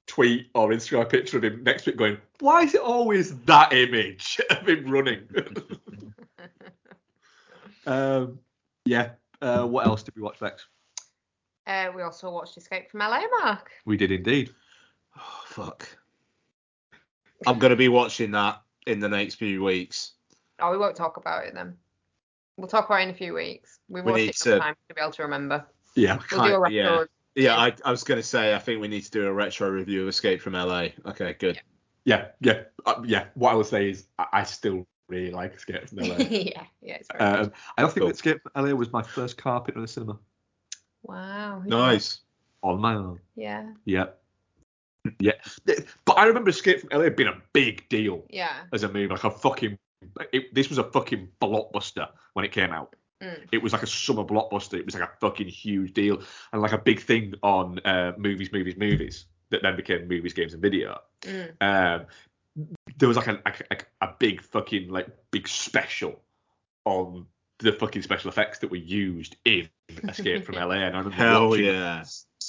tweet 0.07 0.49
or 0.55 0.71
Instagram 0.71 1.03
a 1.03 1.07
picture 1.07 1.39
of 1.39 1.45
him 1.45 1.63
next 1.63 1.87
week 1.87 1.97
going, 1.97 2.19
why 2.41 2.63
is 2.63 2.75
it 2.75 2.81
always 2.81 3.39
that 3.41 3.73
image 3.73 4.41
of 4.51 4.69
him 4.69 4.91
running? 4.91 5.27
um, 7.87 8.39
yeah. 8.85 9.11
Uh, 9.41 9.67
what 9.67 9.87
else 9.87 10.03
did 10.03 10.15
we 10.17 10.23
watch 10.23 10.41
next? 10.41 10.67
Uh, 11.67 11.91
we 11.95 12.03
also 12.03 12.31
watched 12.31 12.57
Escape 12.57 12.91
from 12.91 13.01
LA, 13.01 13.23
Mark. 13.41 13.71
We 13.87 13.97
did 13.97 14.11
indeed. 14.11 14.51
Fuck. 15.55 15.89
I'm 17.47 17.59
gonna 17.61 17.77
be 17.77 17.89
watching 17.89 18.33
that 18.33 18.61
in 18.89 18.99
the 18.99 19.09
next 19.09 19.37
few 19.37 19.63
weeks. 19.63 20.13
Oh, 20.61 20.73
we 20.73 20.79
won't 20.79 20.97
talk 20.97 21.17
about 21.17 21.45
it 21.47 21.55
then. 21.55 21.77
We'll 22.57 22.67
talk 22.69 22.87
about 22.87 23.01
it 23.01 23.05
in 23.05 23.11
a 23.11 23.15
few 23.15 23.35
weeks. 23.35 23.79
We 23.89 24.01
We 24.03 24.11
watched 24.13 24.17
need 24.23 24.29
it 24.31 24.37
to- 24.39 24.59
time 24.59 24.75
to 24.89 24.95
be 24.95 25.01
able 25.01 25.13
to 25.13 25.23
remember. 25.23 25.65
Yeah. 25.95 26.19
We'll 26.33 26.45
do 26.47 26.55
a 26.55 26.61
Kind- 26.61 26.75
yeah. 26.75 26.83
record. 26.91 27.09
Yeah, 27.37 27.57
I, 27.57 27.73
I 27.85 27.91
was 27.93 28.03
gonna 28.03 28.23
say 28.23 28.53
I 28.55 28.59
think 28.59 28.81
we 28.81 28.89
need 28.89 29.03
to 29.03 29.11
do 29.13 29.27
a 29.29 29.33
retro 29.33 29.69
review 29.69 30.03
of 30.03 30.09
Escape 30.09 30.41
from 30.41 30.55
LA. 30.55 30.89
Okay, 31.07 31.35
good. 31.39 31.61
Yeah. 32.05 32.29
Yeah. 32.41 32.63
Uh, 32.85 33.01
yeah. 33.05 33.27
What 33.35 33.53
I 33.53 33.55
would 33.55 33.67
say 33.67 33.91
is 33.91 34.07
I, 34.19 34.27
I 34.33 34.43
still 34.45 34.87
really 35.09 35.31
like 35.31 35.55
Escape 35.55 35.89
from 35.89 35.99
LA. 36.09 36.17
yeah, 36.17 36.65
yeah, 36.83 36.95
it's 36.97 37.09
very 37.13 37.23
Um, 37.25 37.45
good. 37.45 37.53
I 37.79 37.83
don't 37.83 37.91
think 37.93 38.01
Cool. 38.03 38.09
that 38.09 38.15
Escape 38.17 38.41
from 38.43 38.65
LA 38.67 38.75
was 38.75 38.93
my 38.93 39.03
first 39.03 39.37
carpet 39.37 39.77
in 39.77 39.83
the 39.83 39.89
cinema 39.89 40.19
Wow. 41.05 41.61
who 41.63 41.69
Nice. 41.71 42.21
on 42.63 42.81
my 42.81 42.95
own. 42.95 43.03
knows? 43.05 43.19
Yeah. 43.37 43.73
Yeah. 43.85 44.07
Yeah. 45.21 45.33
But 46.05 46.19
I 46.19 46.27
remember 46.27 46.51
Escape 46.51 46.81
from 46.81 46.91
LA 46.99 47.11
being 47.11 47.29
a 47.29 47.43
big 47.53 47.89
deal 47.89 48.25
Yeah. 48.31 48.53
as 48.73 48.83
a 48.83 48.89
movie. 48.89 49.09
Like 49.09 49.25
a 49.25 49.31
fucking. 49.31 49.79
It, 50.33 50.55
this 50.55 50.69
was 50.69 50.79
a 50.79 50.85
fucking 50.85 51.29
blockbuster 51.41 52.09
when 52.35 52.45
it 52.45 52.53
came 52.53 52.71
out. 52.71 52.95
Mm. 53.23 53.47
It 53.53 53.63
was 53.63 53.73
like 53.73 53.83
a 53.83 53.87
summer 53.87 54.25
blockbuster. 54.25 54.75
It 54.75 54.85
was 54.85 54.95
like 54.95 55.09
a 55.09 55.13
fucking 55.21 55.49
huge 55.49 55.95
deal 55.95 56.23
and 56.53 56.61
like 56.61 56.73
a 56.73 56.79
big 56.79 57.01
thing 57.01 57.35
on 57.43 57.79
uh, 57.81 58.13
movies, 58.19 58.53
movies, 58.53 58.77
movies 58.77 59.27
that 59.51 59.63
then 59.63 59.77
became 59.77 60.09
movies, 60.09 60.35
games, 60.35 60.53
and 60.53 60.63
video. 60.63 61.01
Mm. 61.23 61.53
Um, 61.61 62.07
there 62.99 63.09
was 63.09 63.17
like 63.17 63.29
a, 63.29 63.41
a, 63.71 63.77
a 64.03 64.09
big 64.19 64.43
fucking 64.43 64.89
like 64.89 65.09
big 65.31 65.49
special 65.49 66.21
on 66.85 67.27
the 67.59 67.73
fucking 67.73 68.03
special 68.03 68.31
effects 68.31 68.59
that 68.59 68.71
were 68.71 68.77
used 68.77 69.37
in 69.45 69.69
Escape 70.09 70.45
from 70.45 70.57
LA. 70.57 70.75
And 70.75 70.95
I 70.97 70.99
remember 70.99 71.11
Hell 71.11 71.49
watching 71.51 71.65
it 71.67 71.73
yeah. 71.73 72.05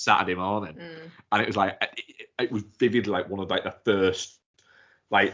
Saturday 0.06 0.36
morning, 0.36 0.76
Mm. 0.76 1.12
and 1.32 1.42
it 1.42 1.48
was 1.48 1.58
like 1.58 1.78
it, 1.82 2.28
it 2.40 2.52
was 2.52 2.64
vivid, 2.80 3.08
like 3.08 3.28
one 3.30 3.40
of 3.42 3.50
like 3.50 3.64
the 3.64 3.76
first 3.84 4.40
like 5.10 5.34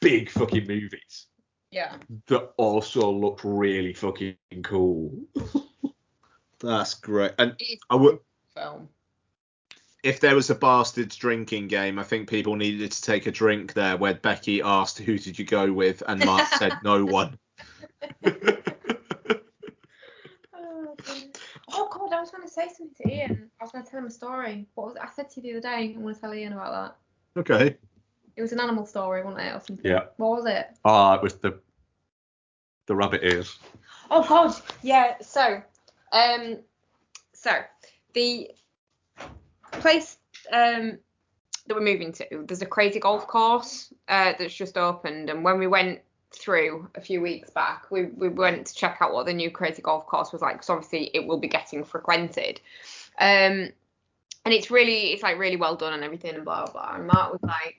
big 0.00 0.30
fucking 0.30 0.66
movies 0.66 1.26
Yeah. 1.70 1.96
that 2.26 2.52
also 2.56 3.10
looked 3.10 3.40
really 3.44 3.94
fucking 3.94 4.36
cool. 4.62 5.12
That's 6.60 6.94
great. 6.94 7.32
And 7.38 7.56
I 7.90 7.94
would 7.96 8.18
film. 8.54 8.88
if 10.04 10.20
there 10.20 10.34
was 10.34 10.50
a 10.50 10.54
bastards 10.54 11.16
drinking 11.16 11.68
game, 11.68 11.98
I 11.98 12.02
think 12.04 12.28
people 12.28 12.54
needed 12.56 12.92
to 12.92 13.02
take 13.02 13.26
a 13.26 13.30
drink 13.32 13.72
there 13.72 13.96
where 13.96 14.14
Becky 14.14 14.60
asked 14.62 14.98
who 14.98 15.18
did 15.18 15.38
you 15.38 15.44
go 15.44 15.72
with 15.72 16.02
and 16.06 16.24
Mark 16.24 16.46
said 16.58 16.72
no 16.84 17.04
one. 17.04 17.38
Oh, 20.54 20.94
goodness. 21.04 21.36
Oh, 21.72 21.88
God, 21.90 22.01
I 22.12 22.20
was 22.20 22.30
going 22.30 22.42
to 22.42 22.48
say 22.48 22.68
something 22.68 22.94
to 23.02 23.14
Ian. 23.14 23.50
I 23.60 23.64
was 23.64 23.72
going 23.72 23.84
to 23.84 23.90
tell 23.90 24.00
him 24.00 24.06
a 24.06 24.10
story. 24.10 24.66
What 24.74 24.88
was 24.88 24.96
it? 24.96 25.02
I 25.02 25.08
said 25.14 25.30
to 25.30 25.40
you 25.40 25.42
the 25.42 25.68
other 25.68 25.76
day. 25.76 25.94
I 25.94 25.98
want 25.98 26.14
to 26.14 26.20
tell 26.20 26.34
Ian 26.34 26.52
about 26.52 26.96
that. 27.34 27.40
Okay. 27.40 27.76
It 28.36 28.42
was 28.42 28.52
an 28.52 28.60
animal 28.60 28.86
story, 28.86 29.22
wasn't 29.22 29.42
it, 29.42 29.54
or 29.54 29.60
something? 29.60 29.90
Yeah. 29.90 30.04
What 30.16 30.42
was 30.42 30.46
it? 30.46 30.68
Ah, 30.84 31.14
it 31.14 31.22
was 31.22 31.34
the 31.34 31.58
the 32.86 32.96
rabbit 32.96 33.22
ears. 33.22 33.58
Oh 34.10 34.24
God, 34.26 34.54
yeah. 34.82 35.14
So, 35.20 35.62
um, 36.12 36.58
so 37.32 37.52
the 38.14 38.50
place 39.72 40.18
um 40.52 40.98
that 41.66 41.74
we're 41.74 41.80
moving 41.80 42.12
to, 42.12 42.26
there's 42.46 42.62
a 42.62 42.66
crazy 42.66 42.98
golf 42.98 43.26
course 43.26 43.92
uh, 44.08 44.32
that's 44.38 44.54
just 44.54 44.76
opened, 44.76 45.30
and 45.30 45.44
when 45.44 45.58
we 45.58 45.66
went 45.66 46.00
through 46.34 46.88
a 46.94 47.00
few 47.00 47.20
weeks 47.20 47.50
back, 47.50 47.90
we 47.90 48.04
we 48.06 48.28
went 48.28 48.66
to 48.66 48.74
check 48.74 48.98
out 49.00 49.12
what 49.12 49.26
the 49.26 49.32
new 49.32 49.50
crazy 49.50 49.82
golf 49.82 50.06
course 50.06 50.32
was 50.32 50.42
like, 50.42 50.54
because 50.54 50.70
obviously 50.70 51.10
it 51.14 51.26
will 51.26 51.38
be 51.38 51.48
getting 51.48 51.84
frequented. 51.84 52.60
Um, 53.18 53.70
and 54.44 54.52
it's 54.52 54.70
really, 54.70 55.12
it's 55.12 55.22
like 55.22 55.38
really 55.38 55.56
well 55.56 55.76
done 55.76 55.92
and 55.92 56.02
everything, 56.02 56.34
and 56.34 56.44
blah 56.44 56.64
blah. 56.64 56.72
blah. 56.72 56.94
And 56.96 57.06
Mark 57.06 57.32
was 57.32 57.42
like. 57.42 57.76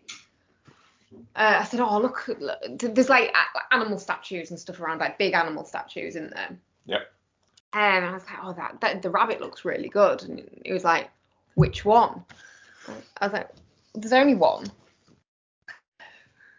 Uh, 1.36 1.60
I 1.62 1.64
said, 1.66 1.80
"Oh, 1.80 2.00
look, 2.00 2.28
look, 2.40 2.58
there's 2.80 3.10
like 3.10 3.36
animal 3.72 4.00
statues 4.00 4.50
and 4.50 4.60
stuff 4.60 4.80
around, 4.80 4.98
like 4.98 5.20
big 5.20 5.34
animal 5.34 5.64
statues 5.64 6.16
in 6.16 6.32
there." 6.32 6.58
Yep. 6.86 7.02
Um, 7.74 7.82
and 7.82 8.06
I 8.06 8.14
was 8.14 8.24
like, 8.26 8.40
oh, 8.44 8.54
that, 8.54 8.82
that 8.82 9.02
the 9.02 9.10
rabbit 9.10 9.42
looks 9.42 9.66
really 9.66 9.90
good. 9.90 10.22
And 10.24 10.48
he 10.64 10.72
was 10.72 10.84
like, 10.84 11.10
which 11.56 11.84
one? 11.84 12.24
I 13.20 13.26
was 13.26 13.34
like, 13.34 13.50
there's 13.96 14.14
only 14.14 14.36
one. 14.36 14.72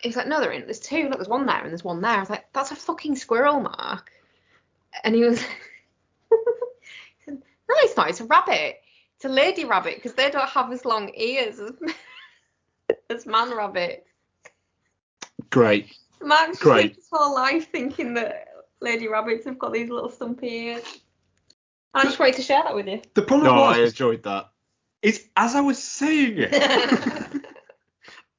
He 0.05 0.09
was 0.10 0.16
like, 0.16 0.28
no, 0.28 0.39
there 0.39 0.52
ain't. 0.52 0.66
There's 0.66 0.78
two. 0.81 1.09
Look, 1.09 1.16
there's 1.16 1.28
one 1.28 1.47
there 1.47 1.62
and 1.62 1.70
there's 1.70 1.82
one 1.82 2.02
there. 2.02 2.10
I 2.12 2.20
was 2.20 2.28
like, 2.28 2.44
that's 2.52 2.70
a 2.70 2.76
fucking 2.76 3.16
squirrel, 3.16 3.59
Mark. 3.60 4.12
And 5.02 5.14
he 5.14 5.24
was, 5.24 5.40
he 5.40 5.47
said, 7.24 7.39
no, 7.39 7.74
it's 7.78 7.97
not. 7.97 8.10
It's 8.10 8.20
a 8.20 8.26
rabbit. 8.26 8.82
It's 9.16 9.24
a 9.24 9.28
lady 9.31 9.64
rabbit 9.64 9.94
because 9.97 10.12
they 10.12 10.31
don't 10.31 10.48
have 10.51 10.70
as 10.72 10.85
long 10.85 11.10
ears 11.16 11.59
as, 11.59 11.72
as 13.10 13.24
man 13.26 13.56
rabbit. 13.56 14.06
Great. 15.48 15.97
Mark's 16.20 16.59
Great. 16.59 16.82
lived 16.85 16.97
his 16.97 17.09
whole 17.10 17.35
life 17.35 17.70
thinking 17.72 18.12
that 18.14 18.48
lady 18.81 19.09
rabbits 19.09 19.47
have 19.47 19.59
got 19.59 19.72
these 19.72 19.89
little 19.89 20.10
stumpy 20.10 20.48
ears. 20.66 21.01
I 21.94 22.05
just 22.05 22.18
wanted 22.18 22.35
to 22.36 22.43
share 22.43 22.62
that 22.62 22.74
with 22.74 22.89
you. 22.89 23.01
The 23.14 23.22
problem 23.22 23.55
No, 23.55 23.62
I 23.62 23.78
was, 23.81 23.93
enjoyed 23.93 24.22
that. 24.24 24.51
is 25.01 25.28
as 25.36 25.55
I 25.55 25.62
was 25.62 25.82
saying 25.82 26.35
it, 26.39 26.52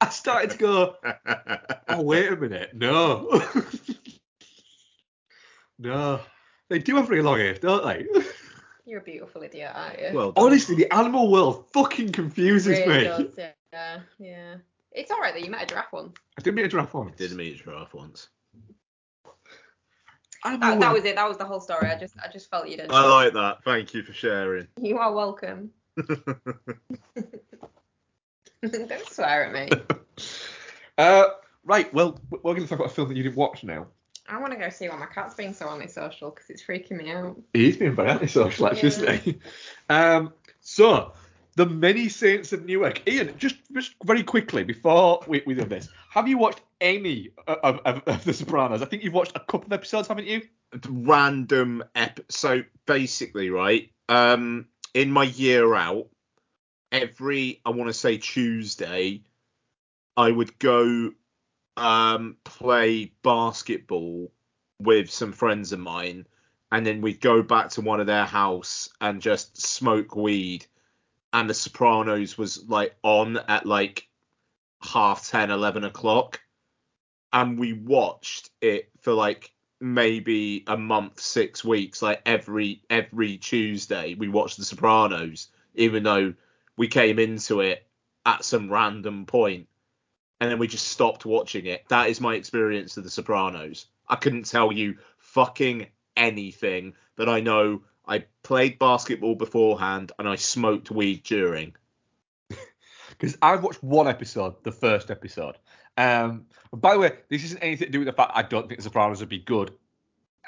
I 0.06 0.10
started 0.10 0.52
to 0.52 0.58
go, 0.58 0.96
oh, 1.90 2.02
wait 2.04 2.32
a 2.32 2.36
minute. 2.36 2.76
No. 2.76 3.42
no. 5.80 6.20
They 6.70 6.78
do 6.78 6.96
have 6.98 7.10
really 7.10 7.24
long 7.24 7.40
ears, 7.40 7.58
don't 7.58 7.84
they? 7.84 8.06
You're 8.86 9.00
a 9.00 9.04
beautiful 9.04 9.42
idiot, 9.42 9.72
aren't 9.74 10.00
you? 10.00 10.10
Well 10.14 10.32
done. 10.32 10.46
Honestly, 10.46 10.76
the 10.76 10.94
animal 10.94 11.32
world 11.32 11.66
fucking 11.74 12.12
confuses 12.12 12.78
really 12.80 13.00
me. 13.00 13.04
does, 13.06 13.32
yeah, 13.74 14.00
yeah. 14.20 14.56
It's 14.92 15.10
alright 15.10 15.34
that 15.34 15.44
you 15.44 15.50
met 15.50 15.64
a 15.64 15.66
giraffe 15.66 15.92
once. 15.92 16.16
I 16.38 16.42
did 16.44 16.54
meet 16.54 16.66
a 16.66 16.68
giraffe 16.68 16.94
once. 16.94 17.14
I 17.14 17.18
Did 17.18 17.32
meet 17.36 17.60
a 17.60 17.64
giraffe 17.64 17.96
once. 17.96 18.28
That, 20.44 20.80
that 20.80 20.94
was 20.94 21.04
it. 21.06 21.16
That 21.16 21.28
was 21.28 21.38
the 21.38 21.46
whole 21.46 21.60
story. 21.60 21.88
I 21.88 21.98
just 21.98 22.14
I 22.24 22.32
just 22.32 22.52
felt 22.52 22.70
you'd 22.70 22.80
enjoy 22.80 22.94
I 22.94 23.06
like 23.08 23.34
that. 23.34 23.64
Thank 23.64 23.96
you 23.96 24.04
for 24.04 24.14
sharing. 24.14 24.68
You 24.80 25.00
are 25.00 25.12
welcome. 25.12 25.72
Don't 28.88 29.10
swear 29.10 29.46
at 29.46 29.54
me. 29.54 29.70
Uh, 30.98 31.26
right, 31.66 31.94
well, 31.94 32.18
we're 32.32 32.54
going 32.54 32.62
to 32.62 32.68
talk 32.70 32.80
about 32.80 32.90
a 32.90 32.94
film 32.96 33.10
that 33.10 33.18
you 33.18 33.24
didn't 33.24 33.36
watch 33.36 33.66
now. 33.66 33.88
I 34.30 34.40
want 34.40 34.54
to 34.54 34.58
go 34.60 34.70
see 34.70 34.88
why 34.88 34.96
my 34.96 35.08
cat's 35.08 35.36
being 35.36 35.54
so 35.54 35.68
antisocial 35.70 36.30
because 36.32 36.50
it's 36.50 36.64
freaking 36.64 37.04
me 37.04 37.12
out. 37.12 37.38
He's 37.54 37.76
been 37.76 37.94
very 37.94 38.12
antisocial, 38.12 38.68
actually, 38.68 38.90
Yeah. 38.92 39.12
isn't 39.12 39.22
he? 39.24 39.40
Um, 39.90 40.34
so, 40.62 41.12
The 41.58 41.66
Many 41.66 42.08
Saints 42.08 42.54
of 42.54 42.64
Newark. 42.64 43.06
Ian, 43.10 43.36
just, 43.38 43.58
just 43.74 43.94
very 44.06 44.24
quickly 44.24 44.64
before 44.64 45.22
we, 45.28 45.44
we 45.46 45.54
do 45.54 45.66
this, 45.66 45.90
have 46.12 46.30
you 46.30 46.38
watched 46.38 46.62
any 46.80 47.32
of, 47.46 47.82
of, 47.86 48.02
of 48.08 48.24
The 48.24 48.32
Sopranos? 48.34 48.82
I 48.82 48.86
think 48.86 49.04
you've 49.04 49.14
watched 49.14 49.36
a 49.36 49.42
couple 49.42 49.66
of 49.66 49.74
episodes, 49.74 50.08
haven't 50.08 50.28
you? 50.28 50.44
Random 50.90 51.84
ep. 51.94 52.22
So 52.30 52.64
basically, 52.86 53.50
right, 53.50 53.92
um, 54.08 54.68
in 54.94 55.12
my 55.12 55.26
year 55.26 55.76
out, 55.76 56.08
every 56.96 57.62
I 57.66 57.72
want 57.72 57.90
to 57.90 57.94
say 57.94 58.18
Tuesday, 58.18 59.22
I 60.16 60.32
would 60.32 60.58
go 60.60 61.12
um 61.78 62.38
play 62.46 63.12
basketball 63.22 64.32
with 64.80 65.10
some 65.12 65.34
friends 65.34 65.74
of 65.74 65.80
mine, 65.80 66.26
and 66.72 66.86
then 66.86 67.02
we'd 67.02 67.22
go 67.22 67.42
back 67.42 67.70
to 67.72 67.82
one 67.82 68.00
of 68.00 68.08
their 68.08 68.26
house 68.26 68.90
and 69.02 69.22
just 69.22 69.62
smoke 69.62 70.16
weed. 70.16 70.66
And 71.34 71.50
The 71.50 71.54
Sopranos 71.54 72.38
was 72.38 72.64
like 72.70 72.96
on 73.04 73.38
at 73.50 73.66
like 73.66 74.08
half 74.82 75.28
10, 75.28 75.52
11 75.52 75.84
o'clock. 75.84 76.40
And 77.34 77.60
we 77.60 77.74
watched 77.74 78.52
it 78.62 78.90
for 79.02 79.12
like 79.12 79.52
maybe 79.82 80.64
a 80.68 80.78
month, 80.78 81.20
six 81.20 81.66
weeks, 81.66 82.02
like 82.02 82.22
every 82.26 82.84
every 82.90 83.38
Tuesday 83.38 84.16
we 84.16 84.30
watched 84.30 84.58
The 84.58 84.64
Sopranos, 84.64 85.50
even 85.76 86.04
though 86.04 86.34
we 86.78 86.88
came 86.88 87.20
into 87.20 87.62
it 87.62 87.86
at 88.26 88.44
some 88.44 88.72
random 88.72 89.26
point 89.26 89.68
and 90.40 90.52
then 90.52 90.60
we 90.60 90.68
just 90.68 90.88
stopped 90.88 91.26
watching 91.26 91.66
it. 91.66 91.86
That 91.90 92.10
is 92.10 92.20
my 92.20 92.36
experience 92.36 92.98
of 92.98 93.04
The 93.04 93.10
Sopranos. 93.10 93.88
I 94.08 94.16
couldn't 94.16 94.46
tell 94.46 94.72
you 94.72 94.98
fucking 95.18 95.88
anything, 96.18 96.94
but 97.16 97.30
I 97.30 97.40
know 97.40 97.82
I 98.08 98.26
played 98.44 98.78
basketball 98.78 99.36
beforehand 99.36 100.12
and 100.20 100.28
I 100.28 100.36
smoked 100.36 100.92
weed 100.92 101.24
during. 101.24 101.76
Because 103.10 103.38
I've 103.42 103.64
watched 103.64 103.82
one 103.82 104.10
episode, 104.10 104.62
the 104.64 104.74
first 104.74 105.10
episode. 105.10 105.58
Um, 105.96 106.48
by 106.74 106.96
the 106.96 107.00
way, 107.00 107.12
this 107.30 107.46
isn't 107.46 107.64
anything 107.64 107.86
to 107.86 107.92
do 107.92 108.00
with 108.00 108.08
the 108.08 108.14
fact 108.14 108.34
I 108.36 108.42
don't 108.42 108.68
think 108.68 108.80
The 108.80 108.84
Sopranos 108.84 109.22
would 109.22 109.30
be 109.30 109.40
good. 109.40 109.72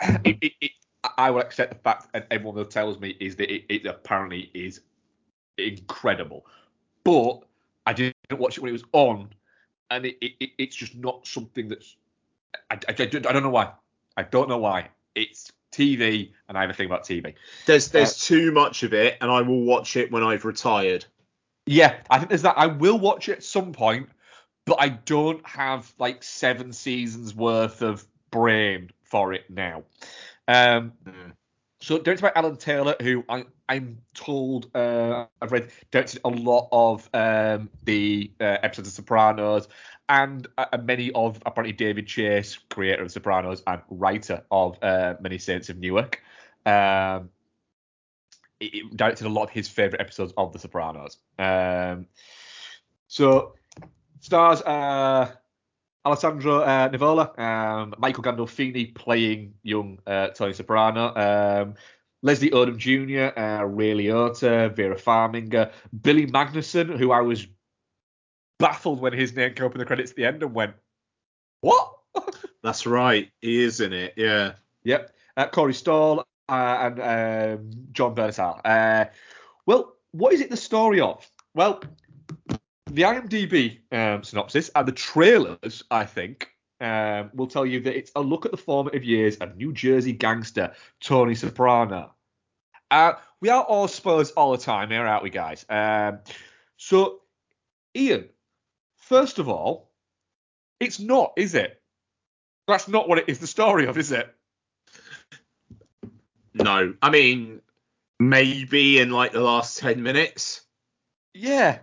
it, 0.02 0.38
it, 0.42 0.54
it, 0.60 0.72
I 1.18 1.32
will 1.32 1.40
accept 1.40 1.72
the 1.72 1.80
fact, 1.80 2.08
and 2.14 2.26
everyone 2.30 2.58
that 2.58 2.70
tells 2.70 3.00
me 3.00 3.16
is 3.22 3.38
that 3.38 3.54
it, 3.54 3.66
it 3.70 3.86
apparently 3.86 4.52
is 4.54 4.82
incredible. 5.58 6.46
But 7.04 7.42
I 7.86 7.94
didn't 7.94 8.16
watch 8.32 8.58
it 8.58 8.62
when 8.62 8.70
it 8.70 8.74
was 8.74 8.84
on, 8.94 9.30
and 9.92 10.06
it, 10.06 10.18
it, 10.22 10.34
it- 10.40 10.52
it's 10.58 10.76
just 10.76 10.96
not 10.96 11.26
something 11.28 11.68
that's. 11.68 11.96
I, 12.72 12.76
I, 12.76 12.80
I 12.90 12.94
don't 13.06 13.28
I 13.28 13.32
don't 13.34 13.44
know 13.44 13.50
why. 13.50 13.72
I 14.16 14.24
don't 14.24 14.50
know 14.50 14.58
why. 14.58 14.90
It's 15.16 15.52
TV, 15.72 16.32
and 16.48 16.58
I 16.58 16.62
have 16.62 16.70
a 16.70 16.74
thing 16.74 16.86
about 16.86 17.04
TV. 17.04 17.34
There's 17.66 17.90
there's 17.90 18.18
too 18.20 18.52
much 18.52 18.84
of 18.84 18.94
it, 18.94 19.18
and 19.22 19.30
I 19.32 19.42
will 19.42 19.62
watch 19.64 19.96
it 19.96 20.12
when 20.12 20.24
I've 20.24 20.46
retired. 20.46 21.06
Yeah, 21.66 21.98
I 22.10 22.18
think 22.18 22.30
there's 22.30 22.44
that. 22.44 22.58
I 22.58 22.68
will 22.68 22.98
watch 22.98 23.30
it 23.30 23.34
at 23.34 23.44
some 23.44 23.74
point, 23.74 24.10
but 24.66 24.78
I 24.80 24.90
don't 24.90 25.46
have 25.46 25.94
like 26.00 26.24
seven 26.24 26.72
seasons 26.72 27.36
worth 27.36 27.82
of 27.82 28.06
brain 28.32 28.90
for 29.04 29.34
it 29.34 29.50
now. 29.50 29.84
Um, 30.48 30.94
Mm. 31.06 31.34
So 31.88 31.98
directed 31.98 32.22
by 32.22 32.34
Alan 32.36 32.58
Taylor, 32.58 32.98
who 33.02 33.24
I, 33.30 33.46
I'm 33.70 34.00
told 34.14 34.70
uh, 34.76 35.26
I've 35.42 35.54
read 35.54 35.72
directed 35.90 36.20
a 36.26 36.28
lot 36.28 36.68
of 36.74 37.10
um, 37.14 37.70
the 37.86 38.30
uh, 38.42 38.58
episodes 38.62 38.90
of 38.90 38.94
Sopranos 38.94 39.70
and 40.10 40.46
uh, 40.58 40.66
many 40.84 41.14
of 41.14 41.42
apparently 41.46 41.72
David 41.72 42.06
Chase, 42.06 42.60
creator 42.70 43.04
of 43.04 43.12
Sopranos 43.12 43.64
and 43.68 43.82
writer 43.90 44.44
of 44.52 44.78
uh, 44.84 45.14
Many 45.22 45.38
Saints 45.38 45.70
of 45.70 45.78
Newark. 45.78 46.22
Um, 46.66 47.30
it, 48.60 48.76
it 48.76 48.98
directed 48.98 49.26
a 49.26 49.30
lot 49.30 49.44
of 49.44 49.52
his 49.52 49.70
favorite 49.70 50.02
episodes 50.02 50.34
of 50.36 50.52
The 50.52 50.60
Sopranos. 50.60 51.16
Um, 51.40 52.08
so 53.08 53.54
stars 54.20 54.62
uh, 54.62 55.32
Alessandro 56.08 56.62
uh, 56.62 56.88
Nivola, 56.88 57.38
um, 57.38 57.94
Michael 57.98 58.24
Gandolfini 58.24 58.96
playing 58.96 59.56
young 59.62 60.00
uh, 60.08 60.30
Tony 60.30 60.54
Soprano, 60.54 61.14
um, 61.14 61.74
Leslie 62.22 62.52
Odom 62.52 62.78
Jr., 62.78 63.38
uh, 63.38 63.64
Ray 63.64 63.94
Liotta, 63.94 64.74
Vera 64.74 64.96
Farmiga, 64.96 65.74
Billy 66.02 66.26
Magnussen, 66.26 66.98
who 66.98 67.12
I 67.12 67.20
was 67.20 67.46
baffled 68.58 69.02
when 69.02 69.12
his 69.12 69.36
name 69.36 69.54
came 69.54 69.66
up 69.66 69.74
in 69.74 69.80
the 69.80 69.86
credits 69.86 70.12
at 70.12 70.16
the 70.16 70.24
end 70.24 70.44
and 70.44 70.54
went, 70.54 70.76
what? 71.60 71.92
That's 72.64 72.86
right, 72.86 73.30
he 73.42 73.62
is 73.62 73.82
in 73.82 73.92
it. 73.92 74.14
Yeah. 74.16 74.54
Yep. 74.86 75.14
Uh, 75.36 75.48
Corey 75.48 75.74
Stoll 75.74 76.24
uh, 76.48 76.78
and 76.82 77.02
um, 77.02 77.72
Jon 77.92 78.16
Bernthal. 78.16 78.62
Uh, 78.64 79.06
well, 79.66 79.98
what 80.12 80.32
is 80.32 80.40
it 80.40 80.50
the 80.50 80.56
story 80.56 81.02
of? 81.02 81.30
Well, 81.54 81.82
the 82.88 83.04
IMDb 83.04 83.80
um, 83.92 84.24
synopsis 84.24 84.70
and 84.76 84.88
the 84.88 84.92
trailers, 84.92 85.84
I 85.92 86.06
think, 86.06 86.50
um, 86.80 87.32
will 87.34 87.48
tell 87.48 87.66
you 87.66 87.80
that 87.82 87.98
it's 87.98 88.12
a 88.16 88.22
look 88.22 88.46
at 88.46 88.52
the 88.52 88.58
formative 88.58 89.04
years 89.04 89.38
of 89.38 89.56
New 89.58 89.74
Jersey 89.74 90.14
gangster 90.14 90.74
Tony 91.00 91.36
Soprano. 91.36 92.14
Uh, 92.90 93.14
we 93.42 93.50
are 93.50 93.64
all 93.64 93.88
spoilers 93.88 94.32
all 94.32 94.52
the 94.52 94.58
time 94.58 94.90
here, 94.90 95.06
aren't 95.06 95.24
we, 95.24 95.30
guys? 95.30 95.66
Um, 95.70 96.20
so, 96.78 97.22
Ian, 97.96 98.30
first 98.96 99.40
of 99.40 99.50
all, 99.50 99.92
it's 100.80 101.00
not, 101.00 101.34
is 101.38 101.56
it? 101.56 101.82
That's 102.68 102.88
not 102.88 103.10
what 103.10 103.18
it 103.18 103.26
is 103.28 103.40
the 103.40 103.48
story 103.48 103.88
of, 103.88 103.98
is 103.98 104.12
it? 104.12 104.34
No, 106.54 106.94
I 107.02 107.10
mean 107.10 107.62
maybe 108.20 109.00
in 109.00 109.12
like 109.12 109.32
the 109.32 109.42
last 109.42 109.78
ten 109.78 110.02
minutes. 110.02 110.62
Yeah. 111.34 111.80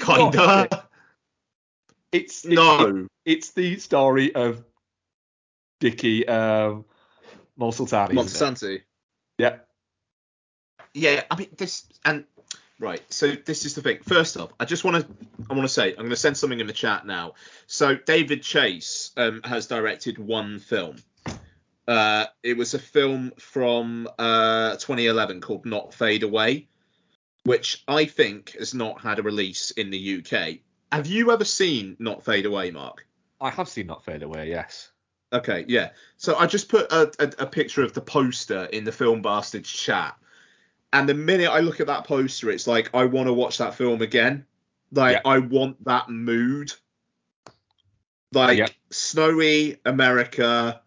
It's 0.00 0.08
not, 0.08 0.34
it? 0.34 0.38
Kinda. 0.38 0.88
It's 2.12 2.44
it- 2.44 2.52
No. 2.52 3.06
it's 3.24 3.50
the 3.50 3.76
story 3.78 4.34
of 4.34 4.64
Dicky 5.80 6.26
um, 6.26 6.84
Moltisanti. 7.58 8.18
isn't 8.18 8.62
it? 8.62 8.82
Yeah. 9.38 9.56
Yeah, 10.94 11.24
I 11.30 11.36
mean 11.36 11.48
this 11.56 11.84
and 12.04 12.24
right. 12.80 13.02
So 13.12 13.32
this 13.32 13.64
is 13.66 13.74
the 13.74 13.82
thing. 13.82 13.98
First 14.02 14.36
off, 14.36 14.50
I 14.58 14.64
just 14.64 14.84
want 14.84 14.96
to 14.96 15.06
I 15.50 15.54
want 15.54 15.64
to 15.64 15.72
say 15.72 15.90
I'm 15.90 15.96
going 15.96 16.10
to 16.10 16.16
send 16.16 16.36
something 16.36 16.58
in 16.58 16.66
the 16.66 16.72
chat 16.72 17.06
now. 17.06 17.34
So 17.66 17.94
David 17.94 18.42
Chase 18.42 19.12
um, 19.16 19.42
has 19.44 19.66
directed 19.66 20.18
one 20.18 20.58
film. 20.58 20.96
Uh, 21.86 22.26
it 22.42 22.56
was 22.56 22.74
a 22.74 22.78
film 22.78 23.32
from 23.38 24.08
uh, 24.18 24.72
2011 24.72 25.40
called 25.40 25.64
Not 25.64 25.94
Fade 25.94 26.22
Away, 26.22 26.67
which 27.48 27.82
I 27.88 28.04
think 28.04 28.54
has 28.58 28.74
not 28.74 29.00
had 29.00 29.18
a 29.18 29.22
release 29.22 29.70
in 29.72 29.90
the 29.90 30.18
UK. 30.18 30.58
Have 30.92 31.06
you 31.06 31.32
ever 31.32 31.44
seen 31.44 31.96
Not 31.98 32.24
Fade 32.24 32.46
Away, 32.46 32.70
Mark? 32.70 33.06
I 33.40 33.50
have 33.50 33.68
seen 33.68 33.86
Not 33.86 34.04
Fade 34.04 34.22
Away, 34.22 34.50
yes. 34.50 34.90
Okay, 35.32 35.64
yeah. 35.68 35.90
So 36.16 36.36
I 36.36 36.46
just 36.46 36.68
put 36.68 36.90
a, 36.92 37.10
a, 37.18 37.44
a 37.44 37.46
picture 37.46 37.82
of 37.82 37.92
the 37.94 38.00
poster 38.00 38.64
in 38.66 38.84
the 38.84 38.92
Film 38.92 39.22
Bastards 39.22 39.70
chat. 39.70 40.14
And 40.92 41.08
the 41.08 41.14
minute 41.14 41.48
I 41.50 41.60
look 41.60 41.80
at 41.80 41.86
that 41.86 42.04
poster, 42.04 42.50
it's 42.50 42.66
like 42.66 42.94
I 42.94 43.04
want 43.04 43.26
to 43.26 43.32
watch 43.32 43.58
that 43.58 43.74
film 43.74 44.00
again. 44.02 44.46
Like 44.92 45.16
Yeah. 45.16 45.30
I 45.30 45.38
want 45.38 45.84
that 45.84 46.08
mood. 46.08 46.72
Like 48.32 48.58
Yeah. 48.58 48.68
snowy 48.90 49.80
America, 49.84 50.80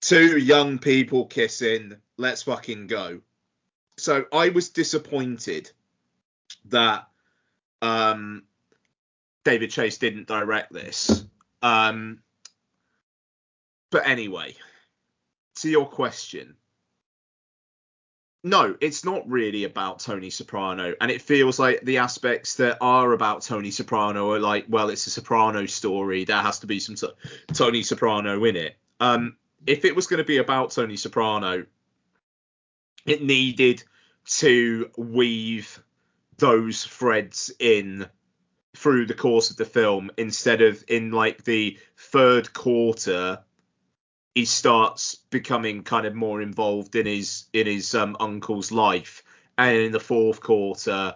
two 0.00 0.38
young 0.38 0.78
people 0.78 1.26
kissing, 1.26 1.96
let's 2.16 2.42
fucking 2.42 2.86
go. 2.88 3.20
So 3.96 4.24
I 4.32 4.48
was 4.48 4.70
disappointed 4.70 5.70
that 6.66 7.08
um 7.82 8.44
David 9.44 9.70
Chase 9.70 9.98
didn't 9.98 10.26
direct 10.26 10.72
this. 10.72 11.24
Um, 11.62 12.20
but 13.90 14.06
anyway, 14.06 14.56
to 15.56 15.70
your 15.70 15.86
question. 15.86 16.56
No, 18.46 18.76
it's 18.80 19.06
not 19.06 19.26
really 19.28 19.64
about 19.64 20.00
Tony 20.00 20.28
Soprano, 20.28 20.94
and 21.00 21.10
it 21.10 21.22
feels 21.22 21.58
like 21.58 21.80
the 21.80 21.98
aspects 21.98 22.56
that 22.56 22.76
are 22.82 23.12
about 23.12 23.40
Tony 23.40 23.70
Soprano 23.70 24.32
are 24.32 24.38
like, 24.38 24.66
well, 24.68 24.90
it's 24.90 25.06
a 25.06 25.10
Soprano 25.10 25.64
story. 25.64 26.24
There 26.24 26.36
has 26.36 26.58
to 26.58 26.66
be 26.66 26.78
some 26.78 26.96
Tony 27.54 27.82
Soprano 27.82 28.44
in 28.44 28.56
it. 28.56 28.76
Um, 29.00 29.36
if 29.66 29.86
it 29.86 29.96
was 29.96 30.06
going 30.06 30.18
to 30.18 30.24
be 30.24 30.36
about 30.36 30.72
Tony 30.72 30.98
Soprano, 30.98 31.64
it 33.06 33.22
needed 33.22 33.82
to 34.26 34.90
weave 34.96 35.82
those 36.38 36.84
threads 36.84 37.52
in 37.58 38.06
through 38.76 39.06
the 39.06 39.14
course 39.14 39.50
of 39.50 39.56
the 39.56 39.64
film 39.64 40.10
instead 40.16 40.60
of 40.60 40.82
in 40.88 41.12
like 41.12 41.44
the 41.44 41.78
third 41.96 42.52
quarter 42.52 43.38
he 44.34 44.44
starts 44.44 45.14
becoming 45.30 45.84
kind 45.84 46.06
of 46.06 46.14
more 46.14 46.42
involved 46.42 46.96
in 46.96 47.06
his 47.06 47.44
in 47.52 47.66
his 47.66 47.94
um, 47.94 48.16
uncle's 48.18 48.72
life. 48.72 49.22
And 49.56 49.76
in 49.76 49.92
the 49.92 50.00
fourth 50.00 50.40
quarter 50.40 51.14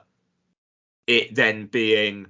it 1.07 1.35
then 1.35 1.67
being 1.67 2.29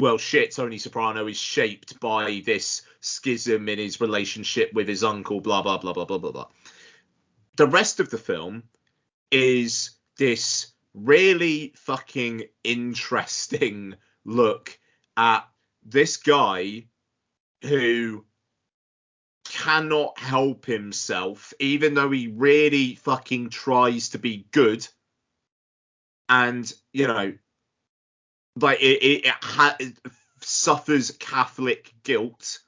well 0.00 0.18
shit 0.18 0.50
tony 0.52 0.78
soprano 0.78 1.28
is 1.28 1.36
shaped 1.36 2.00
by 2.00 2.42
this 2.44 2.82
schism 3.00 3.68
in 3.68 3.78
his 3.78 4.00
relationship 4.00 4.72
with 4.72 4.88
his 4.88 5.04
uncle 5.04 5.40
blah 5.40 5.62
blah 5.62 5.78
blah 5.78 5.92
blah 5.92 6.04
blah 6.04 6.18
blah 6.18 6.32
blah. 6.32 6.48
The 7.56 7.68
rest 7.68 8.00
of 8.00 8.10
the 8.10 8.18
film 8.18 8.64
is 9.34 9.90
this 10.16 10.72
really 10.94 11.72
fucking 11.74 12.44
interesting 12.62 13.96
look 14.24 14.78
at 15.16 15.40
this 15.84 16.18
guy 16.18 16.84
who 17.62 18.24
cannot 19.44 20.16
help 20.20 20.64
himself, 20.66 21.52
even 21.58 21.94
though 21.94 22.12
he 22.12 22.28
really 22.28 22.94
fucking 22.94 23.50
tries 23.50 24.10
to 24.10 24.18
be 24.20 24.46
good. 24.52 24.86
And, 26.28 26.72
you 26.92 27.08
know, 27.08 27.34
like 28.54 28.80
it, 28.80 29.02
it, 29.02 29.26
it, 29.26 29.34
ha- 29.40 29.76
it 29.80 29.98
suffers 30.42 31.10
Catholic 31.10 31.92
guilt, 32.04 32.60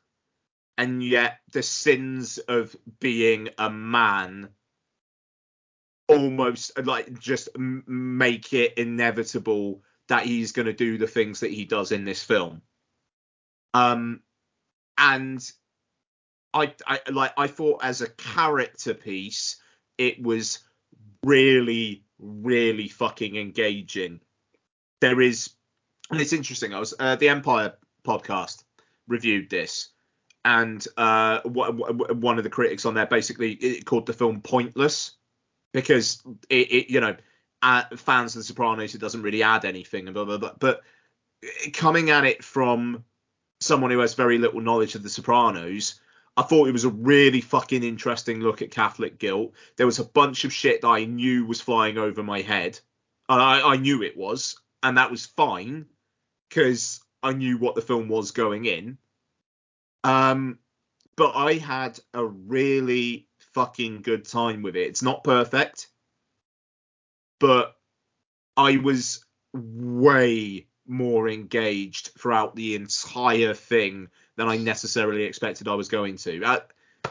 and 0.76 1.00
yet 1.00 1.38
the 1.52 1.62
sins 1.62 2.38
of 2.38 2.74
being 2.98 3.50
a 3.56 3.70
man 3.70 4.48
almost 6.08 6.72
like 6.84 7.18
just 7.18 7.48
make 7.56 8.52
it 8.52 8.74
inevitable 8.74 9.82
that 10.08 10.24
he's 10.24 10.52
going 10.52 10.66
to 10.66 10.72
do 10.72 10.98
the 10.98 11.06
things 11.06 11.40
that 11.40 11.50
he 11.50 11.64
does 11.64 11.92
in 11.92 12.04
this 12.04 12.22
film. 12.22 12.62
Um, 13.74 14.20
and 14.96 15.40
I, 16.54 16.72
I 16.86 17.00
like 17.10 17.32
I 17.36 17.48
thought 17.48 17.84
as 17.84 18.00
a 18.00 18.08
character 18.08 18.94
piece, 18.94 19.56
it 19.98 20.22
was 20.22 20.60
really, 21.24 22.04
really 22.18 22.88
fucking 22.88 23.36
engaging. 23.36 24.20
There 25.00 25.20
is, 25.20 25.50
and 26.10 26.20
it's 26.20 26.32
interesting. 26.32 26.72
I 26.72 26.80
was 26.80 26.94
uh, 26.98 27.16
the 27.16 27.28
Empire 27.28 27.74
podcast 28.06 28.62
reviewed 29.08 29.50
this, 29.50 29.90
and 30.44 30.86
uh, 30.96 31.40
w- 31.40 31.84
w- 31.84 32.14
one 32.14 32.38
of 32.38 32.44
the 32.44 32.50
critics 32.50 32.86
on 32.86 32.94
there 32.94 33.06
basically 33.06 33.52
it 33.52 33.84
called 33.84 34.06
the 34.06 34.12
film 34.12 34.40
pointless 34.40 35.16
because 35.76 36.22
it, 36.48 36.72
it 36.72 36.90
you 36.90 37.00
know, 37.00 37.14
uh, 37.60 37.82
fans 37.96 38.34
of 38.34 38.40
The 38.40 38.44
Sopranos, 38.44 38.94
it 38.94 39.00
doesn't 39.00 39.20
really 39.20 39.42
add 39.42 39.66
anything 39.66 40.06
and 40.06 40.14
blah 40.14 40.24
blah 40.24 40.38
blah. 40.38 40.54
But 40.58 40.80
coming 41.74 42.08
at 42.08 42.24
it 42.24 42.42
from 42.42 43.04
someone 43.60 43.90
who 43.90 43.98
has 43.98 44.14
very 44.14 44.38
little 44.38 44.62
knowledge 44.62 44.94
of 44.94 45.02
The 45.02 45.10
Sopranos, 45.10 46.00
I 46.38 46.42
thought 46.42 46.68
it 46.68 46.72
was 46.72 46.86
a 46.86 46.90
really 46.90 47.42
fucking 47.42 47.84
interesting 47.84 48.40
look 48.40 48.62
at 48.62 48.70
Catholic 48.70 49.18
guilt. 49.18 49.52
There 49.76 49.84
was 49.84 49.98
a 49.98 50.04
bunch 50.04 50.46
of 50.46 50.52
shit 50.52 50.80
that 50.80 50.88
I 50.88 51.04
knew 51.04 51.44
was 51.44 51.60
flying 51.60 51.98
over 51.98 52.22
my 52.22 52.40
head, 52.40 52.80
and 53.28 53.42
I, 53.42 53.60
I 53.60 53.76
knew 53.76 54.02
it 54.02 54.16
was, 54.16 54.58
and 54.82 54.96
that 54.96 55.10
was 55.10 55.26
fine 55.26 55.84
because 56.48 57.00
I 57.22 57.34
knew 57.34 57.58
what 57.58 57.74
the 57.74 57.82
film 57.82 58.08
was 58.08 58.30
going 58.30 58.64
in. 58.64 58.96
Um, 60.04 60.58
but 61.16 61.32
I 61.34 61.54
had 61.54 61.98
a 62.14 62.24
really 62.24 63.25
fucking 63.56 64.02
good 64.02 64.26
time 64.26 64.60
with 64.60 64.76
it. 64.76 64.86
It's 64.86 65.02
not 65.02 65.24
perfect, 65.24 65.88
but 67.40 67.74
I 68.54 68.76
was 68.76 69.24
way 69.54 70.66
more 70.86 71.26
engaged 71.26 72.10
throughout 72.18 72.54
the 72.54 72.74
entire 72.74 73.54
thing 73.54 74.08
than 74.36 74.46
I 74.46 74.58
necessarily 74.58 75.22
expected 75.24 75.68
I 75.68 75.74
was 75.74 75.88
going 75.88 76.18
to. 76.18 76.60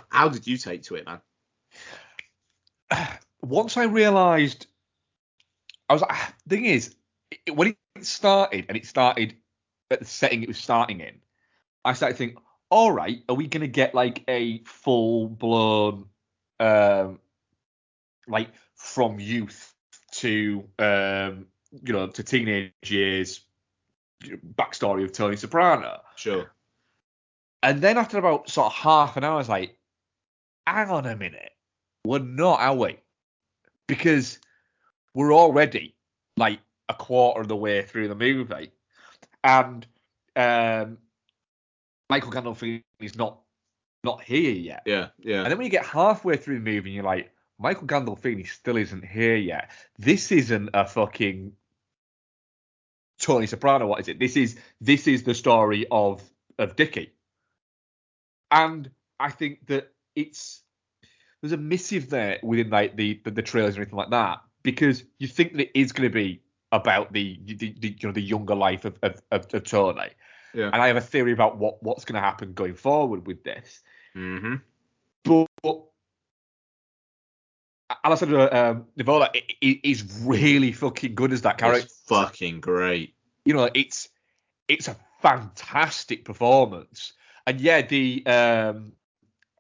How 0.10 0.30
did 0.30 0.46
you 0.46 0.58
take 0.58 0.84
to 0.84 0.96
it, 0.96 1.08
man? 1.08 1.20
Once 3.42 3.76
I 3.76 3.86
realised, 3.86 4.68
I 5.90 5.94
was 5.94 6.04
like, 6.04 6.16
thing 6.48 6.66
is, 6.66 6.94
it, 7.48 7.56
when 7.56 7.70
it 7.70 8.06
started 8.06 8.66
and 8.70 8.78
it 8.78 8.86
started 8.86 9.36
at 9.90 9.98
the 9.98 10.06
setting 10.06 10.44
it 10.44 10.48
was 10.48 10.60
starting 10.60 11.00
in, 11.00 11.22
I 11.84 11.94
started 11.94 12.14
to 12.14 12.18
think, 12.20 12.38
all 12.70 12.92
right, 12.92 13.24
are 13.28 13.36
we 13.36 13.48
gonna 13.48 13.66
get 13.66 13.96
like 13.96 14.24
a 14.28 14.60
full 14.66 15.28
blown, 15.28 16.06
um, 16.60 17.20
like 18.28 18.50
from 18.76 19.20
youth 19.20 19.74
to 20.12 20.64
um, 20.80 21.48
you 21.84 21.94
know, 21.94 22.08
to 22.08 22.24
teenage 22.24 22.72
years 22.86 23.42
backstory 24.56 25.04
of 25.04 25.12
Tony 25.12 25.36
Soprano? 25.36 26.02
Sure. 26.16 26.52
And 27.64 27.82
then 27.82 27.98
after 27.98 28.18
about 28.18 28.50
sort 28.50 28.68
of 28.68 28.74
half 28.74 29.18
an 29.18 29.24
hour, 29.24 29.34
I 29.34 29.38
was 29.38 29.50
like, 29.50 29.78
hang 30.68 30.90
on 30.90 31.06
a 31.06 31.16
minute. 31.16 31.52
We're 32.06 32.20
not, 32.20 32.60
are 32.60 32.76
we? 32.76 32.98
Because 33.88 34.40
we're 35.14 35.34
already 35.34 35.96
like 36.38 36.60
a 36.90 36.94
quarter 36.94 37.42
of 37.42 37.48
the 37.48 37.56
way 37.56 37.82
through 37.82 38.08
the 38.08 38.16
movie. 38.16 38.72
And 39.44 39.86
um, 40.36 40.98
Michael 42.10 42.32
Gandolfini 42.32 42.84
is 43.00 43.16
not 43.16 43.40
not 44.06 44.24
here 44.24 44.52
yet. 44.52 44.84
Yeah, 44.86 45.10
yeah. 45.20 45.42
And 45.42 45.52
then 45.52 45.58
when 45.58 45.66
you 45.66 45.72
get 45.72 45.86
halfway 45.86 46.38
through 46.38 46.56
the 46.56 46.62
movie 46.62 46.90
and 46.90 46.96
you're 46.96 47.04
like, 47.04 47.32
Michael 47.60 47.88
Gandolfini 47.88 48.48
still 48.48 48.78
isn't 48.78 49.06
here 49.06 49.36
yet. 49.36 49.72
This 49.98 50.32
isn't 50.32 50.70
a 50.74 50.86
fucking 50.86 51.54
Tony 53.20 53.48
Soprano. 53.48 53.88
What 53.88 54.02
is 54.02 54.08
it? 54.08 54.20
This 54.20 54.38
is 54.38 54.58
this 54.82 55.08
is 55.08 55.24
the 55.24 55.34
story 55.34 55.86
of 55.90 56.22
of 56.58 56.76
Dickie. 56.76 57.12
And 58.52 58.90
I 59.20 59.32
think 59.32 59.68
that 59.68 59.92
it's 60.16 60.62
there's 61.42 61.54
a 61.54 61.58
missive 61.58 62.10
there 62.10 62.40
within 62.44 62.70
like 62.70 62.96
the 62.96 63.22
the, 63.24 63.32
the 63.32 63.42
trailers 63.42 63.76
and 63.76 63.82
everything 63.82 63.98
like 63.98 64.12
that 64.12 64.42
because 64.64 65.04
you 65.20 65.28
think 65.28 65.54
that 65.54 65.70
it 65.70 65.80
is 65.80 65.92
going 65.92 66.10
to 66.10 66.14
be 66.14 66.42
about 66.72 67.14
the, 67.14 67.40
the, 67.46 67.56
the 67.56 67.96
you 68.00 68.08
know 68.08 68.12
the 68.12 68.22
younger 68.22 68.56
life 68.56 68.86
of 68.86 68.98
of, 69.02 69.22
of, 69.32 69.48
of 69.54 69.64
Tony. 69.64 70.10
Yeah. 70.54 70.70
And 70.72 70.82
I 70.82 70.88
have 70.88 70.98
a 70.98 71.02
theory 71.02 71.32
about 71.32 71.58
what 71.58 71.82
what's 71.84 72.06
going 72.06 72.16
to 72.16 72.22
happen 72.22 72.54
going 72.54 72.76
forward 72.76 73.28
with 73.28 73.44
this. 73.44 73.82
Mm-hmm. 74.16 74.56
But, 75.24 75.48
but 75.62 75.82
Alessandro 78.04 78.50
um, 78.52 78.86
Nivola 78.98 79.30
is 79.62 80.22
really 80.24 80.72
fucking 80.72 81.16
good 81.16 81.34
as 81.34 81.42
that 81.42 81.58
character. 81.58 81.86
It's 81.86 82.02
fucking 82.08 82.62
great. 82.62 83.16
You 83.46 83.54
know, 83.54 83.70
it's 83.74 84.10
it's 84.68 84.88
a 84.88 84.96
fantastic 85.22 86.26
performance. 86.26 87.14
And 87.48 87.62
yeah, 87.62 87.82
the 87.82 88.24
um 88.26 88.94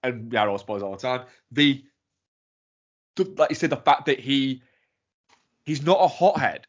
and 0.03 0.32
yeah, 0.32 0.44
I 0.44 0.45
don't 0.45 0.60
spoil 0.60 0.84
all 0.84 0.95
the 0.95 0.98
time. 0.98 1.26
The, 1.52 1.84
the 3.15 3.26
like 3.38 3.49
you 3.49 3.56
said, 3.56 3.69
the 3.69 3.77
fact 3.77 4.06
that 4.06 4.19
he 4.19 4.61
he's 5.65 5.84
not 5.84 5.98
a 5.99 6.07
hothead, 6.07 6.68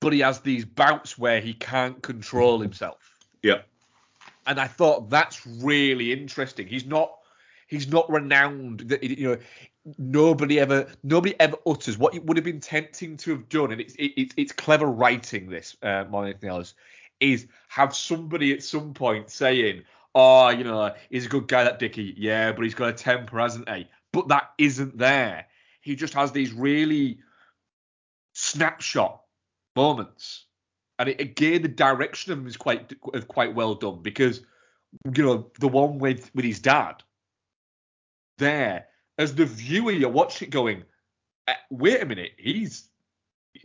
but 0.00 0.12
he 0.12 0.20
has 0.20 0.40
these 0.40 0.64
bouts 0.64 1.18
where 1.18 1.40
he 1.40 1.54
can't 1.54 2.02
control 2.02 2.60
himself. 2.60 3.16
Yeah. 3.42 3.62
And 4.46 4.60
I 4.60 4.66
thought 4.66 5.10
that's 5.10 5.46
really 5.46 6.12
interesting. 6.12 6.66
He's 6.66 6.86
not 6.86 7.12
he's 7.66 7.88
not 7.88 8.10
renowned 8.10 8.80
that 8.80 9.02
you 9.02 9.28
know 9.28 9.36
nobody 9.98 10.58
ever 10.58 10.86
nobody 11.02 11.38
ever 11.40 11.56
utters 11.66 11.96
what 11.98 12.14
it 12.14 12.24
would 12.24 12.36
have 12.36 12.44
been 12.44 12.60
tempting 12.60 13.16
to 13.16 13.30
have 13.30 13.48
done 13.48 13.72
and 13.72 13.80
it's 13.80 13.94
it, 13.98 14.34
it's 14.36 14.52
clever 14.52 14.86
writing 14.86 15.48
this 15.48 15.76
uh, 15.82 16.04
more 16.10 16.22
than 16.22 16.30
anything 16.30 16.50
else 16.50 16.74
is 17.20 17.46
have 17.68 17.94
somebody 17.94 18.52
at 18.52 18.62
some 18.62 18.92
point 18.94 19.30
saying 19.30 19.82
oh 20.14 20.48
you 20.48 20.64
know 20.64 20.92
he's 21.10 21.26
a 21.26 21.28
good 21.28 21.46
guy 21.46 21.64
that 21.64 21.78
Dickie. 21.78 22.14
Yeah 22.16 22.52
but 22.52 22.64
he's 22.64 22.74
got 22.74 22.88
a 22.88 22.92
temper 22.92 23.38
hasn't 23.38 23.68
he? 23.68 23.88
But 24.12 24.28
that 24.28 24.50
isn't 24.58 24.96
there. 24.96 25.46
He 25.82 25.94
just 25.94 26.14
has 26.14 26.32
these 26.32 26.52
really 26.52 27.18
snapshot 28.32 29.20
moments 29.76 30.46
and 30.98 31.08
it, 31.08 31.20
again 31.20 31.62
the 31.62 31.68
direction 31.68 32.32
of 32.32 32.38
him 32.38 32.46
is 32.46 32.56
quite 32.56 32.92
quite 33.28 33.54
well 33.54 33.74
done 33.74 34.00
because 34.02 34.42
you 35.14 35.24
know 35.24 35.50
the 35.60 35.68
one 35.68 35.98
with 35.98 36.34
with 36.34 36.44
his 36.44 36.60
dad 36.60 37.02
there 38.38 38.86
as 39.18 39.34
the 39.34 39.46
viewer 39.46 39.92
you're 39.92 40.10
watching 40.10 40.48
it 40.48 40.50
going 40.50 40.82
"Uh, 41.48 41.54
wait 41.70 42.02
a 42.02 42.06
minute 42.06 42.32
he's 42.38 42.88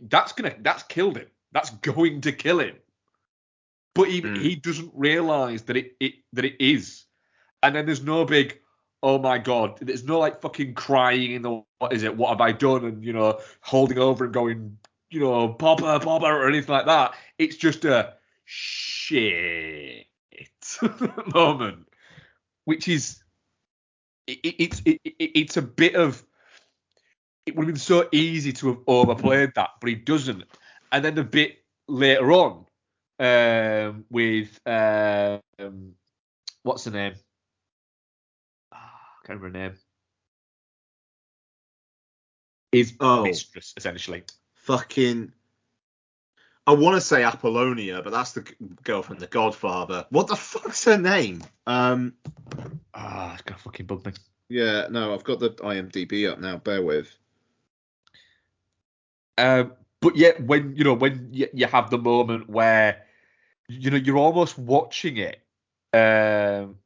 that's 0.02 0.32
gonna 0.32 0.54
that's 0.60 0.82
killed 0.84 1.16
him 1.16 1.28
that's 1.52 1.70
going 1.70 2.20
to 2.20 2.32
kill 2.32 2.58
him 2.60 2.76
but 3.94 4.08
he 4.08 4.22
Mm. 4.22 4.40
he 4.40 4.56
doesn't 4.56 4.90
realise 4.94 5.62
that 5.62 5.76
it, 5.76 5.96
it 6.00 6.14
that 6.32 6.44
it 6.44 6.56
is. 6.58 7.04
And 7.62 7.76
then 7.76 7.86
there's 7.86 8.02
no 8.02 8.24
big, 8.24 8.58
oh 9.02 9.18
my 9.18 9.38
god, 9.38 9.78
there's 9.80 10.04
no 10.04 10.18
like 10.18 10.40
fucking 10.40 10.74
crying 10.74 11.32
in 11.32 11.42
the 11.42 11.62
what 11.78 11.92
is 11.92 12.02
it? 12.02 12.16
What 12.16 12.30
have 12.30 12.40
I 12.40 12.52
done? 12.52 12.84
And 12.84 13.04
you 13.04 13.12
know, 13.12 13.38
holding 13.60 13.98
over 13.98 14.24
and 14.24 14.32
going, 14.34 14.78
you 15.12 15.20
know, 15.20 15.48
Papa, 15.48 16.00
Papa, 16.02 16.26
or 16.26 16.48
anything 16.48 16.72
like 16.72 16.86
that. 16.86 17.14
It's 17.38 17.56
just 17.56 17.84
a 17.84 18.14
shit 18.44 20.06
moment, 21.34 21.88
which 22.64 22.88
is 22.88 23.22
it, 24.26 24.38
it, 24.42 24.54
it's 24.58 24.82
it, 24.84 25.00
it, 25.04 25.14
it's 25.18 25.56
a 25.56 25.62
bit 25.62 25.94
of 25.94 26.24
it 27.44 27.56
would 27.56 27.66
have 27.66 27.74
been 27.74 27.80
so 27.80 28.08
easy 28.12 28.52
to 28.52 28.68
have 28.68 28.78
overplayed 28.86 29.52
that, 29.56 29.70
but 29.80 29.88
he 29.88 29.96
doesn't. 29.96 30.44
And 30.92 31.04
then 31.04 31.18
a 31.18 31.24
bit 31.24 31.58
later 31.88 32.32
on 32.32 32.66
um, 33.18 34.04
with 34.10 34.60
um, 34.66 35.94
what's 36.62 36.84
the 36.84 36.92
name? 36.92 37.14
Ah, 38.72 38.76
I 39.22 39.26
can't 39.26 39.40
remember 39.40 39.58
her 39.58 39.68
name. 39.70 39.78
His 42.70 42.94
Oh. 43.00 43.24
mistress, 43.24 43.74
essentially. 43.76 44.22
Fucking. 44.62 45.32
I 46.64 46.74
want 46.74 46.94
to 46.94 47.00
say 47.00 47.24
Apollonia, 47.24 48.00
but 48.02 48.12
that's 48.12 48.32
the 48.32 48.46
girl 48.84 49.02
from 49.02 49.18
The 49.18 49.26
Godfather. 49.26 50.06
What 50.10 50.28
the 50.28 50.36
fuck's 50.36 50.84
her 50.84 50.96
name? 50.98 51.42
Um. 51.66 52.14
Ah, 52.94 53.32
it's 53.34 53.42
gonna 53.42 53.58
fucking 53.58 53.86
bug 53.86 54.06
me. 54.06 54.12
Yeah, 54.48 54.86
no, 54.88 55.14
I've 55.14 55.24
got 55.24 55.40
the 55.40 55.50
IMDb 55.50 56.30
up 56.30 56.38
now. 56.38 56.58
Bear 56.58 56.82
with. 56.82 57.12
Um, 59.36 59.72
but 60.00 60.14
yet, 60.14 60.40
when 60.40 60.76
you 60.76 60.84
know, 60.84 60.94
when 60.94 61.30
you, 61.32 61.48
you 61.52 61.66
have 61.66 61.90
the 61.90 61.98
moment 61.98 62.48
where 62.48 63.02
you 63.68 63.90
know 63.90 63.96
you're 63.96 64.18
almost 64.18 64.56
watching 64.58 65.16
it, 65.16 65.42
um, 65.92 66.76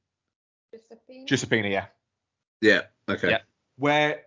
Josephine? 0.73 1.27
Josephina, 1.27 1.69
yeah, 1.69 1.87
Yeah. 2.63 2.83
Okay. 3.09 3.31
Yeah. 3.31 3.39
where 3.77 4.23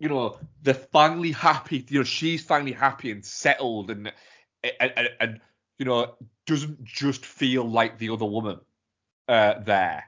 you 0.00 0.08
know 0.08 0.38
they're 0.62 0.74
finally 0.74 1.30
happy. 1.30 1.84
You 1.88 2.00
know, 2.00 2.04
she's 2.04 2.42
finally 2.42 2.72
happy 2.72 3.12
and 3.12 3.24
settled, 3.24 3.90
and 3.90 4.12
and, 4.80 4.92
and, 4.96 5.08
and 5.20 5.40
you 5.78 5.84
know 5.84 6.16
doesn't 6.46 6.82
just 6.82 7.24
feel 7.24 7.64
like 7.64 7.98
the 7.98 8.08
other 8.10 8.24
woman 8.24 8.58
uh, 9.28 9.60
there. 9.60 10.04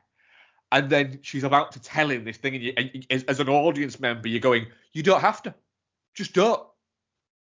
And 0.72 0.88
then 0.88 1.18
she's 1.20 1.44
about 1.44 1.72
to 1.72 1.80
tell 1.80 2.10
him 2.10 2.24
this 2.24 2.38
thing, 2.38 2.54
and, 2.54 2.64
you, 2.64 2.72
and 2.76 3.06
as, 3.10 3.24
as 3.24 3.40
an 3.40 3.50
audience 3.50 4.00
member, 4.00 4.26
you're 4.26 4.40
going, 4.40 4.66
"You 4.92 5.02
don't 5.02 5.20
have 5.20 5.42
to, 5.42 5.54
just 6.14 6.32
don't, 6.32 6.66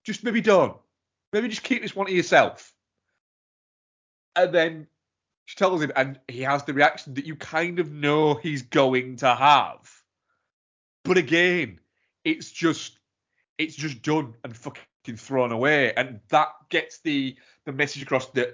just 0.04 0.24
maybe 0.24 0.42
don't, 0.42 0.76
maybe 1.32 1.48
just 1.48 1.64
keep 1.64 1.84
this 1.84 1.96
one 1.96 2.08
to 2.08 2.14
yourself." 2.14 2.74
And 4.36 4.54
then 4.54 4.88
she 5.46 5.56
tells 5.56 5.82
him, 5.82 5.92
and 5.96 6.20
he 6.28 6.42
has 6.42 6.64
the 6.64 6.74
reaction 6.74 7.14
that 7.16 7.26
you 7.26 7.36
kind 7.36 7.80
of 7.80 7.92
know 7.92 8.34
he's 8.34 8.64
going 8.64 9.18
to 9.18 9.36
have. 9.36 9.92
But 11.04 11.18
again, 11.18 11.80
it's 12.24 12.52
just 12.52 13.00
it's 13.58 13.76
just 13.76 14.02
done 14.02 14.36
and 14.44 14.56
fucking 14.56 14.86
thrown 15.18 15.52
away, 15.52 15.94
and 15.96 16.20
that 16.30 16.50
gets 16.70 17.00
the 17.02 17.38
the 17.66 17.74
message 17.74 18.04
across 18.04 18.30
that 18.32 18.54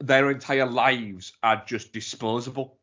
their 0.00 0.30
entire 0.30 0.66
lives 0.66 1.32
are 1.42 1.62
just 1.66 1.92
disposable. 1.92 2.78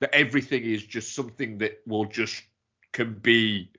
That 0.00 0.14
everything 0.14 0.64
is 0.64 0.84
just 0.86 1.14
something 1.14 1.58
that 1.58 1.80
will 1.86 2.04
just 2.06 2.42
can 2.92 3.14
be. 3.14 3.72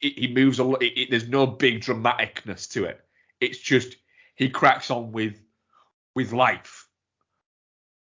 He 0.00 0.28
moves 0.28 0.58
a 0.58 0.64
lot. 0.64 0.82
It, 0.82 0.98
it- 0.98 1.10
there's 1.10 1.28
no 1.28 1.46
big 1.46 1.80
dramaticness 1.80 2.70
to 2.72 2.84
it. 2.84 3.00
It's 3.40 3.58
just 3.58 3.96
he 4.36 4.48
cracks 4.50 4.90
on 4.90 5.12
with 5.12 5.40
with 6.14 6.32
life, 6.32 6.88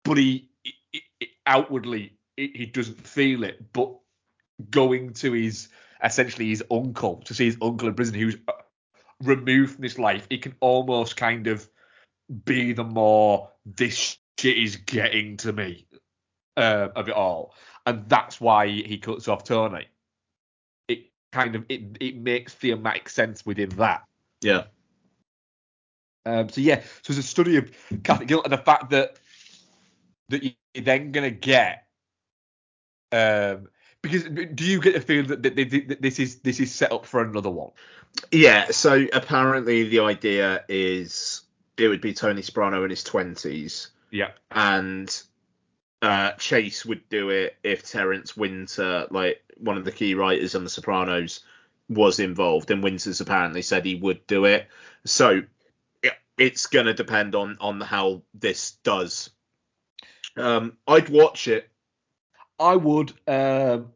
but 0.04 0.18
he, 0.18 0.50
outwardly 1.46 2.18
he 2.36 2.66
doesn't 2.68 3.06
feel 3.08 3.44
it. 3.44 3.72
But 3.74 3.98
going 4.70 5.14
to 5.14 5.34
his 5.34 5.70
essentially 6.04 6.50
his 6.50 6.64
uncle 6.70 7.18
to 7.26 7.34
see 7.34 7.46
his 7.46 7.58
uncle 7.62 7.88
in 7.88 7.94
prison, 7.94 8.16
who's 8.16 8.38
uh, 8.48 8.54
removed 9.24 9.76
from 9.76 9.82
this 9.82 9.98
life, 9.98 10.28
It 10.30 10.42
can 10.42 10.56
almost 10.60 11.18
kind 11.18 11.48
of 11.48 11.68
be 12.46 12.74
the 12.74 12.84
more 12.84 13.50
this 13.66 14.18
shit 14.40 14.58
is 14.58 14.76
getting 14.76 15.38
to 15.38 15.54
me 15.54 15.88
uh, 16.56 16.90
of 16.96 17.08
it 17.08 17.16
all, 17.16 17.54
and 17.86 18.08
that's 18.10 18.42
why 18.42 18.68
he 18.68 18.98
cuts 18.98 19.28
off 19.28 19.44
Tony. 19.44 19.88
It 20.88 21.12
kind 21.32 21.56
of 21.56 21.66
it 21.70 21.98
it 22.00 22.18
makes 22.18 22.54
thematic 22.54 23.10
sense 23.10 23.46
within 23.46 23.70
that. 23.70 24.04
Yeah. 24.42 24.64
Um, 26.26 26.50
so 26.50 26.60
yeah, 26.60 26.82
so 27.04 27.12
it's 27.12 27.20
a 27.20 27.24
study 27.24 27.56
of 27.56 27.72
Catholic 28.04 28.28
guilt 28.28 28.44
and 28.44 28.52
the 28.52 28.58
fact 28.58 28.90
that 28.90 29.18
that 30.30 30.44
you're 30.44 30.84
then 30.84 31.12
gonna 31.12 31.32
get. 31.32 31.84
Um, 33.14 33.70
because 34.02 34.24
do 34.24 34.66
you 34.66 34.80
get 34.82 34.94
the 34.94 35.02
feeling 35.02 35.28
that 35.28 36.00
this 36.02 36.20
is 36.20 36.38
this 36.38 36.60
is 36.60 36.74
set 36.74 36.92
up 36.92 37.06
for 37.06 37.22
another 37.22 37.50
one? 37.50 37.72
Yeah. 38.32 38.72
So 38.72 39.06
apparently 39.14 39.88
the 39.90 40.00
idea 40.00 40.64
is 40.68 41.42
it 41.78 41.88
would 41.88 42.02
be 42.02 42.14
Tony 42.14 42.42
Soprano 42.42 42.84
in 42.84 42.90
his 42.90 43.04
twenties, 43.04 43.90
Yeah. 44.12 44.32
and 44.52 45.22
uh, 46.02 46.32
Chase 46.34 46.86
would 46.86 47.08
do 47.10 47.30
it 47.30 47.58
if 47.64 47.84
Terrence 47.90 48.38
Winter, 48.38 49.08
like 49.12 49.42
one 49.58 49.78
of 49.78 49.86
the 49.86 49.92
key 49.92 50.14
writers 50.14 50.56
on 50.56 50.64
The 50.64 50.70
Sopranos, 50.70 51.42
was 51.90 52.20
involved, 52.20 52.72
and 52.72 52.84
Winter's 52.84 53.22
apparently 53.22 53.62
said 53.62 53.86
he 53.86 53.96
would 53.96 54.26
do 54.28 54.46
it. 54.46 54.68
So 55.06 55.42
it, 56.04 56.14
it's 56.38 56.68
gonna 56.68 56.94
depend 56.94 57.36
on 57.36 57.58
on 57.60 57.82
how 57.82 58.22
this 58.34 58.72
does. 58.84 59.30
Um, 60.36 60.78
I'd 60.88 61.10
watch 61.10 61.48
it. 61.48 61.70
I 62.60 62.76
would. 62.76 63.14
Um, 63.28 63.94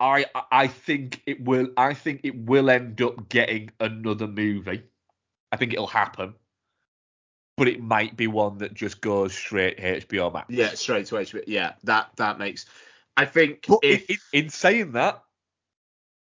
I 0.00 0.26
I 0.52 0.66
think 0.68 1.22
it 1.26 1.42
will. 1.42 1.68
I 1.76 1.94
think 1.94 2.20
it 2.24 2.36
will 2.36 2.70
end 2.70 3.00
up 3.02 3.28
getting 3.28 3.70
another 3.80 4.26
movie. 4.26 4.82
I 5.50 5.56
think 5.56 5.72
it'll 5.72 5.86
happen, 5.86 6.34
but 7.56 7.68
it 7.68 7.82
might 7.82 8.16
be 8.16 8.26
one 8.26 8.58
that 8.58 8.74
just 8.74 9.00
goes 9.00 9.34
straight 9.34 9.78
HBO 9.78 10.32
Max. 10.32 10.46
Yeah, 10.50 10.74
straight 10.74 11.06
to 11.06 11.16
HBO. 11.16 11.42
Yeah, 11.46 11.72
that 11.84 12.10
that 12.16 12.38
makes. 12.38 12.66
I 13.16 13.24
think 13.24 13.66
But 13.66 13.80
in, 13.82 13.92
if 13.92 14.10
in, 14.10 14.18
in 14.32 14.48
saying 14.50 14.92
that, 14.92 15.24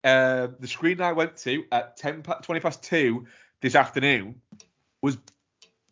um, 0.05 0.57
the 0.61 0.69
screen 0.69 1.01
I 1.01 1.13
went 1.13 1.37
to 1.39 1.65
at 1.73 1.97
10, 1.97 2.23
pa- 2.23 2.41
20 2.41 2.61
past 2.61 2.83
two 2.83 3.27
this 3.63 3.75
afternoon 3.75 4.43
was 5.01 5.17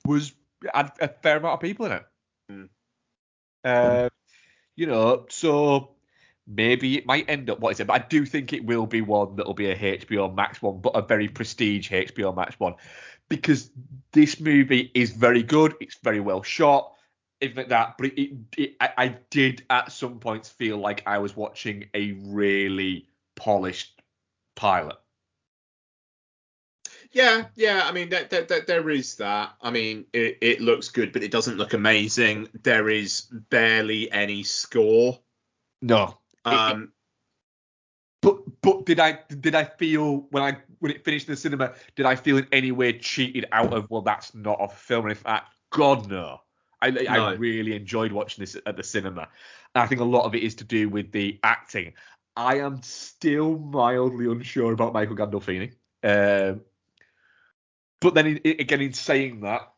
was 0.05 0.33
had 0.75 0.93
a 1.01 1.09
fair 1.09 1.39
amount 1.39 1.55
of 1.55 1.61
people 1.61 1.87
in 1.87 1.93
it. 1.93 2.07
Mm. 2.53 2.69
Uh, 3.65 4.11
you 4.81 4.87
know, 4.87 5.27
so 5.29 5.91
maybe 6.47 6.97
it 6.97 7.05
might 7.05 7.29
end 7.29 7.51
up 7.51 7.61
what 7.61 7.73
is 7.73 7.81
it, 7.81 7.87
but 7.87 8.03
I 8.03 8.07
do 8.07 8.25
think 8.25 8.55
it 8.55 8.65
will 8.65 8.87
be 8.87 9.03
one 9.03 9.37
that'll 9.37 9.53
be 9.53 9.71
a 9.71 9.77
HBO 9.77 10.35
Max 10.35 10.63
one, 10.63 10.81
but 10.81 10.97
a 10.97 11.03
very 11.03 11.29
prestige 11.29 11.91
HBO 11.91 12.35
Max 12.35 12.59
one, 12.59 12.77
because 13.29 13.71
this 14.13 14.41
movie 14.41 14.91
is 14.95 15.11
very 15.11 15.43
good. 15.43 15.75
It's 15.83 15.99
very 16.03 16.21
well 16.21 16.43
shot. 16.43 16.95
Everything 17.43 17.65
like 17.65 17.69
that, 17.69 17.95
but 17.99 18.19
it, 18.19 18.31
it 18.57 18.77
I, 18.81 18.91
I 18.97 19.09
did 19.29 19.65
at 19.69 19.93
some 19.93 20.19
points 20.19 20.49
feel 20.49 20.79
like 20.79 21.03
I 21.07 21.19
was 21.19 21.37
watching 21.37 21.85
a 21.93 22.13
really 22.13 23.07
polished 23.37 24.01
pilot. 24.57 24.97
Yeah, 27.13 27.47
yeah. 27.57 27.83
I 27.85 27.93
mean, 27.93 28.09
there, 28.09 28.25
there, 28.25 28.43
there, 28.43 28.61
there 28.61 28.91
is 28.91 29.17
that. 29.17 29.55
I 29.61 29.71
mean, 29.71 30.07
it, 30.13 30.39
it 30.41 30.61
looks 30.61 30.89
good, 30.89 31.13
but 31.13 31.23
it 31.23 31.31
doesn't 31.31 31.57
look 31.57 31.73
amazing. 31.73 32.49
There 32.63 32.89
is 32.89 33.23
barely 33.51 34.11
any 34.13 34.45
score. 34.45 35.19
No, 35.83 36.19
Um, 36.45 36.93
but 38.21 38.39
but 38.61 38.85
did 38.87 39.01
I 39.01 39.19
did 39.29 39.55
I 39.55 39.65
feel 39.65 40.27
when 40.31 40.43
I 40.43 40.59
when 40.79 40.93
it 40.93 41.05
finished 41.05 41.29
in 41.29 41.33
the 41.33 41.41
cinema 41.41 41.73
did 41.97 42.07
I 42.07 42.17
feel 42.17 42.39
in 42.39 42.47
any 42.53 42.73
way 42.73 42.99
cheated 42.99 43.47
out 43.53 43.73
of 43.73 43.89
well 43.91 44.03
that's 44.03 44.35
not 44.35 44.59
a 44.61 44.69
film 44.69 45.09
in 45.09 45.15
fact 45.15 45.53
God 45.71 46.09
no 46.09 46.41
I 46.83 46.89
I 47.09 47.33
really 47.33 47.75
enjoyed 47.75 48.13
watching 48.13 48.43
this 48.43 48.57
at 48.67 48.77
the 48.77 48.83
cinema 48.83 49.29
and 49.75 49.83
I 49.83 49.87
think 49.87 50.01
a 50.01 50.05
lot 50.05 50.25
of 50.25 50.35
it 50.35 50.43
is 50.43 50.55
to 50.57 50.65
do 50.65 50.89
with 50.89 51.13
the 51.13 51.39
acting 51.43 51.95
I 52.37 52.59
am 52.59 52.83
still 52.83 53.59
mildly 53.59 54.27
unsure 54.27 54.73
about 54.73 54.93
Michael 54.93 55.17
Gandolfini 55.17 55.73
um, 56.03 56.61
but 58.01 58.15
then 58.15 58.27
in, 58.27 58.37
in- 58.39 58.61
again 58.61 58.81
in 58.81 58.93
saying 58.93 59.41
that 59.41 59.73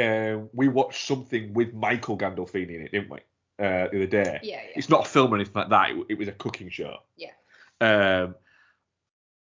uh, 0.00 0.40
we 0.52 0.68
watched 0.68 1.06
something 1.06 1.52
with 1.54 1.72
Michael 1.74 2.18
Gandolfini 2.18 2.74
in 2.76 2.82
it 2.82 2.92
didn't 2.92 3.10
we 3.10 3.18
uh, 3.60 3.88
the 3.90 3.96
other 3.96 4.06
day 4.06 4.40
Yeah, 4.42 4.56
yeah. 4.56 4.72
it's 4.76 4.88
not 4.88 5.06
a 5.06 5.08
film 5.08 5.32
or 5.32 5.36
anything 5.36 5.54
like 5.54 5.68
that 5.70 5.90
it, 5.90 6.06
it 6.10 6.18
was 6.18 6.28
a 6.28 6.32
cooking 6.32 6.68
show 6.70 6.96
Yeah. 7.16 7.30
um, 7.80 8.34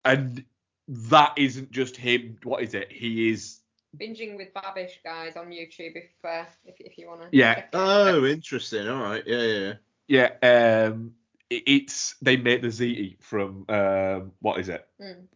and 0.05 0.44
that 0.88 1.34
isn't 1.36 1.70
just 1.70 1.96
him. 1.96 2.38
What 2.44 2.62
is 2.62 2.72
it? 2.74 2.90
He 2.90 3.30
is. 3.30 3.59
Binging 4.00 4.36
with 4.36 4.55
Babish 4.55 4.92
guys 5.05 5.36
on 5.36 5.48
YouTube 5.50 5.96
if 5.96 6.10
uh, 6.24 6.44
if, 6.64 6.76
if 6.80 6.96
you 6.96 7.09
want 7.09 7.22
to. 7.22 7.28
Yeah. 7.32 7.64
oh, 7.74 8.24
interesting. 8.24 8.88
All 8.88 9.02
right. 9.02 9.22
Yeah, 9.26 9.42
yeah. 9.42 9.74
yeah. 10.09 10.28
Yeah. 10.40 10.86
Um. 10.86 11.12
it- 11.50 11.64
It's 11.66 12.14
they 12.22 12.36
made 12.38 12.62
the 12.62 12.68
ziti 12.68 13.20
from 13.22 13.66
um. 13.68 14.32
What 14.40 14.60
is 14.60 14.70
it? 14.70 14.86
Mm. 14.98 15.26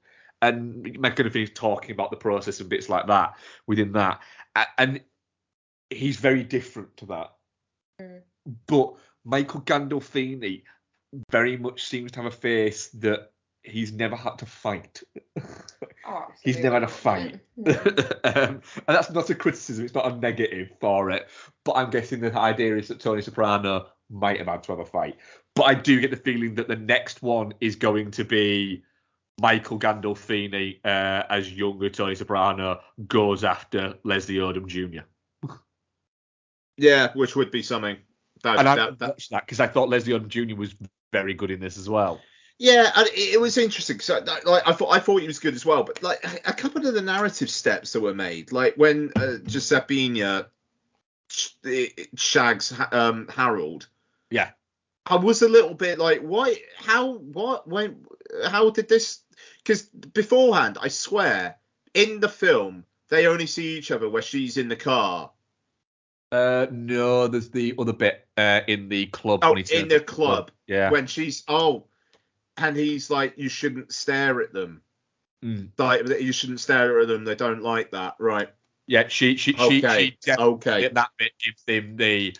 And 0.42 0.98
is 1.34 1.50
talking 1.54 1.92
about 1.92 2.10
the 2.10 2.16
process 2.16 2.60
and 2.60 2.68
bits 2.68 2.88
like 2.88 3.06
that 3.06 3.36
within 3.66 3.92
that, 3.92 4.20
and 4.76 5.00
he's 5.88 6.16
very 6.16 6.42
different 6.42 6.96
to 6.98 7.06
that. 7.06 7.32
Mm. 8.00 8.20
But 8.66 8.94
Michael 9.24 9.62
Gandolfini 9.62 10.64
very 11.30 11.56
much 11.56 11.84
seems 11.84 12.12
to 12.12 12.22
have 12.22 12.32
a 12.32 12.36
face 12.36 12.88
that 12.88 13.30
he's 13.62 13.92
never 13.92 14.16
had 14.16 14.38
to 14.38 14.46
fight. 14.46 15.02
Oh, 16.04 16.24
He's 16.42 16.58
never 16.58 16.74
had 16.74 16.82
a 16.82 16.88
fight. 16.88 17.38
not. 17.56 17.86
um, 18.24 18.60
and 18.74 18.82
that's 18.88 19.10
not 19.10 19.30
a 19.30 19.36
criticism, 19.36 19.84
it's 19.84 19.94
not 19.94 20.10
a 20.10 20.16
negative 20.16 20.72
for 20.80 21.10
it. 21.10 21.28
But 21.64 21.76
I'm 21.76 21.90
guessing 21.90 22.20
the 22.20 22.36
idea 22.36 22.76
is 22.76 22.88
that 22.88 22.98
Tony 22.98 23.22
Soprano 23.22 23.86
might 24.10 24.38
have 24.38 24.48
had 24.48 24.64
to 24.64 24.72
have 24.72 24.80
a 24.80 24.84
fight. 24.84 25.16
But 25.54 25.62
I 25.62 25.74
do 25.74 26.00
get 26.00 26.10
the 26.10 26.16
feeling 26.16 26.56
that 26.56 26.66
the 26.66 26.76
next 26.76 27.22
one 27.22 27.54
is 27.60 27.76
going 27.76 28.10
to 28.12 28.24
be 28.24 28.82
Michael 29.40 29.78
Gandolfini 29.78 30.78
uh, 30.84 31.24
as 31.28 31.50
younger 31.50 31.88
Tony 31.88 32.14
Soprano 32.14 32.80
goes 33.06 33.44
after 33.44 33.94
Leslie 34.04 34.36
Odom 34.36 34.66
Jr. 34.66 35.04
Yeah, 36.76 37.12
which 37.14 37.36
would 37.36 37.50
be 37.50 37.62
something. 37.62 37.96
That, 38.42 38.58
And 38.58 38.68
I 38.68 38.76
that, 38.76 38.98
that, 38.98 39.26
that 39.30 39.46
because 39.46 39.60
I 39.60 39.66
thought 39.66 39.88
Leslie 39.88 40.12
Odom 40.12 40.28
Jr. 40.28 40.56
was 40.56 40.74
very 41.12 41.34
good 41.34 41.50
in 41.50 41.60
this 41.60 41.78
as 41.78 41.88
well. 41.88 42.20
Yeah, 42.58 42.90
and 42.94 43.06
it, 43.08 43.34
it 43.34 43.40
was 43.40 43.58
interesting. 43.58 44.00
So, 44.00 44.22
like, 44.44 44.62
I 44.66 44.72
thought 44.72 44.92
I 44.92 45.00
thought 45.00 45.20
he 45.20 45.26
was 45.26 45.38
good 45.38 45.54
as 45.54 45.66
well, 45.66 45.82
but 45.82 46.02
like 46.02 46.24
a 46.46 46.52
couple 46.52 46.86
of 46.86 46.94
the 46.94 47.02
narrative 47.02 47.50
steps 47.50 47.92
that 47.92 48.00
were 48.00 48.14
made, 48.14 48.52
like 48.52 48.74
when 48.76 49.10
uh, 49.16 49.38
Giuseppina 49.42 50.46
sh- 51.28 51.50
shags 52.14 52.72
um, 52.92 53.28
Harold, 53.28 53.88
Yeah. 54.30 54.50
I 55.06 55.16
was 55.16 55.42
a 55.42 55.48
little 55.48 55.74
bit 55.74 55.98
like, 55.98 56.20
why? 56.20 56.56
How? 56.76 57.14
What? 57.14 57.68
When? 57.68 58.06
How 58.46 58.70
did 58.70 58.88
this? 58.88 59.20
Because 59.62 59.82
beforehand, 59.82 60.78
I 60.80 60.88
swear, 60.88 61.56
in 61.94 62.20
the 62.20 62.28
film, 62.28 62.84
they 63.08 63.26
only 63.26 63.46
see 63.46 63.76
each 63.76 63.90
other 63.90 64.08
where 64.08 64.22
she's 64.22 64.56
in 64.56 64.68
the 64.68 64.76
car. 64.76 65.30
Uh, 66.30 66.66
no, 66.70 67.28
there's 67.28 67.50
the 67.50 67.74
other 67.78 67.92
bit 67.92 68.26
uh, 68.36 68.60
in 68.66 68.88
the 68.88 69.06
club. 69.06 69.40
Oh, 69.42 69.52
when 69.52 69.64
he 69.64 69.76
in 69.76 69.88
the 69.88 69.98
to 69.98 70.04
club. 70.04 70.50
Yeah. 70.66 70.90
When 70.90 71.06
she's 71.06 71.42
oh, 71.48 71.84
and 72.56 72.76
he's 72.76 73.10
like, 73.10 73.34
you 73.36 73.48
shouldn't 73.48 73.92
stare 73.92 74.40
at 74.40 74.52
them. 74.52 74.82
Mm. 75.44 75.70
Like 75.76 76.08
you 76.20 76.32
shouldn't 76.32 76.60
stare 76.60 77.00
at 77.00 77.08
them. 77.08 77.24
They 77.24 77.34
don't 77.34 77.62
like 77.62 77.90
that, 77.90 78.14
right? 78.18 78.48
Yeah, 78.86 79.08
she 79.08 79.36
she 79.36 79.52
she, 79.52 79.84
Okay, 79.84 80.04
she 80.04 80.18
definitely 80.24 80.54
okay. 80.54 80.88
that 80.88 81.10
bit 81.18 81.32
gives 81.44 81.62
him 81.66 81.96
the 81.96 82.34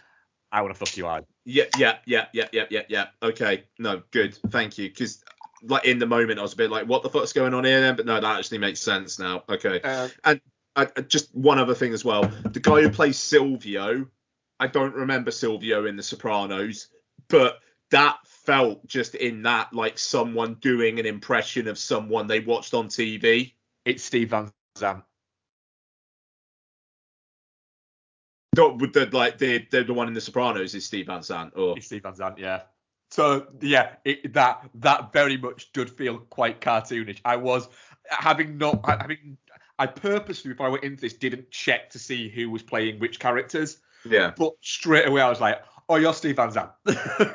I 0.51 0.62
want 0.62 0.74
to 0.74 0.78
fuck 0.78 0.97
you 0.97 1.06
eyes. 1.06 1.24
Yeah, 1.44 1.64
yeah, 1.77 1.98
yeah, 2.06 2.27
yeah, 2.32 2.48
yeah, 2.52 2.64
yeah, 2.70 2.82
yeah. 2.89 3.06
Okay, 3.23 3.64
no, 3.78 4.02
good, 4.10 4.39
thank 4.51 4.78
you. 4.78 4.89
Because 4.89 5.23
like 5.62 5.85
in 5.85 5.98
the 5.98 6.06
moment, 6.06 6.39
I 6.39 6.43
was 6.43 6.52
a 6.52 6.56
bit 6.56 6.70
like, 6.70 6.86
what 6.86 7.02
the 7.02 7.10
fuck's 7.10 7.32
going 7.32 7.55
on 7.55 7.64
here? 7.64 7.81
Then, 7.81 7.97
but 7.97 8.06
no, 8.06 8.20
that 8.20 8.39
actually 8.39 8.59
makes 8.59 8.81
sense 8.81 9.19
now. 9.19 9.44
Okay, 9.48 9.81
and 10.24 10.40
uh, 10.77 10.86
uh, 10.97 11.02
just 11.02 11.35
one 11.35 11.59
other 11.59 11.74
thing 11.74 11.93
as 11.93 12.05
well. 12.05 12.24
The 12.44 12.60
guy 12.60 12.82
who 12.82 12.90
plays 12.90 13.19
Silvio, 13.19 14.06
I 14.60 14.66
don't 14.66 14.94
remember 14.94 15.31
Silvio 15.31 15.86
in 15.86 15.97
The 15.97 16.02
Sopranos, 16.02 16.89
but 17.28 17.59
that 17.90 18.19
felt 18.24 18.86
just 18.86 19.14
in 19.14 19.43
that 19.43 19.73
like 19.73 19.98
someone 19.98 20.55
doing 20.55 20.98
an 20.98 21.06
impression 21.06 21.69
of 21.69 21.78
someone 21.78 22.27
they 22.27 22.40
watched 22.40 22.74
on 22.74 22.89
TV. 22.89 23.52
It's 23.85 24.05
Steve 24.05 24.31
Van 24.31 24.51
Zandt. 24.78 25.05
The 28.54 29.08
like 29.12 29.38
the, 29.38 29.66
the 29.70 29.84
the 29.84 29.94
one 29.94 30.08
in 30.08 30.14
The 30.14 30.20
Sopranos 30.20 30.74
is 30.74 30.84
Steve 30.84 31.06
Van 31.06 31.22
Zandt. 31.22 31.54
Or 31.56 31.76
It's 31.76 31.86
Steve 31.86 32.02
Van 32.02 32.14
Zandt, 32.14 32.38
yeah. 32.38 32.62
So 33.10 33.46
yeah, 33.60 33.94
it, 34.04 34.32
that 34.34 34.68
that 34.74 35.12
very 35.12 35.36
much 35.36 35.72
did 35.72 35.90
feel 35.90 36.18
quite 36.18 36.60
cartoonish. 36.60 37.20
I 37.24 37.36
was 37.36 37.68
having 38.10 38.58
not 38.58 38.84
having 38.86 39.36
I 39.78 39.86
purposely 39.86 40.52
before 40.52 40.66
I 40.66 40.70
went 40.70 40.84
into 40.84 41.00
this 41.00 41.14
didn't 41.14 41.50
check 41.50 41.90
to 41.90 41.98
see 41.98 42.28
who 42.28 42.50
was 42.50 42.62
playing 42.62 42.98
which 42.98 43.18
characters, 43.18 43.78
yeah. 44.04 44.32
but 44.36 44.52
straight 44.60 45.08
away 45.08 45.22
I 45.22 45.28
was 45.28 45.40
like, 45.40 45.62
oh, 45.88 45.96
you're 45.96 46.14
Steve 46.14 46.36
Van 46.36 46.50
Zandt. 46.50 46.70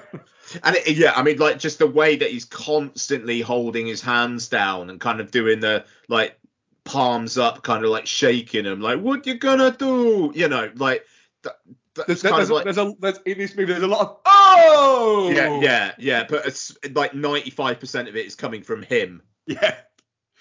And 0.63 0.77
it, 0.77 0.95
yeah, 0.95 1.11
I 1.15 1.23
mean, 1.23 1.37
like 1.37 1.59
just 1.59 1.79
the 1.79 1.87
way 1.87 2.15
that 2.15 2.31
he's 2.31 2.45
constantly 2.45 3.41
holding 3.41 3.85
his 3.85 4.01
hands 4.01 4.47
down 4.47 4.89
and 4.89 4.99
kind 4.99 5.19
of 5.19 5.31
doing 5.31 5.59
the 5.59 5.83
like 6.07 6.39
palms 6.87 7.37
up, 7.37 7.61
kind 7.63 7.83
of 7.83 7.91
like 7.91 8.07
shaking 8.07 8.63
them, 8.63 8.81
like 8.81 8.99
"What 8.99 9.27
you 9.27 9.35
gonna 9.35 9.71
do?" 9.71 10.31
You 10.33 10.47
know, 10.47 10.71
like 10.75 11.05
th- 11.43 11.55
th- 11.95 12.07
there's, 12.07 12.21
there's, 12.21 12.49
like 12.49 12.63
there's 12.63 12.77
a 12.77 12.93
there's 12.99 13.19
in 13.25 13.37
this 13.37 13.55
movie 13.55 13.73
there's 13.73 13.83
a 13.83 13.87
lot 13.87 14.01
of 14.01 14.17
oh 14.25 15.31
yeah, 15.35 15.59
yeah, 15.59 15.91
yeah, 15.99 16.23
but 16.27 16.45
it's 16.45 16.75
like 16.93 17.11
95% 17.11 18.07
of 18.07 18.15
it 18.15 18.25
is 18.25 18.35
coming 18.35 18.63
from 18.63 18.81
him. 18.83 19.21
yeah. 19.45 19.75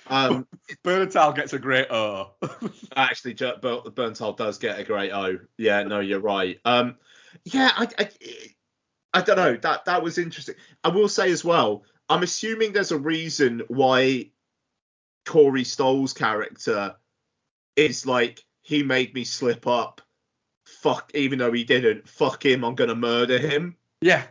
Um, 0.09 0.47
Bernthal 0.85 1.35
gets 1.35 1.53
a 1.53 1.59
great 1.59 1.89
oh. 1.91 2.35
actually, 2.97 3.35
Bernthal 3.35 4.37
does 4.37 4.59
get 4.59 4.79
a 4.79 4.85
great 4.85 5.11
O. 5.13 5.39
Yeah, 5.59 5.83
no, 5.83 6.01
you're 6.01 6.21
right. 6.21 6.61
Um, 6.65 6.97
yeah, 7.45 7.73
I, 7.77 7.89
I, 7.99 8.11
I 9.13 9.21
don't 9.23 9.37
know. 9.37 9.57
That 9.57 9.87
that 9.87 10.03
was 10.03 10.19
interesting. 10.19 10.55
I 10.85 10.89
will 10.89 11.09
say 11.09 11.31
as 11.33 11.45
well. 11.45 11.83
I'm 12.09 12.23
assuming 12.23 12.73
there's 12.73 12.93
a 12.93 12.99
reason 12.99 13.63
why 13.67 14.31
Corey 15.27 15.65
Stoll's 15.65 16.13
character 16.13 16.95
is 17.77 18.07
like 18.07 18.43
he 18.63 18.83
made 18.83 19.13
me 19.15 19.25
slip 19.25 19.67
up. 19.67 20.01
Fuck, 20.65 21.11
even 21.15 21.39
though 21.39 21.53
he 21.53 21.65
didn't. 21.65 22.09
Fuck 22.09 22.45
him. 22.45 22.65
I'm 22.65 22.75
gonna 22.75 22.95
murder 22.95 23.39
him. 23.39 23.77
yeah. 24.01 24.25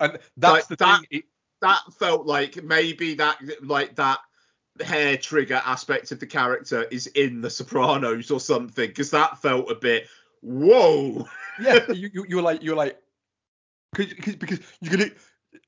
And 0.00 0.18
that's 0.36 0.52
Like, 0.52 0.68
the 0.68 0.76
that- 0.76 1.02
thing. 1.10 1.22
That 1.62 1.80
felt 1.98 2.24
like 2.26 2.62
maybe 2.64 3.12
that 3.16 3.36
like 3.62 3.94
that 3.96 4.20
hair 4.82 5.18
trigger 5.18 5.60
aspect 5.66 6.10
of 6.10 6.18
the 6.18 6.26
character 6.26 6.84
is 6.84 7.06
in 7.08 7.42
The 7.42 7.50
Sopranos 7.50 8.30
or 8.30 8.40
something 8.40 8.88
because 8.88 9.10
that 9.10 9.42
felt 9.42 9.70
a 9.70 9.74
bit 9.74 10.08
whoa. 10.40 11.28
yeah, 11.60 11.80
you, 11.92 12.08
you 12.14 12.24
you're 12.30 12.40
like 12.42 12.62
you're 12.62 12.76
like 12.76 12.98
cause, 13.94 14.06
cause, 14.22 14.36
because 14.36 14.60
you're 14.80 14.96
gonna. 14.96 15.10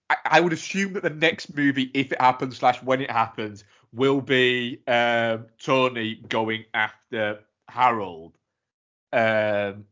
I, 0.08 0.16
I 0.24 0.40
would 0.40 0.54
assume 0.54 0.94
that 0.94 1.02
the 1.02 1.10
next 1.10 1.54
movie, 1.54 1.90
if 1.92 2.10
it 2.10 2.20
happens 2.20 2.56
slash 2.56 2.82
when 2.82 3.02
it 3.02 3.10
happens, 3.10 3.64
will 3.92 4.20
be 4.20 4.80
um, 4.86 5.46
Tony 5.62 6.16
going 6.28 6.64
after 6.74 7.40
Harold, 7.68 8.36
um, 9.12 9.84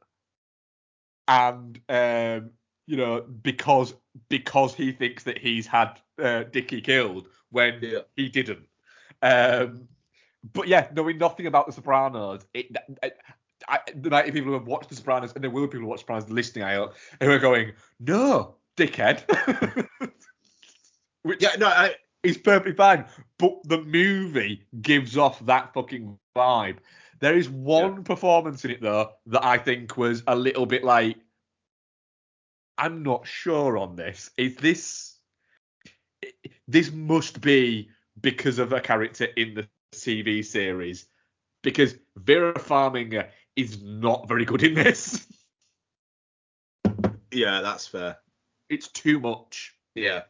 and 1.29 1.81
um, 1.89 2.51
you 2.87 2.97
know 2.97 3.23
because 3.43 3.95
because 4.29 4.75
he 4.75 4.93
thinks 4.93 5.25
that 5.25 5.39
he's 5.39 5.67
had 5.67 6.01
uh, 6.23 6.45
Dickie 6.45 6.81
killed 6.81 7.29
when 7.51 7.79
Yeah. 7.83 8.01
he 8.17 8.29
didn't. 8.29 8.67
Um, 9.23 9.89
but 10.55 10.69
yeah, 10.69 10.89
knowing 10.95 11.19
nothing 11.19 11.47
about 11.47 11.67
The 11.67 11.73
Sopranos, 11.73 12.47
it, 12.55 12.75
I, 13.03 13.13
I, 13.69 13.79
there 13.95 14.11
might 14.11 14.25
be 14.25 14.33
people 14.33 14.49
who 14.49 14.59
have 14.59 14.67
watched 14.67 14.89
The 14.89 14.97
Sopranos, 14.97 15.33
and 15.35 15.45
there 15.45 15.51
will 15.51 15.67
be 15.67 15.73
people 15.73 15.83
who 15.83 15.89
watch 15.89 16.01
Sopranos 16.01 16.31
listening, 16.31 16.65
I 16.65 16.75
hope, 16.75 16.95
who 17.21 17.31
are 17.31 17.39
going, 17.39 17.73
no, 17.99 18.57
dickhead. 18.77 19.23
Which 21.23 21.43
Yeah, 21.43 21.57
no, 21.59 21.67
I, 21.67 21.95
is 22.23 22.37
perfectly 22.39 22.75
fine. 22.75 23.05
But 23.39 23.63
the 23.65 23.83
movie 23.83 24.67
gives 24.81 25.17
off 25.17 25.45
that 25.47 25.73
fucking 25.75 26.19
vibe. 26.37 26.79
There 27.21 27.37
is 27.37 27.49
one 27.49 28.05
performance 28.05 28.65
in 28.65 28.71
it, 28.71 28.81
though, 28.81 29.11
that 29.27 29.45
I 29.45 29.59
think 29.59 29.97
was 29.97 30.23
a 30.27 30.35
little 30.35 30.67
bit 30.67 30.85
like, 30.85 31.17
I'm 32.79 33.03
not 33.03 33.27
sure 33.27 33.77
on 33.77 33.97
this. 33.97 34.31
Is 34.37 34.57
this. 34.57 35.17
This 36.69 36.93
must 36.93 37.41
be 37.41 37.91
because 38.21 38.59
of 38.59 38.73
a 38.73 38.81
character 38.81 39.25
in 39.37 39.55
the 39.55 39.69
TV 39.93 40.45
series. 40.45 41.07
Because 41.63 41.95
Vera 42.17 42.55
Farmiga 42.55 43.29
is 43.57 43.83
not 43.83 44.29
very 44.29 44.45
good 44.45 44.63
in 44.63 44.75
this. 44.75 45.27
yeah, 47.31 47.61
that's 47.61 47.87
fair. 47.87 48.19
It's 48.71 48.89
too 48.89 49.21
much. 49.21 49.75
Yeah. 49.95 50.23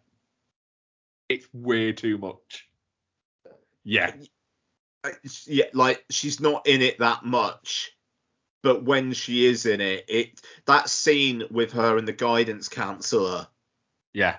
It's 1.30 1.46
way 1.54 1.92
too 1.92 2.18
much. 2.18 2.68
Yeah. 3.84 4.12
Yeah, 5.46 5.66
like 5.72 6.04
she's 6.10 6.40
not 6.40 6.66
in 6.66 6.82
it 6.82 6.98
that 6.98 7.24
much, 7.24 7.92
but 8.64 8.82
when 8.84 9.12
she 9.12 9.46
is 9.46 9.64
in 9.64 9.80
it, 9.80 10.04
it 10.08 10.40
that 10.66 10.90
scene 10.90 11.44
with 11.50 11.72
her 11.72 11.96
and 11.96 12.06
the 12.06 12.12
guidance 12.12 12.68
counselor, 12.68 13.46
Yeah. 14.12 14.38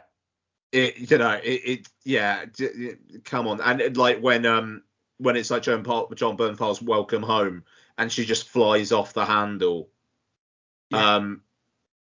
it 0.73 1.09
you 1.09 1.18
know, 1.18 1.39
it, 1.41 1.61
it 1.65 1.89
yeah, 2.03 2.45
j- 2.45 2.97
come 3.23 3.47
on, 3.47 3.61
and 3.61 3.80
it, 3.80 3.97
like 3.97 4.19
when 4.19 4.45
um 4.45 4.84
when 5.18 5.38
it's 5.38 5.49
like 5.49 5.63
John 5.63 5.84
Paul, 5.84 6.09
Jon 6.13 6.35
Bernthal's 6.35 6.81
Welcome 6.81 7.23
Home, 7.23 7.63
and 7.97 8.11
she 8.11 8.26
just 8.26 8.49
flies 8.49 8.91
off 8.91 9.13
the 9.13 9.26
handle. 9.26 9.89
Yeah. 10.89 11.15
Um, 11.15 11.41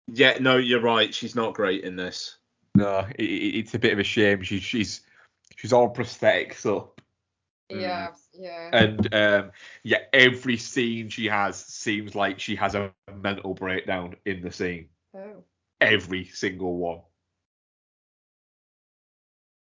yeah, 0.08 0.38
no, 0.40 0.56
you're 0.56 0.80
right. 0.80 1.14
She's 1.14 1.36
not 1.36 1.54
great 1.54 1.84
in 1.84 1.96
this. 1.96 2.38
No, 2.74 3.06
it, 3.18 3.24
it- 3.24 3.56
it's 3.58 3.74
a 3.74 3.78
bit 3.78 3.92
of 3.92 3.98
a 3.98 4.04
shame. 4.04 4.42
She, 4.42 4.60
she's 4.60 5.02
she's 5.56 5.72
all 5.72 5.92
prosthetics 5.92 6.64
up, 6.66 7.00
Yeah, 7.68 8.08
mm. 8.08 8.16
yeah. 8.34 8.70
and 8.72 9.14
um, 9.14 9.50
yeah, 9.82 9.98
every 10.12 10.56
scene 10.56 11.08
she 11.08 11.26
has 11.26 11.56
seems 11.64 12.14
like 12.14 12.38
she 12.40 12.54
has 12.56 12.74
a 12.74 12.92
mental 13.14 13.54
breakdown 13.54 14.16
in 14.24 14.40
the 14.42 14.52
scene. 14.52 14.88
oh. 15.14 15.44
Every 15.80 16.26
single 16.26 16.76
one. 16.76 17.00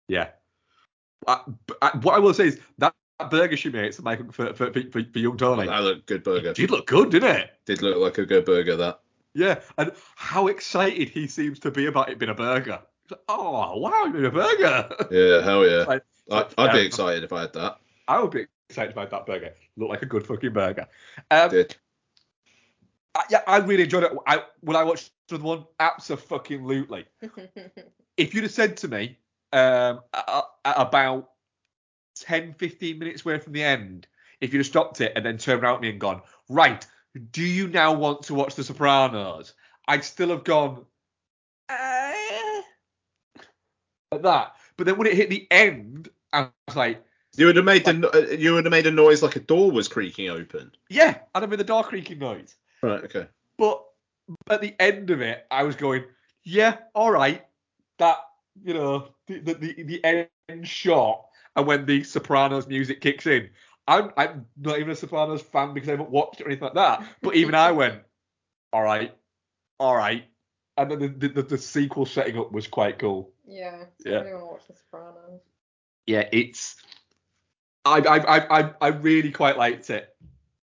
Yeah. 0.09 0.31
Uh, 1.27 1.39
I, 1.47 1.87
I, 1.87 1.89
uh, 1.89 1.99
what 2.01 2.15
I 2.15 2.19
will 2.19 2.33
say 2.35 2.49
is 2.49 2.61
that 2.79 2.95
burger 3.31 3.57
she 3.57 3.69
makes 3.69 3.97
for 3.97 4.03
Michael 4.03 4.33
for 4.33 4.55
for, 4.55 4.73
for, 4.73 4.83
for 4.91 5.19
young 5.19 5.37
Tony, 5.37 5.67
That 5.67 5.83
looked 5.83 6.07
good 6.07 6.25
burger. 6.25 6.55
did 6.55 6.71
look 6.71 6.87
good, 6.87 7.11
didn't 7.11 7.37
it? 7.37 7.51
Did 7.67 7.83
look 7.83 7.99
like 7.99 8.17
a 8.19 8.25
good 8.27 8.47
burger. 8.47 8.77
That. 8.77 9.01
Yeah, 9.35 9.61
and 9.79 9.93
how 10.17 10.49
excited 10.49 11.09
he 11.09 11.27
seems 11.27 11.59
to 11.61 11.71
be 11.71 11.87
about 11.87 12.11
it 12.11 12.19
being 12.19 12.31
a 12.31 12.35
burger. 12.35 12.81
Like, 13.11 13.21
oh 13.29 13.79
wow, 13.79 14.05
you 14.05 14.13
made 14.13 14.25
a 14.25 14.31
burger. 14.31 14.89
Yeah, 15.11 15.43
hell 15.43 15.67
yeah. 15.67 15.85
Like, 16.29 16.53
I, 16.59 16.65
I'd 16.65 16.73
be 16.73 16.87
excited 16.87 17.25
if 17.25 17.33
I 17.33 17.41
had 17.43 17.53
that. 17.55 17.79
I 18.07 18.21
would 18.21 18.31
be 18.31 18.47
excited 18.69 18.93
about 18.93 19.11
that 19.11 19.27
burger. 19.27 19.53
Looked 19.77 19.91
like 19.91 20.03
a 20.03 20.07
good 20.07 20.27
fucking 20.27 20.53
burger. 20.53 20.87
Um, 21.31 21.51
Did. 21.51 21.77
I, 23.17 23.25
yeah, 23.31 23.43
I 23.49 23.59
really 23.59 23.83
enjoyed 23.85 24.05
it. 24.05 24.13
I 24.27 24.45
when 24.61 24.77
I 24.77 24.85
watched 24.85 25.11
the 25.29 25.39
one, 25.39 25.65
absolutely. 25.79 27.07
If 28.17 28.35
you'd 28.35 28.45
have 28.45 28.53
said 28.53 28.77
to 28.79 28.89
me 28.89 29.17
um, 29.53 30.01
a- 30.13 30.43
a- 30.65 30.75
about 30.77 31.31
10, 32.17 32.53
15 32.55 32.99
minutes 32.99 33.25
away 33.25 33.39
from 33.39 33.55
the 33.55 33.63
end, 33.63 34.07
if 34.41 34.53
you'd 34.53 34.61
have 34.61 34.67
stopped 34.67 35.01
it 35.01 35.13
and 35.17 35.25
then 35.25 35.39
turned 35.39 35.63
around 35.63 35.77
at 35.77 35.81
me 35.81 35.89
and 35.91 35.99
gone, 36.01 36.21
right, 36.49 36.87
do 37.31 37.43
you 37.43 37.69
now 37.69 37.93
want 37.93 38.23
to 38.25 38.35
watch 38.35 38.55
The 38.55 38.65
Sopranos? 38.65 39.55
I'd 39.89 40.05
still 40.05 40.29
have 40.31 40.45
gone, 40.45 40.85
eh, 41.69 42.63
like 44.13 44.23
that. 44.23 44.55
But 44.77 44.87
then 44.87 44.97
when 44.97 45.07
it 45.07 45.15
hit 45.15 45.31
the 45.31 45.47
end, 45.51 46.09
I 46.33 46.49
was 46.67 46.77
like, 46.77 47.03
You 47.37 47.47
would 47.47 47.57
have 47.57 47.65
made 47.65 47.85
the 47.85 47.93
no- 47.95 48.11
uh, 48.15 48.27
you 48.31 48.55
would 48.55 48.65
have 48.65 48.71
made 48.73 48.87
a 48.87 48.91
noise 48.91 49.23
like 49.23 49.37
a 49.37 49.41
door 49.41 49.71
was 49.71 49.89
creaking 49.89 50.29
open. 50.31 50.71
yeah, 50.89 51.19
I'd 51.35 51.43
have 51.43 51.51
been 51.51 51.59
the 51.59 51.65
door 51.65 51.85
creaking 51.85 52.19
noise. 52.19 52.57
Right. 52.83 53.05
Okay. 53.05 53.27
But 53.59 53.85
at 54.49 54.61
the 54.61 54.75
end 54.81 55.11
of 55.11 55.21
it, 55.21 55.47
I 55.51 55.65
was 55.65 55.77
going, 55.77 56.05
yeah, 56.45 56.79
all 56.95 57.11
right. 57.11 57.45
That 57.99 58.19
you 58.63 58.75
know, 58.75 59.09
the 59.27 59.41
the 59.41 59.55
the, 59.55 59.83
the 59.83 60.05
end 60.05 60.67
shot, 60.67 61.27
and 61.57 61.67
when 61.67 61.85
the 61.85 62.03
Sopranos 62.05 62.67
music 62.67 63.01
kicks 63.01 63.27
in, 63.27 63.51
I'm 63.91 64.13
I'm 64.17 64.47
not 64.57 64.79
even 64.79 64.91
a 64.91 64.95
Sopranos 64.97 65.43
fan 65.43 65.75
because 65.75 65.89
I 65.89 65.93
haven't 65.93 66.11
watched 66.11 66.41
it 66.41 66.45
or 66.45 66.47
anything 66.47 66.63
like 66.65 66.75
that. 66.75 67.05
But 67.23 67.35
even 67.35 67.57
I 67.57 67.73
went, 67.73 68.01
all 68.73 68.83
right, 68.83 69.13
all 69.81 69.97
right. 69.97 70.25
And 70.77 70.91
then 70.91 71.19
the, 71.19 71.29
the, 71.29 71.43
the 71.43 71.59
sequel 71.59 72.07
setting 72.07 72.39
up 72.39 72.53
was 72.53 72.69
quite 72.69 73.01
cool. 73.01 73.33
yeah. 73.47 73.85
Yeah. 74.07 74.19
I 74.19 74.21
really 74.21 74.33
want 74.35 74.43
to 74.43 74.47
watch 74.47 74.67
The 74.69 74.75
Sopranos. 74.75 75.41
Yeah, 76.07 76.29
it's. 76.33 76.77
I 77.85 77.99
I 77.99 78.19
I 78.19 78.61
I, 78.61 78.75
I 78.81 78.89
really 78.89 79.33
quite 79.33 79.59
liked 79.59 79.91
it. 79.91 80.15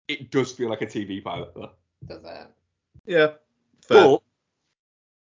It 0.06 0.30
does 0.30 0.52
feel 0.52 0.68
like 0.68 0.82
a 0.82 0.86
TV 0.86 1.24
pilot 1.24 1.52
though. 1.54 1.70
Does 2.06 2.22
it? 2.24 2.46
Yeah. 3.06 3.28
Fair. 3.88 4.04
But 4.04 4.22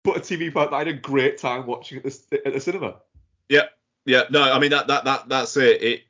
but 0.04 0.18
a 0.18 0.20
TV 0.20 0.54
pilot 0.54 0.72
that 0.72 0.76
I 0.76 0.80
had 0.80 0.88
a 0.90 0.94
great 0.94 1.38
time 1.38 1.66
watching 1.66 2.00
at 2.00 2.04
the 2.04 2.42
at 2.46 2.54
the 2.54 2.60
cinema. 2.60 2.98
Yeah. 3.48 3.68
Yeah. 4.06 4.24
No, 4.30 4.44
I 4.44 4.60
mean 4.60 4.72
that 4.72 4.88
that 4.88 5.06
that 5.06 5.30
that's 5.30 5.56
it. 5.56 5.82
It 5.82 6.02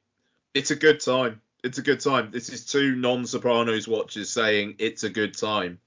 it's 0.56 0.72
a 0.72 0.76
good 0.76 0.99
time. 0.99 1.41
It's 1.66 1.80
a 1.80 1.82
good 1.82 2.00
time. 2.00 2.30
This 2.30 2.50
is 2.50 2.64
two 2.64 2.96
non-Sopranos 2.96 3.88
watchers 3.88 4.30
saying 4.30 4.76
it's 4.78 5.04
a 5.04 5.10
good 5.10 5.36
time. 5.36 5.80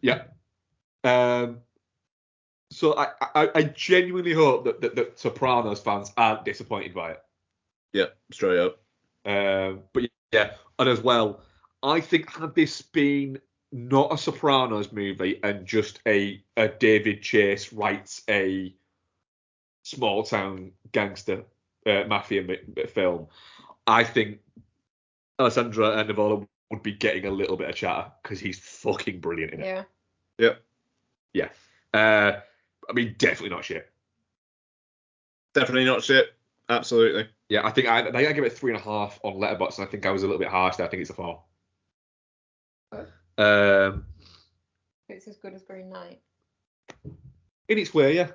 Yeah. 0.00 0.22
Um. 1.02 1.58
So 2.70 2.96
I, 2.96 3.08
I, 3.20 3.50
I 3.54 3.62
genuinely 3.62 4.32
hope 4.32 4.64
that, 4.64 4.80
that, 4.80 4.94
that 4.94 5.18
Sopranos 5.18 5.80
fans 5.80 6.12
aren't 6.16 6.44
disappointed 6.44 6.94
by 6.94 7.12
it. 7.12 7.22
Yeah, 7.92 8.06
straight 8.30 8.60
up. 8.60 8.78
Um. 9.24 9.80
But 9.92 10.04
yeah, 10.30 10.52
and 10.78 10.88
as 10.88 11.00
well, 11.00 11.40
I 11.82 12.00
think 12.00 12.30
had 12.30 12.54
this 12.54 12.80
been 12.82 13.40
not 13.72 14.12
a 14.12 14.18
Sopranos 14.18 14.92
movie 14.92 15.40
and 15.42 15.66
just 15.66 16.00
a 16.06 16.40
a 16.56 16.68
David 16.68 17.22
Chase 17.22 17.72
writes 17.72 18.22
a 18.30 18.72
small 19.82 20.22
town 20.22 20.70
gangster 20.92 21.44
uh, 21.84 22.04
mafia 22.06 22.42
mi- 22.42 22.86
film, 22.86 23.26
I 23.88 24.04
think 24.04 24.38
Alessandro 25.38 25.92
and 25.96 26.08
Nivola 26.08 26.46
would 26.70 26.82
be 26.82 26.92
getting 26.92 27.26
a 27.26 27.30
little 27.30 27.56
bit 27.56 27.68
of 27.68 27.74
chatter 27.76 28.10
because 28.22 28.40
he's 28.40 28.58
fucking 28.58 29.20
brilliant 29.20 29.52
in 29.54 29.60
it. 29.60 29.66
Yeah. 29.66 29.82
Yep. 30.38 30.62
Yeah. 31.32 31.48
Uh, 31.94 32.40
I 32.88 32.92
mean, 32.92 33.14
definitely 33.18 33.50
not 33.50 33.64
shit. 33.64 33.90
Definitely 35.54 35.84
not 35.84 36.02
shit. 36.02 36.34
Absolutely. 36.68 37.28
Yeah, 37.48 37.64
I 37.64 37.70
think 37.70 37.86
I, 37.88 38.00
I 38.00 38.04
think 38.12 38.28
I 38.28 38.32
give 38.32 38.44
it 38.44 38.52
three 38.52 38.72
and 38.72 38.80
a 38.80 38.84
half 38.84 39.20
on 39.22 39.34
Letterboxd, 39.34 39.78
and 39.78 39.86
I 39.86 39.90
think 39.90 40.04
I 40.04 40.10
was 40.10 40.22
a 40.22 40.26
little 40.26 40.40
bit 40.40 40.48
harsh 40.48 40.76
there. 40.76 40.86
I 40.86 40.88
think 40.90 41.00
it's 41.02 41.10
a 41.10 41.14
four. 41.14 41.42
Um, 43.38 44.04
It's 45.08 45.28
as 45.28 45.36
good 45.36 45.54
as 45.54 45.62
Green 45.62 45.90
Knight. 45.90 46.20
in 47.68 47.78
its 47.78 47.94
way, 47.94 48.16
yeah, 48.16 48.28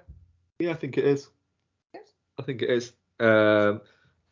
yeah, 0.59 0.71
I 0.71 0.75
think 0.75 0.97
it 0.97 1.05
is. 1.05 1.29
Good. 1.93 2.03
I 2.39 2.43
think 2.43 2.61
it 2.61 2.69
is. 2.69 2.93
Um, 3.19 3.27
and 3.27 3.81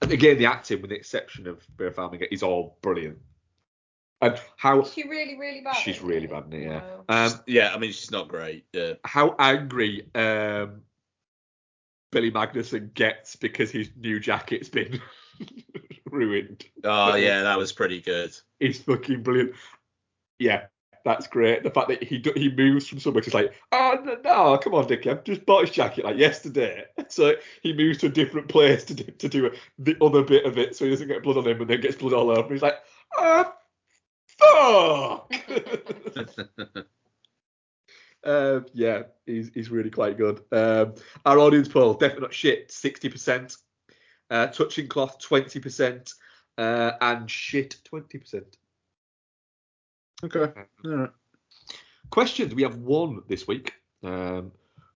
again, 0.02 0.38
the 0.38 0.46
acting, 0.46 0.82
with 0.82 0.90
the 0.90 0.96
exception 0.96 1.48
of 1.48 1.62
Vera 1.78 1.92
Farmiga, 1.94 2.28
is 2.32 2.44
all 2.44 2.78
brilliant. 2.82 3.18
And 4.22 4.38
how 4.58 4.82
Is 4.82 4.92
she 4.94 5.08
really, 5.08 5.38
really 5.38 5.62
bad? 5.62 5.76
she's 5.78 6.02
really 6.02 6.26
it? 6.26 6.32
bad 6.32 6.46
in 6.48 6.54
it, 6.54 6.66
yeah. 6.66 6.82
Wow. 7.08 7.26
Um, 7.28 7.40
Yeah, 7.48 7.74
I 7.74 7.78
mean 7.78 7.92
she's 7.94 8.12
not 8.12 8.28
great. 8.28 8.66
Yeah. 8.74 8.94
how 9.06 9.34
angry 9.40 10.10
um, 10.14 10.82
Billy 12.12 12.30
Magnussen 12.32 12.94
gets 12.94 13.38
because 13.38 13.72
his 13.72 13.90
new 13.98 14.20
jacket's 14.20 14.68
been 14.68 15.00
ruined. 16.06 16.66
Oh 16.84 17.16
yeah, 17.16 17.44
that 17.44 17.58
was 17.58 17.72
pretty 17.72 18.02
good. 18.02 18.36
It's 18.60 18.80
fucking 18.80 19.24
brilliant. 19.24 19.54
Yeah, 20.38 20.66
that's 21.10 21.26
great. 21.26 21.64
The 21.64 21.72
fact 21.72 21.88
that 21.88 22.04
he 22.04 22.24
he 22.36 22.52
moves 22.52 22.88
from 22.88 23.00
somewhere 23.00 23.24
to 23.24 23.36
like, 23.36 23.54
oh 23.72 23.98
no, 24.04 24.18
no, 24.24 24.58
come 24.60 24.76
on, 24.76 24.86
Dickie, 24.86 25.10
I've 25.10 25.24
just 25.24 25.44
bought 25.44 25.66
his 25.66 25.72
jacket 25.76 26.06
like 26.06 26.18
yesterday. 26.18 26.86
So 27.10 27.34
he 27.64 27.74
moves 27.74 27.98
to 28.00 28.06
a 28.06 28.10
different 28.10 28.50
place 28.50 28.84
to 28.84 28.94
do, 28.94 29.04
to 29.04 29.28
do 29.28 29.52
the 29.80 29.98
other 30.00 30.22
bit 30.22 30.46
of 30.46 30.60
it, 30.60 30.76
so 30.76 30.86
he 30.86 30.92
doesn't 30.92 31.08
get 31.08 31.24
blood 31.24 31.38
on 31.38 31.48
him, 31.48 31.60
and 31.60 31.68
then 31.68 31.82
gets 31.82 31.96
blood 31.96 32.14
all 32.14 32.30
over. 32.30 32.54
He's 32.54 32.62
like, 32.62 32.76
ah, 33.18 33.56
fuck. 34.38 35.34
Um, 38.22 38.66
yeah, 38.74 39.04
he's 39.26 39.50
he's 39.54 39.70
really 39.70 39.90
quite 39.90 40.18
good. 40.18 40.42
Um, 40.52 40.96
our 41.26 41.40
audience 41.40 41.70
poll, 41.70 41.94
definitely 41.94 42.24
not 42.24 42.34
shit, 42.34 42.70
sixty 42.70 43.08
percent. 43.08 43.56
Uh, 44.30 44.48
touching 44.48 44.90
cloth, 44.90 45.20
twenty 45.20 45.62
percent, 45.62 46.14
uh, 46.58 46.92
and 47.00 47.32
shit, 47.32 47.78
twenty 47.86 48.18
percent. 48.18 48.58
Okay. 50.24 50.52
All 50.86 50.92
right. 50.92 51.10
Questions. 52.10 52.54
We 52.54 52.64
have 52.64 52.78
one 52.78 53.22
this 53.28 53.48
week 53.48 53.74
um, 54.04 54.52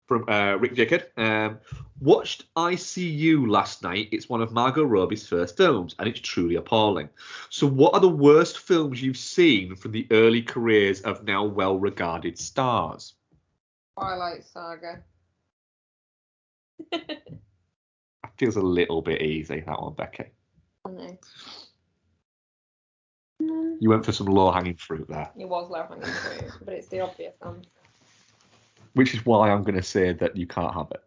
from 0.08 0.28
uh, 0.28 0.56
Rick 0.56 0.76
Jacob. 0.76 1.04
Um, 1.16 1.60
watched 2.00 2.54
ICU 2.56 3.48
last 3.48 3.84
night. 3.84 4.10
It's 4.12 4.28
one 4.28 4.42
of 4.42 4.52
Margot 4.52 4.84
Robbie's 4.84 5.28
first 5.28 5.56
films, 5.56 5.96
and 6.00 6.10
it's 6.10 6.20
truly 6.20 6.56
appalling. 6.56 7.10
So, 7.50 7.68
what 7.68 7.94
are 7.94 8.00
the 8.00 8.10
worst 8.10 8.60
films 8.60 9.02
you've 9.02 9.18
seen 9.18 9.76
from 9.76 9.92
the 9.92 10.08
early 10.12 10.42
careers 10.42 11.02
of 11.02 11.24
now 11.24 11.46
well-regarded 11.46 12.38
stars? 12.38 13.14
Twilight 13.98 14.44
Saga. 14.44 15.04
That 18.24 18.40
feels 18.40 18.56
a 18.56 18.62
little 18.62 19.02
bit 19.02 19.22
easy 19.22 19.60
that 19.60 19.82
one, 19.82 19.94
Becky. 19.94 20.26
I 20.86 20.90
know. 20.90 21.18
You 23.80 23.90
went 23.90 24.06
for 24.06 24.12
some 24.12 24.28
low-hanging 24.28 24.76
fruit 24.76 25.08
there, 25.08 25.30
It 25.38 25.48
was 25.48 25.70
low 25.70 25.86
hanging 25.88 26.06
fruit, 26.06 26.52
but 26.64 26.74
it's 26.74 26.88
the 26.88 27.02
obvious 27.02 27.34
answer. 27.46 27.70
which 28.94 29.14
is 29.14 29.26
why 29.26 29.50
I'm 29.52 29.64
going 29.64 29.76
to 29.76 29.84
say 29.84 30.14
that 30.14 30.38
you 30.38 30.48
can't 30.48 30.74
have 30.74 30.92
it. 30.92 31.04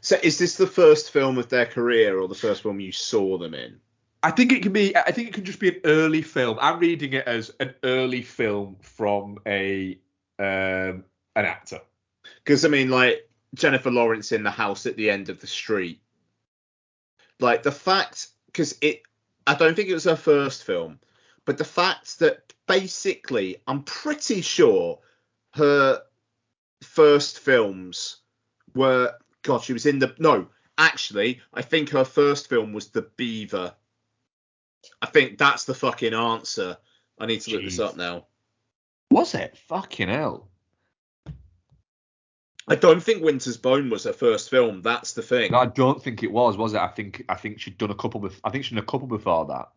So 0.00 0.18
is 0.22 0.38
this 0.38 0.56
the 0.56 0.66
first 0.66 1.10
film 1.10 1.36
of 1.38 1.48
their 1.48 1.66
career 1.66 2.18
or 2.18 2.26
the 2.28 2.34
first 2.34 2.62
film 2.62 2.80
you 2.80 2.92
saw 2.92 3.36
them 3.38 3.54
in? 3.54 3.78
I 4.22 4.30
think 4.30 4.52
it 4.52 4.62
can 4.62 4.72
be. 4.72 4.96
I 4.96 5.12
think 5.12 5.28
it 5.28 5.34
can 5.34 5.44
just 5.44 5.60
be 5.60 5.68
an 5.68 5.80
early 5.84 6.22
film. 6.22 6.58
I'm 6.60 6.78
reading 6.78 7.12
it 7.14 7.26
as 7.26 7.50
an 7.60 7.74
early 7.82 8.22
film 8.22 8.76
from 8.80 9.38
a 9.46 9.98
um, 10.38 11.04
an 11.36 11.44
actor. 11.44 11.80
Because 12.44 12.64
I 12.64 12.68
mean, 12.68 12.90
like 12.90 13.28
Jennifer 13.54 13.90
Lawrence 13.90 14.32
in 14.32 14.42
the 14.42 14.50
house 14.50 14.86
at 14.86 14.96
the 14.96 15.10
end 15.10 15.28
of 15.28 15.40
the 15.40 15.46
street. 15.46 16.00
Like 17.40 17.62
the 17.62 17.72
fact, 17.72 18.28
because 18.46 18.76
it, 18.82 19.02
I 19.50 19.54
don't 19.54 19.74
think 19.74 19.88
it 19.88 19.94
was 19.94 20.04
her 20.04 20.14
first 20.14 20.62
film, 20.62 21.00
but 21.44 21.58
the 21.58 21.64
fact 21.64 22.20
that 22.20 22.54
basically, 22.68 23.56
I'm 23.66 23.82
pretty 23.82 24.42
sure 24.42 25.00
her 25.54 26.02
first 26.82 27.40
films 27.40 28.18
were. 28.76 29.12
God, 29.42 29.62
she 29.62 29.72
was 29.72 29.86
in 29.86 29.98
the 29.98 30.14
no. 30.20 30.46
Actually, 30.78 31.40
I 31.52 31.62
think 31.62 31.90
her 31.90 32.04
first 32.04 32.48
film 32.48 32.72
was 32.72 32.90
The 32.90 33.02
Beaver. 33.16 33.74
I 35.02 35.06
think 35.06 35.36
that's 35.36 35.64
the 35.64 35.74
fucking 35.74 36.14
answer. 36.14 36.76
I 37.18 37.26
need 37.26 37.40
to 37.40 37.50
look 37.50 37.64
this 37.64 37.80
up 37.80 37.96
now. 37.96 38.26
Was 39.10 39.34
it? 39.34 39.58
Fucking 39.66 40.10
hell. 40.10 40.49
I 42.70 42.76
don't 42.76 43.02
think 43.02 43.22
Winter's 43.24 43.56
Bone 43.56 43.90
was 43.90 44.04
her 44.04 44.12
first 44.12 44.48
film. 44.48 44.80
That's 44.80 45.12
the 45.12 45.22
thing. 45.22 45.52
I 45.54 45.66
don't 45.66 46.00
think 46.02 46.22
it 46.22 46.30
was. 46.30 46.56
Was 46.56 46.72
it? 46.72 46.78
I 46.80 46.86
think. 46.86 47.24
I 47.28 47.34
think 47.34 47.58
she'd 47.58 47.76
done 47.76 47.90
a 47.90 47.94
couple. 47.96 48.20
Bef- 48.20 48.40
I 48.44 48.50
think 48.50 48.64
she'd 48.64 48.76
done 48.76 48.84
a 48.84 48.86
couple 48.86 49.08
before 49.08 49.44
that. 49.46 49.70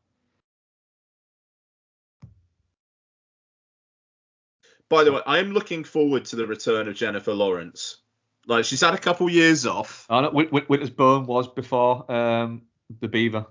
By 4.90 5.04
the 5.04 5.12
way, 5.12 5.22
I 5.26 5.40
am 5.40 5.54
looking 5.54 5.84
forward 5.84 6.26
to 6.26 6.36
the 6.36 6.46
return 6.46 6.88
of 6.88 6.96
Jennifer 6.96 7.34
Lawrence. 7.34 7.98
Like 8.46 8.66
she's 8.66 8.82
had 8.82 8.94
a 8.94 8.98
couple 9.00 9.30
years 9.30 9.66
off. 9.66 10.06
Oh, 10.10 10.22
no, 10.22 10.30
Win- 10.30 10.50
Win- 10.52 10.66
Winter's 10.68 10.90
Bone 10.92 11.26
was 11.26 11.48
before 11.48 12.12
um, 12.12 12.64
the 13.00 13.08
Beaver. 13.08 13.48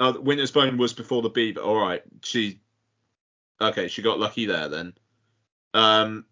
Oh, 0.00 0.18
Winter's 0.20 0.50
Bone 0.50 0.78
was 0.78 0.92
before 0.92 1.22
the 1.22 1.28
Beaver. 1.28 1.60
All 1.60 1.76
right, 1.80 2.02
she. 2.22 2.60
Okay, 3.60 3.86
she 3.86 4.02
got 4.02 4.18
lucky 4.18 4.46
there 4.46 4.68
then. 4.68 4.94
Um. 5.74 6.24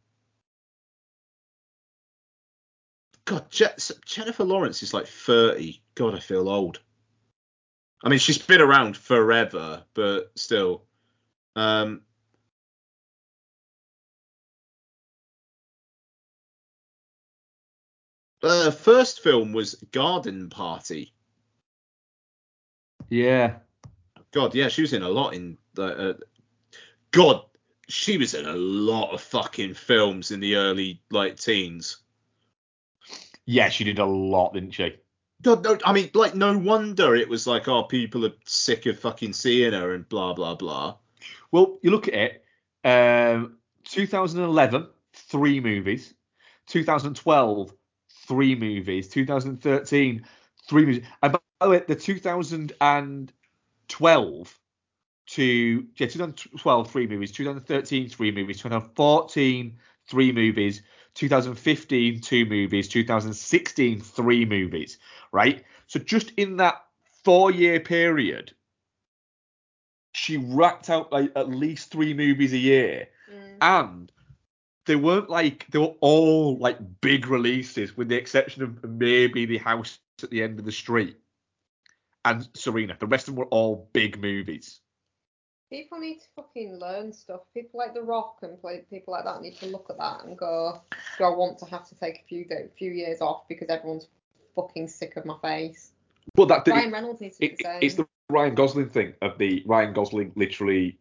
God, 3.33 3.51
Je- 3.51 3.95
Jennifer 4.05 4.45
Lawrence 4.45 4.83
is 4.83 4.93
like 4.93 5.07
30. 5.07 5.83
God, 5.95 6.15
I 6.15 6.19
feel 6.19 6.51
old. 6.51 6.81
I 8.05 8.11
mean, 8.11 8.19
she's 8.19 8.37
been 8.37 8.61
around 8.61 8.95
forever, 8.95 9.85
but 9.95 10.33
still. 10.35 10.85
Um. 11.57 12.03
Uh, 18.43 18.71
first 18.71 19.23
film 19.23 19.55
was 19.55 19.77
Garden 19.93 20.51
Party. 20.51 21.15
Yeah. 23.09 23.61
God, 24.33 24.55
yeah, 24.55 24.69
she 24.69 24.83
was 24.83 24.93
in 24.93 25.03
a 25.03 25.09
lot 25.09 25.33
in 25.33 25.57
the. 25.73 26.11
Uh, 26.11 26.15
God, 27.13 27.45
she 27.89 28.19
was 28.19 28.35
in 28.35 28.45
a 28.45 28.57
lot 28.57 29.13
of 29.15 29.23
fucking 29.23 29.73
films 29.73 30.33
in 30.33 30.41
the 30.41 30.57
early 30.57 31.01
like 31.11 31.41
teens. 31.41 32.02
Yeah, 33.47 33.69
she 33.69 33.85
did 33.85 33.99
a 33.99 34.05
lot, 34.05 34.55
didn't 34.55 34.73
she? 34.73 34.97
God, 35.43 35.65
no, 35.65 35.77
I 35.85 35.93
mean, 35.93 36.11
like, 36.15 36.37
no 36.37 36.57
wonder 36.57 37.17
it 37.17 37.29
was 37.29 37.47
like, 37.47 37.69
oh, 37.69 37.83
people 37.83 38.25
are 38.25 38.33
sick 38.47 38.87
of 38.87 38.99
fucking 38.99 39.33
seeing 39.33 39.73
her 39.73 39.95
and 39.95 40.09
blah 40.09 40.35
blah 40.35 40.55
blah. 40.55 40.97
Well, 41.51 41.79
you 41.83 41.91
look 41.91 42.09
at 42.09 42.15
it. 42.15 42.45
Um, 42.85 43.59
2011, 43.85 44.89
three 45.13 45.61
movies. 45.61 46.15
2012, 46.69 47.73
three 48.27 48.55
movies. 48.55 49.09
2013, 49.09 50.25
three 50.69 50.87
movies. 50.87 51.05
And 51.23 51.33
by 51.33 51.39
the 51.61 51.69
way, 51.69 51.83
the 51.87 51.97
2012 51.97 54.59
to 55.25 55.87
yeah, 55.97 56.07
2012, 56.07 56.91
three 56.91 57.07
movies. 57.07 57.33
2013, 57.33 58.09
three 58.09 58.31
movies. 58.31 58.59
2014, 58.59 59.79
three 60.09 60.33
movies. 60.33 60.83
2015, 61.15 62.21
two 62.21 62.45
movies. 62.47 62.89
2016, 62.89 64.01
three 64.01 64.45
movies. 64.45 64.99
Right. 65.33 65.65
So 65.87 65.99
just 65.99 66.33
in 66.37 66.57
that 66.59 66.85
four-year 67.25 67.81
period, 67.81 68.53
she 70.15 70.37
racked 70.37 70.91
out 70.91 71.13
like 71.13 71.33
at 71.37 71.49
least 71.49 71.91
three 71.91 72.15
movies 72.15 72.53
a 72.53 72.59
year, 72.59 73.09
Mm. 73.31 73.57
and 73.63 74.13
they 74.85 74.97
weren't 74.97 75.31
like 75.31 75.67
they 75.71 75.79
were 75.79 75.95
all 76.01 76.59
like 76.59 76.79
big 77.01 77.29
releases, 77.29 77.97
with 77.97 78.09
the 78.09 78.17
exception 78.17 78.63
of 78.63 78.85
maybe 78.85 79.47
The 79.47 79.59
House 79.59 79.99
at 80.23 80.31
the 80.31 80.43
End 80.43 80.59
of 80.59 80.65
the 80.67 80.73
Street 80.73 81.17
and 82.25 82.47
Serena. 82.55 82.97
The 82.99 83.07
rest 83.07 83.29
of 83.29 83.35
them 83.35 83.41
were 83.41 83.51
all 83.51 83.89
big 83.93 84.21
movies. 84.21 84.81
People 85.73 86.01
need 86.01 86.21
to 86.21 86.27
fucking 86.37 86.79
learn 86.79 87.15
stuff. 87.15 87.41
People 87.55 87.79
like 87.79 87.95
The 87.95 88.03
Rock 88.03 88.41
and 88.43 88.61
play, 88.61 88.85
people 88.91 89.13
like 89.13 89.25
that 89.25 89.41
need 89.41 89.57
to 89.57 89.67
look 89.69 89.87
at 89.89 89.97
that 89.97 90.23
and 90.23 90.37
go, 90.37 90.83
do 91.17 91.25
I 91.25 91.31
want 91.31 91.59
to 91.61 91.65
have 91.65 91.89
to 91.89 91.95
take 91.95 92.17
a 92.17 92.25
few 92.29 92.45
day, 92.45 92.69
few 92.77 92.91
years 92.93 93.23
off 93.23 93.49
because 93.49 93.71
everyone's 93.71 94.09
fucking 94.55 94.89
sick 94.89 95.17
of 95.17 95.25
my 95.25 95.39
face? 95.41 95.93
But 96.35 96.49
that 96.49 96.69
Ryan 96.69 96.93
Reynolds 96.93 97.23
needs 97.23 97.39
to 97.39 97.47
it, 97.47 97.57
the 97.57 97.65
same. 97.65 97.79
it's 97.81 97.95
the 97.95 98.07
Ryan 98.29 98.55
Gosling 98.55 98.91
thing 98.91 99.15
of 99.23 99.39
the 99.39 99.63
Ryan 99.65 99.95
Gosling 99.95 100.33
literally 100.37 100.99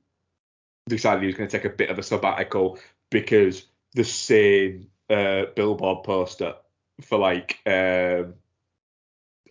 decided 0.88 1.20
he 1.20 1.28
was 1.28 1.36
going 1.36 1.50
to 1.50 1.58
take 1.58 1.66
a 1.66 1.76
bit 1.76 1.90
of 1.90 2.00
a 2.00 2.04
sabbatical 2.04 2.80
because 3.10 3.66
the 3.94 4.06
same 4.06 4.88
uh, 5.10 5.48
billboard 5.54 6.06
poster 6.06 6.56
for 7.02 7.20
like 7.20 7.60
um, 7.66 8.36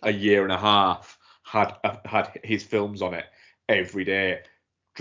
a 0.01 0.11
year 0.11 0.41
and 0.41 0.51
a 0.51 0.57
half 0.57 1.19
had 1.43 1.75
uh, 1.83 1.97
had 2.05 2.39
his 2.43 2.63
films 2.63 3.03
on 3.03 3.13
it 3.13 3.25
every 3.69 4.03
day 4.03 4.41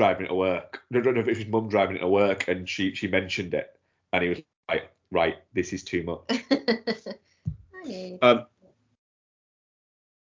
driving 0.00 0.24
it 0.24 0.28
to 0.30 0.34
work. 0.34 0.80
I 0.94 1.00
don't 1.00 1.12
know 1.14 1.20
if 1.20 1.26
it 1.26 1.32
was 1.32 1.38
his 1.38 1.46
mum 1.46 1.68
driving 1.68 1.96
it 1.96 2.00
to 2.00 2.08
work 2.08 2.48
and 2.48 2.66
she 2.66 2.94
she 2.94 3.06
mentioned 3.06 3.52
it 3.52 3.68
and 4.14 4.22
he 4.22 4.30
was 4.30 4.38
like, 4.66 4.90
right, 5.10 5.36
this 5.52 5.74
is 5.74 5.84
too 5.84 6.02
much. 6.04 6.42
Um, 8.22 8.46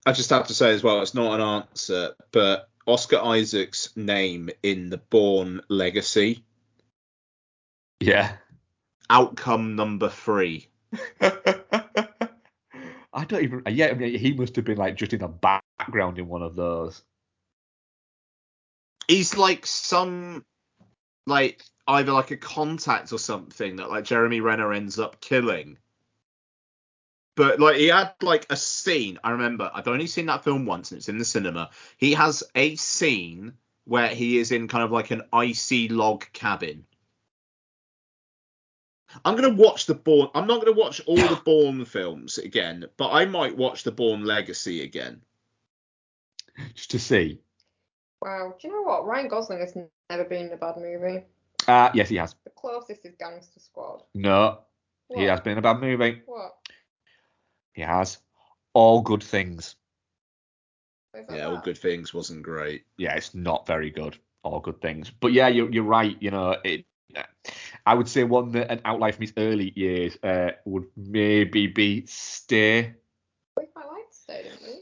I 0.06 0.12
just 0.12 0.30
have 0.32 0.48
to 0.48 0.54
say 0.54 0.74
as 0.74 0.84
well, 0.84 1.02
it's 1.02 1.14
not 1.14 1.40
an 1.40 1.42
answer, 1.42 2.14
but 2.32 2.70
Oscar 2.86 3.20
Isaac's 3.24 3.96
name 3.96 4.50
in 4.64 4.90
the 4.90 4.98
Bourne 4.98 5.62
Legacy, 5.70 6.44
Yeah. 8.02 8.34
outcome 9.10 9.78
number 9.78 10.10
three. 10.10 10.68
I 11.22 12.12
don't 13.28 13.44
even. 13.44 13.62
Yeah, 13.70 13.88
I 13.88 13.94
mean, 13.94 14.18
he 14.18 14.34
must 14.34 14.58
have 14.58 14.66
been 14.66 14.78
like 14.78 14.98
just 14.98 15.14
in 15.14 15.20
the 15.20 15.28
background 15.30 16.20
in 16.20 16.28
one 16.28 16.42
of 16.42 16.56
those. 16.56 17.02
He's 19.08 19.38
like 19.38 19.66
some, 19.66 20.46
like 21.26 21.64
either 21.88 22.12
like 22.12 22.32
a 22.32 22.38
contact 22.38 23.12
or 23.12 23.20
something 23.20 23.78
that 23.78 23.90
like 23.90 24.06
Jeremy 24.06 24.42
Renner 24.42 24.72
ends 24.74 25.00
up 25.00 25.20
killing. 25.20 25.78
But 27.36 27.60
like 27.60 27.78
he 27.78 27.88
had 27.88 28.14
like 28.22 28.46
a 28.50 28.56
scene. 28.56 29.20
I 29.24 29.32
remember 29.32 29.70
I've 29.74 29.88
only 29.88 30.08
seen 30.08 30.28
that 30.28 30.44
film 30.44 30.66
once 30.66 30.92
and 30.92 31.00
it's 31.00 31.10
in 31.10 31.18
the 31.18 31.26
cinema. 31.26 31.72
He 31.98 32.14
has 32.14 32.44
a 32.56 32.76
scene 32.76 33.54
where 33.86 34.10
he 34.10 34.38
is 34.38 34.52
in 34.52 34.68
kind 34.68 34.84
of 34.84 34.92
like 34.92 35.12
an 35.12 35.24
icy 35.34 35.90
log 35.90 36.26
cabin. 36.32 36.86
I'm 39.24 39.36
gonna 39.36 39.54
watch 39.54 39.86
the 39.86 39.96
Bourne. 39.96 40.30
I'm 40.34 40.48
not 40.48 40.64
gonna 40.64 40.78
watch 40.78 41.02
all 41.06 41.16
the 41.16 41.42
Bourne 41.46 41.86
films 41.86 42.38
again, 42.38 42.86
but 42.98 43.12
I 43.12 43.26
might 43.26 43.58
watch 43.58 43.84
the 43.84 43.92
Bourne 43.92 44.26
Legacy 44.26 44.82
again. 44.82 45.22
Just 46.74 46.92
to 46.92 47.00
see. 47.00 47.40
Wow. 48.24 48.56
Do 48.60 48.68
you 48.68 48.74
know 48.74 48.82
what? 48.84 49.06
Ryan 49.06 49.28
Gosling 49.28 49.60
has 49.60 49.76
never 50.10 50.24
been 50.24 50.48
in 50.48 50.54
a 50.54 50.58
bad 50.58 50.78
movie. 50.78 51.24
Uh, 51.68 51.90
yes, 51.94 52.10
he 52.10 52.16
has. 52.18 52.36
The 52.44 52.50
closest 52.52 53.06
is 53.06 53.16
Gangster 53.20 53.60
Squad. 53.60 54.04
No, 54.14 54.60
What? 55.08 55.20
he 55.20 55.26
has 55.26 55.42
been 55.42 55.54
in 55.54 55.58
a 55.60 55.62
bad 55.62 55.80
movie. 55.80 56.22
What? 56.26 56.56
He 57.74 57.82
has. 57.82 58.18
All 58.74 59.02
good 59.02 59.24
things. 59.24 59.76
Is 61.16 61.28
that 61.28 61.36
Yeah, 61.38 61.46
all 61.48 61.56
that? 61.56 61.64
good 61.64 61.78
things 61.78 62.14
wasn't 62.14 62.44
great. 62.44 62.86
Yeah, 62.98 63.16
it's 63.16 63.34
not 63.36 63.68
very 63.68 63.90
good. 63.92 64.18
All 64.44 64.60
good 64.60 64.82
things. 64.82 65.10
But 65.10 65.32
yeah, 65.34 65.48
you're 65.48 65.72
you're 65.72 65.84
right. 65.84 66.18
You 66.22 66.32
know, 66.32 66.58
it. 66.64 66.86
I 67.86 67.94
would 67.94 68.08
say 68.10 68.24
one 68.24 68.52
that 68.54 68.72
an 68.72 68.82
outlier 68.86 69.12
from 69.12 69.22
his 69.22 69.34
early 69.38 69.72
years 69.76 70.18
uh, 70.24 70.52
would 70.66 70.86
maybe 70.98 71.68
be 71.68 72.06
Stay. 72.08 72.96
We 73.58 73.66
quite 73.68 73.86
liked 73.88 74.14
Stay, 74.16 74.44
didn't 74.44 74.64
we? 74.64 74.80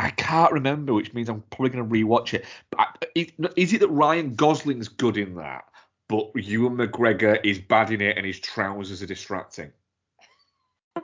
I 0.00 0.08
can't 0.10 0.50
remember, 0.50 0.94
which 0.94 1.12
means 1.12 1.28
I'm 1.28 1.42
probably 1.50 1.68
going 1.70 1.86
to 1.86 1.94
rewatch 1.94 2.32
it. 2.32 2.46
But 2.70 3.10
is, 3.14 3.26
is 3.54 3.74
it 3.74 3.80
that 3.80 3.88
Ryan 3.88 4.34
Gosling's 4.34 4.88
good 4.88 5.18
in 5.18 5.34
that, 5.34 5.64
but 6.08 6.30
Ewan 6.34 6.76
McGregor 6.76 7.38
is 7.44 7.58
bad 7.58 7.90
in 7.90 8.00
it 8.00 8.16
and 8.16 8.24
his 8.24 8.40
trousers 8.40 9.02
are 9.02 9.06
distracting? 9.06 9.70
I 10.96 11.02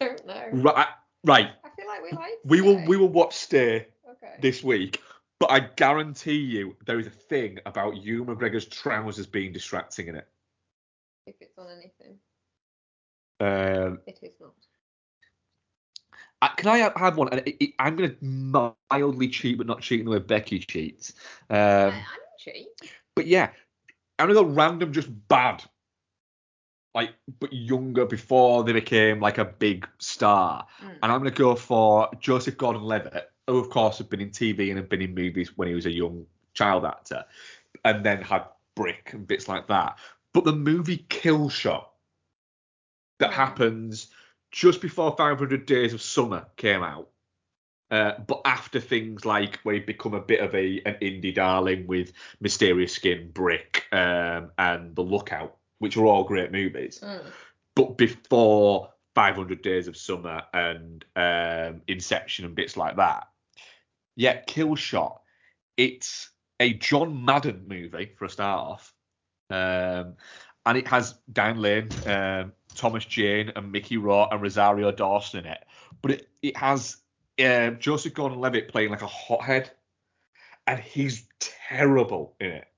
don't 0.00 0.26
know. 0.26 0.48
Right, 0.52 0.88
right. 1.24 1.50
I 1.64 1.68
feel 1.76 1.86
like 1.86 2.02
we 2.02 2.10
liked 2.10 2.44
We 2.44 2.60
will 2.60 2.84
we 2.88 2.96
will 2.96 3.08
watch 3.08 3.34
Stay 3.36 3.86
Okay. 4.10 4.34
this 4.40 4.64
week, 4.64 5.00
but 5.38 5.52
I 5.52 5.60
guarantee 5.60 6.38
you 6.38 6.76
there 6.86 6.98
is 6.98 7.06
a 7.06 7.10
thing 7.10 7.60
about 7.66 7.96
Ewan 7.98 8.34
McGregor's 8.34 8.66
trousers 8.66 9.26
being 9.28 9.52
distracting 9.52 10.08
in 10.08 10.16
it. 10.16 10.26
If 11.26 11.36
it's 11.40 11.56
on 11.56 11.68
anything, 11.70 12.18
Um, 13.38 14.00
it 14.08 14.18
is 14.22 14.32
not. 14.40 14.54
I- 16.40 16.48
can 16.56 16.68
I 16.68 16.78
have- 16.96 17.16
one? 17.16 17.28
And 17.30 17.42
it, 17.46 17.56
it, 17.64 17.74
I'm 17.78 17.96
going 17.96 18.10
to 18.10 18.24
mildly 18.24 19.28
cheat, 19.28 19.58
but 19.58 19.66
not 19.66 19.80
cheating 19.80 20.04
the 20.06 20.12
way 20.12 20.18
Becky 20.18 20.60
cheats. 20.60 21.12
Um, 21.50 21.56
I, 21.58 21.88
I 21.90 21.92
cheat. 22.38 22.68
But 23.16 23.26
yeah, 23.26 23.50
I'm 24.18 24.28
gonna 24.28 24.34
go 24.40 24.44
random, 24.46 24.92
just 24.92 25.08
bad. 25.28 25.64
Like, 26.94 27.10
but 27.40 27.52
younger 27.52 28.06
before 28.06 28.64
they 28.64 28.72
became 28.72 29.20
like 29.20 29.38
a 29.38 29.44
big 29.44 29.88
star. 29.98 30.66
Mm. 30.82 30.88
And 31.02 31.12
I'm 31.12 31.18
gonna 31.20 31.30
go 31.32 31.54
for 31.56 32.08
Joseph 32.20 32.56
Gordon-Levitt, 32.56 33.30
who 33.48 33.58
of 33.58 33.70
course 33.70 33.98
had 33.98 34.08
been 34.08 34.20
in 34.20 34.30
TV 34.30 34.68
and 34.68 34.78
had 34.78 34.88
been 34.88 35.02
in 35.02 35.14
movies 35.14 35.56
when 35.56 35.66
he 35.68 35.74
was 35.74 35.86
a 35.86 35.90
young 35.92 36.26
child 36.54 36.84
actor, 36.84 37.24
and 37.84 38.04
then 38.04 38.22
had 38.22 38.44
Brick 38.76 39.10
and 39.12 39.26
bits 39.26 39.48
like 39.48 39.66
that. 39.68 39.98
But 40.32 40.44
the 40.44 40.52
movie 40.54 41.04
Kill 41.08 41.48
Shot 41.48 41.90
that 43.18 43.30
Mm. 43.30 43.34
happens 43.34 44.08
just 44.50 44.80
before 44.80 45.14
500 45.16 45.66
Days 45.66 45.94
of 45.94 46.02
Summer 46.02 46.46
came 46.56 46.82
out. 46.82 47.08
Uh, 47.90 48.12
but 48.26 48.42
after 48.44 48.80
things 48.80 49.24
like 49.24 49.56
where 49.60 49.76
he 49.76 49.80
become 49.80 50.12
a 50.12 50.20
bit 50.20 50.40
of 50.40 50.54
a 50.54 50.80
an 50.84 50.96
indie 51.00 51.34
darling 51.34 51.86
with 51.86 52.12
Mysterious 52.40 52.92
Skin, 52.92 53.30
Brick, 53.32 53.84
um, 53.92 54.50
and 54.58 54.94
The 54.94 55.02
Lookout, 55.02 55.56
which 55.78 55.96
were 55.96 56.06
all 56.06 56.24
great 56.24 56.52
movies. 56.52 57.00
Mm. 57.02 57.24
But 57.74 57.96
before 57.96 58.92
500 59.14 59.62
Days 59.62 59.88
of 59.88 59.96
Summer 59.96 60.42
and 60.52 61.04
um, 61.16 61.80
Inception 61.88 62.44
and 62.44 62.54
bits 62.54 62.76
like 62.76 62.96
that, 62.96 63.28
yeah, 64.16 64.40
Kill 64.46 64.74
Shot. 64.74 65.22
It's 65.78 66.30
a 66.60 66.74
John 66.74 67.24
Madden 67.24 67.64
movie 67.68 68.12
for 68.18 68.26
a 68.26 68.30
start 68.30 68.68
off, 68.68 68.94
um, 69.48 70.14
and 70.66 70.76
it 70.76 70.88
has 70.88 71.14
Diane 71.32 71.62
Lane, 71.62 71.88
um, 72.04 72.52
Thomas 72.78 73.04
Jane 73.04 73.52
and 73.56 73.70
Mickey 73.72 73.96
Rourke 73.98 74.30
and 74.32 74.40
Rosario 74.40 74.90
Dawson 74.92 75.40
in 75.40 75.46
it, 75.52 75.64
but 76.00 76.12
it 76.12 76.28
it 76.42 76.56
has 76.56 76.96
uh, 77.38 77.70
Joseph 77.70 78.14
Gordon-Levitt 78.14 78.68
playing 78.68 78.90
like 78.90 79.02
a 79.02 79.06
hothead, 79.06 79.70
and 80.66 80.80
he's 80.80 81.26
terrible 81.38 82.34
in 82.40 82.50
it, 82.50 82.68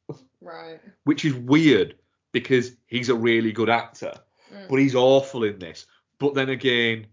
Right. 0.40 0.81
which 1.05 1.24
is 1.24 1.35
weird 1.35 1.97
because 2.32 2.72
he's 2.86 3.09
a 3.09 3.14
really 3.14 3.52
good 3.52 3.68
actor, 3.70 4.14
Mm. 4.52 4.68
but 4.68 4.77
he's 4.81 4.94
awful 4.97 5.44
in 5.44 5.59
this. 5.59 5.86
But 6.18 6.35
then 6.35 6.48
again, 6.48 7.06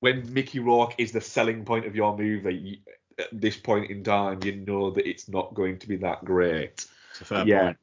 when 0.00 0.32
Mickey 0.32 0.58
Rourke 0.60 0.94
is 0.98 1.12
the 1.12 1.20
selling 1.20 1.64
point 1.64 1.86
of 1.86 1.96
your 1.96 2.16
movie, 2.16 2.54
you, 2.54 2.76
at 3.18 3.28
this 3.32 3.56
point 3.56 3.90
in 3.90 4.04
time, 4.04 4.40
you 4.44 4.56
know 4.56 4.90
that 4.90 5.08
it's 5.08 5.28
not 5.28 5.54
going 5.54 5.78
to 5.78 5.88
be 5.88 5.96
that 5.96 6.24
great. 6.24 6.86
It's 7.10 7.20
a 7.20 7.24
fair 7.24 7.46
yeah, 7.46 7.62
point. 7.64 7.78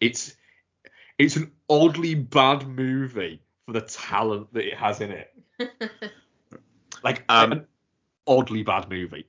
it's 0.00 0.36
it's 1.18 1.36
an 1.36 1.52
oddly 1.68 2.14
bad 2.14 2.66
movie 2.66 3.40
for 3.66 3.72
the 3.72 3.80
talent 3.82 4.52
that 4.52 4.66
it 4.66 4.76
has 4.76 5.00
in 5.00 5.10
it. 5.12 5.30
Like 7.02 7.22
Um, 7.28 7.52
an 7.52 7.66
oddly 8.26 8.62
bad 8.62 8.88
movie. 8.88 9.26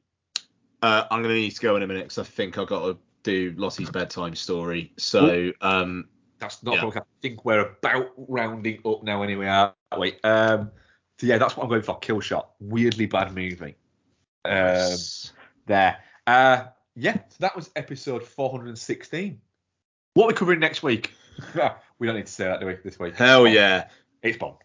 Uh, 0.82 1.04
I'm 1.12 1.22
gonna 1.22 1.34
need 1.36 1.52
to 1.52 1.62
go 1.62 1.76
in 1.76 1.84
a 1.84 1.88
minute 1.88 2.06
because 2.06 2.20
I 2.20 2.24
think 2.24 2.58
I've 2.58 2.68
got 2.68 2.86
to 2.86 2.98
do 3.24 3.54
Lottie's 3.58 3.90
bedtime 3.90 4.34
story. 4.36 4.94
So 4.98 5.52
um, 5.60 6.08
That's 6.40 6.64
not. 6.64 6.76
yeah. 6.76 7.02
I 7.02 7.04
think 7.22 7.44
we're 7.44 7.68
about 7.68 8.12
rounding 8.16 8.80
up 8.86 9.04
now. 9.04 9.24
Anyway, 9.24 9.48
aren't 9.48 9.76
we? 9.98 10.14
Um, 10.24 10.72
so 11.20 11.28
yeah, 11.28 11.38
that's 11.38 11.58
what 11.58 11.64
I'm 11.64 11.70
going 11.70 11.82
for. 11.82 12.00
Kill 12.00 12.22
Shot. 12.22 12.52
Weirdly 12.62 13.08
bad 13.08 13.36
movie. 13.36 13.76
Um, 14.46 14.96
there. 15.66 15.98
Uh, 16.28 16.66
yeah, 16.96 17.16
so 17.30 17.36
that 17.40 17.56
was 17.56 17.72
episode 17.76 18.24
416. 18.24 19.42
What 20.14 20.26
are 20.26 20.28
we 20.28 20.34
covering 20.34 20.60
next 20.62 20.82
week? 20.82 21.12
we 22.00 22.08
don't 22.08 22.16
need 22.16 22.26
to 22.28 22.32
say 22.32 22.46
that, 22.46 22.60
do 22.60 22.68
we? 22.68 22.78
This 22.84 23.00
week. 23.00 23.16
hell 23.16 23.44
Bond. 23.44 23.54
yeah. 23.56 23.88
It's 24.22 24.38
Bond. 24.38 24.56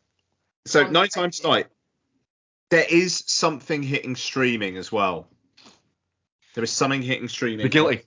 So 0.66 0.82
Bond 0.82 0.92
night 0.92 1.10
time 1.12 1.24
crazy. 1.24 1.42
tonight. 1.42 1.66
There 2.70 2.86
is 2.88 3.24
something 3.26 3.82
hitting 3.82 4.14
streaming 4.16 4.76
as 4.76 4.92
well. 4.92 5.28
There 6.54 6.64
is 6.64 6.70
something 6.70 7.02
hitting 7.02 7.28
streaming. 7.28 7.64
The 7.64 7.68
Guilty. 7.68 8.02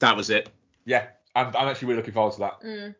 That 0.00 0.16
was 0.16 0.30
it. 0.30 0.50
Yeah, 0.84 1.06
I'm, 1.34 1.48
I'm 1.56 1.68
actually 1.68 1.88
really 1.88 1.98
looking 1.98 2.14
forward 2.14 2.32
to 2.34 2.40
that. 2.40 2.60
Mm. 2.62 2.94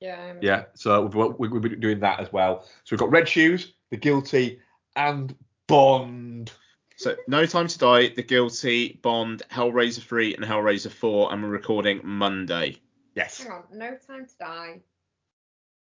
Yeah. 0.00 0.16
I'm- 0.20 0.38
Yeah, 0.42 0.64
so 0.74 1.06
we've, 1.38 1.50
we've 1.52 1.62
been 1.62 1.80
doing 1.80 2.00
that 2.00 2.20
as 2.20 2.32
well. 2.32 2.62
So 2.84 2.92
we've 2.92 3.00
got 3.00 3.10
Red 3.10 3.28
Shoes, 3.28 3.74
The 3.90 3.96
Guilty, 3.96 4.60
and 4.96 5.34
Bond. 5.66 6.50
So 6.96 7.16
No 7.28 7.46
Time 7.46 7.68
to 7.68 7.78
Die, 7.78 8.08
The 8.08 8.22
Guilty, 8.22 8.98
Bond, 9.02 9.42
Hellraiser 9.50 10.02
3, 10.02 10.34
and 10.34 10.44
Hellraiser 10.44 10.90
4, 10.90 11.32
and 11.32 11.42
we're 11.42 11.48
recording 11.48 12.00
Monday. 12.04 12.76
Yes. 13.14 13.42
Hang 13.42 13.52
on. 13.52 13.62
No 13.72 13.96
time 14.06 14.26
to 14.26 14.34
die. 14.38 14.80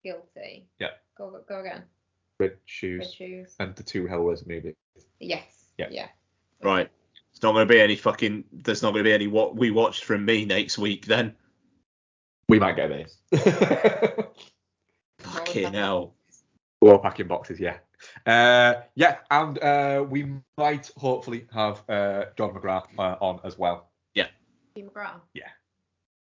Guilty. 0.04 0.66
Yeah. 0.78 0.90
Go 1.16 1.40
go 1.48 1.60
again. 1.60 1.82
Red 2.38 2.50
Red 2.50 2.58
Shoes 2.66 3.12
shoes. 3.14 3.54
and 3.60 3.74
the 3.74 3.82
two 3.82 4.04
Hellraiser 4.04 4.46
movies. 4.46 4.74
Yes. 5.20 5.44
Yeah. 5.78 5.88
Yeah. 5.90 6.08
Right. 6.62 6.90
It's 7.32 7.42
not 7.42 7.52
going 7.52 7.66
to 7.66 7.72
be 7.72 7.80
any 7.80 7.96
fucking. 7.96 8.44
There's 8.52 8.82
not 8.82 8.92
going 8.92 9.04
to 9.04 9.08
be 9.08 9.12
any 9.14 9.26
what 9.26 9.56
we 9.56 9.70
watched 9.70 10.04
from 10.04 10.24
me 10.24 10.44
next 10.44 10.78
week 10.78 11.06
then. 11.06 11.34
We 12.48 12.58
might 12.58 12.76
get 12.76 12.88
this. 12.88 13.18
Fucking 15.18 15.72
hell. 15.72 16.14
or 16.80 16.98
packing 17.00 17.26
boxes, 17.26 17.58
yeah. 17.58 17.78
Uh, 18.24 18.82
yeah, 18.94 19.16
and 19.30 19.58
uh, 19.58 20.04
we 20.08 20.26
might 20.56 20.90
hopefully 20.96 21.46
have 21.52 21.82
uh, 21.88 22.26
John 22.36 22.50
McGrath 22.54 22.86
uh, 22.98 23.16
on 23.20 23.40
as 23.42 23.58
well 23.58 23.90
Yeah. 24.14 24.28
Steve 24.72 24.90
McGrath. 24.94 25.20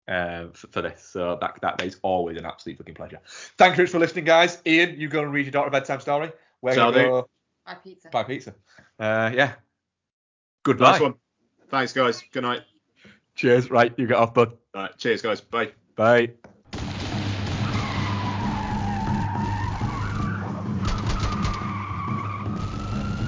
Uh, 0.07 0.45
for, 0.53 0.67
for 0.67 0.81
this. 0.81 1.03
So 1.03 1.37
that 1.41 1.59
that 1.61 1.81
is 1.83 1.97
always 2.01 2.37
an 2.37 2.45
absolute 2.45 2.77
fucking 2.77 2.95
pleasure. 2.95 3.19
Thank 3.57 3.77
you 3.77 3.87
for 3.87 3.99
listening, 3.99 4.25
guys. 4.25 4.61
Ian, 4.65 4.99
you 4.99 5.07
go 5.07 5.21
and 5.21 5.31
read 5.31 5.45
your 5.45 5.51
daughter 5.51 5.69
bedtime 5.69 5.99
story. 5.99 6.31
We're 6.61 6.73
Shall 6.73 6.91
gonna 6.91 7.03
do. 7.03 7.09
go 7.09 7.29
Buy 7.65 7.75
pizza. 7.75 8.09
buy 8.09 8.23
pizza. 8.23 8.55
Uh, 8.99 9.31
yeah. 9.33 9.53
Goodbye. 10.63 10.91
Nice 10.91 11.01
one. 11.01 11.13
Thanks, 11.69 11.93
guys. 11.93 12.23
Good 12.31 12.43
night. 12.43 12.61
Cheers. 13.35 13.71
Right, 13.71 13.93
you 13.97 14.07
get 14.07 14.17
off, 14.17 14.33
bud. 14.33 14.53
All 14.75 14.83
right. 14.83 14.97
Cheers, 14.97 15.21
guys. 15.21 15.41
Bye. 15.41 15.71
Bye. 15.95 16.31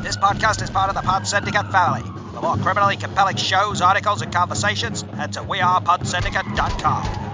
This 0.03 0.17
podcast 0.17 0.61
is 0.61 0.69
part 0.69 0.89
of 0.89 0.95
the 0.95 1.01
Pod 1.01 1.25
Syndicate 1.25 1.71
family. 1.71 2.14
For 2.35 2.41
more 2.41 2.57
criminally 2.57 2.97
compelling 2.97 3.37
shows, 3.37 3.79
articles, 3.79 4.21
and 4.21 4.33
conversations, 4.33 5.03
head 5.03 5.31
to 5.33 5.39
wearePodsyndicate.com. 5.39 7.24